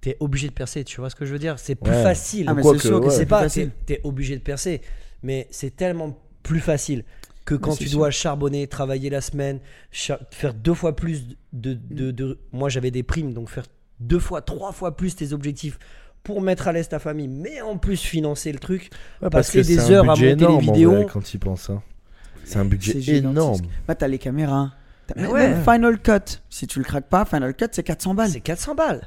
T'es 0.00 0.16
obligé 0.20 0.46
de 0.48 0.52
percer, 0.52 0.84
tu 0.84 1.00
vois 1.00 1.10
ce 1.10 1.16
que 1.16 1.24
je 1.26 1.32
veux 1.32 1.38
dire? 1.40 1.58
C'est 1.58 1.74
plus 1.74 1.90
Ouais. 1.92 2.02
facile. 2.02 2.46
Ah, 2.48 2.54
mais 2.54 2.62
c'est 2.62 2.72
que, 2.72 2.78
sûr 2.78 3.00
que 3.00 3.06
ouais. 3.06 3.10
c'est 3.10 3.26
pas 3.26 3.46
t'es 3.48 4.00
obligé 4.04 4.36
de 4.36 4.42
percer 4.42 4.80
mais 5.24 5.48
c'est 5.50 5.74
tellement 5.74 6.16
plus 6.44 6.60
facile 6.60 7.02
que 7.44 7.56
quand 7.56 7.74
tu 7.74 7.88
sûr. 7.88 7.98
dois 7.98 8.10
charbonner 8.12 8.68
travailler 8.68 9.10
la 9.10 9.20
semaine 9.20 9.58
char- 9.90 10.20
faire 10.30 10.54
deux 10.54 10.74
fois 10.74 10.94
plus 10.94 11.36
de, 11.52 11.74
de, 11.74 12.12
de- 12.12 12.38
moi 12.52 12.68
j'avais 12.68 12.92
des 12.92 13.02
primes 13.02 13.32
donc 13.34 13.48
faire 13.50 13.64
deux 13.98 14.20
fois 14.20 14.42
trois 14.42 14.70
fois 14.70 14.96
plus 14.96 15.16
tes 15.16 15.32
objectifs 15.32 15.78
pour 16.22 16.40
mettre 16.42 16.68
à 16.68 16.72
l'aise 16.72 16.88
ta 16.88 17.00
famille 17.00 17.26
mais 17.26 17.60
en 17.60 17.78
plus 17.78 18.00
financer 18.00 18.52
le 18.52 18.60
truc 18.60 18.90
Ouais, 19.20 19.30
Passer 19.30 19.64
c'est 19.64 19.74
des 19.74 19.80
un 19.80 19.90
heures 19.90 20.10
à 20.10 20.14
budget 20.14 20.30
monter 20.30 20.36
les 20.36 20.44
énorme, 20.44 20.68
en 20.68 20.72
vidéos. 20.72 20.94
vrai, 20.94 21.06
quand 21.12 21.34
il 21.34 21.40
pense. 21.40 21.70
Hein. 21.70 21.82
C'est 22.44 22.58
un 22.60 22.64
budget 22.64 23.16
énorme. 23.16 23.60
Bah, 23.88 23.94
t'as 23.96 24.06
les 24.08 24.18
caméras. 24.18 24.70
Ouais. 25.16 25.48
même 25.50 25.64
Final 25.64 25.98
Cut. 26.00 26.38
Si 26.48 26.66
tu 26.68 26.78
le 26.78 26.84
craques 26.84 27.08
pas, 27.08 27.24
Final 27.24 27.54
Cut, 27.54 27.66
c'est 27.72 27.82
400 27.82 28.14
balles. 28.14 28.30
c'est 28.30 28.40
400 28.40 28.74
balles 28.76 29.02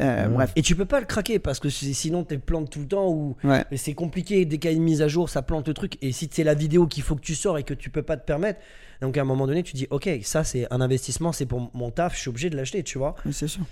Euh. 0.00 0.28
Bref. 0.28 0.52
et 0.56 0.62
tu 0.62 0.74
peux 0.76 0.84
pas 0.86 0.98
le 1.00 1.06
craquer 1.06 1.38
parce 1.38 1.60
que 1.60 1.68
si- 1.68 1.92
sinon 1.94 2.24
tu 2.24 2.38
plantes 2.38 2.70
tout 2.70 2.80
le 2.80 2.86
temps 2.86 3.08
ou 3.08 3.36
Ouais. 3.44 3.64
C'est 3.76 3.94
compliqué, 3.94 4.44
dès 4.44 4.58
qu'il 4.58 4.70
y 4.70 4.74
a 4.74 4.76
une 4.76 4.82
mise 4.82 5.02
à 5.02 5.08
jour, 5.08 5.28
ça 5.28 5.42
plante 5.42 5.68
le 5.68 5.74
truc. 5.74 5.98
Et 6.02 6.12
si 6.12 6.28
c'est 6.32 6.44
la 6.44 6.54
vidéo 6.54 6.86
qu'il 6.86 7.02
faut 7.02 7.14
que 7.16 7.20
tu 7.20 7.34
sors 7.34 7.58
et 7.58 7.62
que 7.64 7.74
tu 7.74 7.90
peux 7.90 8.02
pas 8.02 8.16
te 8.16 8.24
permettre, 8.24 8.60
donc 9.02 9.16
à 9.18 9.20
un 9.20 9.24
moment 9.24 9.46
donné, 9.46 9.62
tu 9.62 9.74
dis, 9.74 9.86
ok, 9.90 10.08
ça 10.22 10.42
c'est 10.44 10.66
un 10.72 10.80
investissement, 10.80 11.32
c'est 11.32 11.46
pour 11.46 11.70
mon 11.74 11.90
taf, 11.90 12.14
je 12.14 12.20
suis 12.20 12.28
obligé 12.30 12.50
de 12.50 12.56
l'acheter, 12.56 12.82
tu 12.82 12.98
vois. 12.98 13.14
Oui, 13.26 13.32
c'est 13.32 13.48
sûr. 13.48 13.62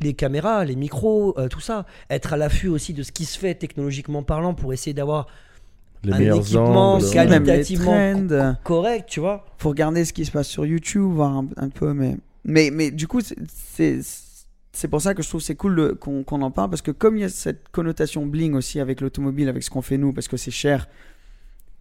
Les 0.00 0.14
caméras, 0.14 0.64
les 0.64 0.76
micros, 0.76 1.34
euh, 1.38 1.48
tout 1.48 1.60
ça. 1.60 1.86
Être 2.10 2.32
à 2.34 2.36
l'affût 2.36 2.68
aussi 2.68 2.92
de 2.92 3.02
ce 3.02 3.12
qui 3.12 3.24
se 3.24 3.38
fait 3.38 3.54
technologiquement 3.54 4.22
parlant 4.22 4.52
pour 4.54 4.72
essayer 4.74 4.92
d'avoir 4.94 5.26
Les 6.04 6.12
un 6.12 6.18
meilleurs 6.18 6.38
équipement 6.38 6.94
angles. 6.94 7.10
Qualitativement 7.10 8.56
correct, 8.64 9.08
tu 9.08 9.20
vois. 9.20 9.46
faut 9.58 9.70
regarder 9.70 10.04
ce 10.04 10.12
qui 10.12 10.24
se 10.24 10.30
passe 10.30 10.48
sur 10.48 10.66
YouTube, 10.66 11.02
voir 11.02 11.32
un, 11.32 11.46
un 11.56 11.68
peu, 11.70 11.92
mais, 11.94 12.16
mais, 12.44 12.70
mais 12.70 12.90
du 12.90 13.06
coup, 13.08 13.20
c'est- 13.20 14.25
c'est 14.76 14.82
c'est 14.82 14.88
pour 14.88 15.00
ça 15.02 15.14
que 15.14 15.22
je 15.22 15.28
trouve 15.28 15.40
que 15.40 15.46
c'est 15.46 15.54
cool 15.56 15.96
qu'on 15.96 16.42
en 16.42 16.50
parle, 16.50 16.70
parce 16.70 16.82
que 16.82 16.90
comme 16.92 17.16
il 17.16 17.20
y 17.20 17.24
a 17.24 17.28
cette 17.28 17.68
connotation 17.70 18.24
bling 18.26 18.54
aussi 18.54 18.78
avec 18.80 19.00
l'automobile, 19.00 19.48
avec 19.48 19.62
ce 19.62 19.70
qu'on 19.70 19.82
fait 19.82 19.98
nous, 19.98 20.12
parce 20.12 20.28
que 20.28 20.36
c'est 20.36 20.50
cher, 20.52 20.88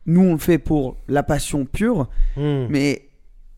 nous 0.07 0.21
on 0.21 0.33
le 0.33 0.37
fait 0.39 0.57
pour 0.57 0.97
la 1.07 1.23
passion 1.23 1.65
pure, 1.65 2.07
Hmm. 2.35 2.65
mais 2.69 3.09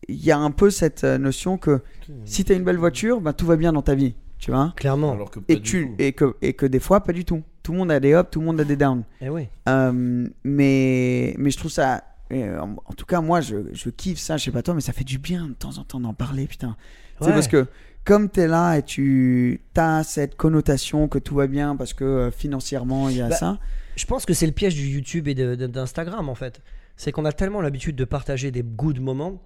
il 0.08 0.24
y 0.24 0.30
a 0.30 0.38
un 0.38 0.50
peu 0.50 0.70
cette 0.70 1.04
euh, 1.04 1.18
notion 1.18 1.58
que 1.58 1.80
si 2.24 2.44
tu 2.44 2.52
as 2.52 2.56
une 2.56 2.64
belle 2.64 2.76
voiture, 2.78 3.20
bah, 3.20 3.32
tout 3.32 3.44
va 3.46 3.56
bien 3.56 3.72
dans 3.72 3.82
ta 3.82 3.94
vie, 3.94 4.14
tu 4.38 4.50
vois 4.50 4.72
Clairement. 4.76 5.12
Alors 5.12 5.30
que 5.30 5.40
pas 5.40 5.52
et, 5.52 5.56
du 5.56 5.62
tu, 5.62 5.86
tout. 5.88 5.94
et, 5.98 6.12
que, 6.12 6.36
et 6.42 6.52
que 6.54 6.64
des 6.66 6.80
fois, 6.80 7.00
pas 7.02 7.12
du 7.12 7.24
tout. 7.24 7.42
Tout 7.62 7.72
le 7.72 7.78
monde 7.78 7.90
a 7.90 8.00
des 8.00 8.12
ups, 8.14 8.28
tout 8.30 8.40
le 8.40 8.46
monde 8.46 8.60
a 8.60 8.64
des 8.64 8.76
downs. 8.76 9.04
Eh 9.20 9.28
oui. 9.28 9.48
Euh, 9.68 10.26
mais, 10.44 11.34
mais 11.38 11.50
je 11.50 11.56
trouve 11.58 11.70
ça. 11.70 12.02
en, 12.32 12.76
en 12.84 12.92
tout 12.96 13.04
cas, 13.04 13.20
moi, 13.20 13.40
je, 13.42 13.56
je 13.74 13.90
kiffe 13.90 14.18
ça. 14.18 14.36
Je 14.38 14.44
sais 14.44 14.50
pas 14.50 14.62
toi, 14.62 14.72
mais 14.74 14.80
ça 14.80 14.92
fait 14.94 15.04
du 15.04 15.18
bien 15.18 15.48
de 15.48 15.52
temps 15.54 15.76
en 15.78 15.84
temps 15.84 16.00
d'en 16.00 16.14
parler, 16.14 16.46
putain. 16.46 16.76
Ouais. 17.20 17.28
parce 17.32 17.48
que 17.48 17.66
comme 18.04 18.30
tu 18.30 18.40
es 18.40 18.48
là 18.48 18.76
et 18.76 18.82
tu 18.82 19.60
as 19.76 20.02
cette 20.02 20.36
connotation 20.36 21.08
que 21.08 21.18
tout 21.18 21.34
va 21.34 21.46
bien 21.46 21.76
parce 21.76 21.92
que 21.92 22.04
euh, 22.04 22.30
financièrement, 22.30 23.08
il 23.08 23.16
y 23.16 23.20
a 23.20 23.28
Bah, 23.28 23.36
ça. 23.36 23.58
Je 23.96 24.06
pense 24.06 24.24
que 24.24 24.32
c'est 24.32 24.46
le 24.46 24.52
piège 24.52 24.74
du 24.74 24.86
YouTube 24.86 25.28
et 25.28 25.34
d'Instagram 25.34 26.28
en 26.28 26.34
fait. 26.34 26.60
C'est 26.96 27.12
qu'on 27.12 27.24
a 27.24 27.32
tellement 27.32 27.60
l'habitude 27.60 27.96
de 27.96 28.04
partager 28.04 28.50
des 28.50 28.62
good 28.62 29.00
moments 29.00 29.42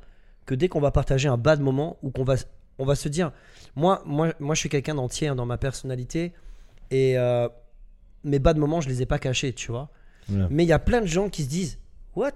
que 0.47 0.55
dès 0.55 0.69
qu'on 0.69 0.81
va 0.81 0.91
partager 0.91 1.29
un 1.29 1.37
bad 1.37 1.61
moment 1.61 1.99
ou 2.03 2.11
qu'on 2.11 2.25
va, 2.25 2.35
on 2.79 2.85
va 2.85 2.95
se 2.95 3.09
dire, 3.09 3.33
moi, 3.77 4.03
moi, 4.07 4.33
moi 4.41 4.55
je 4.55 4.61
suis 4.61 4.69
quelqu'un 4.69 4.95
d'entier 4.95 5.29
hein, 5.29 5.35
dans 5.35 5.47
ma 5.47 5.59
personnalité 5.59 6.33
et 6.91 7.19
euh, 7.19 7.49
mes 8.25 8.39
bad 8.39 8.59
moments 8.59 8.81
je 8.81 8.89
les 8.89 9.03
ai 9.03 9.07
pas 9.07 9.19
cachés, 9.19 9.53
tu 9.53 9.71
vois. 9.71 9.91
Ouais. 10.31 10.47
Mais 10.51 10.65
il 10.65 10.69
y 10.69 10.73
a 10.73 10.79
plein 10.79 11.01
de 11.01 11.07
gens 11.07 11.29
qui 11.29 11.45
se 11.45 11.49
disent, 11.49 11.79
what? 12.15 12.33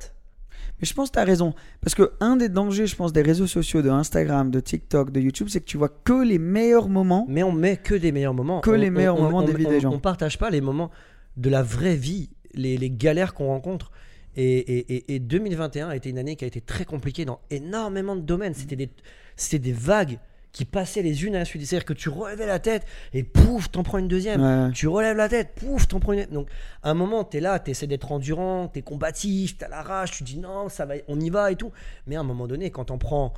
Mais 0.80 0.86
je 0.86 0.92
pense 0.94 1.08
que 1.08 1.14
tu 1.14 1.18
as 1.20 1.24
raison. 1.24 1.54
Parce 1.80 1.94
que 1.94 2.12
un 2.20 2.36
des 2.36 2.48
dangers, 2.48 2.86
je 2.86 2.96
pense, 2.96 3.12
des 3.12 3.22
réseaux 3.22 3.46
sociaux, 3.46 3.82
de 3.82 3.88
Instagram, 3.90 4.50
de 4.50 4.60
TikTok, 4.60 5.10
de 5.10 5.20
YouTube, 5.20 5.48
c'est 5.50 5.60
que 5.60 5.64
tu 5.64 5.76
vois 5.78 5.88
que 5.88 6.22
les 6.24 6.38
meilleurs 6.38 6.88
moments. 6.88 7.24
Mais 7.28 7.42
on 7.42 7.52
met 7.52 7.76
que 7.78 7.94
des 7.94 8.12
meilleurs 8.12 8.34
moments. 8.34 8.60
Que 8.60 8.70
On- 8.70 8.74
les 8.74 8.90
meilleurs 8.90 9.18
on- 9.18 9.22
moments 9.22 9.38
on- 9.38 9.42
des 9.42 9.54
vies 9.54 9.66
on- 9.66 9.70
des 9.70 9.80
gens. 9.80 9.92
On 9.92 9.98
partage 9.98 10.38
pas 10.38 10.50
les 10.50 10.60
moments 10.60 10.90
de 11.36 11.48
la 11.50 11.62
vraie 11.62 11.96
vie, 11.96 12.30
les, 12.54 12.76
les 12.76 12.90
galères 12.90 13.32
qu'on 13.34 13.46
rencontre. 13.46 13.90
Et, 14.38 14.58
et- 14.58 14.94
et- 14.96 15.14
et 15.14 15.18
2021 15.18 15.88
a 15.88 15.96
été 15.96 16.10
une 16.10 16.18
année 16.18 16.36
qui 16.36 16.44
a 16.44 16.48
été 16.48 16.60
très 16.60 16.84
compliquée 16.84 17.24
dans 17.24 17.40
énormément 17.50 18.16
de 18.16 18.20
domaines. 18.20 18.52
C'était 18.52 18.76
des, 18.76 18.90
c'était 19.34 19.58
des 19.58 19.72
vagues 19.72 20.18
qui 20.56 20.64
passaient 20.64 21.02
les 21.02 21.26
unes 21.26 21.34
à 21.36 21.40
la 21.40 21.44
suite. 21.44 21.66
C'est-à-dire 21.66 21.84
que 21.84 21.92
tu 21.92 22.08
relevais 22.08 22.46
la 22.46 22.58
tête 22.58 22.86
et 23.12 23.22
pouf, 23.22 23.70
t'en 23.70 23.82
prends 23.82 23.98
une 23.98 24.08
deuxième. 24.08 24.40
Ouais. 24.42 24.72
Tu 24.72 24.88
relèves 24.88 25.18
la 25.18 25.28
tête, 25.28 25.50
pouf, 25.54 25.86
t'en 25.86 26.00
prends 26.00 26.14
une. 26.14 26.24
Donc, 26.32 26.48
à 26.82 26.88
un 26.88 26.94
moment, 26.94 27.24
t'es 27.24 27.40
là, 27.40 27.58
t'essaies 27.58 27.86
d'être 27.86 28.10
endurant, 28.10 28.66
t'es 28.66 28.80
combatif, 28.80 29.58
t'as 29.58 29.68
la 29.68 29.82
rage, 29.82 30.12
tu 30.12 30.24
dis 30.24 30.38
non, 30.38 30.70
ça 30.70 30.86
va, 30.86 30.94
on 31.08 31.20
y 31.20 31.28
va 31.28 31.52
et 31.52 31.56
tout. 31.56 31.72
Mais 32.06 32.16
à 32.16 32.20
un 32.20 32.22
moment 32.22 32.46
donné, 32.46 32.70
quand 32.70 32.86
t'en 32.86 32.96
prends 32.96 33.34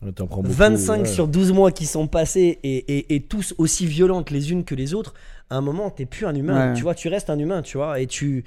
Ouais, 0.00 0.12
t'en 0.12 0.26
prends 0.28 0.42
beaucoup, 0.42 0.54
25 0.54 1.00
ouais. 1.00 1.06
sur 1.06 1.26
12 1.26 1.52
mois 1.52 1.72
qui 1.72 1.86
sont 1.86 2.06
passés 2.06 2.60
et, 2.62 2.76
et- 2.98 3.14
et 3.16 3.22
tous 3.22 3.52
aussi 3.58 3.86
violentes 3.86 4.30
les 4.30 4.52
unes 4.52 4.62
que 4.64 4.76
les 4.76 4.94
autres, 4.94 5.14
à 5.50 5.56
un 5.56 5.60
moment, 5.60 5.90
t'es 5.90 6.06
plus 6.06 6.24
un 6.26 6.34
humain. 6.36 6.68
Ouais. 6.70 6.74
Tu 6.76 6.82
vois, 6.84 6.94
tu 6.94 7.08
restes 7.08 7.30
un 7.30 7.38
humain, 7.38 7.62
tu 7.62 7.78
vois, 7.78 7.98
et 7.98 8.06
tu, 8.06 8.44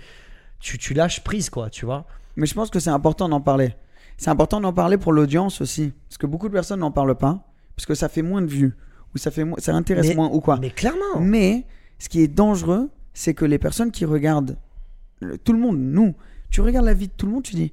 tu, 0.62 0.78
tu 0.78 0.93
lâches 0.93 1.24
prise, 1.26 1.49
quoi, 1.49 1.70
tu 1.70 1.86
vois. 1.86 2.05
Mais 2.38 2.45
je 2.45 2.53
pense 2.53 2.70
que 2.70 2.80
c'est 2.80 2.89
important 2.91 3.28
d'en 3.28 3.41
parler. 3.41 3.74
C'est 4.18 4.30
important 4.30 4.62
d'en 4.62 4.72
parler 4.72 4.97
pour 4.97 5.12
l'audience 5.14 5.60
aussi. 5.60 5.91
Parce 6.08 6.18
que 6.18 6.26
beaucoup 6.28 6.47
de 6.47 6.53
personnes 6.53 6.80
n'en 6.80 6.91
parlent 6.91 7.16
pas. 7.18 7.43
Parce 7.78 7.86
que 7.86 7.95
ça 7.95 8.09
fait 8.09 8.21
moins 8.23 8.41
de 8.41 8.47
vues. 8.47 8.73
Ou 9.15 9.17
ça, 9.17 9.32
fait 9.32 9.45
mo- 9.45 9.55
ça 9.59 9.73
intéresse 9.73 10.07
Mais- 10.09 10.15
moins 10.15 10.30
ou 10.30 10.41
quoi. 10.41 10.57
Mais 10.59 10.69
clairement. 10.71 11.19
Mais 11.21 11.65
ce 11.99 12.09
qui 12.09 12.21
est 12.21 12.28
dangereux, 12.28 12.89
c'est 13.13 13.34
que 13.34 13.45
les 13.45 13.57
personnes 13.57 13.91
qui 13.91 14.03
regardent, 14.03 14.57
le- 15.21 15.38
tout 15.38 15.53
le 15.53 15.59
monde, 15.59 15.78
nous, 15.80 16.13
tu 16.49 16.59
regardes 16.61 16.86
la 16.86 16.93
vie 16.93 17.07
de 17.07 17.13
tout 17.15 17.25
le 17.25 17.32
monde, 17.32 17.43
tu 17.43 17.55
dis, 17.55 17.71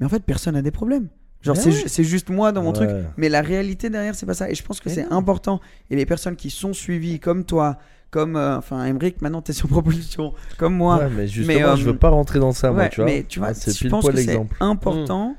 mais 0.00 0.06
en 0.06 0.08
fait, 0.08 0.24
personne 0.24 0.54
n'a 0.54 0.62
des 0.62 0.70
problèmes. 0.72 1.06
Genre, 1.42 1.56
c'est 1.56 1.66
ouais. 1.70 1.76
ju- 1.76 1.84
c'est 1.88 2.04
juste 2.04 2.28
moi 2.30 2.50
dans 2.52 2.62
mon 2.62 2.68
Ouais. 2.72 2.74
truc. 2.86 2.90
Mais 3.16 3.28
la 3.28 3.40
réalité 3.42 3.90
derrière, 3.90 4.14
c'est 4.14 4.26
pas 4.26 4.34
ça. 4.34 4.50
Et 4.50 4.54
je 4.54 4.62
pense 4.64 4.80
que 4.80 4.88
Mais 4.88 4.94
c'est 4.96 5.04
non. 5.10 5.16
important. 5.16 5.60
Et 5.90 5.96
les 5.96 6.06
personnes 6.06 6.36
qui 6.36 6.50
sont 6.50 6.72
suivies, 6.72 7.18
comme 7.20 7.44
toi, 7.44 7.78
comme, 8.10 8.36
euh, 8.36 8.58
enfin, 8.58 8.84
Emmerich, 8.84 9.20
maintenant, 9.22 9.42
t'es 9.42 9.52
sur 9.52 9.68
propulsion, 9.68 10.34
comme 10.58 10.74
moi. 10.76 10.98
Ouais, 10.98 11.08
mais 11.10 11.26
justement, 11.26 11.58
Mais, 11.58 11.64
euh, 11.64 11.76
je 11.76 11.84
veux 11.84 11.96
pas 11.96 12.10
rentrer 12.10 12.38
dans 12.38 12.52
ça, 12.52 12.70
moi, 12.70 12.88
tu 12.88 12.96
vois. 12.96 13.06
mais 13.06 13.24
tu 13.28 13.38
vois, 13.38 13.48
Ah, 13.48 13.54
c'est 13.54 13.76
je 13.76 13.88
pense 13.88 14.06
que 14.08 14.16
c'est 14.16 14.38
important 14.60 15.34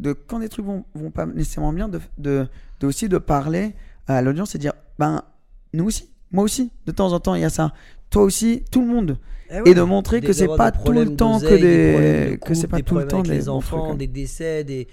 de 0.00 0.12
quand 0.12 0.38
des 0.38 0.48
trucs 0.48 0.64
vont, 0.64 0.84
vont 0.94 1.10
pas 1.10 1.26
nécessairement 1.26 1.72
bien, 1.72 1.88
de, 1.88 2.00
de, 2.18 2.46
de 2.84 2.88
aussi 2.88 3.08
de 3.08 3.18
parler 3.18 3.74
à 4.06 4.20
l'audience 4.22 4.54
et 4.54 4.58
dire, 4.58 4.74
ben 4.98 5.22
nous 5.72 5.84
aussi, 5.86 6.10
moi 6.30 6.44
aussi, 6.44 6.70
de 6.86 6.92
temps 6.92 7.12
en 7.12 7.20
temps 7.20 7.34
il 7.34 7.40
y 7.42 7.44
a 7.44 7.50
ça, 7.50 7.72
toi 8.10 8.22
aussi, 8.22 8.62
tout 8.70 8.80
le 8.82 8.86
monde, 8.86 9.18
Eh 9.50 9.70
et 9.70 9.74
de 9.74 9.82
montrer 9.82 10.20
que 10.20 10.32
c'est 10.32 10.46
pas 10.56 10.70
tout 10.70 10.92
le 10.92 11.16
temps 11.16 11.40
que 11.40 11.46
des, 11.54 12.38
que 12.38 12.54
c'est 12.54 12.68
pas 12.68 12.76
des 12.78 12.82
tout 12.82 12.96
le 12.96 13.06
temps 13.06 13.22
des 13.22 13.48
enfants, 13.48 13.78
trucs, 13.80 13.92
hein. 13.92 13.96
des 13.96 14.06
décès, 14.06 14.64
des. 14.64 14.86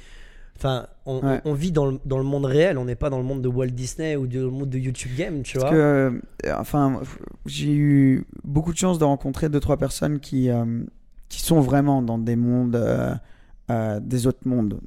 Enfin, 0.57 0.85
on, 1.07 1.19
Ouais. 1.25 1.41
on- 1.45 1.51
on 1.51 1.53
vit 1.55 1.71
dans 1.71 1.87
le, 1.87 1.99
dans 2.05 2.19
le 2.19 2.23
monde 2.23 2.45
réel, 2.45 2.77
on 2.77 2.85
n'est 2.85 2.95
pas 2.95 3.09
dans 3.09 3.17
le 3.17 3.23
monde 3.23 3.41
de 3.41 3.47
Walt 3.47 3.67
Disney 3.71 4.15
ou 4.15 4.27
dans 4.27 4.39
le 4.41 4.49
monde 4.51 4.69
de 4.69 4.77
YouTube 4.77 5.11
Game, 5.17 5.41
tu 5.41 5.57
vois. 5.57 5.69
Parce 5.69 5.75
que, 5.75 5.79
euh, 5.81 6.11
enfin, 6.55 6.99
j'ai 7.47 7.73
eu 7.73 8.25
beaucoup 8.43 8.71
de 8.71 8.77
chance 8.77 8.99
de 8.99 9.03
rencontrer 9.03 9.49
deux 9.49 9.59
trois 9.59 9.77
personnes 9.77 10.19
qui 10.19 10.49
euh, 10.51 10.83
qui 11.29 11.41
sont 11.41 11.61
vraiment 11.61 12.01
dans 12.03 12.19
des 12.19 12.35
mondes, 12.35 12.75
euh, 12.75 13.15
euh, 13.71 13.99
des 14.01 14.27
autres 14.27 14.45
mondes. 14.45 14.79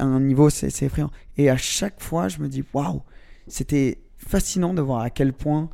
À 0.00 0.04
un 0.04 0.20
niveau, 0.20 0.50
c'est 0.50 0.66
effrayant. 0.82 1.10
Et 1.36 1.50
à 1.50 1.56
chaque 1.56 2.00
fois, 2.02 2.28
je 2.28 2.38
me 2.40 2.48
dis, 2.48 2.64
waouh, 2.74 3.02
c'était 3.46 3.98
fascinant 4.16 4.74
de 4.74 4.82
voir 4.82 5.00
à 5.02 5.10
quel 5.10 5.32
point 5.32 5.70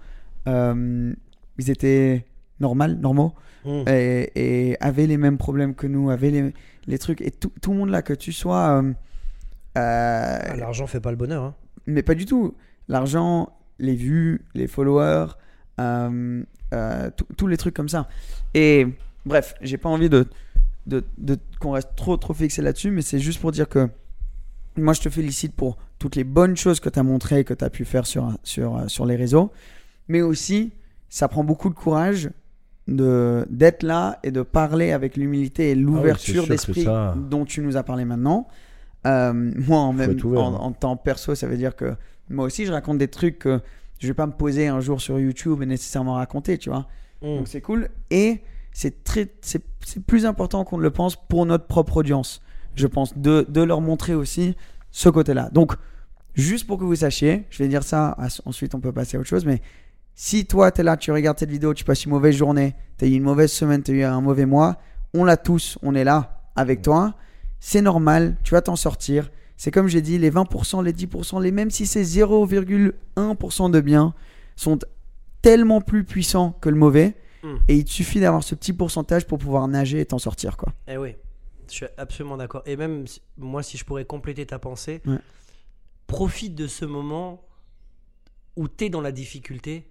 euh, 0.48 1.12
ils 1.58 1.70
étaient 1.70 2.24
normal, 2.60 2.98
normaux 3.00 3.32
Mm. 3.64 3.82
et, 3.88 4.30
et 4.36 4.76
avaient 4.80 5.08
les 5.08 5.16
mêmes 5.16 5.38
problèmes 5.38 5.74
que 5.74 5.88
nous, 5.88 6.08
avaient 6.10 6.30
les, 6.30 6.54
les 6.86 6.98
trucs. 6.98 7.20
Et 7.20 7.32
tout, 7.32 7.50
tout 7.60 7.72
le 7.72 7.78
monde 7.78 7.90
là, 7.90 8.00
que 8.00 8.12
tu 8.14 8.32
sois. 8.32 8.80
euh, 8.80 8.92
euh, 9.76 10.38
Ah, 10.40 10.56
L'argent 10.56 10.86
fait 10.86 11.00
pas 11.00 11.10
le 11.10 11.16
bonheur. 11.16 11.42
hein. 11.42 11.54
mais 11.86 12.02
pas 12.02 12.14
du 12.14 12.26
tout. 12.26 12.54
L'argent, 12.88 13.50
les 13.80 13.94
vues, 13.96 14.42
les 14.54 14.68
followers, 14.68 15.26
euh, 15.80 16.42
euh, 16.74 17.10
tous 17.36 17.46
les 17.48 17.56
trucs 17.56 17.74
comme 17.74 17.88
ça. 17.88 18.08
Et 18.54 18.86
bref, 19.24 19.54
j'ai 19.60 19.78
pas 19.78 19.88
envie 19.88 20.08
de, 20.08 20.26
de, 20.86 21.02
de- 21.18 21.38
qu'on 21.58 21.72
reste 21.72 21.90
trop 21.96 22.16
trop 22.16 22.34
fixé 22.34 22.62
là-dessus, 22.62 22.92
mais 22.92 23.02
c'est 23.02 23.18
juste 23.18 23.40
pour 23.40 23.50
dire 23.50 23.68
que 23.68 23.88
moi 24.76 24.92
je 24.92 25.00
te 25.00 25.08
félicite 25.08 25.54
pour 25.54 25.76
toutes 25.98 26.16
les 26.16 26.24
bonnes 26.24 26.56
choses 26.56 26.80
que 26.80 26.88
tu 26.88 26.98
as 26.98 27.02
montrées, 27.02 27.44
que 27.44 27.54
tu 27.54 27.64
as 27.64 27.70
pu 27.70 27.84
faire 27.84 28.06
sur, 28.06 28.32
sur, 28.42 28.76
euh, 28.76 28.88
sur 28.88 29.06
les 29.06 29.16
réseaux. 29.16 29.50
Mais 30.08 30.22
aussi, 30.22 30.72
ça 31.08 31.28
prend 31.28 31.44
beaucoup 31.44 31.68
de 31.68 31.74
courage 31.74 32.30
de 32.86 33.46
d'être 33.50 33.82
là 33.82 34.20
et 34.22 34.30
de 34.30 34.42
parler 34.42 34.92
avec 34.92 35.16
l'humilité 35.16 35.70
et 35.70 35.74
l'ouverture 35.74 36.34
sûr 36.34 36.44
que 36.44 36.50
d'esprit 36.50 36.84
ça- 36.84 37.16
dont 37.16 37.44
tu 37.44 37.60
nous 37.60 37.76
as 37.76 37.82
parlé 37.82 38.04
maintenant. 38.04 38.46
Euh, 39.06 39.32
moi, 39.32 39.78
en, 39.78 39.92
même, 39.92 40.16
ouvert, 40.24 40.42
en, 40.42 40.54
hein. 40.54 40.58
en 40.60 40.72
temps 40.72 40.96
perso, 40.96 41.34
ça 41.34 41.46
veut 41.46 41.56
dire 41.56 41.76
que 41.76 41.94
moi 42.28 42.44
aussi, 42.44 42.66
je 42.66 42.72
raconte 42.72 42.98
des 42.98 43.08
trucs 43.08 43.38
que 43.38 43.60
je 43.98 44.06
vais 44.06 44.14
pas 44.14 44.26
me 44.26 44.32
poser 44.32 44.68
un 44.68 44.80
jour 44.80 45.00
sur 45.00 45.18
YouTube 45.18 45.62
et 45.62 45.66
nécessairement 45.66 46.14
raconter, 46.14 46.58
tu 46.58 46.70
vois. 46.70 46.86
Mm. 47.22 47.38
Donc 47.38 47.48
c'est 47.48 47.60
cool. 47.60 47.88
Et 48.10 48.40
c'est 48.72 49.04
très, 49.04 49.28
c'est 49.40 49.62
c'est 49.86 50.04
plus 50.04 50.26
important 50.26 50.64
qu'on 50.64 50.78
ne 50.78 50.82
le 50.82 50.90
pense 50.90 51.14
pour 51.14 51.46
notre 51.46 51.66
propre 51.66 51.98
audience. 51.98 52.42
Je 52.76 52.86
pense 52.86 53.16
de, 53.16 53.44
de 53.48 53.62
leur 53.62 53.80
montrer 53.80 54.14
aussi 54.14 54.54
ce 54.90 55.08
côté-là. 55.08 55.50
Donc, 55.50 55.72
juste 56.34 56.66
pour 56.66 56.78
que 56.78 56.84
vous 56.84 56.96
sachiez, 56.96 57.44
je 57.50 57.62
vais 57.62 57.68
dire 57.68 57.82
ça, 57.82 58.16
ensuite 58.44 58.74
on 58.74 58.80
peut 58.80 58.92
passer 58.92 59.16
à 59.16 59.20
autre 59.20 59.28
chose, 59.28 59.44
mais 59.44 59.60
si 60.14 60.46
toi 60.46 60.70
tu 60.70 60.80
es 60.80 60.84
là, 60.84 60.96
tu 60.96 61.10
regardes 61.12 61.38
cette 61.38 61.50
vidéo, 61.50 61.74
tu 61.74 61.84
passes 61.84 62.04
une 62.04 62.12
mauvaise 62.12 62.36
journée, 62.36 62.74
tu 62.98 63.04
as 63.04 63.08
eu 63.08 63.12
une 63.12 63.22
mauvaise 63.22 63.52
semaine, 63.52 63.82
tu 63.82 63.92
as 63.92 63.94
eu 63.94 64.02
un 64.04 64.20
mauvais 64.20 64.46
mois, 64.46 64.76
on 65.14 65.24
l'a 65.24 65.36
tous, 65.36 65.78
on 65.82 65.94
est 65.94 66.04
là 66.04 66.44
avec 66.54 66.82
toi, 66.82 67.14
c'est 67.60 67.82
normal, 67.82 68.36
tu 68.44 68.52
vas 68.52 68.62
t'en 68.62 68.76
sortir. 68.76 69.30
C'est 69.56 69.70
comme 69.70 69.88
j'ai 69.88 70.02
dit, 70.02 70.18
les 70.18 70.30
20%, 70.30 70.84
les 70.84 70.92
10%, 70.92 71.42
les 71.42 71.50
même 71.50 71.70
si 71.70 71.86
c'est 71.86 72.02
0,1% 72.02 73.70
de 73.70 73.80
bien, 73.80 74.14
sont 74.54 74.78
tellement 75.42 75.80
plus 75.80 76.04
puissants 76.04 76.56
que 76.60 76.68
le 76.68 76.76
mauvais. 76.76 77.14
Mm. 77.42 77.54
Et 77.68 77.76
il 77.76 77.84
te 77.84 77.90
suffit 77.90 78.20
d'avoir 78.20 78.42
ce 78.42 78.54
petit 78.54 78.72
pourcentage 78.72 79.26
pour 79.26 79.38
pouvoir 79.38 79.68
nager 79.68 80.00
et 80.00 80.06
t'en 80.06 80.18
sortir, 80.18 80.56
quoi. 80.56 80.72
Eh 80.88 80.96
oui, 80.96 81.16
je 81.68 81.74
suis 81.74 81.86
absolument 81.96 82.36
d'accord. 82.36 82.62
Et 82.66 82.76
même 82.76 83.04
moi, 83.38 83.62
si 83.62 83.76
je 83.76 83.84
pourrais 83.84 84.04
compléter 84.04 84.46
ta 84.46 84.58
pensée, 84.58 85.02
Ouais. 85.06 85.18
profite 86.06 86.54
de 86.54 86.66
ce 86.66 86.84
moment 86.84 87.42
où 88.56 88.68
tu 88.68 88.84
es 88.86 88.90
dans 88.90 89.00
la 89.00 89.12
difficulté 89.12 89.88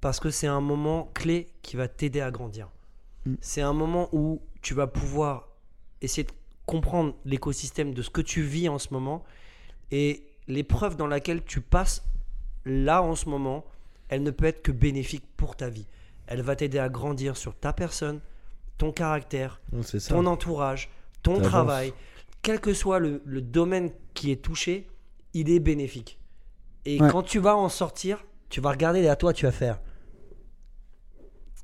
parce 0.00 0.20
que 0.20 0.30
c'est 0.30 0.46
un 0.46 0.60
moment 0.60 1.10
clé 1.14 1.48
qui 1.62 1.76
va 1.76 1.88
t'aider 1.88 2.20
à 2.20 2.30
grandir. 2.30 2.68
Mm. 3.24 3.34
C'est 3.40 3.62
un 3.62 3.72
moment 3.72 4.08
où 4.12 4.40
tu 4.62 4.74
vas 4.74 4.86
pouvoir 4.86 5.48
essayer 6.02 6.24
de 6.24 6.32
comprendre 6.66 7.14
l'écosystème 7.24 7.94
de 7.94 8.02
ce 8.02 8.10
que 8.10 8.20
tu 8.20 8.42
vis 8.42 8.68
en 8.68 8.78
ce 8.78 8.92
moment 8.92 9.24
et 9.90 10.24
l'épreuve 10.48 10.96
dans 10.96 11.06
laquelle 11.06 11.42
tu 11.44 11.60
passes 11.60 12.04
là 12.64 13.02
en 13.02 13.14
ce 13.14 13.28
moment, 13.28 13.64
elle 14.08 14.22
ne 14.22 14.30
peut 14.30 14.44
être 14.44 14.62
que 14.62 14.72
bénéfique 14.72 15.24
pour 15.36 15.56
ta 15.56 15.68
vie. 15.68 15.86
Elle 16.26 16.42
va 16.42 16.56
t'aider 16.56 16.78
à 16.78 16.88
grandir 16.88 17.36
sur 17.36 17.54
ta 17.56 17.72
personne, 17.72 18.20
ton 18.78 18.92
caractère, 18.92 19.60
ça. 19.82 19.98
ton 20.14 20.26
entourage, 20.26 20.90
ton 21.34 21.40
travail, 21.40 21.92
quel 22.42 22.60
que 22.60 22.72
soit 22.74 22.98
le, 22.98 23.22
le 23.24 23.40
domaine 23.40 23.90
qui 24.14 24.30
est 24.30 24.42
touché, 24.42 24.86
il 25.34 25.50
est 25.50 25.60
bénéfique. 25.60 26.18
Et 26.84 27.00
Ouais. 27.00 27.08
quand 27.10 27.22
tu 27.22 27.38
vas 27.38 27.56
en 27.56 27.68
sortir, 27.68 28.24
tu 28.48 28.60
vas 28.60 28.70
regarder 28.70 29.00
et 29.00 29.08
à 29.08 29.16
toi, 29.16 29.32
tu 29.32 29.44
vas 29.46 29.52
faire. 29.52 29.80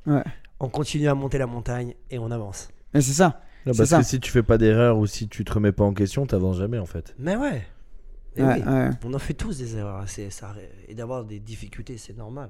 Ouais. 0.06 0.22
On 0.60 0.68
continue 0.68 1.08
à 1.08 1.14
monter 1.14 1.38
la 1.38 1.46
montagne 1.46 1.94
et 2.10 2.18
on 2.18 2.30
avance. 2.30 2.68
Mais 2.94 3.00
c'est 3.00 3.12
ça. 3.12 3.40
Non, 3.66 3.72
C'est 3.72 3.78
parce 3.78 3.90
ça. 3.90 3.98
que 3.98 4.04
si 4.04 4.20
tu 4.20 4.30
fais 4.30 4.42
pas 4.42 4.58
d'erreur 4.58 4.98
ou 4.98 5.06
si 5.06 5.28
tu 5.28 5.44
te 5.44 5.52
remets 5.52 5.72
pas 5.72 5.84
en 5.84 5.94
question, 5.94 6.26
t'avances 6.26 6.58
jamais 6.58 6.78
en 6.78 6.86
fait. 6.86 7.14
Mais 7.18 7.36
ouais. 7.36 7.62
Ouais, 8.36 8.44
oui. 8.44 8.62
ouais. 8.66 8.90
On 9.04 9.14
en 9.14 9.18
fait 9.18 9.34
tous 9.34 9.58
des 9.58 9.76
erreurs. 9.76 10.02
c'est- 10.08 10.30
ça- 10.30 10.54
et 10.88 10.94
d'avoir 10.94 11.24
des 11.24 11.38
difficultés, 11.38 11.98
c'est 11.98 12.16
normal. 12.16 12.48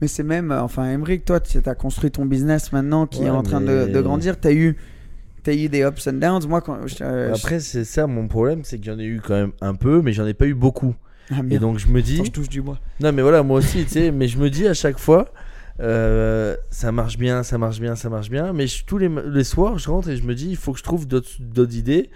Mais 0.00 0.06
c'est 0.06 0.22
même, 0.22 0.52
euh, 0.52 0.60
enfin, 0.62 0.84
Emmerich, 0.84 1.24
toi, 1.24 1.40
tu 1.40 1.58
as 1.64 1.74
construit 1.74 2.10
ton 2.12 2.24
business 2.26 2.70
maintenant 2.72 3.06
qui 3.06 3.24
est 3.24 3.30
en 3.30 3.42
train 3.42 3.60
de, 3.60 3.86
de 3.86 4.00
grandir. 4.00 4.38
Tu 4.40 4.46
as 4.48 4.52
eu, 4.52 4.76
eu 5.54 5.68
des 5.68 5.84
ups 5.84 6.06
and 6.08 6.14
downs. 6.14 6.46
Moi, 6.48 6.60
quand. 6.60 6.86
je- 6.86 6.96
euh, 7.02 7.32
Après, 7.34 7.60
c'est 7.60 7.84
ça 7.84 8.06
mon 8.06 8.26
problème, 8.28 8.62
c'est 8.64 8.78
que 8.78 8.84
j'en 8.84 8.98
ai 8.98 9.04
eu 9.04 9.20
quand 9.22 9.34
même 9.34 9.52
un 9.60 9.74
peu, 9.74 10.02
mais 10.02 10.12
j'en 10.12 10.26
ai 10.26 10.34
pas 10.34 10.46
eu 10.46 10.54
beaucoup. 10.54 10.94
Ah, 11.30 11.40
Et 11.50 11.58
donc 11.58 11.78
je 11.78 11.88
me 11.88 12.02
dis, 12.02 12.14
Attends, 12.16 12.24
je 12.24 12.30
touche 12.30 12.48
du 12.48 12.62
bois. 12.62 12.78
non 13.00 13.10
mais 13.12 13.20
voilà, 13.22 13.42
moi 13.42 13.58
aussi, 13.58 13.84
tu 13.84 13.90
sais, 13.90 14.10
mais 14.12 14.28
je 14.28 14.38
me 14.38 14.48
dis 14.48 14.66
à 14.68 14.74
chaque 14.74 14.98
fois, 14.98 15.26
euh, 15.80 16.56
ça 16.70 16.92
marche 16.92 17.18
bien, 17.18 17.42
ça 17.42 17.58
marche 17.58 17.80
bien, 17.80 17.96
ça 17.96 18.08
marche 18.08 18.30
bien, 18.30 18.52
mais 18.52 18.66
je- 18.66 18.84
tous 18.84 18.98
les, 18.98 19.10
les 19.26 19.44
soirs, 19.44 19.78
je 19.78 19.90
rentre 19.90 20.08
et 20.08 20.16
je 20.16 20.22
me 20.22 20.34
dis, 20.34 20.48
il 20.50 20.56
faut 20.56 20.72
que 20.72 20.78
je 20.78 20.84
trouve 20.84 21.06
d'autres 21.06 21.30
d'autres 21.40 21.76
idées 21.76 22.10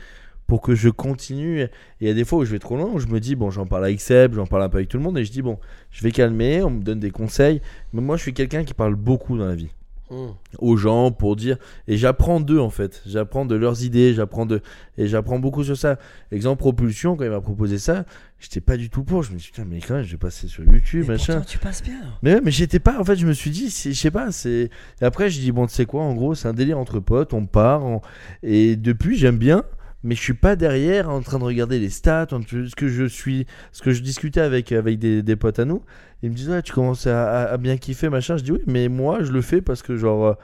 pour 0.46 0.60
que 0.62 0.74
je 0.74 0.88
continue. 0.88 1.60
Et 1.62 1.68
il 2.00 2.06
y 2.08 2.10
a 2.10 2.14
des 2.14 2.24
fois 2.24 2.38
où 2.40 2.44
je 2.44 2.50
vais 2.52 2.58
trop 2.58 2.76
loin, 2.76 2.88
où 2.92 2.98
je 2.98 3.06
me 3.08 3.20
dis, 3.20 3.34
bon, 3.36 3.50
j'en 3.50 3.66
parle 3.66 3.84
avec 3.84 4.00
Seb, 4.00 4.34
j'en 4.34 4.46
parle 4.46 4.62
un 4.62 4.68
peu 4.68 4.78
avec 4.78 4.88
tout 4.88 4.96
le 4.96 5.02
monde, 5.02 5.18
et 5.18 5.24
je 5.24 5.30
dis, 5.32 5.42
bon, 5.42 5.58
je 5.90 6.02
vais 6.02 6.10
calmer, 6.12 6.62
on 6.62 6.70
me 6.70 6.82
donne 6.82 7.00
des 7.00 7.10
conseils, 7.10 7.60
mais 7.92 8.00
moi 8.00 8.16
je 8.16 8.22
suis 8.22 8.32
quelqu'un 8.34 8.64
qui 8.64 8.74
parle 8.74 8.94
beaucoup 8.94 9.36
dans 9.38 9.46
la 9.46 9.54
vie 9.54 9.70
Mm. 10.10 10.30
aux 10.58 10.76
gens 10.76 11.12
pour 11.12 11.36
dire 11.36 11.56
et 11.86 11.96
j'apprends 11.96 12.40
d'eux 12.40 12.58
en 12.58 12.68
fait 12.70 13.00
j'apprends 13.06 13.44
de 13.44 13.54
leurs 13.54 13.84
idées 13.84 14.12
j'apprends 14.12 14.44
de 14.44 14.60
et 14.98 15.06
j'apprends 15.06 15.38
beaucoup 15.38 15.62
sur 15.62 15.76
ça 15.76 15.98
exemple 16.32 16.58
propulsion 16.58 17.14
quand 17.16 17.22
il 17.22 17.30
m'a 17.30 17.40
proposé 17.40 17.78
ça 17.78 18.04
j'étais 18.40 18.60
pas 18.60 18.76
du 18.76 18.90
tout 18.90 19.04
pour 19.04 19.22
je 19.22 19.32
me 19.32 19.38
suis 19.38 19.52
dit 19.52 19.56
putain 19.60 19.68
mais 19.70 19.78
quand 19.80 19.94
même 19.94 20.02
je 20.02 20.10
vais 20.10 20.16
passer 20.16 20.48
sur 20.48 20.64
YouTube 20.64 21.04
Mais 21.06 21.14
machin 21.14 21.34
pourtant, 21.34 21.48
tu 21.48 21.58
passes 21.58 21.82
bien. 21.84 22.00
mais 22.22 22.40
mais 22.42 22.50
j'étais 22.50 22.80
pas 22.80 22.98
en 23.00 23.04
fait 23.04 23.14
je 23.14 23.24
me 23.26 23.32
suis 23.32 23.50
dit 23.52 23.70
je 23.70 23.92
sais 23.92 24.10
pas 24.10 24.32
c'est 24.32 24.70
et 25.00 25.04
après 25.04 25.30
je 25.30 25.38
dis 25.38 25.52
bon 25.52 25.66
tu 25.68 25.74
sais 25.74 25.86
quoi 25.86 26.02
en 26.02 26.14
gros 26.14 26.34
c'est 26.34 26.48
un 26.48 26.54
délire 26.54 26.78
entre 26.78 26.98
potes 26.98 27.32
on 27.32 27.46
part 27.46 27.84
on- 27.84 28.00
et 28.42 28.74
depuis 28.74 29.16
j'aime 29.16 29.38
bien 29.38 29.62
mais 30.02 30.14
je 30.14 30.20
suis 30.20 30.34
pas 30.34 30.56
derrière 30.56 31.10
en 31.10 31.20
train 31.20 31.38
de 31.38 31.44
regarder 31.44 31.78
les 31.78 31.90
stats, 31.90 32.28
en- 32.32 32.40
ce 32.42 32.74
que 32.74 32.88
je 32.88 33.04
suis, 33.04 33.46
ce 33.72 33.82
que 33.82 33.90
je 33.92 34.02
discutais 34.02 34.40
avec 34.40 34.72
avec 34.72 34.98
des, 34.98 35.22
des 35.22 35.36
potes 35.36 35.58
à 35.58 35.64
nous. 35.64 35.82
Ils 36.22 36.30
me 36.30 36.34
disent 36.34 36.50
ouais, 36.50 36.62
tu 36.62 36.72
commences 36.72 37.06
à, 37.06 37.30
à- 37.30 37.52
à 37.52 37.56
bien 37.56 37.76
kiffer 37.76 38.08
machin. 38.08 38.36
Je 38.36 38.44
dis 38.44 38.52
oui, 38.52 38.62
mais 38.66 38.88
moi 38.88 39.22
je 39.22 39.32
le 39.32 39.40
fais 39.42 39.60
parce 39.62 39.82
que 39.82 39.96
genre 39.96 40.26
euh, 40.26 40.34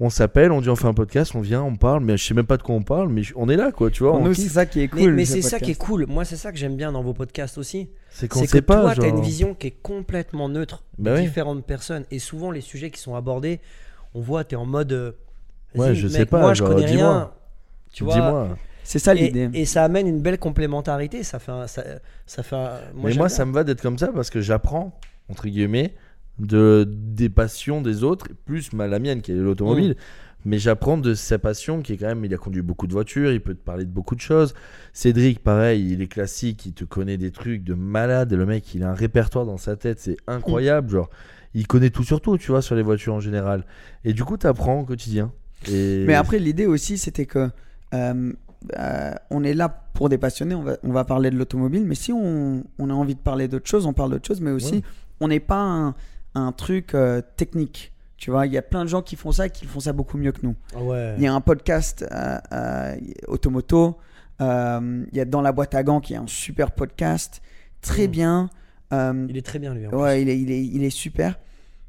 on 0.00 0.10
s'appelle, 0.10 0.50
on 0.52 0.60
dit 0.60 0.68
on 0.68 0.76
fait 0.76 0.88
un 0.88 0.94
podcast, 0.94 1.34
on 1.36 1.40
vient, 1.40 1.62
on 1.62 1.76
parle, 1.76 2.02
mais 2.04 2.16
je 2.16 2.24
sais 2.24 2.34
même 2.34 2.46
pas 2.46 2.56
de 2.56 2.62
quoi 2.62 2.74
on 2.74 2.82
parle, 2.82 3.08
mais 3.08 3.22
je- 3.22 3.32
on 3.36 3.48
est 3.48 3.56
là 3.56 3.70
quoi, 3.72 3.90
tu 3.90 4.02
vois. 4.04 4.18
Nous, 4.20 4.34
c'est 4.34 4.48
ça 4.48 4.66
qui 4.66 4.80
est 4.80 4.92
Mais, 4.94 5.02
cool. 5.02 5.14
mais 5.14 5.24
ce 5.24 5.34
c'est 5.34 5.42
ça 5.42 5.60
qui 5.60 5.70
est 5.70 5.74
cool. 5.78 6.06
Moi, 6.08 6.24
c'est 6.24 6.36
ça 6.36 6.50
que 6.52 6.58
j'aime 6.58 6.76
bien 6.76 6.90
dans 6.92 7.02
vos 7.02 7.14
podcasts 7.14 7.58
aussi. 7.58 7.88
C'est 8.10 8.26
qu'on 8.28 8.40
C'est 8.40 8.46
que 8.46 8.52
sait 8.52 8.62
pas. 8.62 8.80
toi, 8.80 8.94
tu 8.94 9.00
as 9.02 9.04
genre- 9.08 9.16
une 9.18 9.22
vision 9.24 9.54
qui 9.54 9.68
est 9.68 9.76
complètement 9.82 10.48
neutre 10.48 10.84
Bah 10.98 11.12
de 11.12 11.16
oui. 11.18 11.22
différentes 11.26 11.64
personnes. 11.64 12.04
Et 12.10 12.18
souvent, 12.18 12.50
les 12.50 12.60
sujets 12.60 12.90
qui 12.90 13.00
sont 13.00 13.14
abordés, 13.14 13.60
on 14.14 14.20
voit, 14.20 14.42
tu 14.44 14.54
es 14.54 14.58
en 14.58 14.66
mode. 14.66 14.92
euh, 14.92 15.12
Ouais, 15.76 15.94
je 15.94 16.06
mec, 16.06 16.16
sais 16.16 16.26
pas, 16.26 16.40
Moi, 16.40 16.54
je 16.54 16.58
genre, 16.60 16.68
connais 16.68 16.86
dis-moi. 16.86 17.10
rien. 17.12 17.30
Tu 17.92 18.04
vois, 18.04 18.14
Dis-moi. 18.14 18.58
C'est 18.84 18.98
ça 18.98 19.14
et, 19.14 19.18
l'idée. 19.18 19.48
et 19.54 19.64
ça 19.64 19.82
amène 19.82 20.06
une 20.06 20.20
belle 20.20 20.38
complémentarité. 20.38 21.22
Ça 21.24 21.38
fait 21.38 21.52
un- 21.52 21.66
ça, 21.66 21.82
ça 22.26 22.42
fait 22.42 22.54
un- 22.54 22.78
moi, 22.94 23.10
mais 23.10 23.14
moi, 23.14 23.26
bien. 23.26 23.28
ça 23.28 23.44
me 23.44 23.52
va 23.52 23.64
d'être 23.64 23.82
comme 23.82 23.98
ça 23.98 24.08
parce 24.08 24.30
que 24.30 24.40
j'apprends, 24.40 24.98
entre 25.28 25.48
guillemets, 25.48 25.94
de, 26.38 26.86
des 26.88 27.28
passions 27.28 27.80
des 27.80 28.04
autres, 28.04 28.28
plus 28.44 28.72
ma, 28.72 28.86
la 28.86 28.98
mienne 28.98 29.22
qui 29.22 29.32
est 29.32 29.36
l'automobile. 29.36 29.92
Mm. 29.92 29.94
Mais 30.46 30.58
j'apprends 30.58 30.98
de 30.98 31.14
sa 31.14 31.38
passion 31.38 31.80
qui 31.80 31.94
est 31.94 31.96
quand 31.96 32.06
même, 32.06 32.22
il 32.22 32.34
a 32.34 32.36
conduit 32.36 32.60
beaucoup 32.60 32.86
de 32.86 32.92
voitures, 32.92 33.32
il 33.32 33.40
peut 33.40 33.54
te 33.54 33.64
parler 33.64 33.86
de 33.86 33.90
beaucoup 33.90 34.14
de 34.14 34.20
choses. 34.20 34.52
Cédric, 34.92 35.42
pareil, 35.42 35.90
il 35.92 36.02
est 36.02 36.06
classique, 36.06 36.66
il 36.66 36.74
te 36.74 36.84
connaît 36.84 37.16
des 37.16 37.30
trucs 37.30 37.64
de 37.64 37.72
malade. 37.72 38.30
Et 38.32 38.36
le 38.36 38.44
mec, 38.44 38.74
il 38.74 38.82
a 38.82 38.90
un 38.90 38.94
répertoire 38.94 39.46
dans 39.46 39.56
sa 39.56 39.76
tête, 39.76 40.00
c'est 40.00 40.18
incroyable. 40.26 40.90
Genre, 40.90 41.08
il 41.54 41.66
connaît 41.66 41.88
tout 41.88 42.04
sur 42.04 42.20
tout, 42.20 42.36
tu 42.36 42.50
vois, 42.50 42.60
sur 42.60 42.74
les 42.74 42.82
voitures 42.82 43.14
en 43.14 43.20
général. 43.20 43.64
Et 44.04 44.12
du 44.12 44.22
coup, 44.22 44.36
tu 44.36 44.46
apprends 44.46 44.80
au 44.80 44.84
quotidien. 44.84 45.32
Et 45.70 46.04
Mais 46.06 46.14
après, 46.14 46.38
l'idée 46.38 46.66
aussi, 46.66 46.98
c'était 46.98 47.24
que 47.24 47.48
euh, 47.94 48.32
euh, 48.78 49.14
on 49.30 49.44
est 49.44 49.54
là 49.54 49.68
pour 49.94 50.08
des 50.08 50.18
passionnés, 50.18 50.54
on 50.54 50.62
va, 50.62 50.76
on 50.82 50.92
va 50.92 51.04
parler 51.04 51.30
de 51.30 51.36
l'automobile, 51.36 51.84
mais 51.84 51.94
si 51.94 52.12
on, 52.12 52.64
on 52.78 52.90
a 52.90 52.92
envie 52.92 53.14
de 53.14 53.20
parler 53.20 53.48
d'autre 53.48 53.68
chose, 53.68 53.86
on 53.86 53.92
parle 53.92 54.10
d'autre 54.12 54.26
chose, 54.26 54.40
mais 54.40 54.50
aussi, 54.50 54.76
Ouais. 54.76 54.82
on 55.20 55.28
n'est 55.28 55.40
pas 55.40 55.60
un, 55.60 55.94
un 56.34 56.52
truc 56.52 56.94
euh, 56.94 57.20
technique. 57.36 57.92
Tu 58.16 58.30
vois, 58.30 58.46
il 58.46 58.52
y 58.52 58.58
a 58.58 58.62
plein 58.62 58.84
de 58.84 58.88
gens 58.88 59.02
qui 59.02 59.16
font 59.16 59.32
ça 59.32 59.46
et 59.46 59.50
qui 59.50 59.66
font 59.66 59.80
ça 59.80 59.92
beaucoup 59.92 60.16
mieux 60.16 60.32
que 60.32 60.40
nous. 60.46 60.54
Ah 60.74 60.82
Ouais. 60.82 61.14
Il 61.18 61.22
y 61.22 61.26
a 61.26 61.34
un 61.34 61.40
podcast 61.40 62.04
euh, 62.10 62.96
Automoto, 63.28 63.98
il 64.40 65.08
y 65.12 65.20
a 65.20 65.24
Dans 65.24 65.42
la 65.42 65.52
boîte 65.52 65.74
à 65.74 65.82
gants 65.82 66.00
qui 66.00 66.14
est 66.14 66.16
un 66.16 66.26
super 66.26 66.70
podcast, 66.72 67.42
très 67.82 68.06
Mm. 68.08 68.10
bien. 68.10 68.50
Il 68.92 69.36
est 69.36 69.44
très 69.44 69.58
bien, 69.58 69.74
lui. 69.74 69.86
en 69.86 69.90
ouais, 69.90 70.22
il 70.22 70.28
est, 70.28 70.40
il, 70.40 70.50
est, 70.52 70.64
il 70.64 70.84
est 70.84 70.90
super. 70.90 71.38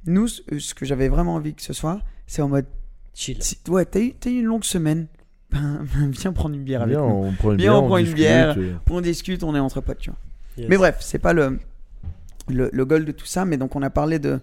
Nous, 0.07 0.27
ce 0.27 0.73
que 0.73 0.85
j'avais 0.85 1.07
vraiment 1.07 1.35
envie 1.35 1.53
que 1.53 1.61
ce 1.61 1.73
soit, 1.73 2.01
c'est 2.27 2.41
en 2.41 2.49
mode. 2.49 2.65
Chill. 3.13 3.39
ouais, 3.69 3.85
t'as 3.85 3.99
eu, 4.01 4.13
t'as 4.13 4.29
eu 4.29 4.39
une 4.39 4.45
longue 4.45 4.63
semaine. 4.65 5.07
Ben, 5.55 6.09
viens 6.11 6.33
prendre 6.33 6.55
une 6.55 6.63
bière 6.63 6.81
avec 6.81 6.95
Viens, 6.97 7.07
nous. 7.07 7.13
on 7.13 7.31
prend 7.33 7.51
une 7.51 7.57
Viens, 7.57 7.71
bière, 7.71 7.83
on 7.83 7.87
prend 7.87 7.97
une 7.97 8.03
discute, 8.05 8.19
bière. 8.21 8.57
et- 8.57 8.75
On 8.91 9.01
discute, 9.01 9.43
on 9.43 9.55
est 9.55 9.59
entre 9.59 9.81
potes, 9.81 9.99
tu 9.99 10.09
vois. 10.09 10.19
Yes. 10.57 10.67
Mais 10.69 10.77
bref, 10.77 10.97
c'est 10.99 11.19
pas 11.19 11.33
le, 11.33 11.59
le, 12.49 12.69
le 12.71 12.85
goal 12.85 13.05
de 13.05 13.11
tout 13.11 13.25
ça. 13.25 13.45
Mais 13.45 13.57
donc, 13.57 13.75
on 13.75 13.81
a 13.81 13.89
parlé 13.89 14.19
de, 14.19 14.39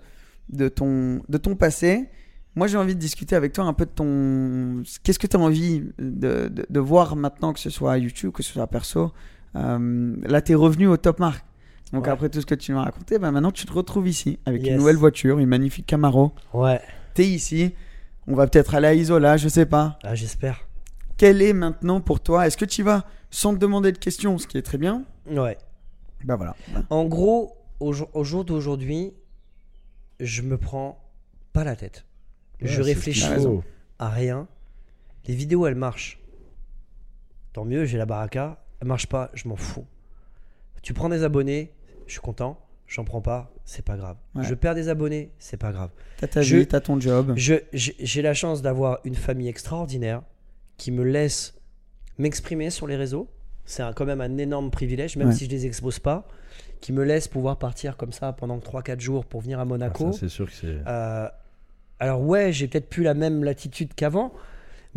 de, 0.51 0.69
ton, 0.69 1.21
de 1.29 1.39
ton 1.39 1.55
passé. 1.57 2.09
Moi, 2.55 2.67
j'ai 2.67 2.77
envie 2.77 2.95
de 2.95 3.01
discuter 3.01 3.35
avec 3.35 3.53
toi 3.53 3.65
un 3.65 3.73
peu 3.73 3.87
de 3.87 3.91
ton. 3.91 4.83
Qu'est-ce 5.03 5.19
que 5.19 5.27
tu 5.27 5.37
as 5.37 5.41
envie 5.41 5.83
de, 5.99 6.49
de, 6.49 6.67
de 6.69 6.81
voir 6.81 7.17
maintenant, 7.17 7.53
que 7.53 7.61
ce 7.61 7.71
soit 7.71 7.93
à 7.93 7.99
YouTube, 7.99 8.33
que 8.33 8.43
ce 8.43 8.53
soit 8.53 8.67
perso? 8.67 9.13
Euh, 9.57 10.17
Là, 10.25 10.41
tu 10.43 10.53
es 10.53 10.55
revenu 10.55 10.87
au 10.87 10.97
top 10.97 11.19
marque. 11.19 11.45
Donc, 11.93 12.05
Ouais. 12.05 12.11
après 12.11 12.29
tout 12.31 12.41
ce 12.41 12.47
que 12.47 12.55
tu 12.55 12.73
m'as 12.73 12.85
raconté, 12.85 13.19
ben 13.19 13.31
maintenant, 13.33 13.51
tu 13.53 13.67
te 13.67 13.73
retrouves 13.73 14.09
ici 14.09 14.39
avec 14.47 14.67
une 14.67 14.77
nouvelle 14.77 14.97
voiture, 14.97 15.39
une 15.39 15.49
magnifique 15.49 15.87
Camaro. 15.87 16.33
Ouais. 16.55 16.81
Tu 17.15 17.23
es 17.23 17.27
ici. 17.29 17.73
On 18.27 18.35
va 18.35 18.47
peut-être 18.47 18.75
aller 18.75 18.87
à 18.89 18.95
Isola, 18.95 19.37
je 19.37 19.49
sais 19.49 19.67
pas. 19.67 19.99
Ah, 20.05 20.15
j'espère. 20.15 20.61
Quel 21.23 21.41
est 21.41 21.53
maintenant 21.53 22.01
pour 22.01 22.19
toi? 22.19 22.49
Est-ce 22.49 22.57
que 22.57 22.65
tu 22.65 22.81
y 22.81 22.85
vas 22.85 23.05
sans 23.31 23.55
te 23.55 23.59
demander 23.61 23.93
de 23.93 23.99
questions, 23.99 24.39
ce 24.39 24.49
qui 24.49 24.59
est 24.59 24.63
très 24.63 24.77
bien? 24.77 25.05
Ouais. 25.31 25.57
Bah 26.25 26.35
voilà. 26.35 26.57
En 26.91 27.05
gros, 27.05 27.57
au, 27.79 27.93
jour- 27.93 28.11
au 28.15 28.25
jour 28.25 28.45
d'aujourd'hui, 28.45 29.15
je 30.19 30.43
me 30.43 30.59
prends 30.59 31.01
pas 31.53 31.63
la 31.63 31.77
tête. 31.77 32.07
Ouais, 32.61 32.67
je 32.67 32.83
réfléchis 32.83 33.25
à 34.01 34.09
rien. 34.09 34.49
Les 35.29 35.37
vidéos, 35.37 35.65
elles 35.69 35.77
marchent. 35.77 36.19
Tant 37.53 37.65
mieux, 37.65 37.85
j'ai 37.85 37.99
la 37.99 38.07
baraka. 38.07 38.61
Elles 38.81 38.89
marchent 38.89 39.07
pas, 39.07 39.31
je 39.35 39.47
m'en 39.47 39.55
fous. 39.55 39.87
Tu 40.83 40.93
prends 40.93 41.09
des 41.09 41.23
abonnés, 41.23 41.71
je 42.09 42.15
suis 42.15 42.21
content. 42.21 42.59
J'en 42.89 43.05
prends 43.05 43.21
pas, 43.23 43.53
c'est 43.65 43.85
pas 43.85 43.97
grave. 43.97 44.17
Ouais. 44.35 44.43
Je 44.43 44.55
perds 44.55 44.75
des 44.75 44.89
abonnés, 44.89 45.31
c'est 45.39 45.57
pas 45.57 45.71
grave. 45.71 45.91
T'as 46.17 46.27
ta 46.27 46.43
Je- 46.43 46.57
vie, 46.57 46.67
t'as 46.67 46.81
ton 46.81 46.99
job. 46.99 47.33
J'ai 47.37 48.23
la 48.23 48.35
chance 48.35 48.61
d'avoir 48.61 48.99
une 49.05 49.15
famille 49.15 49.47
extraordinaire 49.47 50.23
qui 50.83 50.91
me 50.91 51.05
laisse 51.05 51.55
m'exprimer 52.19 52.71
sur 52.71 52.89
les 52.89 52.97
réseaux. 52.97 53.29
C'est 53.65 53.85
quand 53.95 54.05
même 54.05 54.21
un 54.21 54.37
énorme 54.39 54.73
privilège, 54.73 55.15
même 55.17 55.29
Ouais. 55.29 55.35
si 55.35 55.45
je 55.45 55.51
les 55.51 55.65
expose 55.65 56.01
pas. 56.01 56.27
Qui 56.81 56.93
me 56.93 57.05
laisse 57.05 57.29
pouvoir 57.29 57.57
partir 57.61 57.97
comme 57.97 58.11
ça 58.11 58.33
pendant 58.33 58.59
3-4 58.59 58.99
jours 58.99 59.25
pour 59.25 59.43
venir 59.43 59.61
à 59.61 59.63
Ah, 59.63 59.65
Monaco. 59.65 60.11
ça, 60.11 60.19
c'est 60.19 60.29
sûr 60.29 60.47
que 60.47 60.53
c'est. 60.53 60.77
Euh, 60.85 61.29
alors 62.01 62.21
ouais, 62.23 62.53
j'ai 62.53 62.67
peut-être 62.67 62.89
plus 62.89 63.05
la 63.05 63.15
même 63.15 63.45
latitude 63.45 63.95
qu'avant, 63.95 64.33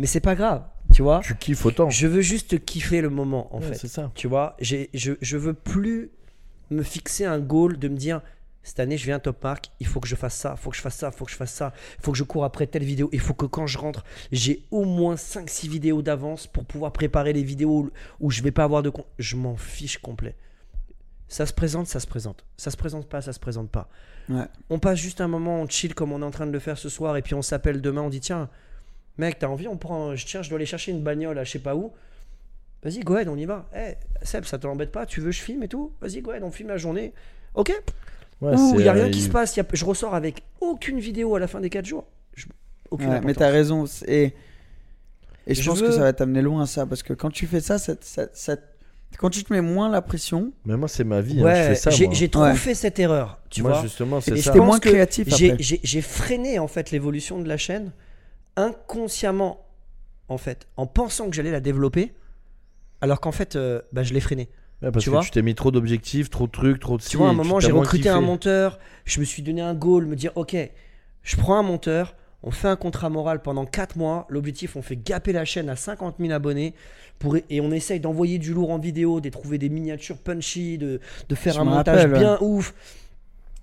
mais 0.00 0.06
c'est 0.06 0.18
pas 0.20 0.34
grave, 0.34 0.64
tu 0.92 1.02
vois. 1.02 1.20
Tu 1.22 1.36
kiffes 1.36 1.64
autant. 1.64 1.88
Je 1.88 2.08
veux 2.08 2.20
juste 2.22 2.64
kiffer 2.64 3.00
le 3.00 3.08
moment 3.10 3.54
en 3.54 3.60
Ouais, 3.60 3.68
fait. 3.68 3.74
C'est 3.74 3.86
ça. 3.88 4.10
Tu 4.16 4.26
vois, 4.26 4.56
je, 4.60 4.86
je 4.92 5.36
veux 5.36 5.54
plus 5.54 6.10
me 6.70 6.82
fixer 6.82 7.24
un 7.26 7.38
goal 7.38 7.78
de 7.78 7.86
me 7.86 7.96
dire 7.96 8.20
cette 8.66 8.80
année 8.80 8.98
je 8.98 9.04
viens 9.04 9.16
à 9.16 9.20
Top 9.20 9.42
Mark, 9.44 9.70
il 9.78 9.86
faut 9.86 10.00
que 10.00 10.08
je 10.08 10.16
fasse 10.16 10.34
ça, 10.34 10.56
il 10.58 10.60
faut 10.60 10.70
que 10.70 10.76
je 10.76 10.82
fasse 10.82 10.96
ça, 10.96 11.10
il 11.14 11.16
faut 11.16 11.24
que 11.24 11.30
je 11.30 11.36
fasse 11.36 11.52
ça, 11.52 11.72
il 11.98 12.02
faut 12.02 12.10
que 12.10 12.18
je 12.18 12.24
cours 12.24 12.44
après 12.44 12.66
telle 12.66 12.82
vidéo, 12.82 13.08
il 13.12 13.20
faut 13.20 13.32
que 13.32 13.46
quand 13.46 13.68
je 13.68 13.78
rentre, 13.78 14.04
j'ai 14.32 14.64
au 14.72 14.84
moins 14.84 15.14
5-6 15.14 15.68
vidéos 15.68 16.02
d'avance 16.02 16.48
pour 16.48 16.64
pouvoir 16.64 16.92
préparer 16.92 17.32
les 17.32 17.44
vidéos 17.44 17.92
où 18.18 18.30
je 18.32 18.42
vais 18.42 18.50
pas 18.50 18.64
avoir 18.64 18.82
de 18.82 18.90
con. 18.90 19.06
Je 19.20 19.36
m'en 19.36 19.56
fiche 19.56 19.98
complet. 19.98 20.34
Ça 21.28 21.46
se 21.46 21.52
présente, 21.52 21.86
ça 21.86 22.00
se 22.00 22.08
présente. 22.08 22.44
Ça 22.56 22.72
se 22.72 22.76
présente 22.76 23.08
pas, 23.08 23.20
ça 23.20 23.32
se 23.32 23.38
présente 23.38 23.70
pas. 23.70 23.88
Ouais. 24.28 24.46
On 24.68 24.80
passe 24.80 24.98
juste 24.98 25.20
un 25.20 25.28
moment, 25.28 25.60
on 25.60 25.68
chill 25.68 25.94
comme 25.94 26.10
on 26.10 26.20
est 26.20 26.24
en 26.24 26.32
train 26.32 26.46
de 26.46 26.52
le 26.52 26.58
faire 26.58 26.76
ce 26.76 26.88
soir, 26.88 27.16
et 27.16 27.22
puis 27.22 27.34
on 27.34 27.42
s'appelle 27.42 27.80
demain, 27.80 28.02
on 28.02 28.10
dit 28.10 28.20
tiens, 28.20 28.50
mec, 29.16 29.38
t'as 29.38 29.46
envie, 29.46 29.68
on 29.68 29.76
prend, 29.76 30.16
je 30.16 30.26
tiens, 30.26 30.42
je 30.42 30.48
dois 30.48 30.56
aller 30.56 30.66
chercher 30.66 30.90
une 30.90 31.04
bagnole 31.04 31.38
à 31.38 31.44
je 31.44 31.52
sais 31.52 31.60
pas 31.60 31.76
où. 31.76 31.92
Vas-y, 32.82 32.98
go 32.98 33.14
ahead, 33.14 33.28
on 33.28 33.36
y 33.36 33.44
va. 33.44 33.68
Eh, 33.76 33.94
Seb, 34.22 34.44
ça 34.44 34.58
t'embête 34.58 34.90
pas 34.90 35.06
Tu 35.06 35.20
veux 35.20 35.26
que 35.26 35.36
je 35.36 35.42
filme 35.42 35.62
et 35.62 35.68
tout? 35.68 35.92
Vas-y, 36.00 36.20
go 36.20 36.32
ahead, 36.32 36.42
on 36.42 36.50
filme 36.50 36.70
la 36.70 36.78
journée. 36.78 37.14
Ok 37.54 37.72
Ouais, 38.42 38.52
il 38.74 38.84
y 38.84 38.88
a 38.88 38.92
euh, 38.92 38.94
rien 38.94 39.10
qui 39.10 39.18
il- 39.20 39.22
se 39.24 39.28
passe. 39.30 39.56
y 39.56 39.60
a- 39.60 39.66
je 39.72 39.84
ressors 39.84 40.14
avec 40.14 40.42
aucune 40.60 40.98
vidéo 41.00 41.34
à 41.36 41.40
la 41.40 41.46
fin 41.46 41.60
des 41.60 41.70
4 41.70 41.86
jours. 41.86 42.04
Je- 42.34 42.46
aucune 42.90 43.08
Ouais, 43.08 43.20
mais 43.22 43.34
t'as 43.34 43.48
raison. 43.50 43.84
Et, 44.06 44.34
et 45.46 45.54
je, 45.54 45.62
Je 45.62 45.68
pense 45.70 45.80
veux- 45.80 45.86
que 45.88 45.92
ça 45.92 46.00
va 46.02 46.12
t'amener 46.12 46.42
loin, 46.42 46.66
ça. 46.66 46.84
Parce 46.86 47.02
que 47.02 47.12
quand 47.14 47.30
tu 47.30 47.46
fais 47.46 47.60
ça, 47.60 47.78
ça, 47.78 47.94
ça- 48.00 48.28
ça- 48.34 48.56
quand 49.18 49.30
tu 49.30 49.42
te 49.44 49.52
mets 49.52 49.62
moins 49.62 49.88
la 49.88 50.02
pression, 50.02 50.52
Mais 50.66 50.76
moi, 50.76 50.88
c'est 50.88 51.04
ma 51.04 51.20
vie. 51.22 51.34
hein, 51.34 51.38
je 51.40 51.44
Ouais, 51.44 51.66
fais 51.68 51.74
ça. 51.76 51.90
j'ai 51.90 52.06
moi. 52.06 52.14
j'ai 52.14 52.28
trop 52.28 52.42
Ouais. 52.42 52.54
fait 52.54 52.74
cette 52.74 52.98
erreur. 52.98 53.40
Tu 53.48 53.62
moi, 53.62 53.72
vois 53.72 53.82
justement, 53.82 54.20
c'est 54.20 54.36
Et 54.36 54.42
ça. 54.42 54.52
pense 54.52 54.66
moins 54.66 54.78
créatif 54.80 55.28
j'ai- 55.34 55.52
après. 55.52 55.62
J'ai 55.62 55.80
j'ai 55.82 56.02
freiné 56.02 56.58
en 56.58 56.68
fait 56.68 56.90
l'évolution 56.90 57.40
de 57.40 57.48
la 57.48 57.56
chaîne 57.56 57.92
inconsciemment, 58.56 59.64
en 60.28 60.38
fait, 60.38 60.66
en 60.76 60.86
pensant 60.86 61.28
que 61.30 61.36
j'allais 61.36 61.50
la 61.52 61.60
développer, 61.60 62.12
alors 63.00 63.20
qu'en 63.20 63.32
fait, 63.32 63.56
euh, 63.56 63.80
bah, 63.92 64.02
je 64.02 64.12
l'ai 64.14 64.20
freiné. 64.20 64.48
Ouais, 64.82 64.90
parce 64.90 65.04
tu 65.04 65.10
que 65.10 65.14
vois 65.14 65.22
tu 65.24 65.30
t'es 65.30 65.42
mis 65.42 65.54
trop 65.54 65.70
d'objectifs, 65.70 66.28
trop 66.28 66.46
de 66.46 66.52
trucs, 66.52 66.80
trop 66.80 66.98
de 66.98 67.02
Tu 67.02 67.16
vois, 67.16 67.28
à 67.28 67.30
un 67.30 67.34
moment, 67.34 67.60
j'ai 67.60 67.72
recruté 67.72 68.08
un 68.08 68.20
monteur, 68.20 68.78
je 69.04 69.20
me 69.20 69.24
suis 69.24 69.42
donné 69.42 69.62
un 69.62 69.74
goal, 69.74 70.06
me 70.06 70.16
dire, 70.16 70.32
ok, 70.34 70.56
je 71.22 71.36
prends 71.36 71.58
un 71.58 71.62
monteur, 71.62 72.14
on 72.42 72.50
fait 72.50 72.68
un 72.68 72.76
contrat 72.76 73.08
moral 73.08 73.40
pendant 73.40 73.64
4 73.64 73.96
mois, 73.96 74.26
l'objectif, 74.28 74.76
on 74.76 74.82
fait 74.82 74.96
gaper 74.96 75.32
la 75.32 75.44
chaîne 75.44 75.70
à 75.70 75.76
50 75.76 76.16
000 76.20 76.32
abonnés, 76.32 76.74
pour, 77.18 77.36
et 77.48 77.60
on 77.62 77.70
essaye 77.72 78.00
d'envoyer 78.00 78.38
du 78.38 78.52
lourd 78.52 78.70
en 78.70 78.78
vidéo, 78.78 79.20
de 79.20 79.30
trouver 79.30 79.56
des 79.56 79.70
miniatures 79.70 80.18
punchy, 80.18 80.76
de, 80.76 81.00
de 81.28 81.34
faire 81.34 81.54
Je 81.54 81.60
un 81.60 81.64
montage 81.64 82.04
rappelle, 82.04 82.18
bien 82.18 82.38
ouf. 82.42 82.74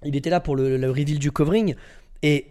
Il 0.03 0.15
était 0.15 0.31
là 0.31 0.39
pour 0.39 0.55
le, 0.55 0.77
le 0.77 0.89
reveal 0.89 1.19
du 1.19 1.31
covering, 1.31 1.75
et 2.23 2.47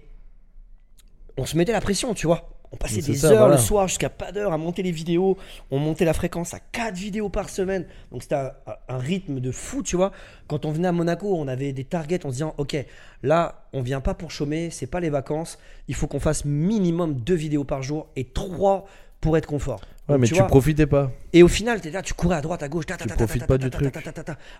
on 1.36 1.46
se 1.46 1.56
mettait 1.56 1.72
la 1.72 1.80
pression, 1.80 2.14
tu 2.14 2.26
vois. 2.26 2.51
On 2.72 2.76
passait 2.76 3.02
des 3.02 3.14
ça, 3.14 3.28
heures 3.28 3.38
voilà. 3.38 3.54
le 3.56 3.60
soir 3.60 3.86
jusqu'à 3.86 4.08
pas 4.08 4.32
d'heure 4.32 4.52
à 4.52 4.58
monter 4.58 4.82
les 4.82 4.92
vidéos. 4.92 5.36
On 5.70 5.78
montait 5.78 6.04
la 6.06 6.14
fréquence 6.14 6.54
à 6.54 6.58
4 6.58 6.94
vidéos 6.94 7.28
par 7.28 7.48
semaine. 7.50 7.84
Donc 8.10 8.22
c'était 8.22 8.34
un, 8.36 8.52
un 8.88 8.98
rythme 8.98 9.40
de 9.40 9.50
fou, 9.50 9.82
tu 9.82 9.96
vois. 9.96 10.12
Quand 10.48 10.64
on 10.64 10.72
venait 10.72 10.88
à 10.88 10.92
Monaco, 10.92 11.34
on 11.36 11.48
avait 11.48 11.72
des 11.72 11.84
targets 11.84 12.24
en 12.24 12.30
se 12.30 12.34
disant 12.34 12.54
Ok, 12.58 12.76
là, 13.22 13.66
on 13.72 13.82
vient 13.82 14.00
pas 14.00 14.14
pour 14.14 14.30
chômer, 14.30 14.70
c'est 14.70 14.86
pas 14.86 15.00
les 15.00 15.10
vacances. 15.10 15.58
Il 15.88 15.94
faut 15.94 16.06
qu'on 16.06 16.20
fasse 16.20 16.44
minimum 16.44 17.14
2 17.14 17.34
vidéos 17.34 17.64
par 17.64 17.82
jour 17.82 18.08
et 18.16 18.24
3 18.24 18.86
pour 19.20 19.36
être 19.36 19.46
confort. 19.46 19.80
Ouais, 20.08 20.14
Donc, 20.16 20.22
mais 20.22 20.26
tu, 20.26 20.34
vois, 20.34 20.46
profitais 20.48 20.86
pas. 20.86 21.12
et 21.32 21.44
au 21.44 21.48
final, 21.48 21.80
tu 21.80 21.88
là, 21.90 22.02
tu 22.02 22.12
courais 22.12 22.34
à 22.36 22.40
droite, 22.40 22.62
à 22.64 22.68
gauche. 22.68 22.86
ta, 22.86 22.96
ta, 22.96 23.04
Tu 23.04 23.08
ta, 23.10 23.14
profites 23.14 23.46
pas 23.46 23.56
du 23.56 23.70
truc. 23.70 23.94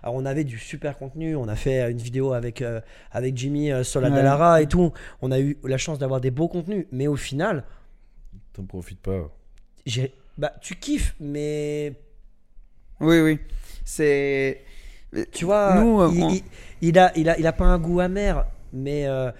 Alors, 0.01 0.15
on 0.15 0.25
avait 0.25 0.45
du 0.45 0.57
super 0.57 0.97
contenu. 0.97 1.35
On 1.35 1.49
a 1.49 1.55
fait 1.57 1.91
une 1.91 1.97
vidéo 1.97 2.31
avec, 2.31 2.61
euh, 2.61 2.79
avec 3.11 3.35
Jimmy 3.35 3.71
euh, 3.71 3.83
sur 3.83 3.99
la 3.99 4.07
Ouais. 4.09 4.15
Dallara 4.15 4.61
et 4.61 4.67
tout. 4.67 4.93
On 5.21 5.31
a 5.31 5.39
eu 5.41 5.57
la 5.65 5.77
chance 5.77 5.99
d'avoir 5.99 6.21
des 6.21 6.31
beaux 6.31 6.47
contenus. 6.47 6.85
Mais 6.93 7.07
au 7.07 7.17
final, 7.17 7.65
T'en 8.53 8.63
profites 8.65 8.99
pas. 9.01 9.29
j'ai- 9.85 10.13
bah, 10.37 10.53
tu 10.61 10.75
kiffes, 10.75 11.15
mais 11.19 11.93
Oui, 12.99 13.19
oui. 13.21 13.39
C'est. 13.85 14.61
tu 15.31 15.45
vois, 15.45 15.81
Nous, 15.81 16.01
euh, 16.01 16.11
il, 16.13 16.23
on- 16.23 16.29
il- 16.29 16.43
il 16.81 16.99
a, 16.99 17.11
il, 17.17 17.29
a, 17.29 17.37
il 17.39 17.45
a 17.47 17.53
pas 17.53 17.65
un 17.65 17.77
goût 17.79 17.99
amer, 17.99 18.45
mais 18.71 19.05
euh, 19.07 19.31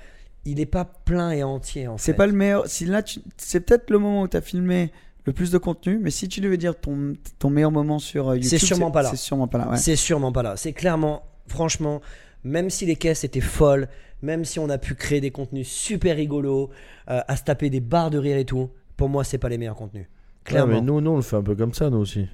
il 0.45 0.59
est 0.59 0.65
pas 0.65 0.85
plein 0.85 1.31
et 1.31 1.43
entier. 1.43 1.87
en 1.87 1.97
C'est 1.97 2.13
pas 2.13 2.27
le 2.27 2.33
meilleur. 2.33 2.67
Si 2.67 2.85
là, 2.85 3.01
tu... 3.03 3.19
c'est 3.37 3.61
peut-être 3.61 3.89
le 3.89 3.99
moment 3.99 4.21
où 4.23 4.27
tu 4.27 4.37
as 4.37 4.41
filmé 4.41 4.91
le 5.25 5.33
plus 5.33 5.51
de 5.51 5.57
contenu, 5.57 5.97
mais 5.99 6.11
si 6.11 6.27
tu 6.27 6.41
devais 6.41 6.57
dire 6.57 6.77
ton, 6.79 7.13
ton 7.39 7.49
meilleur 7.49 7.71
moment 7.71 7.97
sur 7.99 8.29
euh, 8.29 8.35
YouTube, 8.35 8.49
C'est 8.49 8.65
sûrement 8.65 8.91
pas 8.91 9.01
là. 9.01 9.09
C'est 9.09 9.15
sûrement 9.17 9.47
pas 9.47 9.57
là. 9.59 9.69
ouais. 9.69 9.77
C'est 9.77 9.95
sûrement 9.95 10.31
pas 10.31 10.43
là. 10.43 10.57
C'est 10.57 10.73
clairement, 10.73 11.23
franchement, 11.47 12.01
même 12.43 12.69
si 12.69 12.85
les 12.85 12.97
caisses 12.97 13.23
étaient 13.23 13.39
folles, 13.39 13.87
même 14.21 14.43
si 14.45 14.59
on 14.59 14.69
a 14.69 14.77
pu 14.77 14.95
créer 14.95 15.21
des 15.21 15.31
contenus 15.31 15.67
super 15.69 16.17
rigolos, 16.17 16.69
euh, 17.09 17.21
à 17.27 17.35
se 17.37 17.43
taper 17.43 17.69
des 17.69 17.79
barres 17.79 18.09
de 18.09 18.17
rire 18.17 18.37
et 18.37 18.45
tout, 18.45 18.69
pour 18.97 19.09
moi, 19.09 19.23
c'est 19.23 19.37
pas 19.37 19.49
les 19.49 19.57
meilleurs 19.57 19.75
contenus. 19.75 20.03
Ouais, 20.03 20.09
Clairement. 20.43 20.73
mais 20.75 20.81
nous, 20.81 21.01
nous, 21.01 21.11
on 21.11 21.15
le 21.15 21.21
fait 21.21 21.35
un 21.37 21.43
peu 21.43 21.55
comme 21.55 21.73
ça, 21.73 21.89
nous 21.89 21.97
aussi. 21.99 22.27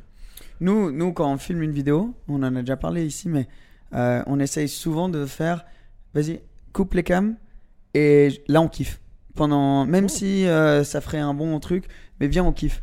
Nous, 0.62 0.92
nous, 0.92 1.14
quand 1.14 1.32
on 1.32 1.38
filme 1.38 1.62
une 1.64 1.72
vidéo, 1.72 2.14
on 2.28 2.42
en 2.44 2.56
a 2.56 2.60
déjà 2.62 2.76
parlé 2.78 3.06
ici, 3.06 3.30
mais 3.30 3.48
euh, 3.94 4.22
on 4.28 4.40
essaye 4.40 4.68
souvent 4.68 5.08
de 5.10 5.26
faire, 5.26 5.66
vas-y, 6.14 6.42
coupe 6.74 6.94
les 6.96 7.04
cams, 7.04 7.36
et 7.94 8.42
là 8.48 8.62
on 8.62 8.68
kiffe. 8.68 9.00
Pendant, 9.36 9.86
même 9.86 10.06
Oh. 10.06 10.10
si 10.10 10.46
euh, 10.48 10.84
ça 10.84 11.00
ferait 11.02 11.20
un 11.20 11.34
bon 11.34 11.58
truc, 11.60 11.86
mais 12.20 12.28
viens, 12.28 12.44
on 12.44 12.52
kiffe. 12.52 12.82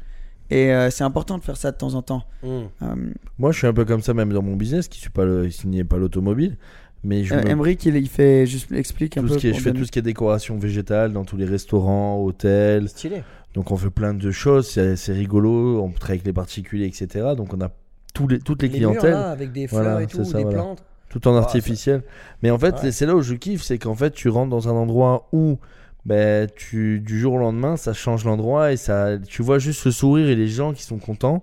Et 0.48 0.72
euh, 0.72 0.90
c'est 0.90 1.04
important 1.04 1.36
de 1.38 1.42
faire 1.42 1.56
ça 1.56 1.72
de 1.72 1.76
temps 1.76 1.94
en 1.94 2.02
temps. 2.02 2.22
Mm. 2.42 2.46
Euh, 2.46 2.94
Moi, 3.38 3.50
je 3.52 3.58
suis 3.58 3.66
un 3.66 3.72
peu 3.74 3.84
comme 3.84 4.00
ça, 4.00 4.14
même 4.14 4.32
dans 4.32 4.42
mon 4.42 4.54
business, 4.56 4.86
qui 4.88 5.00
suis 5.00 5.10
pas 5.10 5.24
le, 5.24 5.48
qui 5.48 5.66
n'est 5.66 5.82
pas 5.84 5.98
l'automobile. 5.98 6.56
Mais 7.04 7.24
je 7.24 7.34
euh, 7.34 7.42
me- 7.42 7.48
Emric, 7.50 7.84
il, 7.84 7.96
il 7.96 8.08
fait 8.08 8.46
juste 8.46 8.70
explique 8.72 9.16
un 9.18 9.22
tout 9.22 9.28
peu. 9.28 9.34
ce 9.34 9.38
qui 9.38 9.48
est, 9.48 9.54
je 9.54 9.58
fais 9.60 9.70
donner- 9.70 9.80
tout 9.80 9.86
ce 9.86 9.92
qui 9.92 9.98
est 9.98 10.02
décoration 10.02 10.56
végétale 10.56 11.12
dans 11.12 11.24
tous 11.24 11.36
les 11.36 11.44
restaurants, 11.44 12.22
hôtels. 12.22 12.88
Stylé. 12.88 13.22
Donc 13.56 13.70
on 13.72 13.76
fait 13.76 13.90
plein 13.90 14.14
de 14.14 14.30
choses, 14.30 14.68
c'est 14.68 15.12
rigolo, 15.12 15.82
on 15.82 15.90
travaille 15.90 16.16
avec 16.18 16.26
les 16.26 16.32
particuliers, 16.32 16.86
etc. 16.86 17.34
Donc 17.36 17.52
on 17.54 17.60
a 17.60 17.70
tous 18.14 18.28
les, 18.28 18.38
toutes 18.38 18.62
les, 18.62 18.68
Les 18.68 18.78
murs, 18.80 18.90
clientèles, 18.90 19.10
là, 19.12 19.30
avec 19.30 19.50
des 19.52 19.66
fleurs 19.66 19.82
Voilà, 19.82 20.02
et 20.02 20.06
tout, 20.06 20.24
ça, 20.24 20.38
des 20.38 20.44
voilà. 20.44 20.58
plantes. 20.62 20.84
tout 21.08 21.26
en 21.26 21.34
Ah, 21.34 21.38
artificiel. 21.40 22.02
Mais 22.42 22.50
en 22.50 22.58
fait, 22.58 22.74
Ouais. 22.82 22.92
c'est- 22.92 23.06
là 23.06 23.16
où 23.16 23.22
je 23.22 23.34
kiffe, 23.34 23.62
c'est 23.62 23.78
qu'en 23.78 23.94
fait 23.94 24.12
tu 24.12 24.28
rentres 24.28 24.50
dans 24.50 24.68
un 24.68 24.72
endroit 24.72 25.28
où 25.32 25.58
ben, 26.04 26.48
tu, 26.54 27.00
du 27.00 27.18
jour 27.18 27.32
au 27.34 27.38
lendemain, 27.38 27.76
ça 27.76 27.92
change 27.92 28.24
l'endroit 28.24 28.70
et 28.72 28.76
ça, 28.76 29.18
tu 29.18 29.42
vois 29.42 29.58
juste 29.58 29.84
le 29.86 29.90
sourire 29.90 30.28
et 30.28 30.36
les 30.36 30.46
gens 30.46 30.72
qui 30.72 30.84
sont 30.84 30.98
contents. 30.98 31.42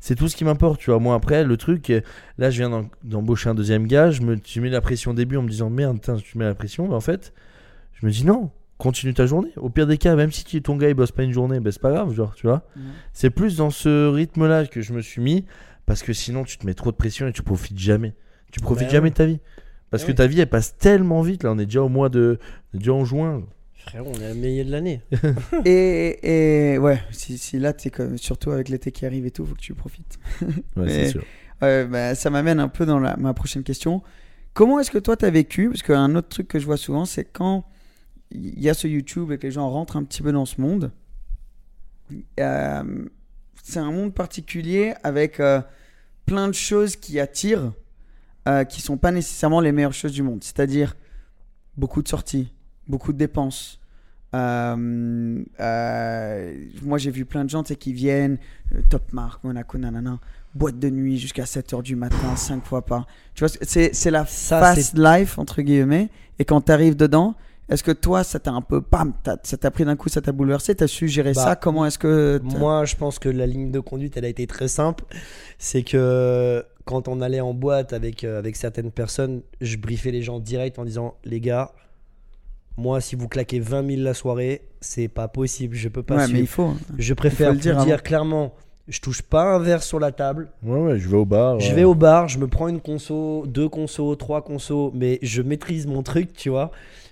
C'est 0.00 0.14
tout 0.14 0.28
ce 0.28 0.36
qui 0.36 0.44
m'importe, 0.44 0.78
tu 0.80 0.90
vois. 0.90 0.98
Moi, 1.00 1.14
après, 1.14 1.42
le 1.44 1.56
truc, 1.58 1.92
là, 2.38 2.50
je 2.50 2.58
viens 2.58 2.70
d'em- 2.70 2.88
d'embaucher 3.04 3.50
un 3.50 3.54
deuxième 3.54 3.86
gars. 3.86 4.10
Je 4.10 4.22
me, 4.22 4.38
tu 4.38 4.60
mets 4.62 4.70
la 4.70 4.80
pression 4.80 5.10
au 5.10 5.14
début 5.14 5.36
en 5.36 5.42
me 5.42 5.48
disant 5.50 5.68
merde, 5.70 5.96
putain, 6.00 6.16
tu 6.16 6.38
mets 6.38 6.44
la 6.46 6.54
pression. 6.54 6.86
Mais 6.88 6.94
en 6.94 7.00
fait, 7.00 7.32
je 8.00 8.06
me 8.06 8.10
dis 8.12 8.24
non, 8.24 8.50
continue 8.78 9.12
ta 9.14 9.26
journée. 9.26 9.50
Au 9.56 9.68
pire 9.70 9.86
des 9.86 9.98
cas, 9.98 10.14
même 10.16 10.32
si 10.32 10.44
tu- 10.44 10.62
ton 10.62 10.76
gars 10.76 10.88
il 10.88 10.94
bosse 10.94 11.12
pas 11.12 11.24
une 11.24 11.32
journée, 11.32 11.60
ben, 11.60 11.70
c'est 11.72 11.82
pas 11.82 11.90
grave, 11.92 12.12
genre, 12.14 12.34
tu 12.34 12.46
vois. 12.46 12.62
C'est 13.12 13.30
plus 13.30 13.56
dans 13.56 13.70
ce 13.70 14.08
rythme-là 14.08 14.66
que 14.66 14.80
je 14.80 14.92
me 14.92 15.00
suis 15.02 15.20
mis 15.20 15.44
parce 15.86 16.02
que 16.02 16.12
sinon, 16.12 16.44
tu 16.44 16.58
te 16.58 16.64
mets 16.66 16.74
trop 16.74 16.90
de 16.90 16.96
pression 16.96 17.26
et 17.26 17.32
tu 17.32 17.42
profites 17.42 17.78
jamais. 17.78 18.14
Tu 18.52 18.60
profites 18.60 18.86
Ben 18.88 18.92
jamais 18.92 19.04
oui. 19.06 19.10
de 19.10 19.16
ta 19.16 19.26
vie. 19.26 19.40
Parce 19.90 20.02
Ben 20.02 20.06
que 20.08 20.12
oui. 20.12 20.16
ta 20.16 20.26
vie, 20.26 20.40
elle 20.40 20.48
passe 20.48 20.76
tellement 20.78 21.22
vite. 21.22 21.42
Là, 21.42 21.52
on 21.52 21.58
est 21.58 21.64
déjà 21.66 21.82
au 21.82 21.88
mois 21.88 22.08
de. 22.08 22.38
on 22.72 22.76
est 22.76 22.78
déjà 22.78 22.92
en 22.92 23.04
juin. 23.04 23.42
Frérot, 23.74 24.12
on 24.16 24.20
est 24.20 24.26
à 24.26 24.34
milieu 24.34 24.64
de 24.64 24.70
l'année. 24.70 25.00
Et, 25.64 26.74
et 26.74 26.78
ouais, 26.78 27.00
si, 27.10 27.38
si 27.38 27.58
là, 27.58 27.72
t'es 27.72 27.90
comme, 27.90 28.18
surtout 28.18 28.50
avec 28.50 28.68
l'été 28.68 28.92
qui 28.92 29.06
arrive 29.06 29.24
et 29.26 29.30
tout, 29.30 29.46
faut 29.46 29.54
que 29.54 29.60
tu 29.60 29.74
profites. 29.74 30.18
Ouais, 30.42 30.52
Mais- 30.76 30.88
c'est 31.04 31.10
sûr. 31.10 31.22
Euh, 31.62 31.86
bah, 31.86 32.14
ça 32.14 32.30
m'amène 32.30 32.60
un 32.60 32.68
peu 32.68 32.86
dans 32.86 32.98
la- 33.00 33.16
ma 33.16 33.34
prochaine 33.34 33.62
question. 33.64 34.02
Comment 34.54 34.78
est-ce 34.78 34.90
que 34.90 34.98
toi, 34.98 35.16
tu 35.16 35.24
as 35.24 35.30
vécu? 35.30 35.68
Parce 35.70 35.82
qu'un 35.82 36.14
autre 36.14 36.28
truc 36.28 36.48
que 36.48 36.58
je 36.58 36.66
vois 36.66 36.76
souvent, 36.76 37.04
c'est 37.04 37.24
quand 37.24 37.64
il 38.30 38.60
y 38.60 38.68
a 38.68 38.74
ce 38.74 38.86
YouTube 38.86 39.32
et 39.32 39.38
que 39.38 39.46
les 39.46 39.52
gens 39.52 39.68
rentrent 39.70 39.96
un 39.96 40.04
petit 40.04 40.22
peu 40.22 40.32
dans 40.32 40.44
ce 40.46 40.60
monde. 40.60 40.90
euh, 42.40 43.06
c'est 43.62 43.78
un 43.80 43.90
monde 43.92 44.14
particulier 44.14 44.94
avec 45.02 45.40
euh, 45.40 45.60
plein 46.26 46.48
de 46.48 46.54
choses 46.54 46.96
qui 46.96 47.20
attirent, 47.20 47.72
euh, 48.48 48.64
qui 48.64 48.80
sont 48.80 48.96
pas 48.96 49.10
nécessairement 49.12 49.60
les 49.60 49.72
meilleures 49.72 49.92
choses 49.92 50.12
du 50.12 50.22
monde. 50.22 50.42
C'est-à-dire 50.42 50.96
beaucoup 51.76 52.02
de 52.02 52.08
sorties, 52.08 52.52
beaucoup 52.86 53.12
de 53.12 53.18
dépenses. 53.18 53.78
Euh, 54.34 55.44
moi, 56.82 56.98
j'ai 56.98 57.10
vu 57.10 57.24
plein 57.24 57.44
de 57.44 57.50
gens 57.50 57.62
qui 57.62 57.92
viennent, 57.92 58.38
Top 58.90 59.12
Mark, 59.12 59.42
Monaco, 59.44 59.78
nanana, 59.78 60.18
boîte 60.54 60.78
de 60.78 60.90
nuit 60.90 61.18
jusqu'à 61.18 61.44
7h 61.44 61.82
du 61.82 61.96
matin, 61.96 62.36
5 62.36 62.64
fois 62.64 62.84
par. 62.84 63.06
Tu 63.34 63.44
vois, 63.44 63.48
c'est 63.62 63.94
c'est 63.94 64.10
la 64.10 64.26
Ça, 64.26 64.60
fast 64.60 64.96
life, 64.98 65.38
entre 65.38 65.62
guillemets. 65.62 66.08
Et 66.38 66.44
quand 66.44 66.62
tu 66.62 66.72
arrives 66.72 66.96
dedans, 66.96 67.34
est-ce 67.68 67.82
que 67.82 67.92
toi, 67.92 68.24
ça 68.24 68.38
t'a 68.38 68.50
un 68.52 68.62
peu, 68.62 68.80
pam, 68.80 69.12
ça 69.42 69.56
t'a 69.56 69.70
pris 69.70 69.84
d'un 69.84 69.96
coup, 69.96 70.08
ça 70.08 70.20
t'a 70.20 70.32
bouleversé, 70.32 70.74
t'as 70.74 70.86
su 70.86 71.06
gérer 71.08 71.32
Bah, 71.32 71.42
ça? 71.44 71.56
Comment 71.56 71.84
est-ce 71.86 71.98
que. 71.98 72.40
Moi, 72.42 72.84
je 72.84 72.96
pense 72.96 73.18
que 73.18 73.28
la 73.28 73.46
ligne 73.46 73.70
de 73.70 73.80
conduite, 73.80 74.16
elle 74.16 74.24
a 74.24 74.28
été 74.28 74.46
très 74.46 74.68
simple. 74.68 75.04
C'est 75.58 75.82
que 75.82 76.64
quand 76.84 77.08
on 77.08 77.20
allait 77.20 77.40
en 77.40 77.52
boîte 77.54 77.92
avec, 77.92 78.24
euh, 78.24 78.38
avec 78.38 78.56
certaines 78.56 78.90
personnes, 78.90 79.42
je 79.60 79.76
briefais 79.76 80.10
les 80.10 80.22
gens 80.22 80.38
direct 80.40 80.78
en 80.78 80.84
disant 80.84 81.16
Les 81.24 81.40
gars, 81.40 81.72
moi, 82.76 83.00
si 83.00 83.16
vous 83.16 83.28
claquez 83.28 83.60
20 83.60 83.86
000 83.96 84.02
la 84.02 84.14
soirée, 84.14 84.62
c'est 84.80 85.08
pas 85.08 85.28
possible. 85.28 85.74
Je 85.76 85.88
peux 85.88 86.02
pas 86.02 86.14
Ouais, 86.14 86.20
mais 86.22 86.26
suivre. 86.28 86.42
il 86.42 86.46
faut. 86.46 86.74
Je 86.96 87.14
préfère 87.14 87.52
le 87.52 87.58
vous 87.58 87.84
dire 87.84 88.02
clairement 88.02 88.54
je 88.90 89.00
touche 89.02 89.20
pas 89.20 89.42
un 89.54 89.58
verre 89.58 89.82
sur 89.82 90.00
la 90.00 90.12
table. 90.12 90.48
Ouais, 90.62 90.80
ouais, 90.80 90.98
je 90.98 91.08
vais 91.10 91.16
au 91.18 91.26
bar. 91.26 91.60
Je 91.60 91.74
vais 91.74 91.84
au 91.84 91.94
bar, 91.94 92.26
je 92.28 92.38
me 92.38 92.46
prends 92.48 92.68
une 92.68 92.80
conso, 92.80 93.44
deux 93.46 93.68
consos, 93.68 94.16
trois 94.16 94.40
consos, 94.42 94.92
mais 94.94 95.18
je 95.20 95.42
maîtrise 95.42 95.86
mon 95.86 96.02
truc, 96.02 96.32
tu 96.32 96.48
vois. 96.48 96.70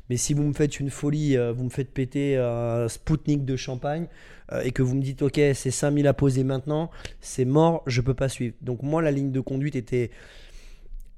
Mais 0.08 0.16
si 0.16 0.34
vous 0.34 0.42
me 0.44 0.52
faites 0.52 0.78
une 0.78 0.90
folie, 0.90 1.36
euh, 1.36 1.52
vous 1.52 1.64
me 1.64 1.70
faites 1.70 1.90
péter 1.92 2.36
un 2.36 2.88
Spoutnik 2.88 3.44
de 3.44 3.56
champagne 3.56 4.06
euh, 4.52 4.62
et 4.62 4.70
que 4.70 4.82
vous 4.82 4.94
me 4.94 5.02
dites, 5.02 5.22
ok, 5.22 5.40
c'est 5.54 5.70
5000 5.70 6.06
à 6.06 6.14
poser 6.14 6.44
maintenant, 6.44 6.90
c'est 7.20 7.44
mort, 7.44 7.82
je 7.86 8.00
peux 8.00 8.14
pas 8.14 8.28
suivre. 8.28 8.54
Donc, 8.60 8.82
moi, 8.82 9.02
la 9.02 9.10
ligne 9.10 9.32
de 9.32 9.40
conduite 9.40 9.74
était 9.76 10.10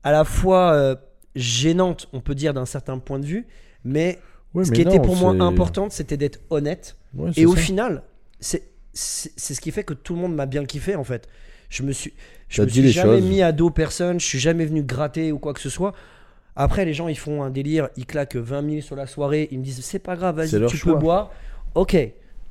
à 0.03 0.12
la 0.12 0.24
fois 0.24 0.72
euh, 0.72 0.97
gênante, 1.34 2.09
on 2.12 2.20
peut 2.20 2.34
dire, 2.34 2.55
d'un 2.55 2.66
certain 2.66 2.99
point 2.99 3.18
de 3.18 3.26
vue, 3.26 3.47
mais 3.84 4.18
ce 4.55 4.70
mais 4.70 4.76
qui 4.76 4.80
était 4.80 5.01
pour 5.01 5.16
moi 5.16 5.32
important, 5.41 5.91
c'était 5.91 6.16
d'être 6.16 6.41
honnête. 6.51 6.97
Ouais, 7.14 7.30
Et 7.36 7.47
au 7.47 7.55
ça. 7.55 7.61
final, 7.61 8.03
c'est 8.41 8.62
ce 8.95 9.61
qui 9.61 9.70
fait 9.70 9.84
que 9.84 9.95
tout 9.95 10.14
le 10.14 10.20
monde 10.20 10.34
m'a 10.34 10.47
bien 10.47 10.64
kiffé 10.64 10.97
en 10.97 11.05
fait. 11.05 11.28
Je 11.68 11.82
me 11.82 11.93
suis, 11.93 12.14
je 12.49 12.62
me 12.62 12.68
suis 12.68 12.91
jamais 12.91 13.20
choses. 13.20 13.28
mis 13.28 13.43
à 13.43 13.53
dos 13.53 13.70
personne, 13.70 14.18
je 14.18 14.24
suis 14.26 14.39
jamais 14.39 14.64
venu 14.64 14.82
gratter 14.82 15.32
ou 15.32 15.39
quoi 15.39 15.53
que 15.53 15.61
ce 15.61 15.68
soit. 15.68 15.93
Après, 16.59 16.85
les 16.85 16.93
gens 16.93 17.09
ils 17.09 17.19
font 17.19 17.43
un 17.43 17.51
délire, 17.51 17.89
ils 17.97 18.05
claquent 18.05 18.37
20 18.37 18.69
000 18.69 18.81
sur 18.83 18.97
la 18.97 19.07
soirée, 19.07 19.49
ils 19.53 19.59
me 19.59 19.65
disent 19.65 19.81
c'est 19.83 19.99
pas 20.01 20.17
grave, 20.17 20.37
vas-y, 20.37 20.67
tu 20.67 20.77
choix. 20.77 20.95
peux 20.95 20.99
boire. 20.99 21.31
Ok, 21.75 21.97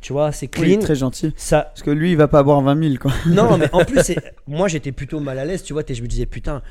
tu 0.02 0.14
vois, 0.14 0.32
c'est 0.32 0.46
Oui, 0.58 0.64
il 0.68 0.72
est 0.72 0.76
clean. 0.76 0.82
très 0.86 0.96
gentil. 0.96 1.34
Ça, 1.36 1.62
Parce 1.74 1.84
que 1.84 1.92
lui, 1.92 2.12
il 2.12 2.18
va 2.18 2.28
pas 2.28 2.42
boire 2.44 2.62
20 2.62 2.82
000, 2.82 2.96
quoi. 3.02 3.12
non, 3.28 3.58
mais 3.60 3.70
en 3.74 3.84
plus, 3.86 4.14
moi 4.48 4.68
j'étais 4.68 4.92
plutôt 4.92 5.20
mal 5.20 5.38
à 5.38 5.46
l'aise, 5.46 5.62
tu 5.64 5.74
vois, 5.74 5.84
je 5.88 6.02
me 6.02 6.08
disais 6.08 6.26
putain, 6.26 6.62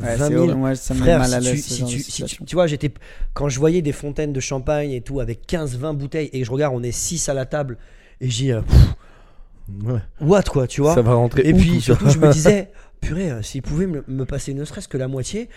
Ouais, 0.00 0.16
20 0.16 0.24
c'est 0.26 0.32
000. 0.32 0.42
horrible. 0.42 0.58
Moi, 0.58 0.74
ça 0.74 0.92
me 0.94 0.98
met 1.00 1.04
Frère, 1.04 1.18
mal 1.20 1.34
à 1.34 1.40
si, 1.40 1.50
tu, 1.52 1.58
si 1.58 1.84
tu- 1.84 2.26
si 2.28 2.44
tu- 2.44 2.54
vois, 2.56 2.66
j'étais 2.66 2.92
quand 3.32 3.48
je 3.48 3.58
voyais 3.60 3.80
des 3.82 3.92
fontaines 3.92 4.32
de 4.32 4.40
champagne 4.40 4.90
et 4.90 5.00
tout 5.00 5.20
avec 5.20 5.46
15-20 5.46 5.94
bouteilles 5.94 6.30
et 6.32 6.40
que 6.40 6.44
je 6.46 6.50
regarde, 6.50 6.74
on 6.76 6.82
est 6.82 6.90
6 6.92 7.28
à 7.28 7.34
la 7.34 7.46
table 7.46 7.76
et 8.20 8.28
je 8.28 8.36
dis 8.36 8.52
euh, 8.52 8.60
Ouais. 9.84 10.00
what 10.20 10.42
quoi, 10.42 10.66
tu 10.66 10.80
vois. 10.82 10.94
Ça 10.94 11.02
va 11.02 11.14
rentrer. 11.14 11.42
Et 11.48 11.52
où, 11.54 11.56
puis 11.56 11.80
surtout, 11.80 12.10
je 12.10 12.18
me 12.18 12.28
disais, 12.32 12.70
purée, 13.00 13.30
euh, 13.30 13.42
s'ils 13.42 13.62
pouvaient 13.62 13.86
me, 13.86 14.04
me 14.08 14.24
passer 14.24 14.52
ne 14.52 14.64
serait-ce 14.64 14.88
que 14.88 14.98
la 14.98 15.08
moitié, 15.08 15.48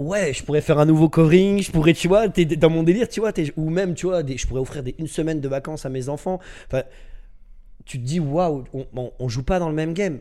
Ouais. 0.00 0.32
je 0.34 0.42
pourrais 0.42 0.60
faire 0.60 0.78
un 0.78 0.86
nouveau 0.86 1.08
covering, 1.08 1.62
je 1.62 1.70
pourrais, 1.70 1.92
tu 1.94 2.08
vois, 2.08 2.28
t'es 2.28 2.44
dans 2.44 2.70
mon 2.70 2.82
délire, 2.82 3.08
tu 3.08 3.20
vois, 3.20 3.32
ou 3.56 3.70
même, 3.70 3.94
tu 3.94 4.06
vois, 4.06 4.22
des- 4.22 4.36
je 4.36 4.46
pourrais 4.46 4.60
offrir 4.60 4.82
des, 4.82 4.94
une 4.98 5.06
semaine 5.06 5.40
de 5.40 5.48
vacances 5.48 5.86
à 5.86 5.88
mes 5.88 6.08
enfants. 6.08 6.40
Enfin, 6.66 6.82
tu 7.84 7.98
te 8.00 8.04
dis, 8.04 8.18
waouh, 8.20 8.64
on, 8.72 8.86
on, 8.96 9.12
on 9.18 9.28
joue 9.28 9.42
pas 9.44 9.58
dans 9.58 9.68
le 9.68 9.74
même 9.74 9.94
game. 9.94 10.18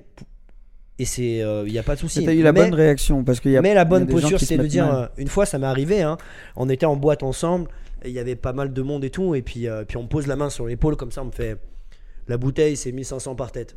Et 0.99 1.05
c'est, 1.05 1.37
il 1.39 1.71
n'y 1.71 1.79
a 1.79 1.83
pas 1.83 1.95
de 1.95 1.99
souci. 2.01 2.23
T'as 2.23 2.33
eu 2.33 2.43
la 2.43 2.51
Mais- 2.53 2.61
bonne 2.61 2.75
réaction 2.75 3.23
parce 3.23 3.39
qu'il 3.39 3.51
y 3.51 3.57
a. 3.57 3.61
mais 3.61 3.73
la 3.73 3.83
bonne 3.85 4.05
posture, 4.07 4.39
c'est 4.39 4.57
de 4.57 4.67
dire, 4.67 4.93
euh, 4.93 5.07
une 5.17 5.27
fois, 5.27 5.45
ça 5.47 5.57
m'est 5.57 5.65
arrivé, 5.67 6.01
hein, 6.03 6.17
on 6.55 6.69
était 6.69 6.85
en 6.85 6.95
boîte 6.95 7.23
ensemble, 7.23 7.67
il 8.05 8.11
y 8.11 8.19
avait 8.19 8.35
pas 8.35 8.53
mal 8.53 8.73
de 8.73 8.81
monde 8.83 9.03
et 9.03 9.09
tout, 9.09 9.33
et 9.33 9.41
puis, 9.41 9.67
euh, 9.67 9.85
puis 9.85 9.97
on 9.97 10.03
me 10.03 10.07
pose 10.07 10.27
la 10.27 10.35
main 10.35 10.49
sur 10.51 10.67
l'épaule, 10.67 10.95
comme 10.95 11.11
ça, 11.11 11.23
on 11.23 11.25
me 11.25 11.31
fait, 11.31 11.57
la 12.27 12.37
bouteille, 12.37 12.77
c'est 12.77 12.91
1500 12.91 13.33
par 13.35 13.51
tête. 13.51 13.75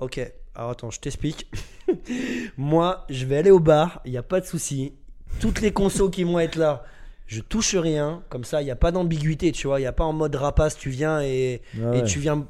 Ok, 0.00 0.20
alors 0.54 0.70
attends, 0.70 0.90
je 0.90 1.00
t'explique. 1.00 1.50
Moi, 2.58 3.04
je 3.08 3.24
vais 3.26 3.36
aller 3.38 3.50
au 3.50 3.60
bar, 3.60 4.00
il 4.04 4.10
n'y 4.12 4.18
a 4.18 4.22
pas 4.22 4.40
de 4.40 4.46
souci. 4.46 4.92
Toutes 5.40 5.60
les 5.60 5.72
consos 5.72 6.10
qui 6.10 6.24
vont 6.24 6.38
être 6.38 6.56
là, 6.56 6.84
je 7.26 7.40
touche 7.40 7.74
rien, 7.74 8.22
comme 8.28 8.44
ça, 8.44 8.62
il 8.62 8.64
n'y 8.64 8.70
a 8.70 8.76
pas 8.76 8.92
d'ambiguïté, 8.92 9.52
tu 9.52 9.66
vois, 9.66 9.78
il 9.78 9.82
n'y 9.82 9.86
a 9.88 9.92
pas 9.92 10.04
en 10.04 10.12
mode 10.12 10.34
rapace, 10.36 10.76
tu 10.76 10.90
viens 10.90 11.20
et, 11.22 11.60
Ah 11.82 11.96
et 11.96 12.02
tu 12.04 12.18
viens 12.18 12.46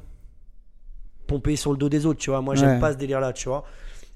pomper 1.27 1.55
sur 1.55 1.71
le 1.71 1.77
dos 1.77 1.89
des 1.89 2.05
autres, 2.05 2.19
tu 2.19 2.29
vois. 2.29 2.41
Moi, 2.41 2.55
j'aime 2.55 2.73
Ouais. 2.75 2.79
pas 2.79 2.93
ce 2.93 2.97
délire-là, 2.97 3.33
tu 3.33 3.49
vois. 3.49 3.63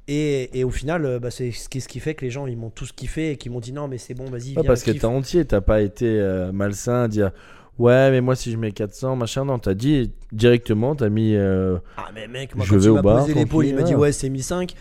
Et, 0.07 0.57
et 0.59 0.63
au 0.63 0.69
final, 0.71 1.05
euh, 1.05 1.19
bah, 1.19 1.29
c'est 1.31 1.51
ce 1.51 1.69
qui, 1.69 1.81
ce 1.81 1.87
qui 1.87 1.99
fait 1.99 2.15
que 2.15 2.25
les 2.25 2.31
gens, 2.31 2.47
ils 2.47 2.57
m'ont 2.57 2.69
tous 2.71 2.91
kiffé 2.91 3.31
et 3.31 3.37
qui 3.37 3.49
m'ont 3.49 3.59
dit 3.59 3.73
non, 3.73 3.87
mais 3.87 3.97
c'est 3.97 4.13
bon, 4.15 4.25
vas-y, 4.25 4.53
viens, 4.53 4.63
parce 4.63 4.83
que 4.83 4.91
t'es 4.91 5.05
entier, 5.05 5.45
t'as 5.45 5.61
pas 5.61 5.81
été 5.81 6.05
euh, 6.07 6.51
malsain 6.51 7.03
à 7.03 7.07
dire 7.07 7.31
ouais, 7.77 8.09
mais 8.11 8.19
moi 8.19 8.35
si 8.35 8.51
je 8.51 8.57
mets 8.57 8.71
400, 8.71 9.15
machin, 9.15 9.45
non, 9.45 9.59
t'as 9.59 9.73
dit 9.75 10.11
directement, 10.31 10.95
t'as 10.95 11.09
mis. 11.09 11.35
euh, 11.35 11.77
Ah, 11.97 12.09
mais 12.13 12.27
mec, 12.27 12.55
moi, 12.55 12.65
Je 12.65 12.71
quand 12.71 12.77
vais 12.79 12.85
il 12.89 12.93
m'a 12.93 13.01
posé 13.03 13.33
l'épaule, 13.35 13.65
il 13.67 13.75
m'a 13.75 13.83
dit 13.83 13.95
ouais, 13.95 14.11
c'est 14.11 14.29
1005. 14.29 14.73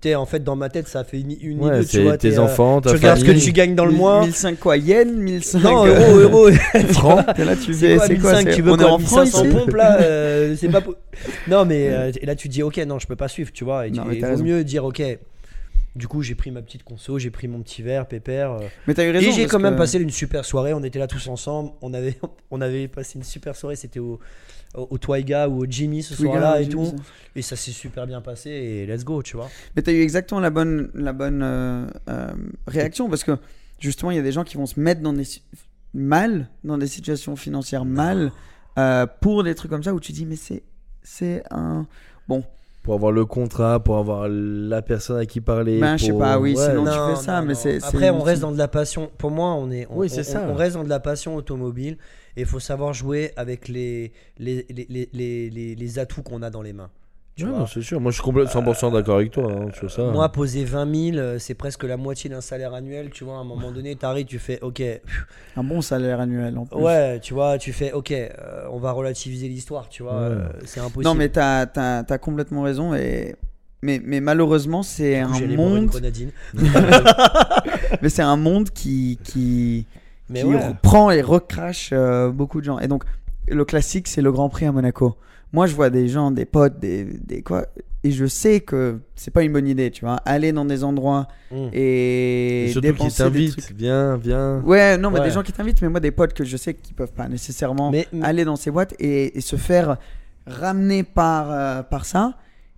T'es 0.00 0.14
en 0.14 0.24
fait 0.24 0.42
dans 0.42 0.56
ma 0.56 0.70
tête, 0.70 0.88
ça 0.88 1.04
fait 1.04 1.20
une, 1.20 1.36
une 1.42 1.60
ouais, 1.60 1.76
idée, 1.78 1.86
tu 1.86 2.02
vois. 2.02 2.16
tes 2.16 2.30
t'es, 2.30 2.38
euh, 2.38 2.42
enfants, 2.42 2.80
ta 2.80 2.88
tu 2.90 2.96
regardes 2.96 3.20
ce 3.20 3.24
que 3.26 3.32
tu 3.32 3.52
gagnes 3.52 3.74
dans 3.74 3.84
le 3.84 3.92
mois. 3.92 4.22
1005 4.24 4.58
quoi 4.58 4.78
Yen 4.78 5.12
1005 5.14 5.62
Non, 5.62 5.84
euh, 5.84 5.94
euro, 6.18 6.46
euro. 6.46 6.50
francs 6.92 7.26
là, 7.38 7.54
tu 7.54 7.72
quoi, 7.72 7.74
C'est 7.74 7.96
quoi 7.96 8.08
1005 8.08 8.48
c'est- 8.48 8.54
Tu 8.54 8.62
veux 8.62 8.72
On 8.72 8.76
est 8.76 8.82
quoi, 8.82 8.92
en 8.92 8.98
francs 8.98 9.24
1500 9.24 9.44
ici 9.44 9.54
pompes 9.54 9.74
là 9.74 9.98
euh, 10.00 10.56
C'est 10.56 10.70
pas. 10.70 10.82
Non, 11.48 11.66
mais 11.66 11.90
euh, 11.90 12.12
et 12.18 12.24
là 12.24 12.34
tu 12.34 12.48
dis 12.48 12.62
ok, 12.62 12.78
non, 12.86 12.98
je 12.98 13.06
peux 13.06 13.16
pas 13.16 13.28
suivre, 13.28 13.52
tu 13.52 13.64
vois. 13.64 13.86
Et, 13.88 13.90
tu- 13.90 13.98
Non, 13.98 14.06
mais 14.06 14.16
et 14.16 14.20
t'as 14.20 14.34
vaut 14.34 14.42
mieux 14.42 14.64
dire 14.64 14.84
ok. 14.86 15.02
Du 15.96 16.06
coup, 16.08 16.22
j'ai 16.22 16.36
pris 16.36 16.50
ma 16.52 16.62
petite 16.62 16.84
conso, 16.84 17.18
j'ai 17.18 17.30
pris 17.30 17.48
mon 17.48 17.60
petit 17.60 17.82
verre, 17.82 18.06
pépère. 18.06 18.56
Mais 18.86 18.94
t'as 18.94 19.04
eu 19.04 19.10
raison. 19.10 19.28
et 19.28 19.32
j'ai 19.32 19.46
quand 19.46 19.58
même 19.58 19.76
passé 19.76 19.98
une 19.98 20.08
super 20.08 20.44
soirée. 20.46 20.72
On 20.72 20.82
était 20.82 20.98
là 21.00 21.08
tous 21.08 21.26
ensemble. 21.28 21.72
On 21.82 21.92
avait, 21.92 22.14
on 22.50 22.60
avait 22.62 22.88
passé 22.88 23.18
une 23.18 23.24
super 23.24 23.54
soirée. 23.54 23.76
C'était 23.76 23.98
au, 24.00 24.18
au, 24.74 24.86
au 24.90 24.98
Twiga 24.98 25.48
ou 25.48 25.62
au 25.62 25.66
Jimmy 25.68 26.02
ce 26.02 26.14
soir-là 26.14 26.60
et 26.60 26.68
tout. 26.68 26.84
ça. 26.86 26.92
Et 27.36 27.42
ça 27.42 27.56
s'est 27.56 27.70
super 27.72 28.06
bien 28.06 28.20
passé. 28.20 28.50
Et 28.50 28.86
let's 28.86 29.04
go, 29.04 29.22
tu 29.22 29.36
vois. 29.36 29.48
Mais 29.76 29.82
t'as 29.82 29.92
eu 29.92 30.00
exactement 30.00 30.40
la 30.40 30.50
bonne, 30.50 30.90
la 30.94 31.12
bonne 31.12 31.42
euh, 31.42 31.86
euh, 32.08 32.30
réaction 32.66 33.08
parce 33.08 33.24
que 33.24 33.32
justement, 33.78 34.10
il 34.10 34.16
y 34.16 34.20
a 34.20 34.22
des 34.22 34.32
gens 34.32 34.44
qui 34.44 34.56
vont 34.56 34.66
se 34.66 34.78
mettre 34.78 35.00
dans 35.00 35.12
des 35.12 35.24
si- 35.24 35.42
mal, 35.94 36.48
dans 36.64 36.78
des 36.78 36.86
situations 36.86 37.36
financières 37.36 37.84
mal, 37.84 38.30
euh, 38.78 39.06
pour 39.20 39.42
des 39.44 39.54
trucs 39.54 39.70
comme 39.70 39.82
ça 39.82 39.92
où 39.94 40.00
tu 40.00 40.12
dis 40.12 40.26
mais 40.26 40.36
c'est 40.36 40.62
c'est 41.02 41.42
un 41.50 41.86
bon. 42.28 42.44
Pour 42.82 42.94
avoir 42.94 43.12
le 43.12 43.26
contrat, 43.26 43.78
pour 43.82 43.98
avoir 43.98 44.26
la 44.28 44.80
personne 44.82 45.18
à 45.18 45.26
qui 45.26 45.40
parler. 45.42 45.78
Ben, 45.80 45.96
je 45.98 46.06
sais 46.06 46.10
pour- 46.12 46.20
pas, 46.20 46.38
oui, 46.38 46.54
Ouais. 46.56 46.64
sinon- 46.66 46.84
tu 46.84 47.16
fais 47.16 47.22
ça, 47.24 47.42
mais 47.42 47.54
c'est- 47.54 47.78
c'est 47.80 47.86
Après, 47.86 48.08
on 48.10 48.20
reste 48.22 48.40
dans 48.40 48.52
de 48.52 48.58
la 48.58 48.68
passion. 48.68 49.10
Pour 49.18 49.30
moi, 49.30 49.54
on 49.54 49.70
est. 49.70 49.86
On, 49.90 49.98
Oui, 49.98 50.08
c'est 50.08 50.20
on- 50.20 50.24
ça. 50.32 50.46
On 50.48 50.54
reste 50.54 50.76
dans 50.76 50.84
de 50.84 50.88
la 50.88 51.00
passion 51.00 51.36
automobile. 51.36 51.98
Et 52.36 52.40
il 52.42 52.46
faut 52.46 52.60
savoir 52.60 52.92
jouer 52.92 53.32
avec 53.36 53.68
les, 53.68 54.12
les, 54.38 54.66
les, 54.70 54.86
les, 54.88 55.08
les, 55.12 55.50
les- 55.50 55.74
les 55.74 55.98
atouts 55.98 56.22
qu'on 56.22 56.42
a 56.42 56.50
dans 56.50 56.62
les 56.62 56.72
mains. 56.72 56.90
Ouais, 57.38 57.46
c'est 57.72 57.80
sûr. 57.80 58.00
Moi, 58.02 58.10
je 58.10 58.16
suis 58.16 58.22
complètement 58.22 58.60
100% 58.72 58.92
d'accord 58.92 59.16
avec 59.16 59.30
toi 59.30 59.50
hein, 59.50 59.68
sur 59.72 59.90
ça. 59.90 60.02
Moi, 60.10 60.28
poser 60.30 60.64
20 60.64 60.94
000, 61.12 61.16
euh, 61.16 61.38
c'est 61.38 61.54
presque 61.54 61.84
la 61.84 61.96
moitié 61.96 62.28
d'un 62.28 62.42
salaire 62.42 62.74
annuel. 62.74 63.08
Tu 63.10 63.24
vois, 63.24 63.36
à 63.36 63.38
un 63.38 63.44
moment 63.44 63.70
donné, 63.72 63.96
t'arrives, 63.96 64.26
tu 64.26 64.38
fais 64.38 64.60
OK. 64.60 64.82
Un 65.56 65.64
bon 65.64 65.80
salaire 65.80 66.20
annuel 66.20 66.58
en 66.58 66.66
plus. 66.66 66.76
Ouais, 66.76 67.18
tu 67.20 67.32
vois, 67.32 67.56
tu 67.56 67.72
fais 67.72 67.92
OK, 67.92 68.10
euh, 68.12 68.66
on 68.70 68.78
va 68.78 68.92
relativiser 68.92 69.48
l'histoire. 69.48 69.88
Tu 69.88 70.02
vois, 70.02 70.16
Ouais. 70.20 70.34
euh, 70.34 70.48
c'est 70.66 70.80
impossible. 70.80 71.04
Non, 71.04 71.14
mais 71.14 71.30
t'as 71.30 71.62
as, 71.74 72.18
complètement 72.18 72.60
raison. 72.62 72.94
Et... 72.94 73.34
Mais, 73.82 74.02
mais 74.04 74.20
malheureusement, 74.20 74.82
c'est 74.82 75.18
un 75.20 75.28
monde. 75.56 75.86
grenadine. 75.86 76.32
mais 78.02 78.08
c'est 78.10 78.22
un 78.22 78.36
monde 78.36 78.68
qui, 78.70 79.18
qui, 79.24 79.86
Mais 80.30 80.40
qui 80.40 80.46
ouais. 80.46 80.66
reprend 80.68 81.10
et 81.10 81.20
recrache 81.22 81.90
euh, 81.92 82.30
beaucoup 82.30 82.60
de 82.60 82.64
gens. 82.66 82.78
Et 82.78 82.88
donc, 82.88 83.04
le 83.48 83.64
classique, 83.64 84.08
c'est 84.08 84.22
le 84.22 84.30
Grand 84.32 84.48
Prix 84.48 84.66
à 84.66 84.72
Monaco. 84.72 85.16
Moi, 85.52 85.66
je 85.66 85.74
vois 85.74 85.90
des 85.90 86.08
gens, 86.08 86.30
des 86.30 86.44
potes, 86.44 86.78
des, 86.78 87.04
des 87.04 87.42
quoi, 87.42 87.66
et 88.04 88.12
je 88.12 88.24
sais 88.26 88.60
que 88.60 89.00
c'est 89.16 89.32
pas 89.32 89.42
une 89.42 89.52
bonne 89.52 89.66
idée, 89.66 89.90
tu 89.90 90.04
vois. 90.04 90.16
Aller 90.24 90.52
dans 90.52 90.64
des 90.64 90.84
endroits 90.84 91.26
Mm. 91.50 91.56
et, 91.72 92.64
Et 92.66 92.68
surtout 92.68 92.92
des 92.92 93.08
t'invitent. 93.10 93.72
Viens, 93.76 94.16
viens. 94.16 94.60
Ouais, 94.60 94.96
non, 94.96 95.10
mais 95.10 95.18
Ouais. 95.18 95.24
des 95.26 95.32
gens 95.32 95.42
qui 95.42 95.52
t'invitent, 95.52 95.82
mais 95.82 95.88
moi, 95.88 95.98
des 95.98 96.12
potes 96.12 96.32
que 96.32 96.44
je 96.44 96.56
sais 96.56 96.74
qu'ils 96.74 96.94
peuvent 96.94 97.12
pas 97.12 97.26
nécessairement 97.28 97.90
Mais- 97.90 98.06
aller 98.22 98.44
dans 98.44 98.54
ces 98.54 98.70
boîtes 98.70 98.94
et, 99.00 99.36
et 99.36 99.40
se 99.40 99.56
faire 99.56 99.96
ramener 100.46 101.02
par, 101.02 101.50
euh, 101.50 101.82
par 101.82 102.04
ça. 102.04 102.34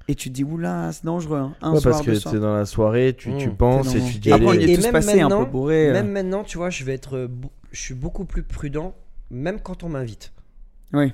Et 0.08 0.14
tu 0.14 0.28
te 0.30 0.34
dis, 0.34 0.44
oula, 0.44 0.90
c'est 0.92 1.04
dangereux. 1.04 1.38
hein. 1.38 1.54
Un 1.62 1.72
Ouais, 1.74 1.80
soir, 1.80 1.94
parce 1.94 2.06
que 2.06 2.10
t'es 2.12 2.18
soirs. 2.20 2.34
dans 2.40 2.54
la 2.54 2.64
soirée, 2.66 3.14
tu, 3.16 3.36
tu 3.36 3.48
Mm. 3.48 3.56
penses 3.56 3.94
et 3.94 4.00
tu 4.00 4.18
dis 4.18 4.32
allez. 4.32 4.70
Et 4.70 4.76
tous 4.76 4.82
même 4.82 4.92
passés 4.92 5.10
un 5.20 5.28
peu 5.28 5.34
maintenant- 5.36 5.42
bourrés. 5.50 5.90
euh. 5.90 5.92
Même 5.92 6.10
maintenant, 6.10 6.42
tu 6.44 6.58
vois, 6.58 6.70
je 6.70 6.82
vais 6.84 6.94
être, 6.94 7.16
euh, 7.16 7.28
je 7.70 7.80
suis 7.80 7.94
beaucoup 7.94 8.24
plus 8.24 8.42
prudent, 8.42 8.94
même 9.30 9.60
quand 9.60 9.82
on 9.84 9.88
m'invite. 9.88 10.32
Oui. 10.92 11.12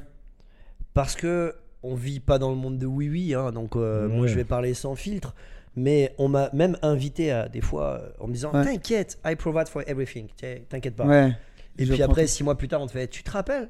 parce 0.95 1.15
que 1.15 1.55
on 1.85 1.95
vit 1.95 2.19
pas 2.19 2.39
dans 2.41 2.51
le 2.51 2.57
monde 2.57 2.79
de 2.79 2.87
oui 2.87 3.09
oui 3.09 3.35
hein, 3.35 3.53
donc 3.53 3.77
euh, 3.77 4.09
moi 4.09 4.27
je 4.27 4.35
vais 4.35 4.43
parler 4.43 4.75
sans 4.75 4.97
filtre 4.97 5.33
mais 5.77 6.13
on 6.19 6.27
m'a 6.27 6.51
même 6.53 6.77
invité 6.83 7.31
à 7.31 7.49
des 7.49 7.61
fois 7.61 8.01
en 8.19 8.27
me 8.27 8.33
disant 8.33 8.51
Ouais. 8.53 8.65
t'inquiète 8.65 9.17
I 9.25 9.37
provide 9.37 9.69
for 9.69 9.83
everything 9.87 10.27
t'inquiète 10.69 10.97
pas 10.97 11.05
Ouais. 11.07 11.37
et 11.79 11.85
Je 11.85 11.93
puis 11.93 12.03
après 12.03 12.23
tout. 12.23 12.29
six 12.33 12.43
mois 12.43 12.57
plus 12.59 12.67
tard 12.67 12.83
on 12.83 12.87
te 12.89 12.93
fait 12.93 13.07
tu 13.07 13.23
te 13.23 13.31
rappelles 13.31 13.69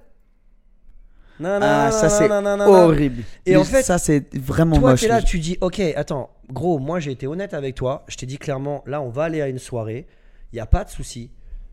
non, 1.40 1.58
non, 1.60 1.66
Ah, 1.66 1.84
non, 1.86 1.92
ça 1.92 2.08
c'est 2.08 2.30
horrible. 2.30 3.22
Et 3.46 3.56
en 3.56 3.64
fait, 3.64 3.82
ça 3.82 3.98
c'est 3.98 4.34
vraiment 4.36 4.76
toi 4.78 4.90
moche. 4.90 5.00
t'es 5.02 5.08
là 5.08 5.22
tu 5.22 5.38
dis 5.38 5.56
ok 5.60 5.80
attends 5.96 6.30
gros 6.50 6.78
moi 6.78 6.98
j'ai 7.00 7.12
été 7.12 7.26
honnête 7.26 7.54
avec 7.54 7.74
toi 7.74 8.04
je 8.08 8.16
t'ai 8.16 8.26
dit 8.26 8.38
clairement 8.38 8.82
là 8.86 9.00
on 9.02 9.08
va 9.10 9.24
aller 9.24 9.40
à 9.42 9.48
une 9.48 9.58
soirée 9.58 10.06
il 10.52 10.56
y 10.56 10.60
a 10.60 10.66
pas 10.66 10.84
de 10.84 10.90
souci 10.90 11.30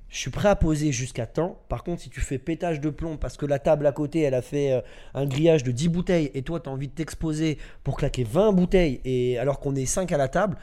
je 0.10 0.20
suis 0.20 0.30
prêt 0.32 0.48
à 0.48 0.56
poser 0.56 0.92
jusqu'à 0.94 1.26
temps. 1.26 1.60
Par 1.68 1.84
contre, 1.84 2.04
si 2.04 2.10
tu 2.10 2.22
fais 2.22 2.38
pétage 2.38 2.80
de 2.80 2.90
plomb 2.90 3.18
parce 3.18 3.36
que 3.36 3.46
la 3.46 3.60
table 3.60 3.86
à 3.86 3.92
côté, 3.92 4.22
elle 4.22 4.36
a 4.36 4.42
fait 4.44 4.72
euh, 4.72 4.82
un 5.14 5.26
grillage 5.26 5.64
de 5.64 5.72
10 5.72 5.90
bouteilles 5.90 6.32
et 6.36 6.42
toi, 6.44 6.60
tu 6.62 6.70
as 6.70 6.72
envie 6.72 6.88
de 6.88 6.94
t'exposer 6.94 7.58
pour 7.84 7.98
claquer 7.98 8.24
20 8.24 8.54
bouteilles 8.54 9.02
et 9.04 9.38
alors 9.40 9.60
qu'on 9.60 9.76
est 9.76 9.88
5 9.88 10.10
à 10.14 10.18
la 10.18 10.30
table, 10.30 10.56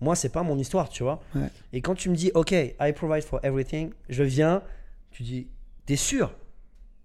moi, 0.00 0.16
c'est 0.16 0.30
pas 0.30 0.42
mon 0.42 0.58
histoire, 0.58 0.88
tu 0.88 1.04
vois. 1.04 1.20
Ouais. 1.36 1.48
Et 1.72 1.82
quand 1.82 1.94
tu 1.94 2.08
me 2.08 2.16
dis, 2.16 2.32
OK, 2.34 2.50
I 2.52 2.92
provide 2.96 3.22
for 3.22 3.38
everything, 3.44 3.90
je 4.08 4.24
viens, 4.24 4.62
tu 5.12 5.22
dis, 5.22 5.46
t'es 5.84 5.96
sûr? 5.96 6.32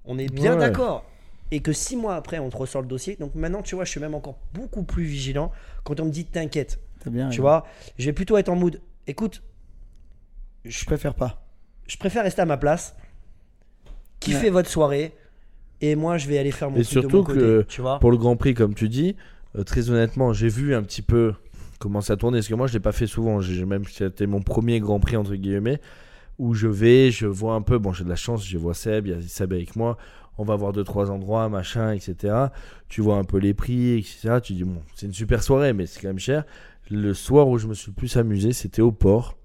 On 0.06 0.18
est 0.18 0.34
bien 0.34 0.54
Ouais. 0.54 0.60
d'accord 0.60 1.06
et 1.52 1.60
que 1.60 1.74
6 1.74 1.98
mois 1.98 2.16
après, 2.16 2.40
on 2.40 2.50
te 2.50 2.58
ressort 2.58 2.82
le 2.82 2.88
dossier. 2.88 3.18
Donc 3.20 3.36
maintenant, 3.36 3.62
tu 3.62 3.76
vois, 3.76 3.84
je 3.86 3.90
suis 3.92 4.00
même 4.00 4.14
encore 4.16 4.40
beaucoup 4.54 4.84
plus 4.84 5.04
vigilant 5.04 5.52
quand 5.84 6.00
on 6.00 6.06
me 6.06 6.12
dit, 6.12 6.26
t'inquiète. 6.26 6.80
Bien. 7.06 7.30
Tu 7.30 7.42
vois, 7.42 7.66
je 7.98 8.06
vais 8.06 8.14
plutôt 8.14 8.38
être 8.38 8.50
en 8.50 8.56
mood, 8.56 8.80
écoute, 9.08 9.44
Je 10.66 10.86
préfère 10.86 11.14
pas. 11.16 11.44
je 11.88 11.98
préfère 11.98 12.24
rester 12.24 12.42
à 12.42 12.46
ma 12.46 12.58
place, 12.58 12.96
kiffer 14.20 14.46
Ouais. 14.46 14.50
votre 14.52 14.70
soirée, 14.70 15.14
et 15.82 15.96
moi 15.96 16.18
je 16.18 16.28
vais 16.28 16.38
aller 16.38 16.52
faire 16.52 16.70
mon 16.70 16.78
Et 16.78 16.84
truc 16.84 16.96
de 16.96 17.02
surtout 17.02 17.18
mon 17.18 17.24
côté, 17.24 17.40
que 17.40 17.66
tu 17.68 17.82
vois. 17.82 18.00
Pour 18.00 18.12
le 18.12 18.18
Grand 18.18 18.36
Prix, 18.38 18.54
comme 18.54 18.76
tu 18.76 18.88
dis, 18.88 19.16
euh, 19.56 19.64
très 19.64 19.90
honnêtement, 19.90 20.32
j'ai 20.34 20.48
vu 20.50 20.76
un 20.76 20.84
petit 20.84 21.02
peu 21.02 21.34
comment 21.80 22.02
ça 22.02 22.16
tournait. 22.18 22.38
Parce 22.38 22.48
que 22.48 22.54
moi, 22.54 22.68
je 22.68 22.74
l'ai 22.74 22.80
pas 22.80 22.92
fait 22.92 23.08
souvent. 23.08 23.42
J'ai 23.42 23.66
même 23.66 23.84
c'était 23.86 24.28
mon 24.28 24.42
premier 24.42 24.80
Grand 24.80 25.00
Prix 25.00 25.18
entre 25.18 25.34
guillemets 25.36 25.82
où 26.38 26.54
je 26.54 26.68
vais, 26.68 27.10
je 27.12 27.26
vois 27.28 27.56
un 27.56 27.62
peu. 27.62 27.78
Bon, 27.80 27.92
j'ai 27.94 28.04
de 28.04 28.10
la 28.10 28.16
chance, 28.16 28.48
je 28.48 28.58
vois 28.58 28.74
Seb, 28.76 29.08
il 29.08 29.14
y 29.14 29.16
a 29.16 29.22
Seb 29.22 29.54
avec 29.54 29.76
moi. 29.76 29.98
On 30.38 30.44
va 30.44 30.56
voir 30.56 30.72
deux 30.74 30.84
trois 30.84 31.12
endroits, 31.12 31.50
machin, 31.50 31.92
etc. 31.92 32.34
Tu 32.90 33.02
vois 33.02 33.18
un 33.18 33.24
peu 33.24 33.38
les 33.38 33.54
prix, 33.54 33.98
etc. 34.00 34.40
Tu 34.42 34.54
dis 34.54 34.64
bon, 34.64 34.82
c'est 34.96 35.06
une 35.06 35.14
super 35.14 35.44
soirée, 35.44 35.74
mais 35.74 35.86
c'est 35.86 36.02
quand 36.02 36.08
même 36.08 36.20
cher. 36.20 36.44
Le 36.90 37.14
soir 37.14 37.48
où 37.48 37.58
je 37.58 37.68
me 37.68 37.74
suis 37.74 37.92
le 37.92 37.96
plus 37.96 38.16
amusé, 38.18 38.54
c'était 38.54 38.82
au 38.82 38.92
port. 38.92 39.38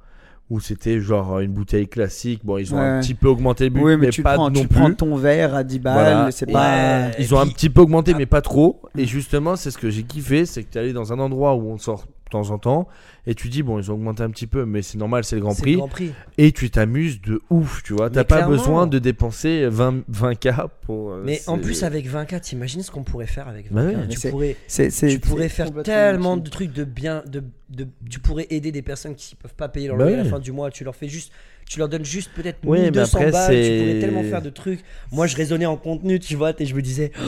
Où 0.49 0.61
c'était 0.61 1.01
genre 1.01 1.41
une 1.41 1.51
bouteille 1.53 1.89
classique. 1.89 2.43
Bon, 2.45 2.57
ils 2.57 2.73
ont 2.73 2.79
un 2.79 3.01
petit 3.01 3.15
peu 3.15 3.27
augmenté 3.27 3.65
le 3.65 3.71
but, 3.71 3.81
Oui, 3.83 3.97
mais, 3.97 4.07
mais 4.07 4.11
tu, 4.11 4.23
pas 4.23 4.35
prends, 4.35 4.49
non 4.49 4.61
tu 4.61 4.69
plus. 4.69 4.79
prends 4.79 4.95
ton 4.95 5.17
verre 5.17 5.57
à 5.57 5.65
10 5.65 5.81
balles, 5.81 5.95
Voilà. 5.95 6.31
c'est 6.31 6.47
pas. 6.47 7.11
Ils 7.19 7.35
ont 7.35 7.41
un 7.41 7.49
petit 7.49 7.69
peu 7.69 7.81
augmenté, 7.81 8.13
Ah. 8.15 8.19
mais 8.19 8.27
pas 8.27 8.43
trop. 8.43 8.81
Et 8.97 9.07
justement, 9.07 9.57
c'est 9.57 9.73
ce 9.73 9.79
que 9.79 9.91
j'ai 9.91 10.05
kiffé, 10.05 10.47
c'est 10.47 10.63
que 10.63 10.71
tu 10.71 10.79
allé 10.79 10.93
dans 10.93 11.13
un 11.13 11.19
endroit 11.19 11.57
où 11.57 11.69
on 11.69 11.79
sort 11.79 12.07
de 12.27 12.31
temps 12.31 12.51
en 12.51 12.59
temps, 12.59 12.89
et 13.27 13.35
tu 13.35 13.49
dis, 13.49 13.63
bon, 13.63 13.79
ils 13.79 13.91
ont 13.91 13.95
augmenté 13.95 14.23
un 14.23 14.31
petit 14.31 14.47
peu, 14.49 14.65
mais 14.67 14.83
c'est 14.83 14.99
normal, 14.99 15.25
c'est 15.25 15.37
le 15.37 15.43
Grand 15.43 15.55
Prix. 15.55 15.73
le 15.73 15.79
Grand 15.79 15.89
Prix. 15.89 16.13
Et 16.39 16.51
tu 16.53 16.71
t'amuses 16.71 17.21
de 17.21 17.41
ouf, 17.51 17.83
tu 17.85 17.93
vois. 17.95 18.11
T'as 18.11 18.25
pas 18.25 18.37
clairement. 18.37 18.57
besoin 18.57 18.87
de 18.89 18.99
dépenser 18.99 19.67
20, 19.69 20.03
20K 20.11 20.69
pour. 20.83 21.13
euh, 21.13 21.23
Mais 21.25 21.41
en 21.47 21.59
plus 21.59 21.85
avec 21.85 22.07
20K, 22.09 22.41
t'imagines 22.41 22.83
ce 22.83 22.91
qu'on 22.91 23.05
pourrait 23.05 23.27
faire 23.27 23.47
avec 23.49 23.71
20K 23.73 23.95
Bah 23.97 24.07
tu, 24.11 24.19
c'est- 24.19 24.31
pourrais, 24.31 24.57
tu 24.69 25.49
faire 25.49 25.73
tellement 25.85 26.37
de 26.37 26.49
trucs 26.51 26.73
de 26.73 26.83
bien, 26.85 27.23
de, 27.27 27.45
de, 27.71 27.87
tu 28.11 28.19
pourrais 28.19 28.47
aider 28.51 28.73
des 28.73 28.83
personnes 28.83 29.15
qui 29.15 29.37
peuvent 29.37 29.55
pas 29.55 29.69
payer 29.69 29.87
leur 29.87 29.97
Bah 29.97 30.05
loyer 30.05 30.19
à 30.19 30.25
la 30.25 30.29
fin 30.29 30.39
du 30.41 30.51
mois. 30.53 30.71
Tu 30.73 30.83
leur 30.83 30.97
fais 30.97 31.09
juste, 31.09 31.33
tu 31.69 31.79
leur 31.79 31.89
donnes 31.89 32.05
juste 32.05 32.31
peut-être 32.35 32.59
mais 32.65 32.83
1200 32.91 33.19
après, 33.19 33.31
balles. 33.31 33.55
Tu 33.55 33.79
pourrais 33.79 33.99
tellement 34.01 34.23
faire 34.25 34.43
de 34.43 34.51
trucs. 34.51 34.81
Moi, 35.13 35.27
je 35.29 35.37
raisonnais 35.37 35.67
en 35.67 35.77
contenu, 35.77 36.19
tu 36.19 36.35
vois, 36.35 36.53
et 36.59 36.67
je 36.67 36.75
me 36.75 36.83
disais, 36.83 37.13
oh, 37.21 37.23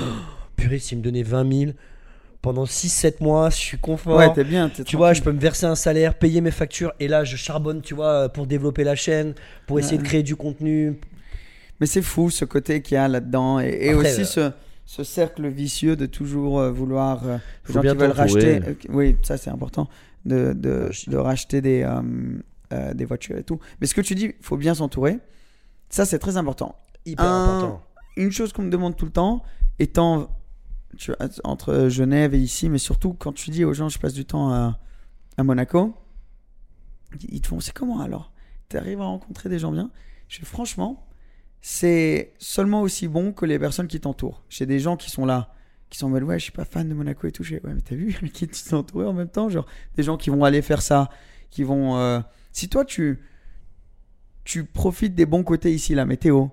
purée, 0.56 0.78
s'ils 0.80 0.98
me 0.98 1.02
donnaient 1.04 1.22
20 1.22 1.52
000 1.60 1.72
pendant 2.42 2.64
6-7 2.64 3.22
mois, 3.22 3.50
je 3.50 3.56
suis 3.56 3.78
confort. 3.78 4.16
Ouais, 4.16 4.32
t'es 4.32 4.44
bien. 4.44 4.68
Tu 4.70 4.96
vois, 4.96 5.12
je 5.12 5.22
peux 5.22 5.32
me 5.32 5.40
verser 5.40 5.66
un 5.66 5.74
salaire, 5.74 6.14
payer 6.14 6.40
mes 6.40 6.50
factures, 6.52 6.92
et 7.00 7.08
là, 7.08 7.24
je 7.24 7.36
charbonne, 7.36 7.80
tu 7.82 7.94
vois, 7.94 8.28
pour 8.28 8.46
développer 8.46 8.84
la 8.84 8.94
chaîne, 8.94 9.34
pour 9.66 9.78
essayer 9.78 9.98
de 9.98 10.02
créer 10.02 10.22
du 10.22 10.36
contenu. 10.36 10.98
Mais 11.80 11.86
c'est 11.86 12.02
fou 12.02 12.30
ce 12.30 12.44
côté 12.44 12.82
qu'il 12.82 12.94
y 12.94 12.98
a 12.98 13.06
là-dedans. 13.08 13.60
Et, 13.60 13.68
et 13.80 13.90
Après, 13.92 14.12
aussi 14.12 14.22
euh, 14.40 14.50
ce, 14.50 14.52
ce 14.84 15.04
cercle 15.04 15.46
vicieux 15.48 15.94
de 15.96 16.06
toujours 16.06 16.58
euh, 16.60 16.70
vouloir. 16.72 17.26
euh, 17.26 17.38
les 17.68 17.74
gens 17.74 17.80
bien 17.80 17.92
qui 17.94 17.98
veulent 18.00 18.10
racheter. 18.12 18.60
euh, 18.66 18.74
oui, 18.88 19.16
ça 19.22 19.36
c'est 19.36 19.50
important. 19.50 19.88
De, 20.24 20.52
de 20.52 21.16
racheter 21.16 21.60
des, 21.60 21.88
des 22.94 23.04
voitures 23.04 23.36
et 23.38 23.44
tout. 23.44 23.60
Mais 23.80 23.86
ce 23.86 23.94
que 23.94 24.00
tu 24.00 24.14
dis, 24.14 24.24
il 24.26 24.34
faut 24.44 24.56
bien 24.56 24.74
s'entourer. 24.74 25.18
Ça 25.88 26.04
c'est 26.04 26.18
très 26.18 26.36
important. 26.36 26.74
Hyper 27.06 27.24
Un- 27.24 27.44
important. 27.44 27.82
Une 28.16 28.32
chose 28.32 28.52
qu'on 28.52 28.62
me 28.62 28.70
demande 28.70 28.96
tout 28.96 29.04
le 29.06 29.12
temps, 29.12 29.42
étant 29.78 30.28
entre 31.44 31.88
Genève 31.88 32.34
et 32.34 32.38
ici, 32.38 32.68
mais 32.68 32.78
surtout 32.78 33.14
quand 33.14 33.32
tu 33.32 33.50
dis 33.50 33.64
aux 33.64 33.74
gens 33.74 33.88
je 33.88 33.98
passe 33.98 34.14
du 34.14 34.24
temps 34.24 34.52
à, 34.52 34.78
à 35.36 35.42
Monaco, 35.44 35.94
ils 37.28 37.40
te 37.40 37.48
font 37.48 37.60
c'est 37.60 37.72
comment 37.72 38.00
alors? 38.00 38.32
Tu 38.68 38.76
arrives 38.76 39.00
à 39.00 39.04
rencontrer 39.04 39.48
des 39.48 39.58
gens 39.58 39.72
bien? 39.72 39.90
Je 40.28 40.44
franchement, 40.44 41.06
c'est 41.62 42.34
seulement 42.38 42.82
aussi 42.82 43.08
bon 43.08 43.32
que 43.32 43.46
les 43.46 43.58
personnes 43.58 43.88
qui 43.88 44.00
t'entourent. 44.00 44.42
J'ai 44.50 44.66
des 44.66 44.78
gens 44.78 44.96
qui 44.96 45.10
sont 45.10 45.24
là, 45.24 45.54
qui 45.90 45.98
sont 45.98 46.06
en 46.06 46.10
mode 46.10 46.22
ouais, 46.24 46.38
je 46.38 46.44
suis 46.44 46.52
pas 46.52 46.66
fan 46.66 46.88
de 46.88 46.94
Monaco 46.94 47.26
et 47.26 47.32
tout. 47.32 47.42
Je 47.44 47.56
fais, 47.56 47.66
ouais, 47.66 47.74
mais 47.74 47.80
t'as 47.80 47.96
vu 47.96 48.12
qui 48.34 48.48
entouré 48.72 49.06
en 49.06 49.14
même 49.14 49.28
temps 49.30 49.48
Genre 49.48 49.66
des 49.96 50.02
gens 50.02 50.16
qui 50.18 50.30
vont 50.30 50.44
aller 50.44 50.62
faire 50.62 50.82
ça, 50.82 51.08
qui 51.50 51.64
vont. 51.64 51.96
euh, 51.98 52.20
Si 52.52 52.68
toi 52.68 52.84
tu 52.84 53.20
tu 54.44 54.64
profites 54.64 55.14
des 55.14 55.26
bons 55.26 55.42
côtés 55.44 55.72
ici, 55.74 55.94
la 55.94 56.06
météo, 56.06 56.46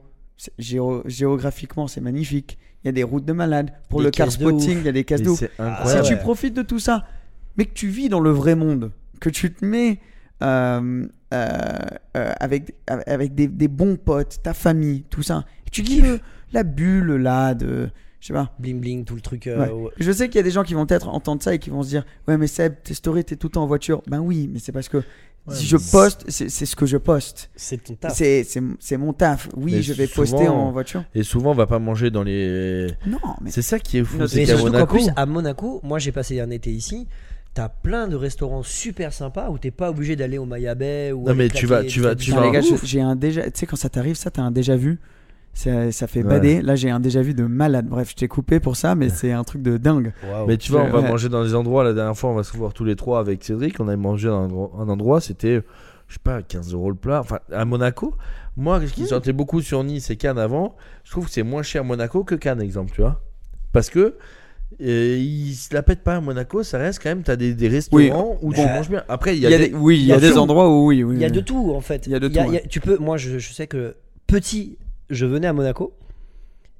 géo- 0.60 1.03
géographiquement 1.06 1.88
c'est 1.88 2.02
magnifique. 2.02 2.57
Il 2.84 2.88
y 2.88 2.90
a 2.90 2.91
des 2.91 3.03
routes 3.03 3.26
de 3.26 3.34
malade. 3.34 3.72
Pour 3.90 3.99
Des 3.99 4.06
le 4.06 4.12
car 4.12 4.32
spotting, 4.32 4.78
il 4.80 4.86
y 4.86 4.90
a 4.90 4.91
des 4.91 5.03
cases 5.03 5.22
d'eau. 5.24 5.36
c'est 5.36 5.49
Si 5.57 6.02
tu 6.07 6.18
profites 6.18 6.53
de 6.53 6.62
tout 6.62 6.80
ça, 6.80 7.06
mais 7.57 7.66
que 7.66 7.74
tu 7.74 7.88
vis 7.88 8.10
dans 8.10 8.20
le 8.20 8.30
vrai 8.30 8.56
monde, 8.56 8.91
que 9.20 9.30
tu 9.30 9.52
te 9.52 9.66
mets 9.66 9.99
euh, 10.44 11.07
euh, 11.34 11.80
euh, 12.18 12.34
avec, 12.40 12.76
avec 12.88 13.34
des, 13.34 13.48
des 13.48 13.68
bons 13.68 13.95
potes, 13.95 14.38
ta 14.44 14.53
famille, 14.53 15.03
tout 15.10 15.24
ça, 15.24 15.45
et 15.66 15.70
tu 15.72 15.82
kiffes 15.82 16.20
la 16.53 16.64
bulle 16.64 17.16
là 17.16 17.56
de, 17.56 17.90
je 18.20 18.28
sais 18.28 18.34
pas. 18.34 18.53
Bling 18.60 18.80
bling, 18.80 19.03
tout 19.06 19.16
le 19.16 19.22
truc. 19.22 19.45
Ouais. 19.48 19.70
ouais. 19.70 19.91
Je 19.98 20.12
sais 20.12 20.28
qu'il 20.28 20.36
y 20.36 20.40
a 20.40 20.44
des 20.44 20.52
gens 20.52 20.64
qui 20.64 20.74
vont 20.76 20.86
peut-être 20.86 21.07
entendre 21.10 21.41
ça 21.41 21.56
et 21.56 21.60
qui 21.60 21.70
vont 21.72 21.82
se 21.82 21.90
dire 21.90 22.06
Ouais, 22.28 22.38
mais 22.38 22.48
Seb, 22.48 22.76
tes 22.84 22.94
stories, 22.94 23.24
t'es 23.26 23.36
tout 23.36 23.48
le 23.48 23.52
temps 23.53 23.64
en 23.64 23.68
voiture. 23.68 24.03
Ben 24.07 24.20
oui, 24.20 24.48
mais 24.52 24.60
c'est 24.60 24.72
parce 24.72 24.90
que 24.90 25.02
si 25.52 25.66
je 25.66 25.78
poste, 25.78 26.26
c'est 26.28 26.50
ce 26.50 26.76
que 26.76 26.86
je 26.86 26.98
poste. 26.98 27.50
C'est 27.56 27.84
ton 27.84 27.96
taf. 27.96 28.14
C'est 28.14 28.98
mon 28.98 29.14
taf. 29.14 29.50
Oui, 29.56 29.74
Mais 29.74 29.82
je 29.82 29.94
vais 29.94 30.08
souvent- 30.08 30.32
poster 30.32 30.48
en 30.48 30.72
voiture. 30.72 31.04
Et 31.14 31.24
souvent, 31.24 31.52
on 31.52 31.56
va 31.56 31.68
pas 31.68 31.80
manger 31.80 32.10
dans 32.12 32.24
les. 32.24 32.88
Non, 33.06 33.20
mais 33.42 33.52
C'est 33.52 33.62
ça 33.62 33.80
qui 33.80 33.98
est 34.00 34.04
fou. 34.04 34.18
Non, 34.18 34.28
C'est 34.28 34.38
Mais 34.42 34.46
qu'à 34.46 34.58
Monaco. 34.58 34.94
plus, 34.96 35.10
à 35.16 35.26
Monaco, 35.26 35.80
moi 35.84 36.00
j'ai 36.00 36.12
passé 36.12 36.40
un 36.40 36.50
été 36.50 36.72
ici. 36.72 37.08
T'as 37.54 37.70
plein 37.70 38.08
de 38.10 38.18
restaurants 38.18 38.64
super 38.64 39.14
sympas 39.14 39.50
où 39.50 39.58
t'es 39.58 39.72
pas 39.72 39.90
obligé 39.90 40.18
d'aller 40.18 40.38
au 40.38 40.46
Maya 40.46 40.76
Bay 40.76 41.14
ou 41.14 41.26
Non, 41.26 41.34
mais 41.36 41.48
tu 41.48 41.66
vas- 41.66 41.84
tu 41.86 42.02
vas- 42.02 42.14
tu 42.16 42.32
vas- 42.32 42.46
j'ai 42.84 43.00
un 43.00 43.16
déjà. 43.16 43.44
Tu 43.44 43.52
sais, 43.60 43.66
quand 43.66 43.78
ça 43.78 43.88
t'arrive, 43.88 44.16
ça, 44.16 44.30
t'as 44.30 44.42
un 44.42 44.52
déjà 44.52 44.76
vu. 44.76 45.00
Ça, 45.57 45.90
ça 45.94 46.06
fait 46.07 46.22
Ouais. 46.22 46.30
bader. 46.30 46.61
Là, 46.61 46.76
j'ai 46.76 46.90
un 46.90 46.99
déjà 46.99 47.22
vu 47.22 47.34
de 47.34 47.45
malade. 47.45 47.88
Bref, 47.88 48.10
je 48.11 48.15
t'ai 48.15 48.27
coupé 48.27 48.60
pour 48.60 48.76
ça, 48.76 48.94
mais 48.94 49.07
c'est 49.10 49.32
un 49.32 49.44
truc 49.45 49.61
de 49.61 49.77
dingue. 49.77 50.11
Mais 50.48 50.57
tu 50.57 50.72
vois, 50.72 50.84
on 50.84 50.90
va 50.90 50.99
Ouais. 50.99 51.07
manger 51.07 51.30
dans 51.30 51.44
des 51.45 51.56
endroits. 51.56 51.84
La 51.86 51.94
dernière 51.94 52.18
fois, 52.18 52.30
on 52.30 52.36
va 52.36 52.44
se 52.44 52.56
voir 52.57 52.73
tous 52.73 52.84
les 52.84 52.95
trois 52.98 53.19
avec 53.19 53.41
Cédric. 53.44 53.80
On 53.80 53.88
avait 53.88 53.95
mangé 53.98 54.27
dans 54.27 54.72
un 54.77 54.90
endroit- 54.90 55.22
c'était, 55.22 55.61
je 56.07 56.14
sais 56.14 56.19
pas, 56.22 56.41
15 56.41 56.73
euros 56.73 56.90
le 56.90 56.98
plat. 56.98 57.22
Enfin, 57.22 57.40
à 57.53 57.64
Monaco, 57.64 58.14
moi, 58.57 58.82
ce 58.86 58.91
qui 58.94 59.06
sortait 59.07 59.32
beaucoup 59.34 59.61
sur 59.61 59.82
Nice 59.84 60.10
et 60.10 60.18
Cannes 60.18 60.38
avant, 60.38 60.76
je 61.06 61.11
trouve 61.11 61.26
que 61.27 61.32
c'est 61.32 61.44
moins 61.44 61.64
cher 61.64 61.86
Monaco 61.86 62.26
que 62.26 62.36
Cannes, 62.36 62.61
exemple, 62.61 62.91
tu 62.94 63.02
vois. 63.02 63.22
Parce 63.72 63.90
que. 63.90 64.15
euh, 64.82 65.15
ils 65.18 65.53
se 65.53 65.73
la 65.73 65.84
pètent 65.84 66.03
pas 66.03 66.15
à 66.18 66.22
Monaco, 66.22 66.64
ça 66.64 66.80
reste 66.80 67.02
quand 67.02 67.07
même, 67.10 67.22
t'as 67.22 67.36
des, 67.38 67.53
des 67.53 67.68
restaurants 67.69 68.38
où 68.41 68.52
tu 68.52 68.60
Bon. 68.60 68.68
manges 68.68 68.90
bien. 68.90 69.03
Après, 69.07 69.38
il 69.38 69.41
y 69.41 69.45
a 69.45 69.57
des, 69.57 69.72
oui, 69.73 69.99
il 69.99 70.06
y 70.07 70.11
a 70.11 70.18
il 70.18 70.22
y 70.22 70.26
a 70.26 70.30
des 70.32 70.38
endroits 70.38 70.68
où 70.69 70.88
oui, 70.88 71.02
oui. 71.03 71.15
Il 71.15 71.22
y 71.22 71.26
a 71.26 71.30
de 71.30 71.40
tout 71.40 71.72
en 71.73 71.80
fait. 71.82 72.07
Il 72.07 72.11
y 72.11 72.15
a 72.15 72.19
de 72.19 72.27
tout, 72.27 72.40
ouais. 72.40 72.64
tu 72.68 72.82
peux, 72.82 72.98
moi 72.98 73.15
je, 73.15 73.38
je 73.38 73.53
sais 73.53 73.68
que 73.68 73.95
petit, 74.27 74.77
je 75.10 75.26
venais 75.26 75.48
à 75.48 75.53
Monaco 75.53 75.94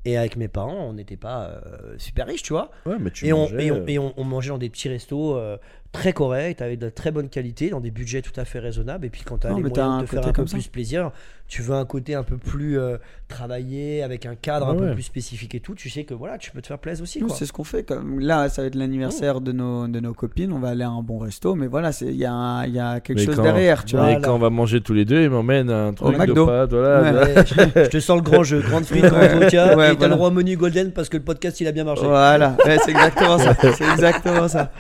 et 0.06 0.18
avec 0.18 0.36
mes 0.38 0.48
parents, 0.48 0.86
on 0.88 0.94
n'était 0.94 1.18
pas 1.18 1.46
euh, 1.66 1.96
super 1.98 2.28
riches, 2.28 2.44
tu 2.44 2.54
vois. 2.54 2.70
Ouais, 2.86 2.98
mais 3.00 3.10
tu 3.12 3.26
et 3.28 3.34
on, 3.34 3.40
mangeais, 3.40 3.66
et, 3.66 3.72
on, 3.72 3.76
euh, 3.78 3.86
et 3.88 4.00
on- 4.00 4.14
on 4.18 4.24
mangeait 4.24 4.50
dans 4.50 4.58
des 4.60 4.70
petits 4.70 4.88
restos 4.90 5.36
euh, 5.36 5.58
très 5.96 6.14
corrects, 6.14 6.62
avec 6.62 6.80
de 6.80 6.90
très 6.90 7.12
bonne 7.12 7.30
qualité, 7.30 7.70
dans 7.70 7.80
des 7.80 7.92
budgets 7.92 8.22
tout 8.22 8.38
à 8.40 8.46
fait 8.46 8.60
raisonnables. 8.60 9.06
Et 9.06 9.10
puis 9.10 9.22
quand 9.26 9.40
tu 9.40 9.48
as 9.48 9.52
Non, 9.52 9.58
les 9.58 9.72
t'as 9.72 9.84
moyens 9.88 10.00
un 10.00 10.02
de 10.02 10.06
te 10.06 10.10
faire 10.12 10.22
côté 10.22 10.30
un 10.30 10.44
peu 10.44 10.48
ça. 10.48 10.58
plus 10.58 10.68
plaisir, 10.68 11.12
tu 11.48 11.62
veux 11.62 11.76
un 11.76 11.86
côté 11.86 12.16
un 12.16 12.24
peu 12.24 12.38
plus 12.38 12.80
euh, 12.80 12.98
travaillé, 13.28 14.02
avec 14.04 14.26
un 14.26 14.36
cadre 14.36 14.68
un 14.70 14.76
Ouais, 14.76 14.88
peu 14.90 14.94
plus 14.94 15.04
spécifique 15.04 15.54
et 15.56 15.60
tout. 15.60 15.76
Tu 15.76 15.90
sais 15.90 16.04
que 16.04 16.14
voilà, 16.14 16.38
tu 16.38 16.52
peux 16.52 16.62
te 16.62 16.68
faire 16.68 16.80
plaisir 16.80 17.04
aussi. 17.04 17.24
C'est 17.30 17.46
ce 17.46 17.54
qu'on 17.54 17.64
fait. 17.64 17.84
Comme 17.84 18.20
là, 18.20 18.50
ça 18.50 18.62
va 18.62 18.68
être 18.68 18.76
l'anniversaire 18.76 19.42
de, 19.42 19.52
nos, 19.52 19.88
de 19.88 20.00
nos 20.00 20.14
copines. 20.14 20.52
On 20.52 20.60
va 20.60 20.70
aller 20.70 20.84
à 20.84 20.90
un 20.90 21.02
bon 21.02 21.18
resto, 21.20 21.56
mais 21.56 21.68
voilà, 21.68 21.92
il 22.02 22.16
y, 22.16 22.26
a 22.26 22.34
un- 22.34 22.66
y 22.68 22.80
a 22.80 23.00
quelque 23.00 23.20
Mais 23.20 23.26
chose 23.26 23.36
quand- 23.36 23.44
derrière, 23.44 23.86
tu 23.86 23.96
vois. 23.96 24.08
mais 24.08 24.20
quand 24.22 24.34
on 24.36 24.40
va 24.40 24.50
manger 24.50 24.82
tous 24.82 24.94
les 24.94 25.06
deux, 25.06 25.22
il 25.24 25.30
m'emmène 25.30 25.70
un 25.70 25.94
truc 25.94 26.14
de 26.14 26.18
McDo. 26.20 26.46
pâtes, 26.48 26.72
voilà. 26.72 27.02
Ouais. 27.02 27.12
voilà. 27.12 27.26
Ouais, 27.28 27.46
je, 27.46 27.84
je 27.84 27.90
te 27.90 28.00
sens 28.00 28.18
le 28.18 28.24
grand 28.24 28.44
jeu, 28.44 28.62
grande 28.62 28.86
frite, 28.86 29.06
grand 29.06 29.20
vodka, 29.40 29.76
Ouais, 29.78 29.92
et 29.92 29.92
t'as 29.92 29.96
voilà. 29.98 30.08
le 30.08 30.14
roi 30.16 30.32
menu 30.32 30.58
golden 30.58 30.92
parce 30.92 31.10
que 31.10 31.18
le 31.18 31.24
podcast 31.24 31.60
il 31.62 31.68
a 31.68 31.72
bien 31.72 31.84
marché. 31.84 32.06
Voilà, 32.06 32.56
Ouais, 32.66 32.78
c'est 32.84 32.92
exactement 32.92 33.38
ça. 33.38 33.54
C'est 33.62 33.86
exactement 33.92 34.48
ça. 34.48 34.72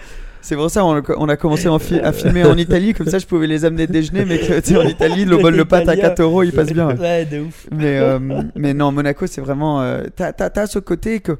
C'est 0.45 0.55
pour 0.55 0.69
ça 0.69 0.85
on, 0.85 1.01
on 1.17 1.27
a 1.29 1.35
commencé 1.37 1.67
en 1.67 1.79
fi- 1.79 1.99
à 1.99 2.13
filmer 2.13 2.43
en 2.45 2.55
Italie, 2.57 2.93
comme 2.93 3.07
ça 3.07 3.17
je 3.19 3.25
pouvais 3.25 3.47
les 3.47 3.65
amener 3.65 3.87
déjeuner, 3.87 4.25
mais 4.25 4.37
que, 4.39 4.59
tu 4.59 4.69
sais, 4.73 4.77
en 4.77 4.83
Italie, 4.87 5.25
le 5.25 5.37
bol 5.37 5.57
de 5.57 5.63
pâtes 5.63 5.87
à 5.89 5.95
4 5.97 6.21
euros, 6.21 6.43
il 6.43 6.51
passe 6.53 6.71
bien. 6.71 6.87
ouais. 6.89 6.99
Ouais, 6.99 7.25
de 7.25 7.39
ouf. 7.41 7.67
Mais, 7.71 7.97
euh, 7.99 8.19
mais 8.55 8.73
non, 8.73 8.91
Monaco, 8.91 9.25
c'est 9.27 9.41
vraiment. 9.41 9.81
euh, 9.81 10.03
t'as, 10.15 10.65
ce 10.67 10.79
côté 10.79 11.19
que. 11.19 11.37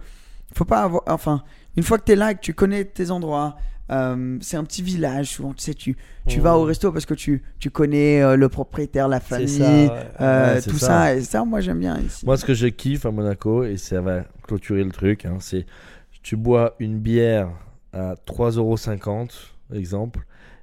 Faut 0.56 0.66
pas 0.66 0.82
avoir. 0.84 1.04
Enfin, 1.08 1.44
une 1.78 1.84
fois 1.84 1.98
que 1.98 2.04
t'es 2.06 2.16
là 2.16 2.34
que 2.34 2.40
tu 2.40 2.54
connais 2.54 2.86
tes 2.86 3.12
endroits, 3.12 3.58
euh, 3.92 4.38
c'est 4.42 4.58
un 4.58 4.64
petit 4.64 4.82
village, 4.82 5.28
souvent, 5.28 5.54
tu 5.54 5.64
sais, 5.64 5.74
tu, 5.76 5.96
tu 6.28 6.40
vas 6.40 6.58
au 6.58 6.64
resto 6.64 6.92
parce 6.92 7.06
que 7.06 7.14
tu, 7.14 7.44
tu 7.60 7.70
connais 7.70 8.24
euh, 8.24 8.36
le 8.36 8.50
propriétaire, 8.50 9.08
la 9.08 9.20
famille, 9.20 9.48
ça, 9.50 9.64
ouais. 9.64 9.90
euh, 10.22 10.54
Ouais, 10.56 10.62
c'est 10.62 10.70
tout 10.72 10.78
ça. 10.80 10.88
ça. 10.88 11.16
Et 11.16 11.22
ça, 11.22 11.44
moi, 11.46 11.60
j'aime 11.62 11.80
bien 11.80 12.00
ici. 12.00 12.26
Moi, 12.26 12.38
ce 12.38 12.46
que 12.46 12.54
je 12.56 12.68
kiffe 12.68 13.06
à 13.06 13.12
Monaco, 13.12 13.64
et 13.64 13.78
ça 13.78 14.02
va 14.02 14.22
clôturer 14.48 14.84
le 14.84 14.92
truc, 14.92 15.26
hein, 15.26 15.38
c'est 15.40 15.66
tu 16.24 16.36
bois 16.36 16.76
une 16.80 16.98
bière 16.98 17.50
à 17.96 18.16
3,50€, 18.28 19.30
exemple, 19.74 20.20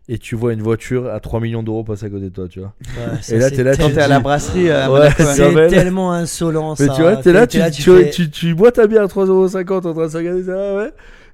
et 0.08 0.18
tu 0.18 0.34
vois 0.36 0.52
une 0.52 0.62
voiture 0.62 1.08
à 1.10 1.20
3 1.20 1.40
millions 1.40 1.62
d'euros 1.62 1.84
passer 1.84 2.06
à 2.06 2.10
côté 2.10 2.24
de 2.24 2.28
toi, 2.34 2.46
tu 2.48 2.60
vois. 2.60 2.74
Ouais, 2.96 3.18
ça, 3.22 3.34
Et 3.34 3.38
là, 3.38 3.50
t'es 3.50 3.62
là, 3.62 3.76
t'es 3.76 3.98
à 3.98 4.08
la 4.08 4.20
brasserie, 4.20 4.68
Ouais, 4.70 5.08
c'est 5.16 5.52
mais- 5.52 5.68
tellement 5.68 6.12
insolent 6.12 6.74
ça. 6.76 6.88
Tu 6.88 7.00
vois, 7.02 7.16
t'es 7.16 7.32
là, 7.32 7.46
tu, 7.46 7.58
là, 7.58 7.70
tu, 7.70 7.82
fais- 7.82 8.10
tu- 8.10 8.30
tu 8.30 8.54
bois 8.54 8.72
ta 8.72 8.86
bière 8.86 9.02
à 9.04 9.06
3,50€ 9.08 9.86
en 9.86 9.92
train 9.94 10.04
de 10.06 10.08
se 10.10 10.16
regarder 10.16 10.44
ça, 10.44 10.74
ouais. 10.76 10.90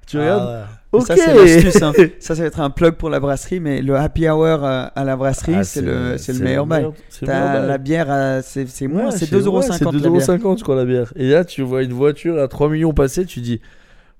Tu 0.07 0.17
Ah 0.17 0.21
regardes, 0.21 0.49
ouais. 0.93 0.99
ok. 0.99 1.07
Ça, 1.07 1.15
c'est 1.15 1.83
hein. 1.83 1.93
Ça, 2.19 2.33
ça 2.35 2.41
va 2.41 2.47
être 2.47 2.59
un 2.59 2.69
plug 2.71 2.93
pour 2.95 3.09
la 3.11 3.19
brasserie, 3.19 3.59
mais 3.59 3.81
le 3.83 3.95
happy 3.95 4.27
hour 4.27 4.63
euh, 4.65 4.85
à 4.95 5.03
la 5.03 5.15
brasserie, 5.15 5.53
Ah, 5.57 5.63
c'est 5.63 5.81
le, 5.81 6.15
le 6.15 6.39
meilleur 6.43 6.65
bail. 6.65 6.87
la 7.21 7.77
bière, 7.77 8.07
c'est 8.43 8.87
moins, 8.87 9.11
c'est 9.11 9.31
ouais, 9.31 9.39
2,50€ 9.41 9.71
C'est 9.77 9.83
la 9.83 9.91
bière. 9.91 10.11
2,50€, 10.11 10.57
je 10.59 10.63
crois, 10.63 10.75
la 10.75 10.85
bière. 10.85 11.13
Et 11.15 11.29
là, 11.29 11.43
tu 11.45 11.61
vois 11.61 11.83
une 11.83 11.93
voiture 11.93 12.39
à 12.39 12.47
3 12.47 12.69
millions 12.69 12.93
passer, 12.93 13.25
tu 13.25 13.39
dis, 13.41 13.61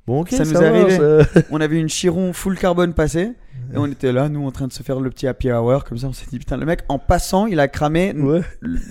bon, 0.09 0.21
ok, 0.21 0.29
Ça 0.31 0.43
ça, 0.45 0.71
nous 0.71 0.87
On 1.51 1.61
avait 1.61 1.79
une 1.79 1.87
Chiron 1.87 2.33
full 2.33 2.57
carbone 2.57 2.93
passée, 2.93 3.31
et 3.73 3.77
on 3.77 3.85
était 3.85 4.11
là, 4.11 4.27
nous, 4.29 4.45
en 4.45 4.51
train 4.51 4.67
de 4.67 4.73
se 4.73 4.81
faire 4.83 4.99
le 4.99 5.09
petit 5.09 5.27
happy 5.27 5.51
hour, 5.51 5.83
comme 5.83 5.97
ça, 5.97 6.07
on 6.07 6.13
s'est 6.13 6.25
dit, 6.31 6.39
putain, 6.39 6.57
le 6.57 6.65
mec, 6.65 6.81
en 6.89 6.97
passant, 6.97 7.45
il 7.45 7.59
a 7.59 7.67
cramé 7.67 8.13
Ouais. 8.17 8.41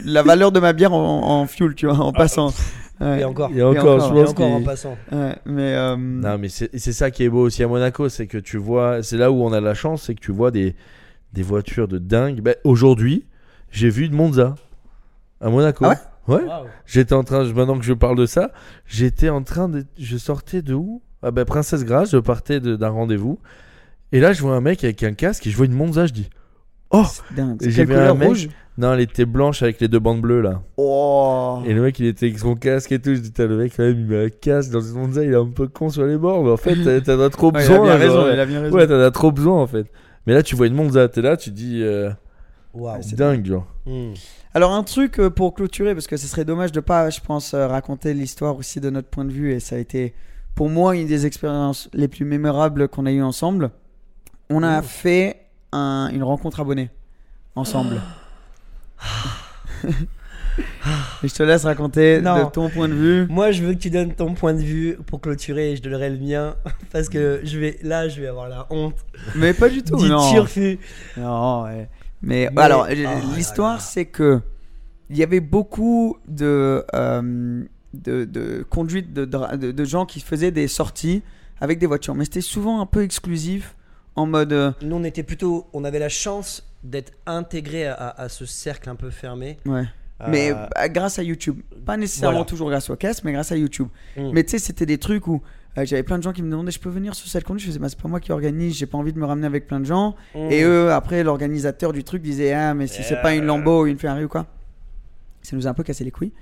la 0.05 0.23
valeur 0.23 0.53
de 0.53 0.61
ma 0.61 0.73
bière 0.73 0.93
en, 0.93 1.41
en 1.41 1.47
fuel, 1.47 1.75
tu 1.75 1.87
vois, 1.87 1.99
en 1.99 2.13
passant. 2.13 2.53
Ouais. 3.01 3.21
Et 3.21 3.25
encore. 3.25 3.51
Et 3.55 3.63
encore, 3.63 4.01
je 4.01 4.05
encore, 4.07 4.17
Et 4.17 4.21
pense 4.23 4.31
encore 4.31 4.53
en 4.53 4.63
passant. 4.63 4.97
Ouais, 5.13 5.37
mais 5.47 5.75
euh, 5.75 5.97
Non, 5.97 6.37
mais 6.39 6.49
c'est 6.49 6.71
c'est 6.77 6.93
ça 6.93 7.11
qui 7.13 7.23
est 7.25 7.29
beau 7.29 7.43
aussi 7.43 7.63
à 7.63 7.69
Monaco, 7.69 8.09
c'est 8.09 8.27
que 8.27 8.39
tu 8.39 8.57
vois, 8.57 9.03
c'est 9.05 9.17
là 9.17 9.31
où 9.31 9.43
on 9.45 9.53
a 9.53 9.61
la 9.61 9.75
chance, 9.75 10.03
c'est 10.05 10.15
que 10.15 10.21
tu 10.21 10.33
vois 10.33 10.51
des, 10.51 10.75
des 11.33 11.43
voitures 11.43 11.87
de 11.87 11.99
dingue. 11.99 12.41
Ben, 12.41 12.57
Aujourd'hui, 12.65 13.25
j'ai 13.71 13.89
vu 13.89 14.07
une 14.07 14.15
Monza 14.15 14.57
à 15.41 15.49
Monaco. 15.49 15.85
Ah 15.85 15.89
ouais? 15.91 15.97
Ouais. 16.29 16.43
J'étais 16.87 17.15
en 17.15 17.25
train, 17.25 17.45
maintenant 17.53 17.79
que 17.79 17.85
je 17.85 17.95
parle 17.95 18.17
de 18.17 18.27
ça, 18.27 18.53
j'étais 18.87 19.31
en 19.31 19.43
train 19.43 19.69
de. 19.69 19.85
Je 19.99 20.17
sortais 20.17 20.63
de 20.63 20.75
où? 20.75 21.03
Ah 21.23 21.31
ben 21.31 21.45
Princesse 21.45 21.85
Grasse, 21.85 22.11
je 22.13 22.19
partais 22.19 22.61
d'un 22.61 22.89
rendez-vous. 22.91 23.39
Et 24.13 24.21
là, 24.21 24.33
je 24.33 24.41
vois 24.43 24.55
un 24.55 24.61
mec 24.61 24.85
avec 24.85 25.03
un 25.03 25.13
casque 25.15 25.47
et 25.47 25.51
je 25.51 25.57
vois 25.57 25.67
une 25.67 25.73
Monza, 25.73 26.07
je 26.07 26.13
dis 26.13 26.31
Oh 26.91 27.03
vu 27.31 27.95
un 27.95 28.15
mec- 28.15 28.29
rouge? 28.29 28.49
Non, 28.79 28.93
elle 28.95 29.01
était 29.01 29.27
blanche 29.27 29.63
avec 29.63 29.81
les 29.81 29.89
deux 29.89 29.99
bandes 29.99 30.21
bleues 30.21 30.41
là. 30.41 30.63
Oh 30.77 31.61
Et 31.67 31.75
le 31.75 31.83
mec, 31.83 31.99
il 31.99 32.07
était 32.07 32.27
avec 32.27 32.39
son 32.39 32.55
casque 32.55 32.93
et 32.93 33.01
tout. 33.01 33.13
Je 33.13 33.21
dis, 33.21 33.33
le 33.37 33.57
mec, 33.57 33.73
quand 33.77 33.83
même, 33.83 33.99
il 33.99 34.07
met 34.07 34.27
un 34.27 34.29
casque 34.29 34.71
dans 34.71 34.81
une 34.81 34.95
Monza, 34.95 35.25
il 35.25 35.33
est 35.33 35.37
un 35.37 35.47
peu 35.47 35.67
con 35.67 35.91
sur 35.91 36.05
les 36.05 36.17
bords. 36.17 36.45
Mais 36.45 36.51
en 36.53 36.57
fait, 36.57 37.03
t'en 37.03 37.21
as 37.21 37.31
trop 37.31 37.51
Ouais, 37.53 37.65
il 37.65 37.73
a 37.73 37.77
besoin. 37.77 37.83
bien 37.97 38.07
genre, 38.07 38.25
raison, 38.25 38.33
il 38.33 38.41
a 38.41 38.47
bien 38.47 38.61
raison. 38.61 38.77
Ouais, 38.77 38.87
t'en 38.87 39.01
as 39.01 39.11
trop 39.11 39.33
besoin 39.33 39.61
en 39.61 39.67
fait. 39.67 39.87
Mais 40.27 40.35
là, 40.35 40.43
tu 40.45 40.55
vois 40.55 40.69
une 40.69 40.75
Monza, 40.75 41.09
t'es 41.09 41.23
là, 41.23 41.37
tu 41.37 41.51
dis, 41.51 41.83
euh, 41.83 42.11
c'est 43.01 43.17
dingue, 43.17 43.45
genre. 43.45 43.67
Hmm. 43.85 44.13
Alors 44.55 44.73
un 44.73 44.83
truc 44.83 45.21
euh, 45.21 45.31
pour 45.31 45.55
clôturer, 45.55 45.95
parce 45.95 46.07
que 46.07 46.17
ce 46.17 46.27
serait 46.27 46.45
dommage 46.45 46.73
de 46.73 46.81
pas, 46.81 47.11
je 47.11 47.21
pense, 47.21 47.55
euh, 47.55 47.67
raconter 47.67 48.15
l'histoire 48.15 48.57
aussi 48.57 48.81
de 48.81 48.91
notre 48.91 49.09
point 49.09 49.25
de 49.25 49.33
vue, 49.33 49.53
et 49.53 49.61
ça 49.61 49.77
a 49.77 49.79
été 49.79 50.15
pour 50.55 50.69
moi 50.69 50.97
une 50.97 51.07
des 51.07 51.27
expériences 51.27 51.89
les 51.93 52.09
plus 52.09 52.25
mémorables 52.25 52.89
qu'on 52.89 53.07
a 53.07 53.13
eues 53.13 53.23
ensemble. 53.23 53.71
On 54.51 54.63
a 54.63 54.81
fait 54.83 55.37
un- 55.73 56.09
une 56.13 56.23
rencontre 56.23 56.61
abonnée 56.61 56.91
ensemble. 57.55 58.01
je 61.23 61.33
te 61.33 61.43
laisse 61.43 61.65
raconter 61.65 62.21
Non. 62.21 62.45
de 62.47 62.51
ton 62.51 62.69
point 62.71 62.89
de 62.89 62.95
vue. 62.95 63.27
Moi, 63.29 63.53
je 63.53 63.63
veux 63.63 63.75
que 63.75 63.79
tu 63.79 63.91
donnes 63.91 64.15
ton 64.15 64.35
point 64.35 64.55
de 64.55 64.61
vue 64.61 64.97
pour 65.07 65.21
clôturer 65.21 65.73
et 65.73 65.77
je 65.77 65.83
donnerai 65.83 66.11
le 66.11 66.19
mien 66.19 66.57
parce 66.93 67.09
que 67.09 67.41
je 67.45 67.59
vais 67.59 67.79
là, 67.83 68.09
je 68.09 68.21
vais 68.21 68.27
avoir 68.27 68.49
la 68.49 68.67
honte. 68.71 68.97
Mais 69.37 69.53
pas 69.55 69.69
du 69.69 69.83
tout. 69.85 70.05
Non. 70.07 70.33
turfu. 70.33 70.79
Non, 71.17 71.65
ouais. 71.65 71.89
Mais, 72.23 72.49
Mais- 72.53 72.63
alors, 72.63 72.87
oh 72.91 72.95
là 72.95 73.21
l'histoire, 73.37 73.81
c'est 73.81 74.07
que 74.07 74.41
il 75.11 75.17
y 75.17 75.23
avait 75.23 75.41
beaucoup 75.41 76.19
de, 76.29 76.85
euh, 76.95 77.65
de, 77.95 78.25
de 78.25 78.67
conduites 78.69 79.13
de, 79.13 79.25
de, 79.25 79.73
de 79.73 79.85
gens 79.85 80.05
qui 80.05 80.21
faisaient 80.21 80.51
des 80.51 80.69
sorties 80.69 81.23
avec 81.61 81.79
des 81.79 81.87
voitures. 81.87 82.15
Mais 82.15 82.25
c'était 82.25 82.41
souvent 82.43 82.81
un 82.81 82.87
peu 82.87 83.03
exclusif 83.03 83.75
en 84.17 84.27
mode. 84.27 84.53
euh, 84.53 84.73
Nous, 84.83 84.97
on 84.97 85.05
était 85.05 85.23
plutôt, 85.23 85.67
on 85.73 85.85
avait 85.85 85.99
la 85.99 86.09
chance 86.11 86.65
d'être 86.85 87.13
intégré 87.27 87.87
à, 87.87 87.95
à 88.11 88.29
ce 88.29 88.45
cercle 88.47 88.91
un 88.91 88.97
peu 88.97 89.11
fermé. 89.11 89.59
ouais. 89.67 89.85
Mais 90.29 90.51
Euh, 90.53 90.89
grâce 90.89 91.21
à 91.21 91.23
YouTube. 91.23 91.61
Pas 91.87 91.97
nécessairement 91.97 92.39
Voilà. 92.39 92.45
toujours 92.49 92.69
grâce 92.71 92.91
au 92.91 92.97
casque, 92.97 93.23
mais 93.25 93.33
grâce 93.33 93.53
à 93.53 93.57
YouTube. 93.57 93.87
Mm. 94.17 94.31
Mais 94.33 94.43
tu 94.43 94.51
sais, 94.51 94.59
c'était 94.59 94.85
des 94.87 94.99
trucs 94.99 95.29
où 95.29 95.41
euh, 95.77 95.85
j'avais 95.85 96.03
plein 96.03 96.19
de 96.19 96.23
gens 96.23 96.33
qui 96.33 96.43
me 96.43 96.51
demandaient 96.51 96.71
je 96.71 96.81
peux 96.81 96.89
venir 96.89 97.15
sur 97.15 97.29
cette 97.29 97.45
conduite? 97.45 97.63
Je 97.65 97.69
faisais 97.71 97.79
bah, 97.79 97.89
c'est 97.89 98.01
pas 98.01 98.09
moi 98.09 98.21
qui 98.21 98.33
organise, 98.33 98.77
j'ai 98.77 98.87
pas 98.87 98.99
envie 98.99 99.13
de 99.13 99.19
me 99.19 99.27
ramener 99.27 99.47
avec 99.47 99.67
plein 99.67 99.81
de 99.81 99.85
gens. 99.85 100.17
hmm. 100.35 100.51
Et 100.51 100.63
eux, 100.63 100.91
après, 100.93 101.23
l'organisateur 101.23 101.93
du 101.93 102.05
truc 102.05 102.23
disait 102.23 102.53
Ah, 102.53 102.75
mais 102.75 102.87
si 102.87 103.03
c'est 103.03 103.21
pas 103.21 103.35
une 103.35 103.45
Lambo 103.45 103.83
ou 103.83 103.87
une 103.87 103.99
Ferrari 103.99 104.25
ou 104.25 104.29
quoi 104.29 104.47
Ça 105.43 105.55
nous 105.57 105.67
a 105.67 105.71
un 105.71 105.75
peu 105.75 105.83
cassé 105.83 106.05
les 106.05 106.11
couilles. 106.11 106.33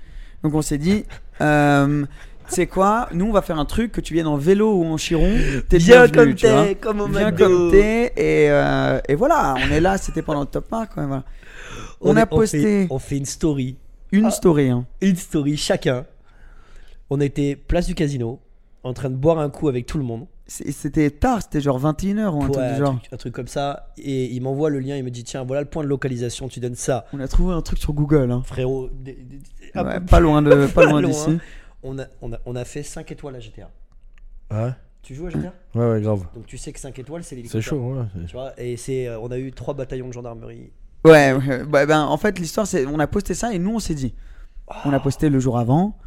Donc 0.43 0.53
on 0.53 0.61
s'est 0.61 0.77
dit 0.77 1.03
euh, 1.41 2.05
sais 2.47 2.67
quoi? 2.67 3.09
Nous, 3.11 3.25
on 3.25 3.31
va 3.33 3.41
faire 3.41 3.59
un 3.59 3.65
truc 3.65 3.91
que 3.91 4.01
tu 4.01 4.13
viennes 4.13 4.27
en 4.27 4.37
vélo 4.37 4.73
ou 4.75 4.85
en 4.85 4.97
chiron. 4.97 5.35
T'es 5.69 5.77
bienvenu, 5.79 6.11
comme 6.13 6.35
t'es, 6.35 6.75
comme 6.75 7.01
au 7.01 7.07
Viens 7.07 7.31
comme 7.31 7.71
t'es. 7.71 8.13
Et, 8.15 8.49
euh, 8.49 8.99
et 9.09 9.15
voilà, 9.15 9.55
on 9.57 9.71
est 9.71 9.81
là. 9.81 9.97
C'était 9.97 10.21
pendant 10.21 10.41
le 10.41 10.45
top 10.47 10.71
1 10.71 10.85
quand 10.85 11.01
même. 11.01 11.07
voilà. 11.09 11.23
On, 11.99 12.15
a 12.15 12.25
posté 12.25 12.61
fait, 12.61 12.87
on 12.91 12.99
fait 12.99 13.17
une 13.17 13.25
story, 13.25 13.75
une 14.11 14.25
Ah. 14.27 14.31
story. 14.31 14.69
hein. 14.69 14.85
une 15.01 15.15
story 15.15 15.57
chacun. 15.57 16.05
On 17.09 17.19
était 17.19 17.55
place 17.55 17.87
du 17.87 17.95
casino, 17.95 18.39
en 18.83 18.93
train 18.93 19.09
de 19.09 19.15
boire 19.15 19.39
un 19.39 19.49
coup 19.49 19.67
avec 19.67 19.85
tout 19.85 19.97
le 19.97 20.03
monde. 20.03 20.27
C'était 20.47 21.09
tard, 21.11 21.41
c'était 21.41 21.59
genre 21.59 21.77
21h 21.79 22.29
ou 22.33 22.41
un 22.41 22.45
Ouais, 22.47 22.51
truc 22.53 22.67
du 22.71 22.75
genre. 22.77 22.99
truc, 22.99 23.13
un 23.13 23.17
truc 23.17 23.33
comme 23.33 23.47
ça. 23.47 23.93
Et 23.97 24.25
il 24.33 24.41
m'envoie 24.41 24.69
le 24.69 24.79
lien, 24.79 24.95
il 24.95 25.03
me 25.03 25.11
dit 25.11 25.23
tiens, 25.25 25.43
voilà 25.43 25.61
le 25.61 25.67
point 25.67 25.83
de 25.83 25.89
localisation, 25.89 26.47
tu 26.47 26.59
donnes 26.61 26.75
ça. 26.75 27.05
On 27.11 27.19
a 27.19 27.27
trouvé 27.27 27.53
un 27.53 27.61
truc 27.61 27.79
sur 27.79 27.91
Google. 27.93 28.31
hein. 28.31 28.41
Frérot, 28.45 28.89
des- 28.93 29.13
des- 29.13 29.23
des- 29.23 29.39
un 29.75 29.85
Ouais, 29.85 29.99
peu- 29.99 30.05
pas 30.05 30.19
loin 30.21 30.41
de, 30.41 30.67
pas 30.67 30.85
loin 30.85 31.01
loin. 31.01 31.09
d'ici. 31.09 31.37
On 31.83 31.99
a, 31.99 32.05
on, 32.21 32.31
a, 32.31 32.37
on 32.45 32.55
a 32.55 32.63
fait 32.63 32.81
5 32.83 33.11
étoiles 33.11 33.35
à 33.35 33.39
GTA. 33.41 33.69
Ouais, 34.51 34.71
Tu 35.03 35.15
joues 35.15 35.27
à 35.27 35.29
GTA 35.31 35.53
ouais, 35.75 35.89
ouais, 35.91 36.01
grave. 36.01 36.25
Donc 36.33 36.45
tu 36.45 36.57
sais 36.57 36.71
que 36.71 36.79
5 36.79 36.97
étoiles, 36.97 37.23
c'est 37.23 37.29
C'est 37.31 37.35
l'hélicoptère. 37.35 37.61
chaud, 37.63 37.93
ouais. 37.95 38.03
c'est- 38.15 38.25
Tu 38.27 38.33
vois, 38.33 38.53
et 38.57 38.77
c'est, 38.77 39.07
euh, 39.09 39.19
on 39.19 39.29
a 39.31 39.37
eu 39.37 39.51
3 39.51 39.73
bataillons 39.73 40.07
de 40.07 40.13
gendarmerie. 40.13 40.71
Ouais, 41.03 41.33
ouais, 41.33 41.63
bah, 41.65 41.85
ben, 41.85 42.03
en 42.05 42.17
fait, 42.17 42.39
l'histoire, 42.39 42.65
c'est 42.67 42.85
on 42.85 42.99
a 42.99 43.07
posté 43.07 43.33
ça 43.33 43.53
et 43.53 43.59
nous, 43.59 43.75
on 43.75 43.79
s'est 43.79 43.93
dit. 43.95 44.13
On 44.85 44.91
a 44.93 44.99
posté 44.99 45.29
le 45.29 45.39
jour 45.39 45.57
avant. 45.57 45.97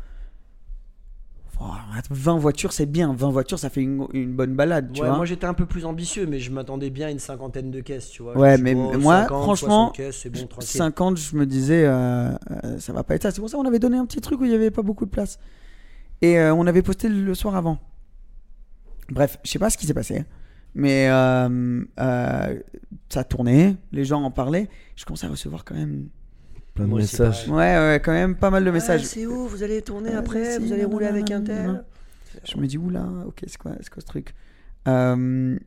Oh, 1.63 1.67
20 2.11 2.39
voitures, 2.39 2.73
c'est 2.73 2.87
bien. 2.87 3.13
20 3.13 3.31
voitures, 3.31 3.59
ça 3.59 3.69
fait 3.69 3.83
une, 3.83 4.07
une 4.15 4.33
bonne 4.33 4.55
balade, 4.55 4.93
tu 4.93 5.03
Ouais, 5.03 5.09
vois. 5.09 5.17
moi 5.19 5.27
j'étais 5.27 5.45
un 5.45 5.53
peu 5.53 5.67
plus 5.67 5.85
ambitieux, 5.85 6.27
mais 6.27 6.39
je 6.39 6.51
m'attendais 6.51 6.89
bien 6.89 7.09
à 7.09 7.11
une 7.11 7.19
cinquantaine 7.19 7.71
de 7.71 7.81
caisses, 7.81 8.09
tu 8.09 8.23
vois. 8.23 8.35
Ouais, 8.37 8.57
mais 8.57 8.75
oh, 8.75 8.97
moi, 8.99 9.23
50, 9.23 9.43
franchement, 9.43 9.69
60 9.89 9.95
caisses, 9.97 10.17
c'est 10.23 10.31
bon, 10.31 10.47
tranquille. 10.47 10.69
50, 10.69 11.17
je 11.19 11.37
me 11.37 11.45
disais, 11.45 11.85
euh, 11.85 12.31
euh, 12.65 12.79
ça 12.79 12.95
va 12.95 13.05
pas 13.05 13.15
être 13.15 13.25
ça. 13.25 13.31
C'est 13.31 13.41
pour 13.41 13.51
ça 13.51 13.59
qu'on 13.59 13.67
avait 13.67 13.79
donné 13.79 13.99
un 13.99 14.07
petit 14.07 14.23
truc 14.23 14.41
où 14.41 14.47
il 14.47 14.51
y 14.51 14.55
avait 14.55 14.71
pas 14.71 14.81
beaucoup 14.83 15.05
de 15.05 15.11
place. 15.11 15.39
Et 16.23 16.39
euh, 16.39 16.55
on 16.55 16.67
avait 16.67 16.83
posté 16.83 17.09
le 17.11 17.35
soir 17.35 17.55
avant. 17.57 17.79
Bref, 19.11 19.39
je 19.45 19.51
sais 19.51 19.59
pas 19.59 19.69
ce 19.69 19.77
qui 19.77 19.87
s'est 19.87 19.95
passé. 19.95 20.25
Mais 20.75 21.09
euh, 21.11 21.85
ça 23.09 23.25
tournait, 23.25 23.77
les 23.93 24.05
gens 24.05 24.23
en 24.23 24.31
parlaient. 24.31 24.69
Je 24.97 25.05
commençais 25.05 25.27
à 25.27 25.31
recevoir 25.31 25.65
quand 25.65 25.75
même. 25.75 26.09
Plein 26.81 26.87
de 26.87 26.91
Moi 26.91 27.01
aussi, 27.01 27.21
messages. 27.21 27.49
Ouais, 27.49 27.57
ouais, 27.77 28.01
quand 28.03 28.13
même 28.13 28.35
pas 28.35 28.51
mal 28.51 28.65
de 28.65 28.71
messages. 28.71 29.05
C'est 29.05 29.27
où 29.27 29.47
Vous 29.47 29.63
allez 29.63 29.83
tourner 29.83 30.11
Ouais, 30.11 30.17
après 30.17 30.55
si, 30.57 30.61
Vous 30.61 30.73
allez 30.73 30.85
rouler 30.85 31.07
avec 31.07 31.31
un 31.31 31.43
tel 31.43 31.85
Je 32.45 32.57
me 32.57 32.67
dis, 32.67 32.79
oula, 32.79 33.07
ok, 33.27 33.43
c'est 33.47 33.59
quoi, 33.59 33.73
c'est 33.81 33.91
quoi 33.91 34.01
ce 34.01 34.07
truc 34.07 34.35
Euh, 34.89 35.59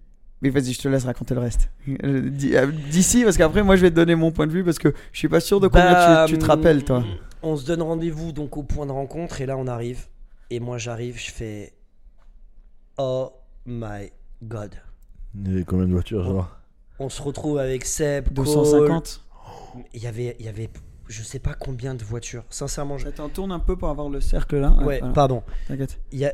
Mais 0.41 0.49
vas-y, 0.49 0.73
je 0.73 0.81
te 0.81 0.87
laisse 0.87 1.05
raconter 1.05 1.35
le 1.35 1.41
reste. 1.41 1.69
Euh, 2.03 2.29
euh, 2.53 2.71
D'ici, 2.89 3.23
parce 3.23 3.37
qu'après, 3.37 3.61
moi, 3.61 3.75
je 3.75 3.81
vais 3.81 3.91
te 3.91 3.95
donner 3.95 4.15
mon 4.15 4.31
point 4.31 4.47
de 4.47 4.51
vue 4.51 4.63
parce 4.63 4.79
que 4.79 4.93
je 5.11 5.17
suis 5.19 5.27
pas 5.27 5.39
sûr 5.39 5.59
de 5.59 5.67
combien 5.67 5.91
Bah, 5.91 6.25
tu, 6.27 6.33
tu 6.33 6.39
te 6.39 6.45
rappelles, 6.45 6.83
toi. 6.83 7.03
On 7.43 7.57
se 7.57 7.65
donne 7.65 7.81
rendez-vous 7.81 8.31
donc 8.31 8.55
au 8.57 8.63
point 8.63 8.85
de 8.85 8.91
rencontre 8.91 9.41
et 9.41 9.45
là 9.45 9.57
on 9.57 9.67
arrive. 9.67 10.07
Et 10.49 10.61
moi 10.61 10.77
j'arrive, 10.77 11.19
je 11.19 11.29
fais 11.29 11.73
Oh 12.97 13.33
my 13.65 14.11
god. 14.41 14.75
Il 15.35 15.51
y 15.51 15.55
avait 15.55 15.63
combien 15.65 15.85
de 15.85 15.91
voitures, 15.91 16.23
genre? 16.23 16.57
On 16.99 17.09
se 17.09 17.21
retrouve 17.21 17.57
avec 17.57 17.85
Seb, 17.85 18.27
Cole. 18.27 18.45
250 18.45 19.25
Il 19.93 20.01
y 20.01 20.07
avait, 20.07 20.37
il 20.39 20.45
y 20.45 20.49
avait, 20.49 20.69
je 21.07 21.21
sais 21.23 21.39
pas 21.39 21.53
combien 21.53 21.95
de 21.95 22.03
voitures. 22.03 22.43
Sincèrement, 22.49 22.97
je... 22.97 23.09
T'en 23.09 23.29
tourne 23.29 23.51
un 23.51 23.59
peu 23.59 23.75
pour 23.75 23.89
avoir 23.89 24.09
le 24.09 24.21
cercle 24.21 24.57
là. 24.59 24.71
ouais, 24.83 24.99
voilà, 24.99 25.13
pardon. 25.13 25.43
T'inquiète. 25.67 25.99
Il 26.11 26.19
y 26.19 26.25
a, 26.25 26.33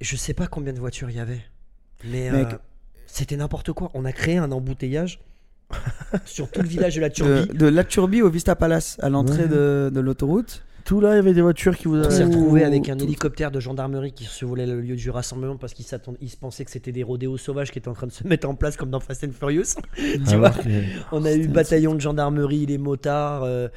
je 0.00 0.16
sais 0.16 0.34
pas 0.34 0.46
combien 0.46 0.72
de 0.72 0.78
voitures 0.80 1.10
il 1.10 1.16
y 1.16 1.20
avait, 1.20 1.40
mais 2.04 2.30
Mec. 2.30 2.52
euh, 2.52 2.56
c'était 3.06 3.36
n'importe 3.36 3.72
quoi. 3.72 3.90
On 3.94 4.04
a 4.04 4.12
créé 4.12 4.38
un 4.38 4.50
embouteillage 4.52 5.20
sur 6.24 6.50
tout 6.50 6.62
le 6.62 6.68
village 6.68 6.96
de 6.96 7.00
la 7.00 7.10
Turbie. 7.10 7.46
De, 7.48 7.52
de 7.56 7.66
la 7.66 7.84
Turbie 7.84 8.22
au 8.22 8.30
Vista 8.30 8.56
Palace, 8.56 8.96
à 9.00 9.08
l'entrée 9.08 9.42
Ouais. 9.42 9.48
de, 9.48 9.90
de 9.94 10.00
l'autoroute. 10.00 10.64
Tout 10.84 11.00
là, 11.00 11.12
il 11.12 11.16
y 11.16 11.18
avait 11.18 11.34
des 11.34 11.42
voitures 11.42 11.76
qui 11.76 11.86
vous 11.88 11.96
On 11.98 12.10
s'est 12.10 12.24
retrouvé 12.24 12.64
avec 12.64 12.88
un 12.88 12.96
tout- 12.96 13.04
hélicoptère 13.04 13.50
de 13.50 13.60
gendarmerie 13.60 14.12
qui 14.12 14.24
survolait 14.24 14.66
le 14.66 14.80
lieu 14.80 14.96
du 14.96 15.10
rassemblement 15.10 15.56
parce 15.56 15.72
qu'ils 15.74 15.86
ils 16.20 16.28
se 16.30 16.36
pensaient 16.36 16.64
que 16.64 16.70
c'était 16.70 16.92
des 16.92 17.02
rodéos 17.02 17.36
sauvages 17.36 17.70
qui 17.70 17.78
étaient 17.78 17.88
en 17.88 17.92
train 17.94 18.06
de 18.06 18.12
se 18.12 18.26
mettre 18.26 18.48
en 18.48 18.54
place 18.54 18.76
comme 18.76 18.90
dans 18.90 19.00
Fast 19.00 19.24
and 19.24 19.30
Furious. 19.38 19.74
tu 19.96 20.20
Ah 20.26 20.36
vois 20.36 20.52
On 21.12 21.24
a 21.24 21.32
eu 21.32 21.46
bataillon 21.48 21.94
de 21.94 22.00
gendarmerie, 22.00 22.66
les 22.66 22.78
motards. 22.78 23.44
euh, 23.44 23.68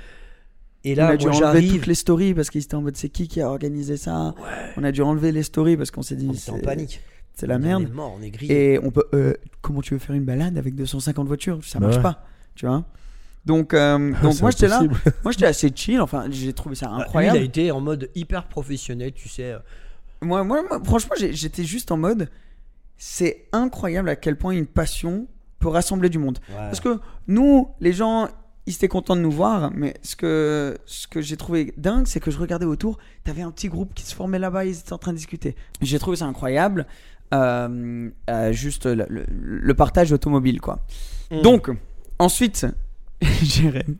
et 0.86 0.94
on 0.94 0.98
là, 0.98 1.08
a 1.10 1.18
dû 1.18 1.28
moi 1.28 1.36
enlever 1.38 1.68
toutes 1.68 1.86
les 1.88 1.96
stories 1.96 2.34
parce 2.34 2.50
qu'ils 2.50 2.62
étaient 2.64 2.76
en 2.76 2.82
mode 2.82 2.98
c'est 2.98 3.10
qui 3.10 3.28
qui 3.28 3.40
a 3.42 3.50
organisé 3.50 3.96
ça? 3.98 4.34
On 4.78 4.84
a 4.84 4.92
dû 4.92 5.02
enlever 5.02 5.32
les 5.32 5.44
stories 5.44 5.78
parce 5.78 5.92
qu'on 5.92 6.02
s'est 6.02 6.16
dit 6.16 6.28
On 6.30 6.34
était 6.34 6.52
en 6.52 6.56
c'est- 6.58 6.62
panique. 6.62 7.00
c'est 7.36 7.48
la 7.48 7.56
On 7.56 7.60
merde. 7.60 7.84
est 7.84 7.94
mort, 7.94 8.18
on 8.20 8.22
est. 8.22 8.32
Et 8.52 8.80
on 8.84 8.92
peut. 8.92 9.06
euh, 9.14 9.34
comment 9.62 9.82
tu 9.82 9.94
veux 9.94 10.00
faire 10.00 10.16
une 10.16 10.26
balade 10.26 10.58
avec 10.58 10.76
250 10.76 11.28
voitures? 11.28 11.60
Ça 11.64 11.80
Bah 11.80 11.86
marche 11.86 11.98
ouais. 11.98 12.04
pas, 12.04 12.24
tu 12.56 12.66
vois? 12.66 12.84
Donc, 13.46 13.74
euh, 13.74 14.14
donc 14.24 14.40
moi 14.42 14.52
j'étais 14.52 14.68
là. 14.68 14.82
Moi 15.24 15.32
j'étais 15.32 15.46
assez 15.46 15.72
chill. 15.76 16.00
Enfin, 16.02 16.26
j'ai 16.30 16.54
trouvé 16.54 16.76
ça 16.76 16.88
Ah, 16.90 16.96
Lui, 16.96 17.00
il 17.00 17.04
incroyable. 17.06 17.38
a 17.38 17.42
été 17.42 17.72
en 17.72 17.82
mode 17.82 18.10
hyper 18.16 18.48
professionnel, 18.48 19.12
tu 19.14 19.28
sais. 19.30 19.52
euh, 19.54 19.60
Moi, 20.22 20.44
moi, 20.44 20.64
moi, 20.68 20.82
franchement, 20.84 21.16
j'étais 21.18 21.64
juste 21.64 21.92
en 21.92 21.98
mode. 21.98 22.30
C'est 22.98 23.46
incroyable 23.52 24.08
à 24.10 24.16
quel 24.16 24.38
point 24.38 24.54
une 24.54 24.66
passion 24.68 25.28
peut 25.60 25.68
rassembler 25.68 26.10
du 26.10 26.20
monde. 26.20 26.40
Parce 26.56 26.80
que 26.80 27.00
nous, 27.28 27.70
les 27.82 27.92
gens, 27.92 28.30
ils 28.66 28.74
étaient 28.76 28.88
contents 28.88 29.16
de 29.16 29.22
nous 29.22 29.32
voir, 29.32 29.72
mais 29.74 29.96
ce 30.04 30.16
que, 30.16 30.78
ce 30.86 31.08
que 31.08 31.22
j'ai 31.22 31.36
trouvé 31.36 31.74
dingue, 31.78 32.06
c'est 32.08 32.20
que 32.22 32.32
je 32.32 32.38
regardais 32.38 32.66
autour, 32.66 32.98
t'avais 33.26 33.42
un 33.42 33.52
petit 33.52 33.68
groupe 33.68 33.94
qui 33.94 34.04
se 34.06 34.16
formait 34.16 34.40
là-bas, 34.40 34.64
ils 34.66 34.78
étaient 34.80 34.94
en 34.94 34.98
train 34.98 35.12
de 35.12 35.18
discuter. 35.18 35.56
J'ai 35.82 36.00
trouvé 36.00 36.18
ça 36.18 36.26
incroyable. 36.26 36.86
Euh, 37.34 38.10
euh, 38.30 38.52
juste 38.54 38.86
le, 38.86 39.06
le- 39.10 39.26
le 39.28 39.74
partage 39.74 40.12
automobile, 40.14 40.62
quoi. 40.62 40.86
Mm. 41.32 41.42
Donc, 41.42 41.72
ensuite, 42.20 42.68
Jérém 43.44 43.98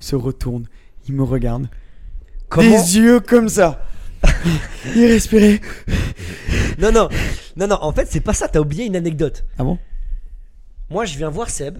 se 0.00 0.16
retourne, 0.16 0.66
il 1.08 1.14
me 1.14 1.22
regarde. 1.22 1.68
Comment 2.48 2.70
Des 2.70 2.98
yeux 2.98 3.20
comme 3.20 3.48
ça. 3.48 3.86
il 4.94 5.06
respirait. 5.06 5.60
Non, 6.78 6.92
non, 6.92 7.08
non, 7.56 7.68
non, 7.68 7.78
en 7.80 7.90
fait, 7.90 8.06
c'est 8.06 8.20
pas 8.20 8.34
ça, 8.34 8.48
t'as 8.48 8.60
oublié 8.60 8.84
une 8.84 8.96
anecdote. 8.96 9.46
Ah 9.56 9.64
bon? 9.64 9.78
Moi, 10.90 11.06
je 11.06 11.16
viens 11.16 11.30
voir 11.30 11.48
Seb 11.48 11.78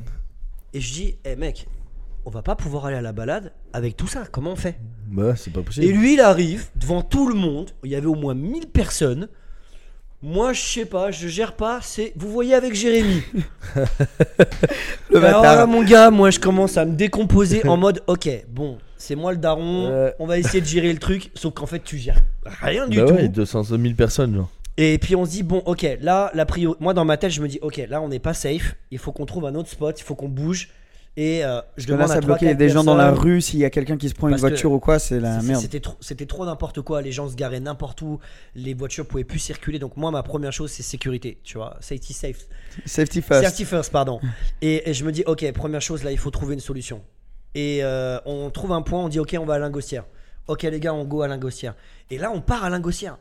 et 0.73 0.81
je 0.81 0.91
dis, 0.91 1.17
hé 1.27 1.37
mec, 1.37 1.67
on 2.25 2.31
va 2.31 2.41
pas 2.41 2.57
pouvoir 2.57 2.87
aller 2.87 2.97
à 2.97 3.03
la 3.03 3.13
balade 3.13 3.53
avec 3.75 3.95
tout 3.95 4.09
ça, 4.09 4.25
comment 4.33 4.53
on 4.53 4.57
fait? 4.57 4.81
Bah, 5.07 5.37
c'est 5.37 5.53
pas 5.53 5.61
possible. 5.63 5.85
Et 5.85 5.93
lui, 5.93 6.15
il 6.15 6.21
arrive 6.21 6.71
devant 6.77 7.03
tout 7.03 7.29
le 7.29 7.35
monde, 7.35 7.73
il 7.85 7.91
y 7.91 7.95
avait 7.95 8.07
au 8.07 8.15
moins 8.15 8.35
1000 8.35 8.69
personnes. 8.69 9.29
Moi, 10.29 10.53
je 10.53 10.61
sais 10.61 10.85
pas, 10.87 11.13
je 11.13 11.29
gère 11.29 11.53
pas, 11.53 11.79
c'est. 11.83 12.13
Vous 12.17 12.29
voyez 12.33 12.55
avec 12.55 12.75
Jérémy. 12.75 13.23
Le 15.11 15.19
Alors 15.25 15.43
bâtard. 15.43 15.57
là, 15.57 15.67
mon 15.67 15.85
gars, 15.85 16.11
moi, 16.11 16.31
je 16.31 16.41
commence 16.41 16.77
à 16.77 16.85
me 16.85 16.97
décomposer 16.97 17.65
en 17.67 17.77
mode, 17.77 18.03
ok, 18.09 18.29
bon, 18.49 18.77
c'est 18.97 19.15
moi 19.15 19.31
le 19.31 19.39
daron, 19.39 20.11
on 20.19 20.27
va 20.27 20.37
essayer 20.39 20.61
de 20.61 20.67
gérer 20.67 20.93
le 20.93 20.99
truc, 20.99 21.31
sauf 21.35 21.55
qu'en 21.55 21.67
fait, 21.67 21.79
tu 21.85 21.97
gères 21.97 22.21
rien 22.61 22.89
du 22.89 22.99
Bah 23.01 23.07
tout. 23.07 23.15
ouais, 23.15 23.29
200 23.29 23.63
000 23.63 23.83
personnes, 23.97 24.35
genre. 24.35 24.51
Et 24.79 24.99
puis 24.99 25.15
on 25.17 25.25
se 25.25 25.31
dit 25.31 25.43
bon 25.43 25.63
ok 25.65 25.87
là 26.03 26.31
la 26.35 26.45
prio 26.45 26.77
moi 26.81 26.93
dans 26.93 27.07
ma 27.07 27.17
tête 27.17 27.31
je 27.31 27.41
me 27.41 27.49
dis 27.49 27.59
ok 27.63 27.81
là 27.89 28.03
on 28.03 28.09
n'est 28.09 28.19
pas 28.19 28.35
safe 28.35 28.75
il 28.91 28.99
faut 28.99 29.11
qu'on 29.11 29.25
trouve 29.25 29.47
un 29.47 29.55
autre 29.55 29.71
spot 29.71 29.99
il 29.99 30.03
faut 30.03 30.15
qu'on 30.15 30.29
bouge 30.29 30.69
et 31.17 31.45
euh, 31.45 31.61
je 31.77 31.87
demande 31.87 32.11
à 32.11 32.21
quatre 32.21 32.57
des 32.57 32.69
gens 32.69 32.85
dans 32.85 32.95
la 32.95 33.11
rue. 33.11 33.41
S'il 33.41 33.59
y 33.59 33.65
a 33.65 33.71
quelqu'un 33.71 33.97
qui 33.97 34.09
se 34.09 34.15
prend 34.15 34.29
une 34.29 34.37
voiture 34.37 34.73
ou 34.73 34.79
quoi, 34.79 34.99
c'est 34.99 35.19
la 35.19 35.41
merde. 35.43 35.63
C'était 35.63 35.81
trop, 35.81 35.97
c'était 36.01 36.27
trop 36.27 36.45
n'importe 36.45 36.83
quoi. 36.83 37.01
Les 37.01 37.13
gens 37.13 37.29
se 37.29 37.35
garaient 37.35 37.61
n'importe 37.61 38.03
où. 38.03 38.19
Les 38.55 38.75
voitures 38.75 39.07
pouvaient 39.07 39.25
plus 39.25 39.39
circuler. 39.39 39.79
Donc 39.79 39.97
moi, 39.97 40.11
ma 40.11 40.23
première 40.23 40.53
chose, 40.53 40.71
c'est 40.71 40.83
sécurité. 40.83 41.39
Tu 41.43 41.57
vois, 41.57 41.77
safety 41.81 42.13
safe. 42.13 42.47
Safety 42.85 43.23
first. 43.23 43.45
Safety 43.45 43.65
first, 43.65 43.93
pardon. 43.93 44.21
et, 44.61 44.91
et 44.91 44.95
je 44.95 45.05
me 45.05 45.13
dis, 45.13 45.23
ok, 45.27 45.51
première 45.53 45.81
chose, 45.81 46.05
là, 46.05 46.13
il 46.13 46.19
faut 46.19 46.31
trouver 46.31 46.55
une 46.55 46.61
solution. 46.61 47.03
Et 47.55 47.79
euh, 47.83 48.19
on 48.27 48.51
trouve 48.51 48.73
un 48.73 48.83
point. 48.83 49.03
On 49.03 49.09
dit, 49.09 49.19
ok, 49.19 49.37
on 49.41 49.47
va 49.47 49.55
à 49.55 49.59
Lingostière. 49.59 50.05
Ok, 50.49 50.63
les 50.65 50.81
gars, 50.81 50.93
on 50.93 51.05
go 51.05 51.23
à 51.23 51.29
Lingostière. 51.29 51.75
Et 52.11 52.19
là, 52.19 52.31
on 52.31 52.41
part 52.43 52.63
à 52.63 52.71
Lingostière. 52.71 53.17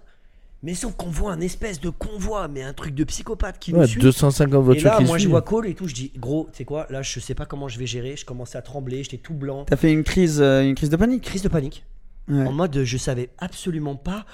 Mais 0.63 0.73
sauf 0.73 0.95
qu'on 0.95 1.09
voit 1.09 1.31
un 1.31 1.41
espèce 1.41 1.79
de 1.79 1.89
convoi, 1.89 2.47
mais 2.47 2.63
un 2.63 2.73
truc 2.73 2.95
de 2.95 3.03
psychopathe 3.03 3.59
qui 3.59 3.71
Ouais, 3.73 3.81
nous 3.81 3.87
suit. 3.87 4.01
250 4.01 4.61
Et 4.61 4.63
voitures 4.63 4.89
là, 4.89 4.97
qui 4.97 5.03
moi, 5.03 5.17
je 5.19 5.27
vois 5.27 5.41
Cole 5.43 5.67
et 5.67 5.75
tout. 5.75 5.87
Je 5.87 5.93
dis, 5.93 6.11
gros, 6.17 6.47
tu 6.51 6.57
sais 6.57 6.65
quoi, 6.65 6.87
là, 6.89 7.01
je 7.03 7.19
sais 7.19 7.35
pas 7.35 7.45
comment 7.45 7.67
je 7.67 7.77
vais 7.77 7.85
gérer. 7.85 8.15
Je 8.15 8.25
commençais 8.25 8.57
à 8.57 8.61
trembler. 8.63 9.03
J'étais 9.03 9.17
tout 9.17 9.33
blanc. 9.35 9.65
T'as 9.65 9.75
fait 9.75 9.91
une 9.91 10.03
crise, 10.03 10.41
euh, 10.41 10.63
une 10.63 10.73
crise 10.73 10.89
de 10.89 10.95
panique? 10.95 11.23
Crise 11.23 11.43
de 11.43 11.49
panique. 11.49 11.85
Ouais. 12.27 12.47
En 12.47 12.51
mode, 12.51 12.81
je 12.83 12.97
savais 12.97 13.29
absolument 13.37 13.95
pas. 13.95 14.25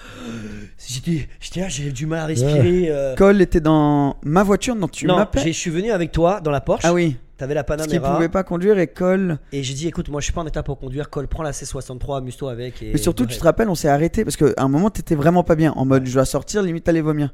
J'étais, 0.88 1.27
j'étais 1.41 1.60
là, 1.60 1.68
j'avais 1.68 1.91
du 1.91 2.06
mal 2.06 2.19
à 2.19 2.26
respirer. 2.27 2.85
euh. 2.89 3.15
Cole 3.15 3.41
était 3.41 3.60
dans 3.60 4.15
ma 4.23 4.43
voiture, 4.43 4.76
non 4.76 4.88
tu 4.88 5.06
non, 5.07 5.18
m'appelles. 5.18 5.43
j'ai- 5.43 5.52
je 5.53 5.60
suis 5.60 5.72
venu 5.72 5.91
avec 5.91 6.14
toi 6.14 6.39
dans 6.39 6.52
la 6.52 6.61
Porsche. 6.61 6.85
Ah 6.85 6.93
oui. 6.93 7.18
T'avais 7.41 7.55
la 7.55 7.63
Parce 7.63 7.88
qu'il 7.88 7.93
Panamera. 7.99 8.18
pouvait 8.18 8.30
pas 8.30 8.43
conduire 8.43 8.77
et 8.77 8.85
Cole. 8.85 9.39
Et 9.51 9.63
j'ai 9.63 9.73
dit, 9.73 9.88
écoute, 9.88 10.09
moi 10.09 10.22
je 10.22 10.26
suis 10.26 10.31
pas 10.34 10.41
en 10.41 10.45
état 10.45 10.61
pour 10.61 10.77
conduire. 10.77 11.09
Cole, 11.09 11.27
prends 11.27 11.41
la 11.41 11.49
C63, 11.53 12.19
amuse-toi 12.19 12.51
avec. 12.51 12.84
Et 12.84 12.91
Mais 12.91 12.99
surtout, 12.99 13.26
tu 13.26 13.35
te 13.35 13.43
rappelles, 13.43 13.68
on 13.68 13.73
s'est 13.73 13.88
arrêté 13.88 14.23
parce 14.23 14.38
qu'à 14.38 14.45
un 14.57 14.68
moment, 14.68 14.91
t'étais 14.91 15.15
vraiment 15.15 15.43
pas 15.43 15.55
bien. 15.55 15.72
En 15.72 15.84
mode, 15.85 16.05
je 16.05 16.13
dois 16.13 16.26
sortir, 16.26 16.61
limite, 16.61 16.84
t'allais 16.84 17.01
vomir. 17.01 17.34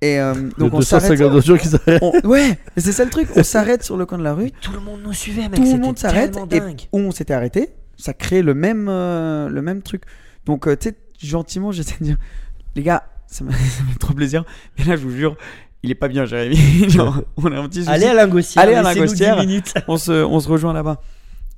Et 0.00 0.18
euh, 0.18 0.34
donc, 0.58 0.74
on 0.74 0.80
s'arrête. 0.80 1.10
250 1.12 1.30
voitures 1.30 1.58
qui 1.60 1.68
s'arrêtent. 1.68 2.02
on- 2.02 2.28
Ouais, 2.28 2.58
c'est 2.76 2.90
ça 2.90 3.04
le 3.04 3.10
truc. 3.10 3.28
On 3.36 3.44
s'arrête 3.44 3.84
sur 3.84 3.96
le 3.96 4.06
coin 4.06 4.18
de 4.18 4.24
la 4.24 4.34
rue. 4.34 4.50
Tout 4.60 4.72
le 4.72 4.80
monde 4.80 5.02
nous 5.04 5.12
suivait, 5.12 5.42
mec. 5.42 5.54
Tout 5.54 5.60
le 5.60 5.66
c'était 5.66 5.78
monde 5.78 5.98
s'arrête. 6.00 6.36
Et 6.50 6.58
dingue. 6.58 6.80
où 6.90 6.98
on 6.98 7.12
s'était 7.12 7.34
arrêté, 7.34 7.68
ça 7.96 8.14
crée 8.14 8.42
le 8.42 8.54
même, 8.54 8.88
euh, 8.90 9.48
le 9.48 9.62
même 9.62 9.82
truc. 9.82 10.02
Donc, 10.46 10.66
euh, 10.66 10.74
tu 10.76 10.88
sais, 10.88 10.96
gentiment, 11.22 11.70
j'essaie 11.70 11.94
de 12.00 12.04
dire, 12.06 12.16
les 12.74 12.82
gars, 12.82 13.04
ça 13.28 13.44
m'a 13.44 13.52
ça 13.52 13.84
m'a 13.84 13.92
fait 13.92 13.98
trop 14.00 14.14
plaisir. 14.14 14.44
Mais 14.78 14.84
là, 14.86 14.96
je 14.96 15.02
vous 15.02 15.12
jure, 15.16 15.36
il 15.82 15.90
est 15.90 15.94
pas 15.96 16.08
bien, 16.08 16.24
Jérémy. 16.24 16.56
On 17.36 17.46
a 17.52 17.58
un 17.58 17.68
petit 17.68 17.80
souci. 17.80 17.90
Allez 17.90 18.06
à 18.06 18.14
Lingostière. 18.14 18.62
Allez 18.64 18.74
à 18.74 18.82
Lingostière. 18.82 19.40
10 19.40 19.46
minutes. 19.46 19.74
on 19.88 19.96
se, 19.96 20.12
on 20.24 20.38
se 20.40 20.48
rejoint 20.48 20.72
là-bas. 20.72 21.00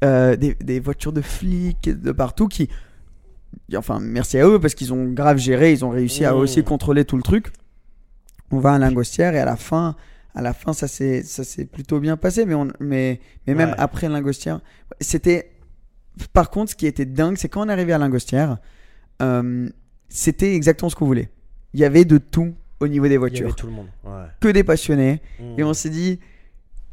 Euh, 0.02 0.36
des, 0.36 0.54
des 0.54 0.80
voitures 0.80 1.12
de 1.12 1.20
flics 1.22 1.88
de 1.88 2.12
partout 2.12 2.48
qui. 2.48 2.68
Enfin, 3.76 4.00
merci 4.00 4.38
à 4.38 4.46
eux 4.46 4.58
parce 4.58 4.74
qu'ils 4.74 4.92
ont 4.92 5.04
grave 5.12 5.38
géré, 5.38 5.72
ils 5.72 5.84
ont 5.84 5.90
réussi 5.90 6.24
à 6.24 6.32
Mmh. 6.32 6.36
aussi 6.38 6.64
contrôler 6.64 7.04
tout 7.04 7.16
le 7.16 7.22
truc. 7.22 7.48
On 8.50 8.58
va 8.58 8.72
à 8.74 8.78
Lingostière 8.78 9.34
et 9.34 9.38
à 9.40 9.44
la 9.44 9.56
fin, 9.56 9.96
à 10.34 10.42
la 10.42 10.52
fin 10.52 10.72
ça 10.72 10.88
s'est 10.88 11.22
ça 11.22 11.44
s'est 11.44 11.64
plutôt 11.64 12.00
bien 12.00 12.16
passé, 12.16 12.44
mais, 12.46 12.54
on, 12.54 12.68
mais, 12.80 13.20
mais 13.46 13.54
même 13.54 13.70
Ouais. 13.70 13.74
après 13.78 14.08
Lingostière, 14.08 14.60
c'était. 15.00 15.50
Par 16.32 16.50
contre, 16.50 16.72
ce 16.72 16.76
qui 16.76 16.86
était 16.86 17.06
dingue, 17.06 17.36
c'est 17.36 17.48
quand 17.48 17.64
on 17.64 17.68
est 17.68 17.72
arrivé 17.72 17.92
à 17.92 17.98
Lingostière, 17.98 18.58
euh, 19.22 19.68
c'était 20.08 20.54
exactement 20.54 20.88
ce 20.90 20.96
qu'on 20.96 21.06
voulait. 21.06 21.30
Il 21.72 21.80
y 21.80 21.84
avait 21.84 22.04
de 22.04 22.18
tout 22.18 22.54
au 22.84 22.88
niveau 22.88 23.04
des 23.06 23.10
Il 23.10 23.12
y 23.12 23.16
avait 23.16 23.18
voitures, 23.18 23.54
tout 23.56 23.66
le 23.66 23.72
monde. 23.72 23.88
Ouais. 24.04 24.12
que 24.40 24.48
des 24.48 24.64
passionnés. 24.64 25.20
Mm. 25.40 25.58
Et 25.60 25.64
on 25.64 25.74
s'est 25.74 25.90
dit, 25.90 26.20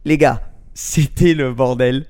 les 0.05 0.18
gars, 0.18 0.41
c'était 0.73 1.34
le 1.34 1.53
bordel. 1.53 2.05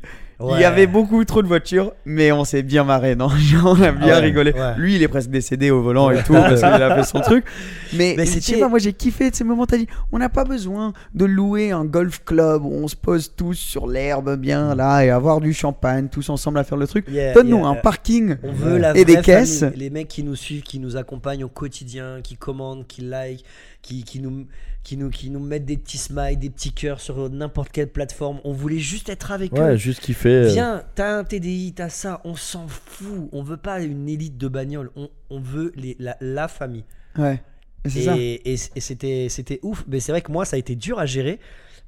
Il 0.56 0.60
y 0.60 0.64
avait 0.64 0.88
beaucoup 0.88 1.24
trop 1.24 1.44
de 1.44 1.48
voitures, 1.48 1.94
mais 2.04 2.32
on 2.32 2.46
s'est 2.46 2.64
bien 2.64 2.84
marré, 2.84 3.16
non? 3.16 3.28
On 3.64 3.80
a 3.80 3.92
bien 3.92 4.00
Ah 4.02 4.06
ouais, 4.06 4.20
rigolé. 4.22 4.52
ouais. 4.54 4.74
Lui, 4.76 4.96
il 4.96 5.04
est 5.04 5.08
presque 5.08 5.30
décédé 5.30 5.70
au 5.70 5.84
volant 5.84 6.10
et 6.10 6.24
tout, 6.24 6.34
parce 6.34 6.56
qu'il 6.62 6.66
a 6.66 6.96
fait 7.04 7.04
son 7.04 7.20
truc. 7.20 7.46
Mais, 7.94 8.16
Mais 8.18 8.26
c'était- 8.26 8.60
pas, 8.60 8.68
moi 8.68 8.80
j'ai 8.80 8.92
kiffé 8.92 9.30
de 9.30 9.36
ces 9.36 9.44
moments. 9.44 9.68
T'as 9.68 9.78
dit, 9.78 9.86
on 10.12 10.18
n'a 10.18 10.30
pas 10.30 10.44
besoin 10.44 10.94
de 11.14 11.26
louer 11.26 11.70
un 11.70 11.86
golf 11.86 12.24
club 12.26 12.66
où 12.66 12.72
on 12.74 12.88
se 12.88 12.96
pose 12.96 13.32
tous 13.38 13.54
sur 13.54 13.86
l'herbe 13.86 14.36
bien 14.36 14.74
là 14.74 15.06
et 15.06 15.12
avoir 15.12 15.42
du 15.42 15.54
champagne 15.54 16.08
tous 16.08 16.28
ensemble 16.32 16.58
à 16.58 16.64
faire 16.64 16.80
le 16.80 16.88
truc. 16.88 17.06
Yeah, 17.08 17.36
Donne-nous 17.36 17.60
yeah. 17.60 17.68
un 17.68 17.76
parking 17.76 18.38
On 18.42 18.52
veut 18.52 18.80
la 18.80 18.98
et 18.98 19.06
des 19.06 19.22
caisses. 19.22 19.60
famille. 19.60 19.78
Les 19.78 19.90
mecs 19.92 20.08
qui 20.08 20.24
nous 20.24 20.36
suivent, 20.36 20.64
qui 20.64 20.80
nous 20.80 20.98
accompagnent 20.98 21.44
au 21.44 21.50
quotidien, 21.50 22.18
qui 22.24 22.36
commandent, 22.36 22.88
qui 22.88 23.02
like, 23.02 23.46
qui, 23.82 24.04
qui, 24.04 24.20
nous, 24.20 24.48
qui, 24.84 24.96
nous, 24.98 25.10
qui 25.10 25.30
nous 25.30 25.40
mettent 25.40 25.66
des 25.66 25.78
petits 25.78 25.98
smiles, 25.98 26.38
des 26.38 26.50
petits 26.50 26.72
cœurs 26.72 27.00
sur 27.02 27.30
n'importe 27.30 27.70
quelle 27.72 27.90
plateforme. 27.92 28.40
On 28.44 28.54
voulait 28.54 28.80
juste 28.80 29.10
être 29.10 29.32
avec 29.32 29.52
Ouais, 29.54 29.74
eux. 29.74 29.76
juste 29.76 30.02
kiffer. 30.02 30.30
euh, 30.30 30.48
Viens, 30.50 30.84
t'as 30.96 31.18
un 31.18 31.24
TDI, 31.24 31.74
t'as 31.74 31.90
ça, 31.90 32.22
on 32.24 32.36
s'en 32.36 32.68
fout. 32.68 33.30
On 33.32 33.42
veut 33.44 33.58
pas 33.58 33.82
une 33.82 34.08
élite 34.08 34.38
de 34.38 34.48
bagnole, 34.48 34.92
on, 34.96 35.10
on 35.30 35.40
veut 35.40 35.72
les, 35.76 35.96
la, 36.00 36.16
la 36.22 36.48
famille. 36.48 36.86
Ouais, 37.18 37.42
c'est 37.88 38.02
ça. 38.04 38.16
Et, 38.18 38.54
et, 38.54 38.54
et 38.54 38.80
c'était, 38.80 39.28
c'était 39.30 39.60
ouf. 39.64 39.84
Mais 39.88 40.00
c'est 40.00 40.12
vrai 40.12 40.22
que 40.22 40.32
moi, 40.32 40.46
ça 40.46 40.56
a 40.56 40.60
été 40.60 40.76
dur 40.76 41.00
à 41.00 41.06
gérer 41.06 41.40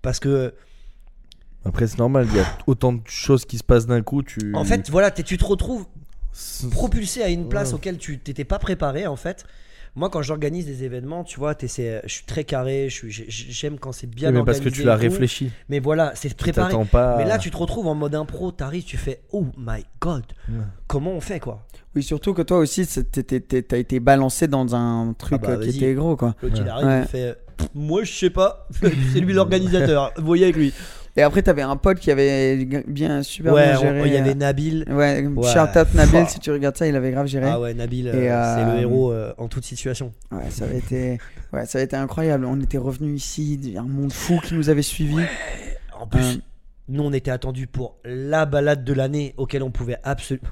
parce 0.01 0.19
que, 0.19 0.53
Après, 1.65 1.87
c'est 1.87 1.99
normal, 1.99 2.27
il 2.31 2.37
y 2.37 2.39
a 2.39 2.57
autant 2.67 2.93
de 2.93 3.01
choses 3.05 3.45
qui 3.45 3.57
se 3.57 3.63
passent 3.63 3.85
d'un 3.85 4.01
coup. 4.01 4.23
Tu... 4.23 4.53
en 4.55 4.65
fait, 4.65 4.89
voilà, 4.89 5.11
t'es- 5.11 5.23
tu 5.23 5.37
te 5.37 5.45
retrouves 5.45 5.85
propulsé 6.71 7.21
à 7.21 7.29
une 7.29 7.47
place 7.47 7.69
Ouais. 7.69 7.75
auquel 7.75 7.97
tu 7.97 8.17
t'étais 8.19 8.43
pas 8.43 8.57
préparé 8.59 9.05
en 9.07 9.15
fait. 9.15 9.45
Moi, 9.95 10.09
quand 10.09 10.23
j'organise 10.23 10.65
des 10.65 10.83
événements, 10.83 11.23
tu 11.23 11.37
vois, 11.39 11.53
t'essaies- 11.53 12.01
je 12.05 12.11
suis 12.13 12.25
très 12.25 12.43
carré, 12.43 12.87
je 12.89 12.95
suis- 12.95 13.11
j'ai- 13.11 13.25
j'aime 13.29 13.77
quand 13.77 13.91
c'est 13.91 14.07
bien 14.07 14.29
Oui, 14.29 14.33
mais 14.33 14.39
organisé. 14.39 14.63
parce 14.63 14.73
que 14.75 14.81
tu 14.81 14.85
l'as 14.85 14.95
réfléchi. 14.95 15.51
Mais 15.69 15.79
voilà, 15.79 16.13
c'est 16.15 16.35
préparé. 16.35 16.71
t'attends 16.71 16.85
pas. 16.85 17.17
Mais 17.17 17.25
là, 17.25 17.37
tu 17.37 17.51
te 17.51 17.57
retrouves 17.57 17.85
en 17.85 17.93
mode 17.93 18.15
impro, 18.15 18.51
t'arrives, 18.51 18.85
tu 18.85 18.97
fais 18.97 19.21
Oh 19.31 19.45
my 19.57 19.85
god, 20.01 20.23
comment 20.87 21.11
on 21.11 21.21
fait 21.21 21.39
quoi? 21.39 21.67
Oui, 21.95 22.01
surtout 22.01 22.33
que 22.33 22.41
toi 22.41 22.57
aussi, 22.57 22.87
t'as 22.87 23.77
été 23.77 23.99
balancé 23.99 24.47
dans 24.47 24.73
un 24.75 25.13
truc 25.13 25.41
Ah 25.43 25.47
bah, 25.47 25.53
euh, 25.53 25.63
qui 25.63 25.77
était 25.77 25.93
gros 25.93 26.15
quoi. 26.15 26.33
L'autre 26.41 26.55
il 26.59 26.67
arrive, 26.67 26.87
Ouais. 26.87 27.01
il 27.03 27.07
fait 27.07 27.37
Moi, 27.75 28.03
je 28.03 28.11
sais 28.11 28.29
pas, 28.31 28.67
c'est 29.13 29.19
lui 29.19 29.31
l'organisateur, 29.33 30.11
voyez 30.17 30.45
avec 30.45 30.55
lui. 30.55 30.73
Et 31.15 31.21
après, 31.21 31.43
t'avais 31.43 31.61
un 31.61 31.75
pote 31.75 31.99
qui 31.99 32.09
avait 32.09 32.65
bien 32.87 33.21
super 33.21 33.53
ouais, 33.53 33.69
bien 33.69 33.79
géré. 33.79 34.01
il 34.07 34.13
y 34.13 34.17
avait 34.17 34.31
euh, 34.31 34.33
Nabil. 34.33 34.85
Ouais, 34.89 35.23
Ouais. 35.27 35.47
shout 35.47 35.77
out 35.77 35.93
Nabil, 35.93 36.27
si 36.27 36.39
tu 36.39 36.51
regardes 36.51 36.75
ça, 36.75 36.87
il 36.87 36.95
avait 36.95 37.11
grave 37.11 37.27
géré. 37.27 37.45
Ah 37.47 37.59
ouais, 37.59 37.75
Nabil, 37.75 38.07
euh, 38.07 38.13
Et, 38.13 38.31
euh, 38.31 38.55
c'est 38.57 38.73
le 38.75 38.81
héros 38.81 39.11
euh, 39.11 39.31
en 39.37 39.47
toute 39.47 39.63
situation. 39.63 40.11
Ouais, 40.31 40.49
ça 40.49 40.65
avait 40.65 40.79
été, 40.79 41.19
ouais, 41.53 41.67
ça 41.67 41.77
avait 41.77 41.85
été 41.85 41.95
incroyable. 41.95 42.45
On 42.45 42.59
était 42.59 42.79
revenus 42.79 43.23
ici, 43.23 43.59
il 43.61 43.69
y 43.73 43.77
a 43.77 43.81
un 43.81 43.87
monde 43.87 44.11
fou 44.11 44.39
qui 44.43 44.55
nous 44.55 44.69
avait 44.71 44.81
suivis. 44.81 45.23
En 45.99 46.07
plus, 46.07 46.21
Euh. 46.37 46.37
nous, 46.89 47.03
on 47.03 47.13
était 47.13 47.29
attendus 47.31 47.67
pour 47.67 47.95
la 48.03 48.45
balade 48.47 48.83
de 48.83 48.93
l'année 48.93 49.35
auquel 49.37 49.61
on 49.61 49.69
pouvait 49.69 49.97
absolument. 50.03 50.47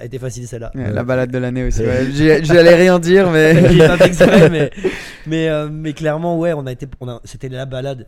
Elle 0.00 0.06
était 0.06 0.18
facile 0.18 0.48
celle-là. 0.48 0.72
Ouais, 0.74 0.90
La 0.90 1.04
balade 1.04 1.30
de 1.30 1.38
l'année 1.38 1.62
aussi. 1.62 1.82
ouais. 1.82 2.08
J'allais 2.42 2.74
rien 2.74 2.98
dire, 2.98 3.30
mais 3.30 3.54
pas 3.86 4.04
exprès, 4.06 4.48
mais, 4.50 4.70
mais, 5.28 5.48
euh, 5.48 5.68
mais 5.70 5.92
clairement, 5.92 6.38
ouais, 6.38 6.54
on 6.54 6.66
a 6.66 6.72
été, 6.72 6.88
on 7.00 7.08
a, 7.08 7.20
c'était 7.24 7.48
la 7.50 7.66
balade 7.66 8.06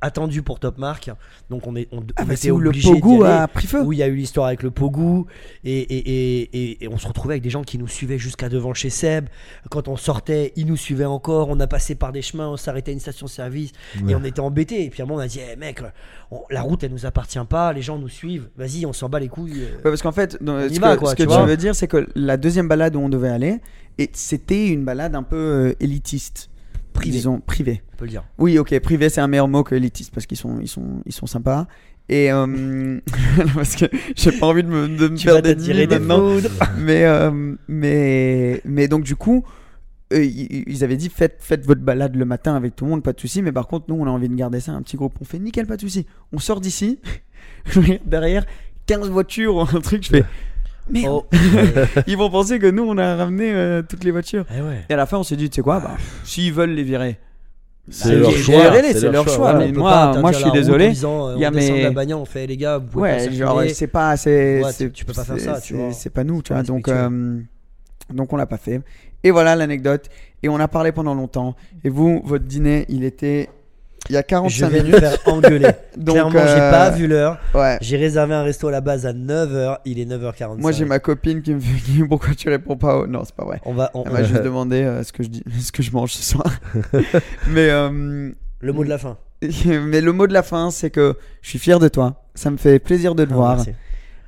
attendue 0.00 0.42
pour 0.42 0.60
Top 0.60 0.78
Mark. 0.78 1.10
Donc 1.50 1.66
on, 1.66 1.74
est, 1.76 1.88
on, 1.92 2.00
ah, 2.16 2.22
on 2.22 2.26
bah, 2.26 2.32
était 2.34 2.36
c'est 2.36 2.50
où 2.50 2.58
le 2.58 2.68
obligé 2.68 2.92
d'y 2.92 3.00
Pogo 3.00 3.24
aller. 3.24 3.32
a 3.34 3.48
pris 3.48 3.66
feu. 3.66 3.82
Où 3.82 3.92
il 3.92 3.98
y 3.98 4.02
a 4.02 4.06
eu 4.06 4.14
l'histoire 4.14 4.46
avec 4.46 4.62
le 4.62 4.70
Pogou 4.70 5.26
et, 5.64 5.78
et, 5.78 6.40
et, 6.40 6.42
et- 6.72 6.84
et 6.84 6.88
on 6.88 6.98
se 6.98 7.06
retrouvait 7.08 7.34
avec 7.34 7.42
des 7.42 7.50
gens 7.50 7.62
qui 7.64 7.78
nous 7.78 7.88
suivaient 7.88 8.18
jusqu'à 8.18 8.48
devant 8.48 8.74
chez 8.74 8.90
Seb. 8.90 9.26
Quand 9.70 9.88
on 9.88 9.96
sortait, 9.96 10.52
ils 10.56 10.66
nous 10.66 10.76
suivaient 10.76 11.04
encore. 11.04 11.48
On 11.48 11.58
a 11.60 11.66
passé 11.66 11.94
par 11.94 12.12
des 12.12 12.22
chemins, 12.22 12.48
on 12.48 12.56
s'arrêtait 12.56 12.90
à 12.90 12.94
une 12.94 13.00
station-service 13.00 13.72
et 14.08 14.14
on 14.14 14.24
était 14.24 14.40
embêtés. 14.40 14.84
Et 14.84 14.90
puis 14.90 15.00
à 15.02 15.04
un 15.04 15.08
moment, 15.08 15.20
on 15.20 15.24
a 15.24 15.28
dit, 15.28 15.40
Eh, 15.52 15.56
mec, 15.56 15.80
on- 16.30 16.42
la 16.50 16.62
route 16.62 16.82
elle 16.84 16.92
nous 16.92 17.06
appartient 17.06 17.38
pas, 17.48 17.72
les 17.72 17.82
gens 17.82 17.98
nous 17.98 18.08
suivent. 18.08 18.48
Vas-y, 18.56 18.86
on 18.86 18.92
s'en 18.92 19.08
bat 19.08 19.18
les 19.20 19.28
couilles. 19.28 19.62
euh. 19.62 19.76
Ouais, 19.76 19.82
parce 19.84 20.02
qu'en 20.02 20.12
fait, 20.12 20.32
ce 20.40 20.80
va, 20.80 20.94
que, 20.94 21.00
quoi, 21.00 21.10
ce 21.10 21.16
que 21.16 21.22
tu 21.22 21.46
veux 21.46 21.56
dire, 21.56 21.74
c'est 21.74 21.88
que 21.88 22.06
la 22.14 22.36
deuxième 22.36 22.68
balade 22.68 22.96
où 22.96 23.00
on 23.00 23.08
devait 23.08 23.28
aller, 23.28 23.60
et 23.98 24.10
c'était 24.12 24.68
une 24.68 24.84
balade 24.84 25.14
un 25.14 25.22
peu 25.22 25.36
euh, 25.36 25.74
élitiste. 25.80 26.50
Privée. 26.96 27.16
Disons, 27.16 27.40
privée. 27.40 27.82
On 27.94 27.96
peut 27.96 28.04
le 28.04 28.10
dire. 28.10 28.24
Oui, 28.38 28.58
ok, 28.58 28.78
privé, 28.80 29.08
c'est 29.08 29.20
un 29.20 29.28
meilleur 29.28 29.48
mot 29.48 29.62
que 29.62 29.74
élitiste 29.74 30.12
parce 30.12 30.26
qu'ils 30.26 30.36
sont, 30.36 30.58
ils 30.60 30.68
sont, 30.68 31.02
ils 31.06 31.12
sont 31.12 31.26
sympas. 31.26 31.66
Et 32.08 32.30
euh, 32.30 33.00
parce 33.54 33.74
que 33.76 33.86
j'ai 34.14 34.32
pas 34.32 34.46
envie 34.46 34.62
de 34.62 34.68
me, 34.68 34.88
de 34.88 35.08
me 35.08 35.16
faire 35.16 35.42
d'ennemis 35.42 35.64
tirer 35.64 35.86
des 35.86 35.98
maintenant. 35.98 36.34
foudres. 36.34 36.50
mais, 36.78 37.04
euh, 37.04 37.54
mais, 37.68 38.60
mais 38.64 38.86
donc 38.88 39.02
du 39.02 39.16
coup, 39.16 39.44
eux, 40.12 40.24
ils 40.24 40.84
avaient 40.84 40.96
dit 40.96 41.08
faites, 41.08 41.38
faites 41.40 41.66
votre 41.66 41.80
balade 41.80 42.14
le 42.14 42.24
matin 42.24 42.54
avec 42.54 42.76
tout 42.76 42.84
le 42.84 42.90
monde, 42.92 43.02
pas 43.02 43.12
de 43.12 43.20
souci. 43.20 43.42
Mais 43.42 43.52
par 43.52 43.66
contre, 43.66 43.86
nous, 43.88 43.96
on 43.96 44.06
a 44.06 44.10
envie 44.10 44.28
de 44.28 44.34
garder 44.34 44.60
ça 44.60 44.72
un 44.72 44.82
petit 44.82 44.96
groupe. 44.96 45.14
On 45.20 45.24
fait 45.24 45.38
nickel, 45.38 45.66
pas 45.66 45.76
de 45.76 45.80
souci. 45.80 46.06
On 46.32 46.38
sort 46.38 46.60
d'ici. 46.60 47.00
Derrière 48.04 48.46
15 48.86 49.10
voitures 49.10 49.56
ou 49.56 49.60
un 49.62 49.80
truc. 49.80 50.04
Je 50.04 50.10
fais 50.10 50.24
merde. 50.90 51.12
Oh. 51.12 51.26
Ils 52.06 52.16
vont 52.16 52.30
penser 52.30 52.58
que 52.58 52.70
nous, 52.70 52.84
on 52.84 52.96
a 52.98 53.16
ramené 53.16 53.52
euh, 53.52 53.82
toutes 53.88 54.04
les 54.04 54.10
voitures. 54.10 54.44
Eh 54.56 54.60
ouais. 54.60 54.84
Et 54.88 54.94
à 54.94 54.96
la 54.96 55.06
fin, 55.06 55.18
on 55.18 55.22
s'est 55.22 55.36
dit, 55.36 55.48
tu 55.50 55.56
sais 55.56 55.62
quoi, 55.62 55.80
bah, 55.80 55.96
s'ils 56.24 56.52
veulent 56.52 56.70
les 56.74 56.82
virer. 56.84 57.18
C'est 57.88 58.16
Bah, 58.16 58.18
leur 58.22 58.30
choix. 58.32 58.82
c'est 58.94 59.10
leur 59.12 59.28
choix, 59.28 59.52
voilà. 59.52 59.58
mais 59.66 59.72
moi- 59.72 60.32
je 60.32 60.38
suis 60.38 60.50
désolé. 60.50 60.88
disant, 60.88 61.28
euh, 61.28 61.34
Il 61.36 61.40
y 61.42 61.44
a 61.44 61.48
on 61.48 61.52
descend 61.52 61.70
de 61.70 61.76
mes- 61.76 61.82
la 61.84 61.90
bagnole, 61.92 62.18
on 62.18 62.24
fait 62.24 62.46
les 62.48 62.56
gars, 62.56 62.78
vous 62.78 62.86
pouvez 62.88 63.02
Ouais, 63.02 63.26
pas 63.28 63.32
genre, 63.32 63.62
c'est 63.72 63.86
pas, 63.86 64.16
c'est, 64.16 64.62
Ouais, 64.64 64.90
tu 64.92 65.04
peux 65.04 65.12
pas 65.12 65.22
faire 65.24 65.38
ça, 65.38 65.60
tu 65.60 65.68
c'est- 65.68 65.74
vois. 65.74 65.92
C'est 65.92 66.10
pas 66.10 66.24
nous, 66.24 66.42
tu 66.42 66.52
vois. 66.52 66.64
Donc, 66.64 66.88
euh, 66.88 67.38
donc 68.12 68.32
on 68.32 68.36
l'a 68.36 68.46
pas 68.46 68.56
fait. 68.56 68.80
Et 69.22 69.30
voilà 69.30 69.54
l'anecdote. 69.54 70.08
Et 70.42 70.48
on 70.48 70.58
a 70.58 70.66
parlé 70.68 70.90
pendant 70.92 71.14
longtemps. 71.14 71.54
Et 71.84 71.88
vous, 71.88 72.22
votre 72.24 72.44
dîner, 72.44 72.86
il 72.88 73.04
était 73.04 73.48
il 74.08 74.14
y 74.14 74.16
a 74.16 74.20
Je 74.20 74.26
45 74.26 74.68
vais 74.70 74.78
me 74.78 74.84
minutes. 74.84 75.00
faire 75.00 75.18
engueuler. 75.26 75.70
Donc, 75.96 76.14
Clairement, 76.14 76.30
j'ai 76.46 76.60
euh, 76.60 76.70
pas 76.70 76.90
vu 76.90 77.06
l'heure. 77.06 77.38
Ouais. 77.54 77.78
J'ai 77.80 77.96
réservé 77.96 78.34
un 78.34 78.42
resto 78.42 78.68
à 78.68 78.70
la 78.70 78.80
base 78.80 79.06
à 79.06 79.12
9h, 79.12 79.78
il 79.84 79.98
est 79.98 80.04
9h45. 80.04 80.60
Moi, 80.60 80.72
j'ai 80.72 80.84
ma 80.84 80.98
copine 80.98 81.42
qui 81.42 81.52
me 81.54 81.60
fait 81.60 81.80
qui 81.80 81.92
me 81.92 81.96
dit, 82.02 82.08
pourquoi 82.08 82.34
tu 82.34 82.48
réponds 82.48 82.76
pas 82.76 82.96
au... 82.98 83.06
Non, 83.06 83.22
c'est 83.24 83.34
pas 83.34 83.44
vrai. 83.44 83.60
On 83.64 83.74
va, 83.74 83.90
on- 83.94 84.04
Elle 84.04 84.12
m'a 84.12 84.22
juste 84.22 84.42
demandé 84.44 84.82
euh, 84.82 85.02
ce 85.02 85.12
que 85.12 85.22
je 85.22 85.28
dis, 85.28 85.42
ce 85.60 85.72
que 85.72 85.82
je 85.82 85.90
mange 85.92 86.12
ce 86.12 86.22
soir. 86.22 86.46
Mais 87.48 87.68
euh, 87.70 88.30
Le 88.60 88.72
mot 88.72 88.84
de 88.84 88.88
la 88.88 88.98
fin. 88.98 89.16
mais 89.42 90.00
le 90.00 90.12
mot 90.12 90.26
de 90.26 90.32
la 90.32 90.42
fin, 90.42 90.70
c'est 90.70 90.90
que 90.90 91.14
je 91.42 91.48
suis 91.50 91.58
fier 91.58 91.78
de 91.78 91.88
toi. 91.88 92.24
Ça 92.34 92.50
me 92.50 92.56
fait 92.56 92.78
plaisir 92.78 93.14
de 93.14 93.24
te 93.24 93.32
Ah, 93.32 93.36
voir. 93.36 93.56
merci. 93.56 93.70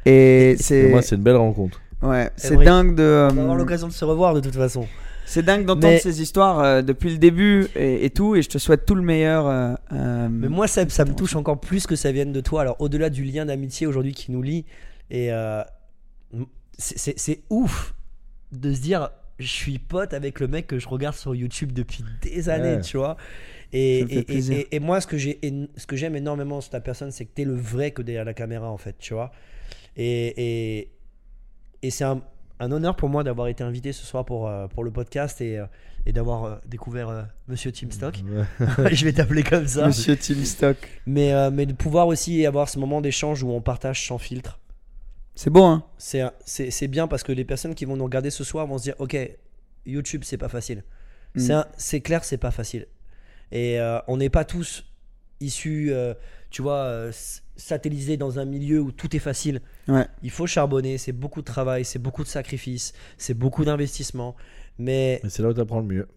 Et 0.07 0.57
c'est 0.61 0.89
moi, 0.91 1.03
c'est 1.03 1.17
une 1.17 1.23
belle 1.23 1.37
rencontre. 1.37 1.81
ouais, 2.03 2.31
c'est 2.37 2.55
Emery, 2.55 2.65
dingue 2.67 2.95
de 2.95 3.29
On 3.31 3.35
va 3.35 3.41
avoir 3.43 3.55
euh, 3.57 3.59
l'occasion 3.59 3.89
de 3.89 3.93
se 3.93 4.05
revoir 4.05 4.33
de 4.35 4.41
toute 4.41 4.55
façon. 4.55 4.87
C'est 5.29 5.43
dingue 5.43 5.65
d'entendre 5.67 5.93
Mais- 5.95 5.99
ces 6.01 6.23
histoires 6.23 6.61
euh, 6.61 6.83
depuis 6.83 7.11
le 7.11 7.19
début 7.19 7.67
et, 7.77 8.05
et 8.05 8.11
tout. 8.11 8.35
Et 8.35 8.43
je 8.43 8.49
te 8.49 8.59
souhaite 8.59 8.87
tout 8.87 8.95
le 8.95 9.03
meilleur. 9.03 9.47
euh, 9.47 9.75
euh, 9.93 10.29
Mais 10.31 10.49
moi, 10.49 10.67
ça, 10.67 10.89
ça 10.89 11.05
me 11.05 11.15
touche 11.15 11.37
encore 11.37 11.61
plus 11.61 11.87
que 11.87 11.97
ça 11.97 12.11
vienne 12.13 12.33
de 12.33 12.41
toi. 12.41 12.63
Alors, 12.63 12.77
au-delà 12.81 13.11
du 13.11 13.25
lien 13.25 13.47
d'amitié 13.47 13.87
aujourd'hui 13.87 14.13
qui 14.15 14.33
nous 14.33 14.43
lie, 14.43 14.65
et 15.11 15.33
euh, 15.33 15.63
c'est- 16.79 17.43
ouf 17.51 17.95
de 18.53 18.73
se 18.73 18.81
dire, 18.81 19.11
je 19.39 19.47
suis 19.47 19.79
pote 19.79 20.15
avec 20.15 20.41
le 20.41 20.49
mec 20.49 20.67
que 20.67 20.79
je 20.79 20.89
regarde 20.89 21.15
sur 21.15 21.35
YouTube 21.35 21.73
depuis 21.73 22.05
des 22.23 22.49
années, 22.49 22.77
Ouais. 22.77 22.81
tu 22.81 22.97
vois. 22.97 23.17
Et, 23.73 24.79
moi, 24.81 25.01
ce 25.01 25.07
que 25.07 25.97
j'aime 25.97 26.17
énormément 26.17 26.61
sur 26.61 26.71
ta 26.71 26.81
personne, 26.81 27.11
c'est 27.11 27.27
que 27.27 27.33
t'es 27.35 27.45
le 27.45 27.55
vrai 27.55 27.91
que 27.91 28.01
derrière 28.03 28.25
la 28.25 28.35
caméra, 28.35 28.71
en 28.71 28.79
fait, 28.79 28.97
tu 28.99 29.13
vois. 29.15 29.31
Et, 29.97 30.79
et, 30.79 30.91
et 31.83 31.91
c'est 31.91 32.05
un, 32.05 32.23
un 32.61 32.73
honneur 32.73 32.97
pour 32.97 33.09
moi 33.09 33.25
d'avoir 33.25 33.49
été 33.49 33.63
invité 33.63 33.93
ce 33.93 34.05
soir 34.05 34.25
pour, 34.25 34.49
euh, 34.49 34.67
pour 34.69 34.85
le 34.85 34.91
podcast 34.91 35.41
et, 35.41 35.59
euh, 35.59 35.67
et 36.07 36.13
d'avoir 36.13 36.45
euh, 36.45 36.57
découvert 36.67 37.29
Monsieur 37.47 37.73
Team 37.73 37.91
Stock. 37.91 38.23
je 38.91 39.05
vais 39.05 39.13
t'appeler 39.13 39.43
comme 39.43 39.67
ça. 39.67 39.87
Monsieur 39.87 40.17
Tim 40.17 40.45
Stock. 40.45 40.77
Mais, 41.07 41.51
mais 41.51 41.67
de 41.67 41.73
pouvoir 41.73 42.07
aussi 42.07 42.45
avoir 42.47 42.69
ce 42.69 42.79
moment 42.79 43.01
d'échange 43.01 43.43
où 43.43 43.51
on 43.51 43.61
partage 43.61 44.07
sans 44.07 44.19
filtre. 44.19 44.59
C'est 45.35 45.51
beau, 45.51 45.65
hein 45.65 45.85
C'est, 45.99 46.23
c'est, 46.45 46.71
c'est 46.71 46.89
bien 46.89 47.07
parce 47.07 47.23
que 47.23 47.31
les 47.31 47.45
personnes 47.45 47.75
qui 47.75 47.85
vont 47.85 47.97
nous 47.97 48.05
regarder 48.05 48.31
ce 48.31 48.43
soir 48.43 48.67
vont 48.67 48.79
se 48.79 48.83
dire 48.85 48.95
Ok, 48.99 49.17
YouTube, 49.87 50.23
c'est 50.25 50.37
pas 50.37 50.49
facile. 50.49 50.83
Mm. 51.35 51.63
C'est, 51.77 52.01
clair, 52.01 52.25
c'est 52.25 52.39
pas 52.39 52.51
facile. 52.51 52.87
Et 53.53 53.81
euh, 53.81 53.99
on 54.09 54.17
n'est 54.17 54.31
pas 54.31 54.45
tous 54.45 54.85
issus, 55.41 55.93
euh, 55.93 56.15
tu 56.51 56.63
vois, 56.63 56.79
euh, 56.79 57.13
s- 57.59 57.65
satellisés 57.65 58.17
dans 58.17 58.39
un 58.39 58.45
milieu 58.45 58.81
où 58.81 58.93
tout 58.93 59.15
est 59.15 59.21
facile. 59.21 59.61
Ouais. 59.89 60.07
Il 60.23 60.31
faut 60.31 60.47
charbonner, 60.47 60.97
c'est 60.99 61.13
beaucoup 61.13 61.41
de 61.41 61.47
travail, 61.47 61.85
c'est 61.85 61.99
beaucoup 61.99 62.23
de 62.23 62.29
sacrifices, 62.29 62.93
c'est 63.17 63.35
beaucoup 63.35 63.65
d'investissement. 63.65 64.35
Mais 64.79 65.21
Mais 65.23 65.31
c'est 65.31 65.43
là 65.43 65.49
où 65.51 65.55
tu 65.55 65.61
apprends 65.61 65.81
le 65.81 65.87
mieux. 65.87 66.09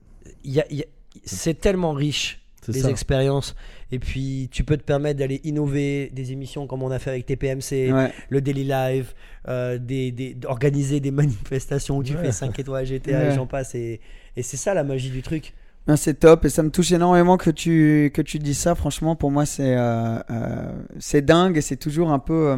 il 0.44 0.52
y 0.52 0.60
a- 0.62 0.66
il 0.70 0.78
y 0.78 0.82
a- 0.84 0.86
c'est 1.26 1.60
tellement 1.60 1.94
riche 1.94 2.38
les 2.68 2.82
ça. 2.82 2.90
expériences. 2.92 3.56
Et 3.92 3.98
puis, 3.98 4.48
tu 4.52 4.64
peux 4.64 4.78
te 4.78 4.84
permettre 4.84 5.18
d'aller 5.20 5.42
innover 5.44 6.10
des 6.14 6.32
émissions 6.32 6.68
comme 6.68 6.84
on 6.84 6.92
a 6.92 7.00
fait 7.00 7.10
avec 7.10 7.26
TPMC, 7.26 7.92
Ouais. 7.92 8.14
le 8.30 8.40
Daily 8.40 8.64
Live, 8.66 9.14
euh, 9.48 9.80
des, 9.80 10.12
des- 10.12 10.36
d'organiser 10.36 11.00
des 11.00 11.10
manifestations 11.12 11.98
où 11.98 12.04
tu 12.04 12.14
Ouais. 12.16 12.22
fais 12.26 12.32
5 12.32 12.58
étoiles 12.60 12.86
GTA 12.86 13.18
Ouais. 13.20 13.32
et 13.32 13.36
j'en 13.36 13.48
passe. 13.48 13.74
Et, 13.74 14.00
et 14.38 14.44
c'est 14.44 14.58
ça 14.58 14.76
la 14.76 14.84
magie 14.84 15.10
du 15.10 15.24
truc. 15.24 15.54
Non, 15.88 15.96
c'est 15.96 16.14
top 16.16 16.46
et 16.46 16.50
ça 16.50 16.62
me 16.64 16.70
touche 16.70 16.92
énormément 16.92 17.38
que 17.38 17.50
tu, 17.50 18.12
que 18.14 18.22
tu 18.22 18.40
dis 18.40 18.54
ça. 18.54 18.76
Franchement, 18.76 19.16
pour 19.16 19.32
moi, 19.32 19.46
c'est 19.46 19.76
euh, 19.78 20.20
euh, 20.30 20.72
c'est 21.00 21.24
dingue 21.24 21.58
et 21.58 21.62
c'est 21.62 21.78
toujours 21.78 22.12
un 22.12 22.20
peu. 22.20 22.50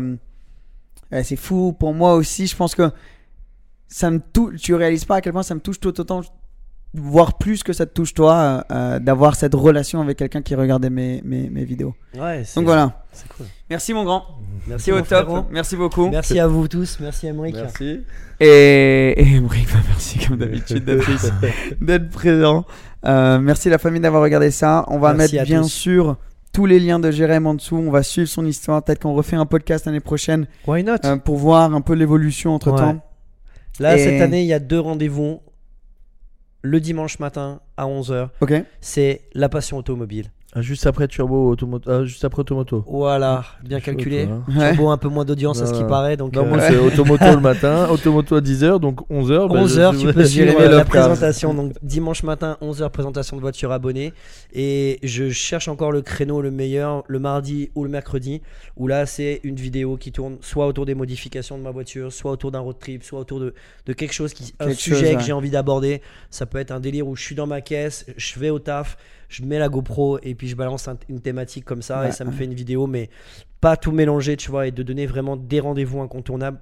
euh, 1.13 1.23
c'est 1.23 1.35
fou 1.35 1.73
pour 1.73 1.93
moi 1.93 2.15
aussi. 2.15 2.47
Je 2.47 2.55
pense 2.55 2.75
que 2.75 2.91
ça 3.87 4.11
me. 4.11 4.21
Tu 4.57 4.75
réalises 4.75 5.05
pas 5.05 5.17
à 5.17 5.21
quel 5.21 5.33
point 5.33 5.43
ça 5.43 5.55
me 5.55 5.61
touche 5.61 5.79
tout 5.79 5.99
autant 5.99 6.21
voir 6.93 7.37
plus 7.37 7.63
que 7.63 7.73
ça 7.73 7.85
te 7.85 7.93
touche 7.93 8.13
toi, 8.13 8.33
euh, 8.35 8.61
euh, 8.75 8.99
d'avoir 8.99 9.35
cette 9.35 9.55
relation 9.55 9.99
avec 10.01 10.17
quelqu'un 10.17 10.41
qui 10.41 10.53
regardait 10.55 10.89
mes, 10.91 11.21
mes, 11.25 11.49
mes 11.49 11.63
vidéos. 11.65 11.95
Ouais, 12.19 12.43
Donc 12.55 12.65
voilà. 12.65 13.03
C'est 13.11 13.27
cool. 13.29 13.45
Merci 13.69 13.93
mon 13.93 14.03
grand. 14.03 14.23
Merci 14.67 14.85
C'est 14.85 14.91
au 14.91 15.01
top. 15.01 15.25
frérot. 15.25 15.45
Merci 15.51 15.75
beaucoup. 15.75 16.09
Merci 16.09 16.39
à 16.39 16.47
vous 16.47 16.67
tous. 16.67 16.99
Merci 16.99 17.27
Emric. 17.27 17.55
Merci. 17.55 18.01
Et, 18.39 19.13
et 19.17 19.35
Emric, 19.37 19.65
bah, 19.73 19.79
merci 19.87 20.19
comme 20.19 20.37
d'habitude 20.37 20.85
d'être 21.81 22.09
présent. 22.11 22.65
Euh, 23.05 23.39
merci 23.39 23.69
la 23.69 23.77
famille 23.79 24.01
d'avoir 24.01 24.21
regardé 24.23 24.51
ça. 24.51 24.85
On 24.87 24.99
va 24.99 25.13
Merci 25.13 25.35
mettre 25.35 25.47
bien 25.47 25.61
tous. 25.63 25.69
sûr 25.69 26.17
tous 26.53 26.65
les 26.67 26.79
liens 26.79 26.99
de 26.99 27.09
Jérém 27.09 27.47
en 27.47 27.55
dessous. 27.55 27.75
On 27.77 27.89
va 27.91 28.03
suivre 28.03 28.27
son 28.29 28.45
histoire. 28.45 28.83
Peut-être 28.83 28.99
qu'on 28.99 29.13
refait 29.13 29.35
un 29.35 29.45
podcast 29.47 29.85
l'année 29.85 29.99
prochaine 29.99 30.45
Why 30.67 30.83
not? 30.83 30.97
euh, 31.05 31.17
pour 31.17 31.37
voir 31.37 31.73
un 31.73 31.81
peu 31.81 31.93
l'évolution 31.93 32.53
entre 32.53 32.75
temps. 32.75 32.91
Ouais. 32.93 32.99
Là, 33.79 33.97
Et- 33.97 34.03
cette 34.03 34.21
année, 34.21 34.41
il 34.41 34.47
y 34.47 34.53
a 34.53 34.59
deux 34.59 34.79
rendez-vous. 34.79 35.41
Le 36.65 36.79
dimanche 36.79 37.19
matin 37.19 37.59
à 37.75 37.85
11h, 37.87 38.29
Ok. 38.39 38.53
c'est 38.79 39.23
la 39.33 39.49
passion 39.49 39.75
automobile. 39.77 40.31
Ah, 40.55 40.61
juste 40.61 40.85
après 40.85 41.07
Turbo 41.07 41.49
Automoto. 41.49 41.89
Ah, 41.89 42.05
juste 42.05 42.23
après 42.25 42.41
Automoto. 42.41 42.83
Voilà, 42.87 43.43
bien 43.63 43.79
Chaud, 43.79 43.85
calculé. 43.85 44.27
toi, 44.27 44.35
hein. 44.47 44.59
Ouais. 44.59 44.73
Turbo, 44.73 44.89
un 44.91 44.97
peu 44.97 45.07
moins 45.09 45.25
d'audience 45.25 45.61
à 45.61 45.65
ce 45.65 45.73
qui 45.73 45.83
paraît. 45.83 46.15
Donc, 46.15 46.35
Non, 46.35 46.43
euh, 46.43 46.49
moi 46.49 46.59
c'est 46.59 46.77
Automoto 46.93 47.25
le 47.25 47.39
matin, 47.39 47.89
Automoto 47.89 48.35
à 48.35 48.41
10h, 48.41 48.79
donc 48.79 49.01
11h. 49.09 49.47
11h, 49.47 49.99
tu 49.99 50.13
peux 50.13 50.25
suivre 50.25 50.61
la 50.63 50.85
présentation. 50.85 51.53
Donc 51.53 51.73
dimanche 51.81 52.21
matin, 52.23 52.57
11h, 52.61 52.89
présentation 52.91 53.35
de 53.35 53.41
voiture 53.41 53.71
abonnée. 53.71 54.13
Et 54.53 54.99
je 55.01 55.29
cherche 55.31 55.67
encore 55.67 55.91
le 55.91 56.01
créneau 56.01 56.41
le 56.41 56.51
meilleur, 56.51 57.03
le 57.07 57.19
mardi 57.19 57.71
ou 57.73 57.83
le 57.83 57.89
mercredi, 57.89 58.41
où 58.77 58.87
là 58.87 59.05
c'est 59.05 59.39
une 59.43 59.55
vidéo 59.55 59.97
qui 59.97 60.11
tourne 60.11 60.37
soit 60.41 60.67
autour 60.67 60.85
des 60.85 60.93
modifications 60.95 61.57
de 61.57 61.63
ma 61.63 61.71
voiture, 61.71 62.11
soit 62.13 62.31
autour 62.31 62.51
d'un 62.51 62.59
road 62.59 62.77
trip, 62.79 63.03
soit 63.03 63.19
autour 63.19 63.39
de, 63.39 63.53
de 63.85 63.93
quelque 63.93 64.13
chose, 64.13 64.33
qui, 64.33 64.53
un 64.59 64.73
sujet 64.73 65.07
chose, 65.07 65.17
que 65.17 65.23
j'ai 65.23 65.33
envie 65.33 65.49
d'aborder. 65.49 66.01
Ça 66.29 66.45
peut 66.45 66.59
être 66.59 66.71
un 66.71 66.79
délire 66.79 67.07
où 67.07 67.15
je 67.15 67.23
suis 67.23 67.35
dans 67.35 67.47
ma 67.47 67.61
caisse, 67.61 68.05
je 68.17 68.39
vais 68.39 68.49
au 68.49 68.59
taf, 68.59 68.97
je 69.33 69.43
mets 69.43 69.59
la 69.59 69.69
GoPro 69.69 70.19
et 70.23 70.35
puis 70.35 70.47
je 70.47 70.55
balance 70.55 70.87
un- 70.87 70.97
une 71.09 71.19
thématique 71.19 71.65
comme 71.65 71.81
ça 71.81 72.01
Ouais, 72.01 72.09
et 72.09 72.11
ça 72.11 72.23
me 72.25 72.31
fait 72.31 72.45
une 72.45 72.53
vidéo, 72.53 72.87
mais 72.87 73.09
pas 73.61 73.75
tout 73.77 73.91
mélanger, 73.91 74.37
tu 74.37 74.51
vois, 74.51 74.67
et 74.67 74.71
de 74.71 74.83
donner 74.83 75.05
vraiment 75.05 75.35
des 75.37 75.59
rendez-vous 75.59 76.01
incontournables 76.01 76.59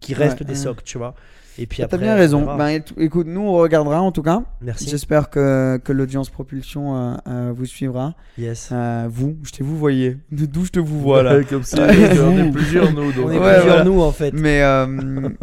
qui 0.00 0.14
restent 0.14 0.40
Ouais, 0.40 0.46
des 0.46 0.52
ouais. 0.52 0.58
socs, 0.58 0.84
tu 0.84 0.96
vois. 0.98 1.14
Et 1.60 1.66
puis 1.66 1.82
T'as 1.90 1.96
bien 1.96 2.14
on 2.14 2.16
raison. 2.16 2.56
Ben, 2.56 2.68
éc- 2.68 2.92
écoute, 2.98 3.26
nous 3.26 3.40
on 3.40 3.54
regardera 3.54 4.00
en 4.00 4.12
tout 4.12 4.22
cas. 4.22 4.42
Merci. 4.60 4.88
J'espère 4.88 5.28
que, 5.28 5.76
que 5.82 5.92
l'audience 5.92 6.30
propulsion 6.30 6.94
euh, 6.96 7.14
euh, 7.26 7.52
vous 7.52 7.66
suivra. 7.66 8.14
Yes. 8.38 8.68
Euh, 8.70 9.08
vous, 9.10 9.36
je 9.42 9.50
te 9.50 9.64
vous 9.64 9.76
voyez. 9.76 10.18
D'où 10.30 10.64
je 10.66 10.70
te 10.70 10.78
vous 10.78 11.00
vois 11.00 11.24
là. 11.24 11.42
Comme 11.42 11.64
ça, 11.64 11.82
on 11.88 12.38
est 12.38 12.52
plusieurs 12.52 12.92
nous. 12.92 13.10
Donc. 13.12 13.26
On 13.26 13.30
est 13.32 13.38
Ouais, 13.40 13.54
plusieurs 13.54 13.64
voilà. 13.66 13.84
nous 13.84 14.00
en 14.00 14.12
fait. 14.12 14.32
Mais, 14.34 14.62
euh, 14.62 14.86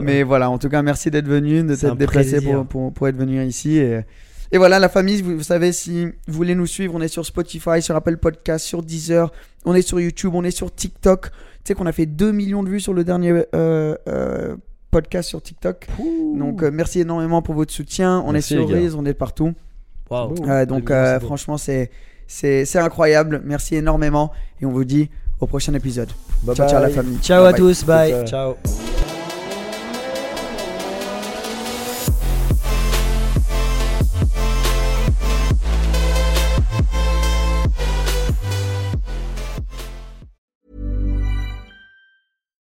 mais 0.01 0.23
voilà, 0.23 0.49
en 0.49 0.57
tout 0.57 0.69
cas, 0.69 0.81
merci 0.81 1.11
d'être 1.11 1.27
venu, 1.27 1.61
de 1.63 1.75
t'être 1.75 1.97
déplacé 1.97 2.39
pour, 2.39 2.65
pour, 2.65 2.93
pour 2.93 3.07
être 3.09 3.17
venu 3.17 3.43
ici. 3.43 3.75
Et, 3.77 3.99
et 4.51 4.57
voilà, 4.57 4.79
la 4.79 4.89
famille, 4.89 5.21
vous, 5.21 5.37
vous 5.37 5.43
savez, 5.43 5.71
si 5.71 6.05
vous 6.05 6.11
voulez 6.27 6.55
nous 6.55 6.67
suivre, 6.67 6.93
on 6.95 7.01
est 7.01 7.07
sur 7.07 7.25
Spotify, 7.25 7.81
sur 7.81 7.95
Apple 7.95 8.17
Podcast, 8.17 8.65
sur 8.65 8.83
Deezer, 8.83 9.31
on 9.65 9.73
est 9.73 9.81
sur 9.81 9.99
YouTube, 9.99 10.33
on 10.35 10.43
est 10.43 10.51
sur 10.51 10.73
TikTok. 10.73 11.29
Tu 11.31 11.69
sais 11.69 11.73
qu'on 11.73 11.87
a 11.87 11.91
fait 11.91 12.05
2 12.05 12.31
millions 12.31 12.63
de 12.63 12.69
vues 12.69 12.79
sur 12.79 12.93
le 12.93 13.03
dernier 13.03 13.31
euh, 13.55 13.95
euh, 14.07 14.55
podcast 14.91 15.27
sur 15.29 15.41
TikTok. 15.41 15.87
Donc 16.37 16.63
euh, 16.63 16.69
merci 16.71 17.01
énormément 17.01 17.41
pour 17.41 17.55
votre 17.55 17.73
soutien. 17.73 18.23
On 18.25 18.31
Merci, 18.33 18.53
est 18.53 18.57
sur. 18.57 18.69
Reels, 18.69 18.95
on 18.95 19.05
est 19.05 19.13
partout. 19.13 19.53
Euh, 20.11 20.65
donc 20.65 20.91
euh, 20.91 21.19
franchement, 21.19 21.57
c'est 21.57 21.89
c'est 22.27 22.65
c'est 22.65 22.79
incroyable. 22.79 23.41
Merci 23.43 23.75
énormément 23.75 24.31
et 24.61 24.65
on 24.65 24.71
vous 24.71 24.85
dit 24.85 25.09
au 25.41 25.47
prochain 25.47 25.73
épisode. 25.73 26.09
Bye 26.43 26.55
ciao 26.55 26.69
ciao 26.69 26.79
la 26.79 26.87
bye. 26.87 26.95
famille. 26.95 27.17
Ciao 27.21 27.41
Bye 27.43 27.49
à 27.49 27.51
bye. 27.51 27.59
tous, 27.61 27.83
bye. 27.85 28.25
Ciao. 28.27 28.55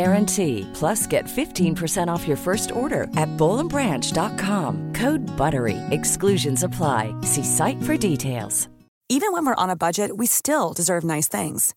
guarantee. 0.00 0.66
Plus, 0.80 1.06
get 1.06 1.26
15% 1.26 2.08
off 2.08 2.26
your 2.26 2.38
first 2.38 2.72
order 2.72 3.02
at 3.22 3.28
bowlandbranch.com. 3.36 4.72
Code 4.94 5.20
BUTTERY. 5.36 5.76
Exclusions 5.90 6.62
apply. 6.62 7.14
See 7.32 7.44
site 7.44 7.82
for 7.82 7.96
details. 8.10 8.68
Even 9.12 9.32
when 9.32 9.44
we're 9.44 9.62
on 9.64 9.70
a 9.70 9.82
budget, 9.86 10.10
we 10.16 10.26
still 10.26 10.72
deserve 10.72 11.02
nice 11.02 11.28
things. 11.28 11.74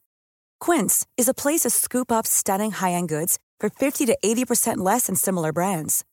Quince 0.65 1.05
is 1.17 1.27
a 1.27 1.33
place 1.33 1.61
to 1.61 1.69
scoop 1.71 2.11
up 2.11 2.27
stunning 2.27 2.71
high-end 2.71 3.09
goods 3.09 3.39
for 3.59 3.69
50 3.71 4.05
to 4.05 4.17
80% 4.23 4.77
less 4.77 5.07
than 5.07 5.15
similar 5.15 5.51
brands. 5.51 6.05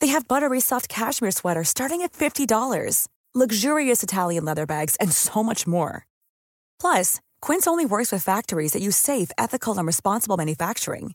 They 0.00 0.06
have 0.08 0.26
buttery 0.26 0.60
soft 0.60 0.88
cashmere 0.88 1.32
sweaters 1.32 1.68
starting 1.68 2.00
at 2.00 2.14
$50, 2.14 3.08
luxurious 3.34 4.02
Italian 4.02 4.46
leather 4.46 4.66
bags, 4.66 4.96
and 5.00 5.12
so 5.12 5.42
much 5.42 5.66
more. 5.66 6.06
Plus, 6.80 7.20
Quince 7.42 7.66
only 7.66 7.84
works 7.84 8.10
with 8.10 8.24
factories 8.24 8.72
that 8.72 8.82
use 8.82 8.96
safe, 8.96 9.30
ethical, 9.36 9.76
and 9.76 9.86
responsible 9.86 10.36
manufacturing. 10.38 11.14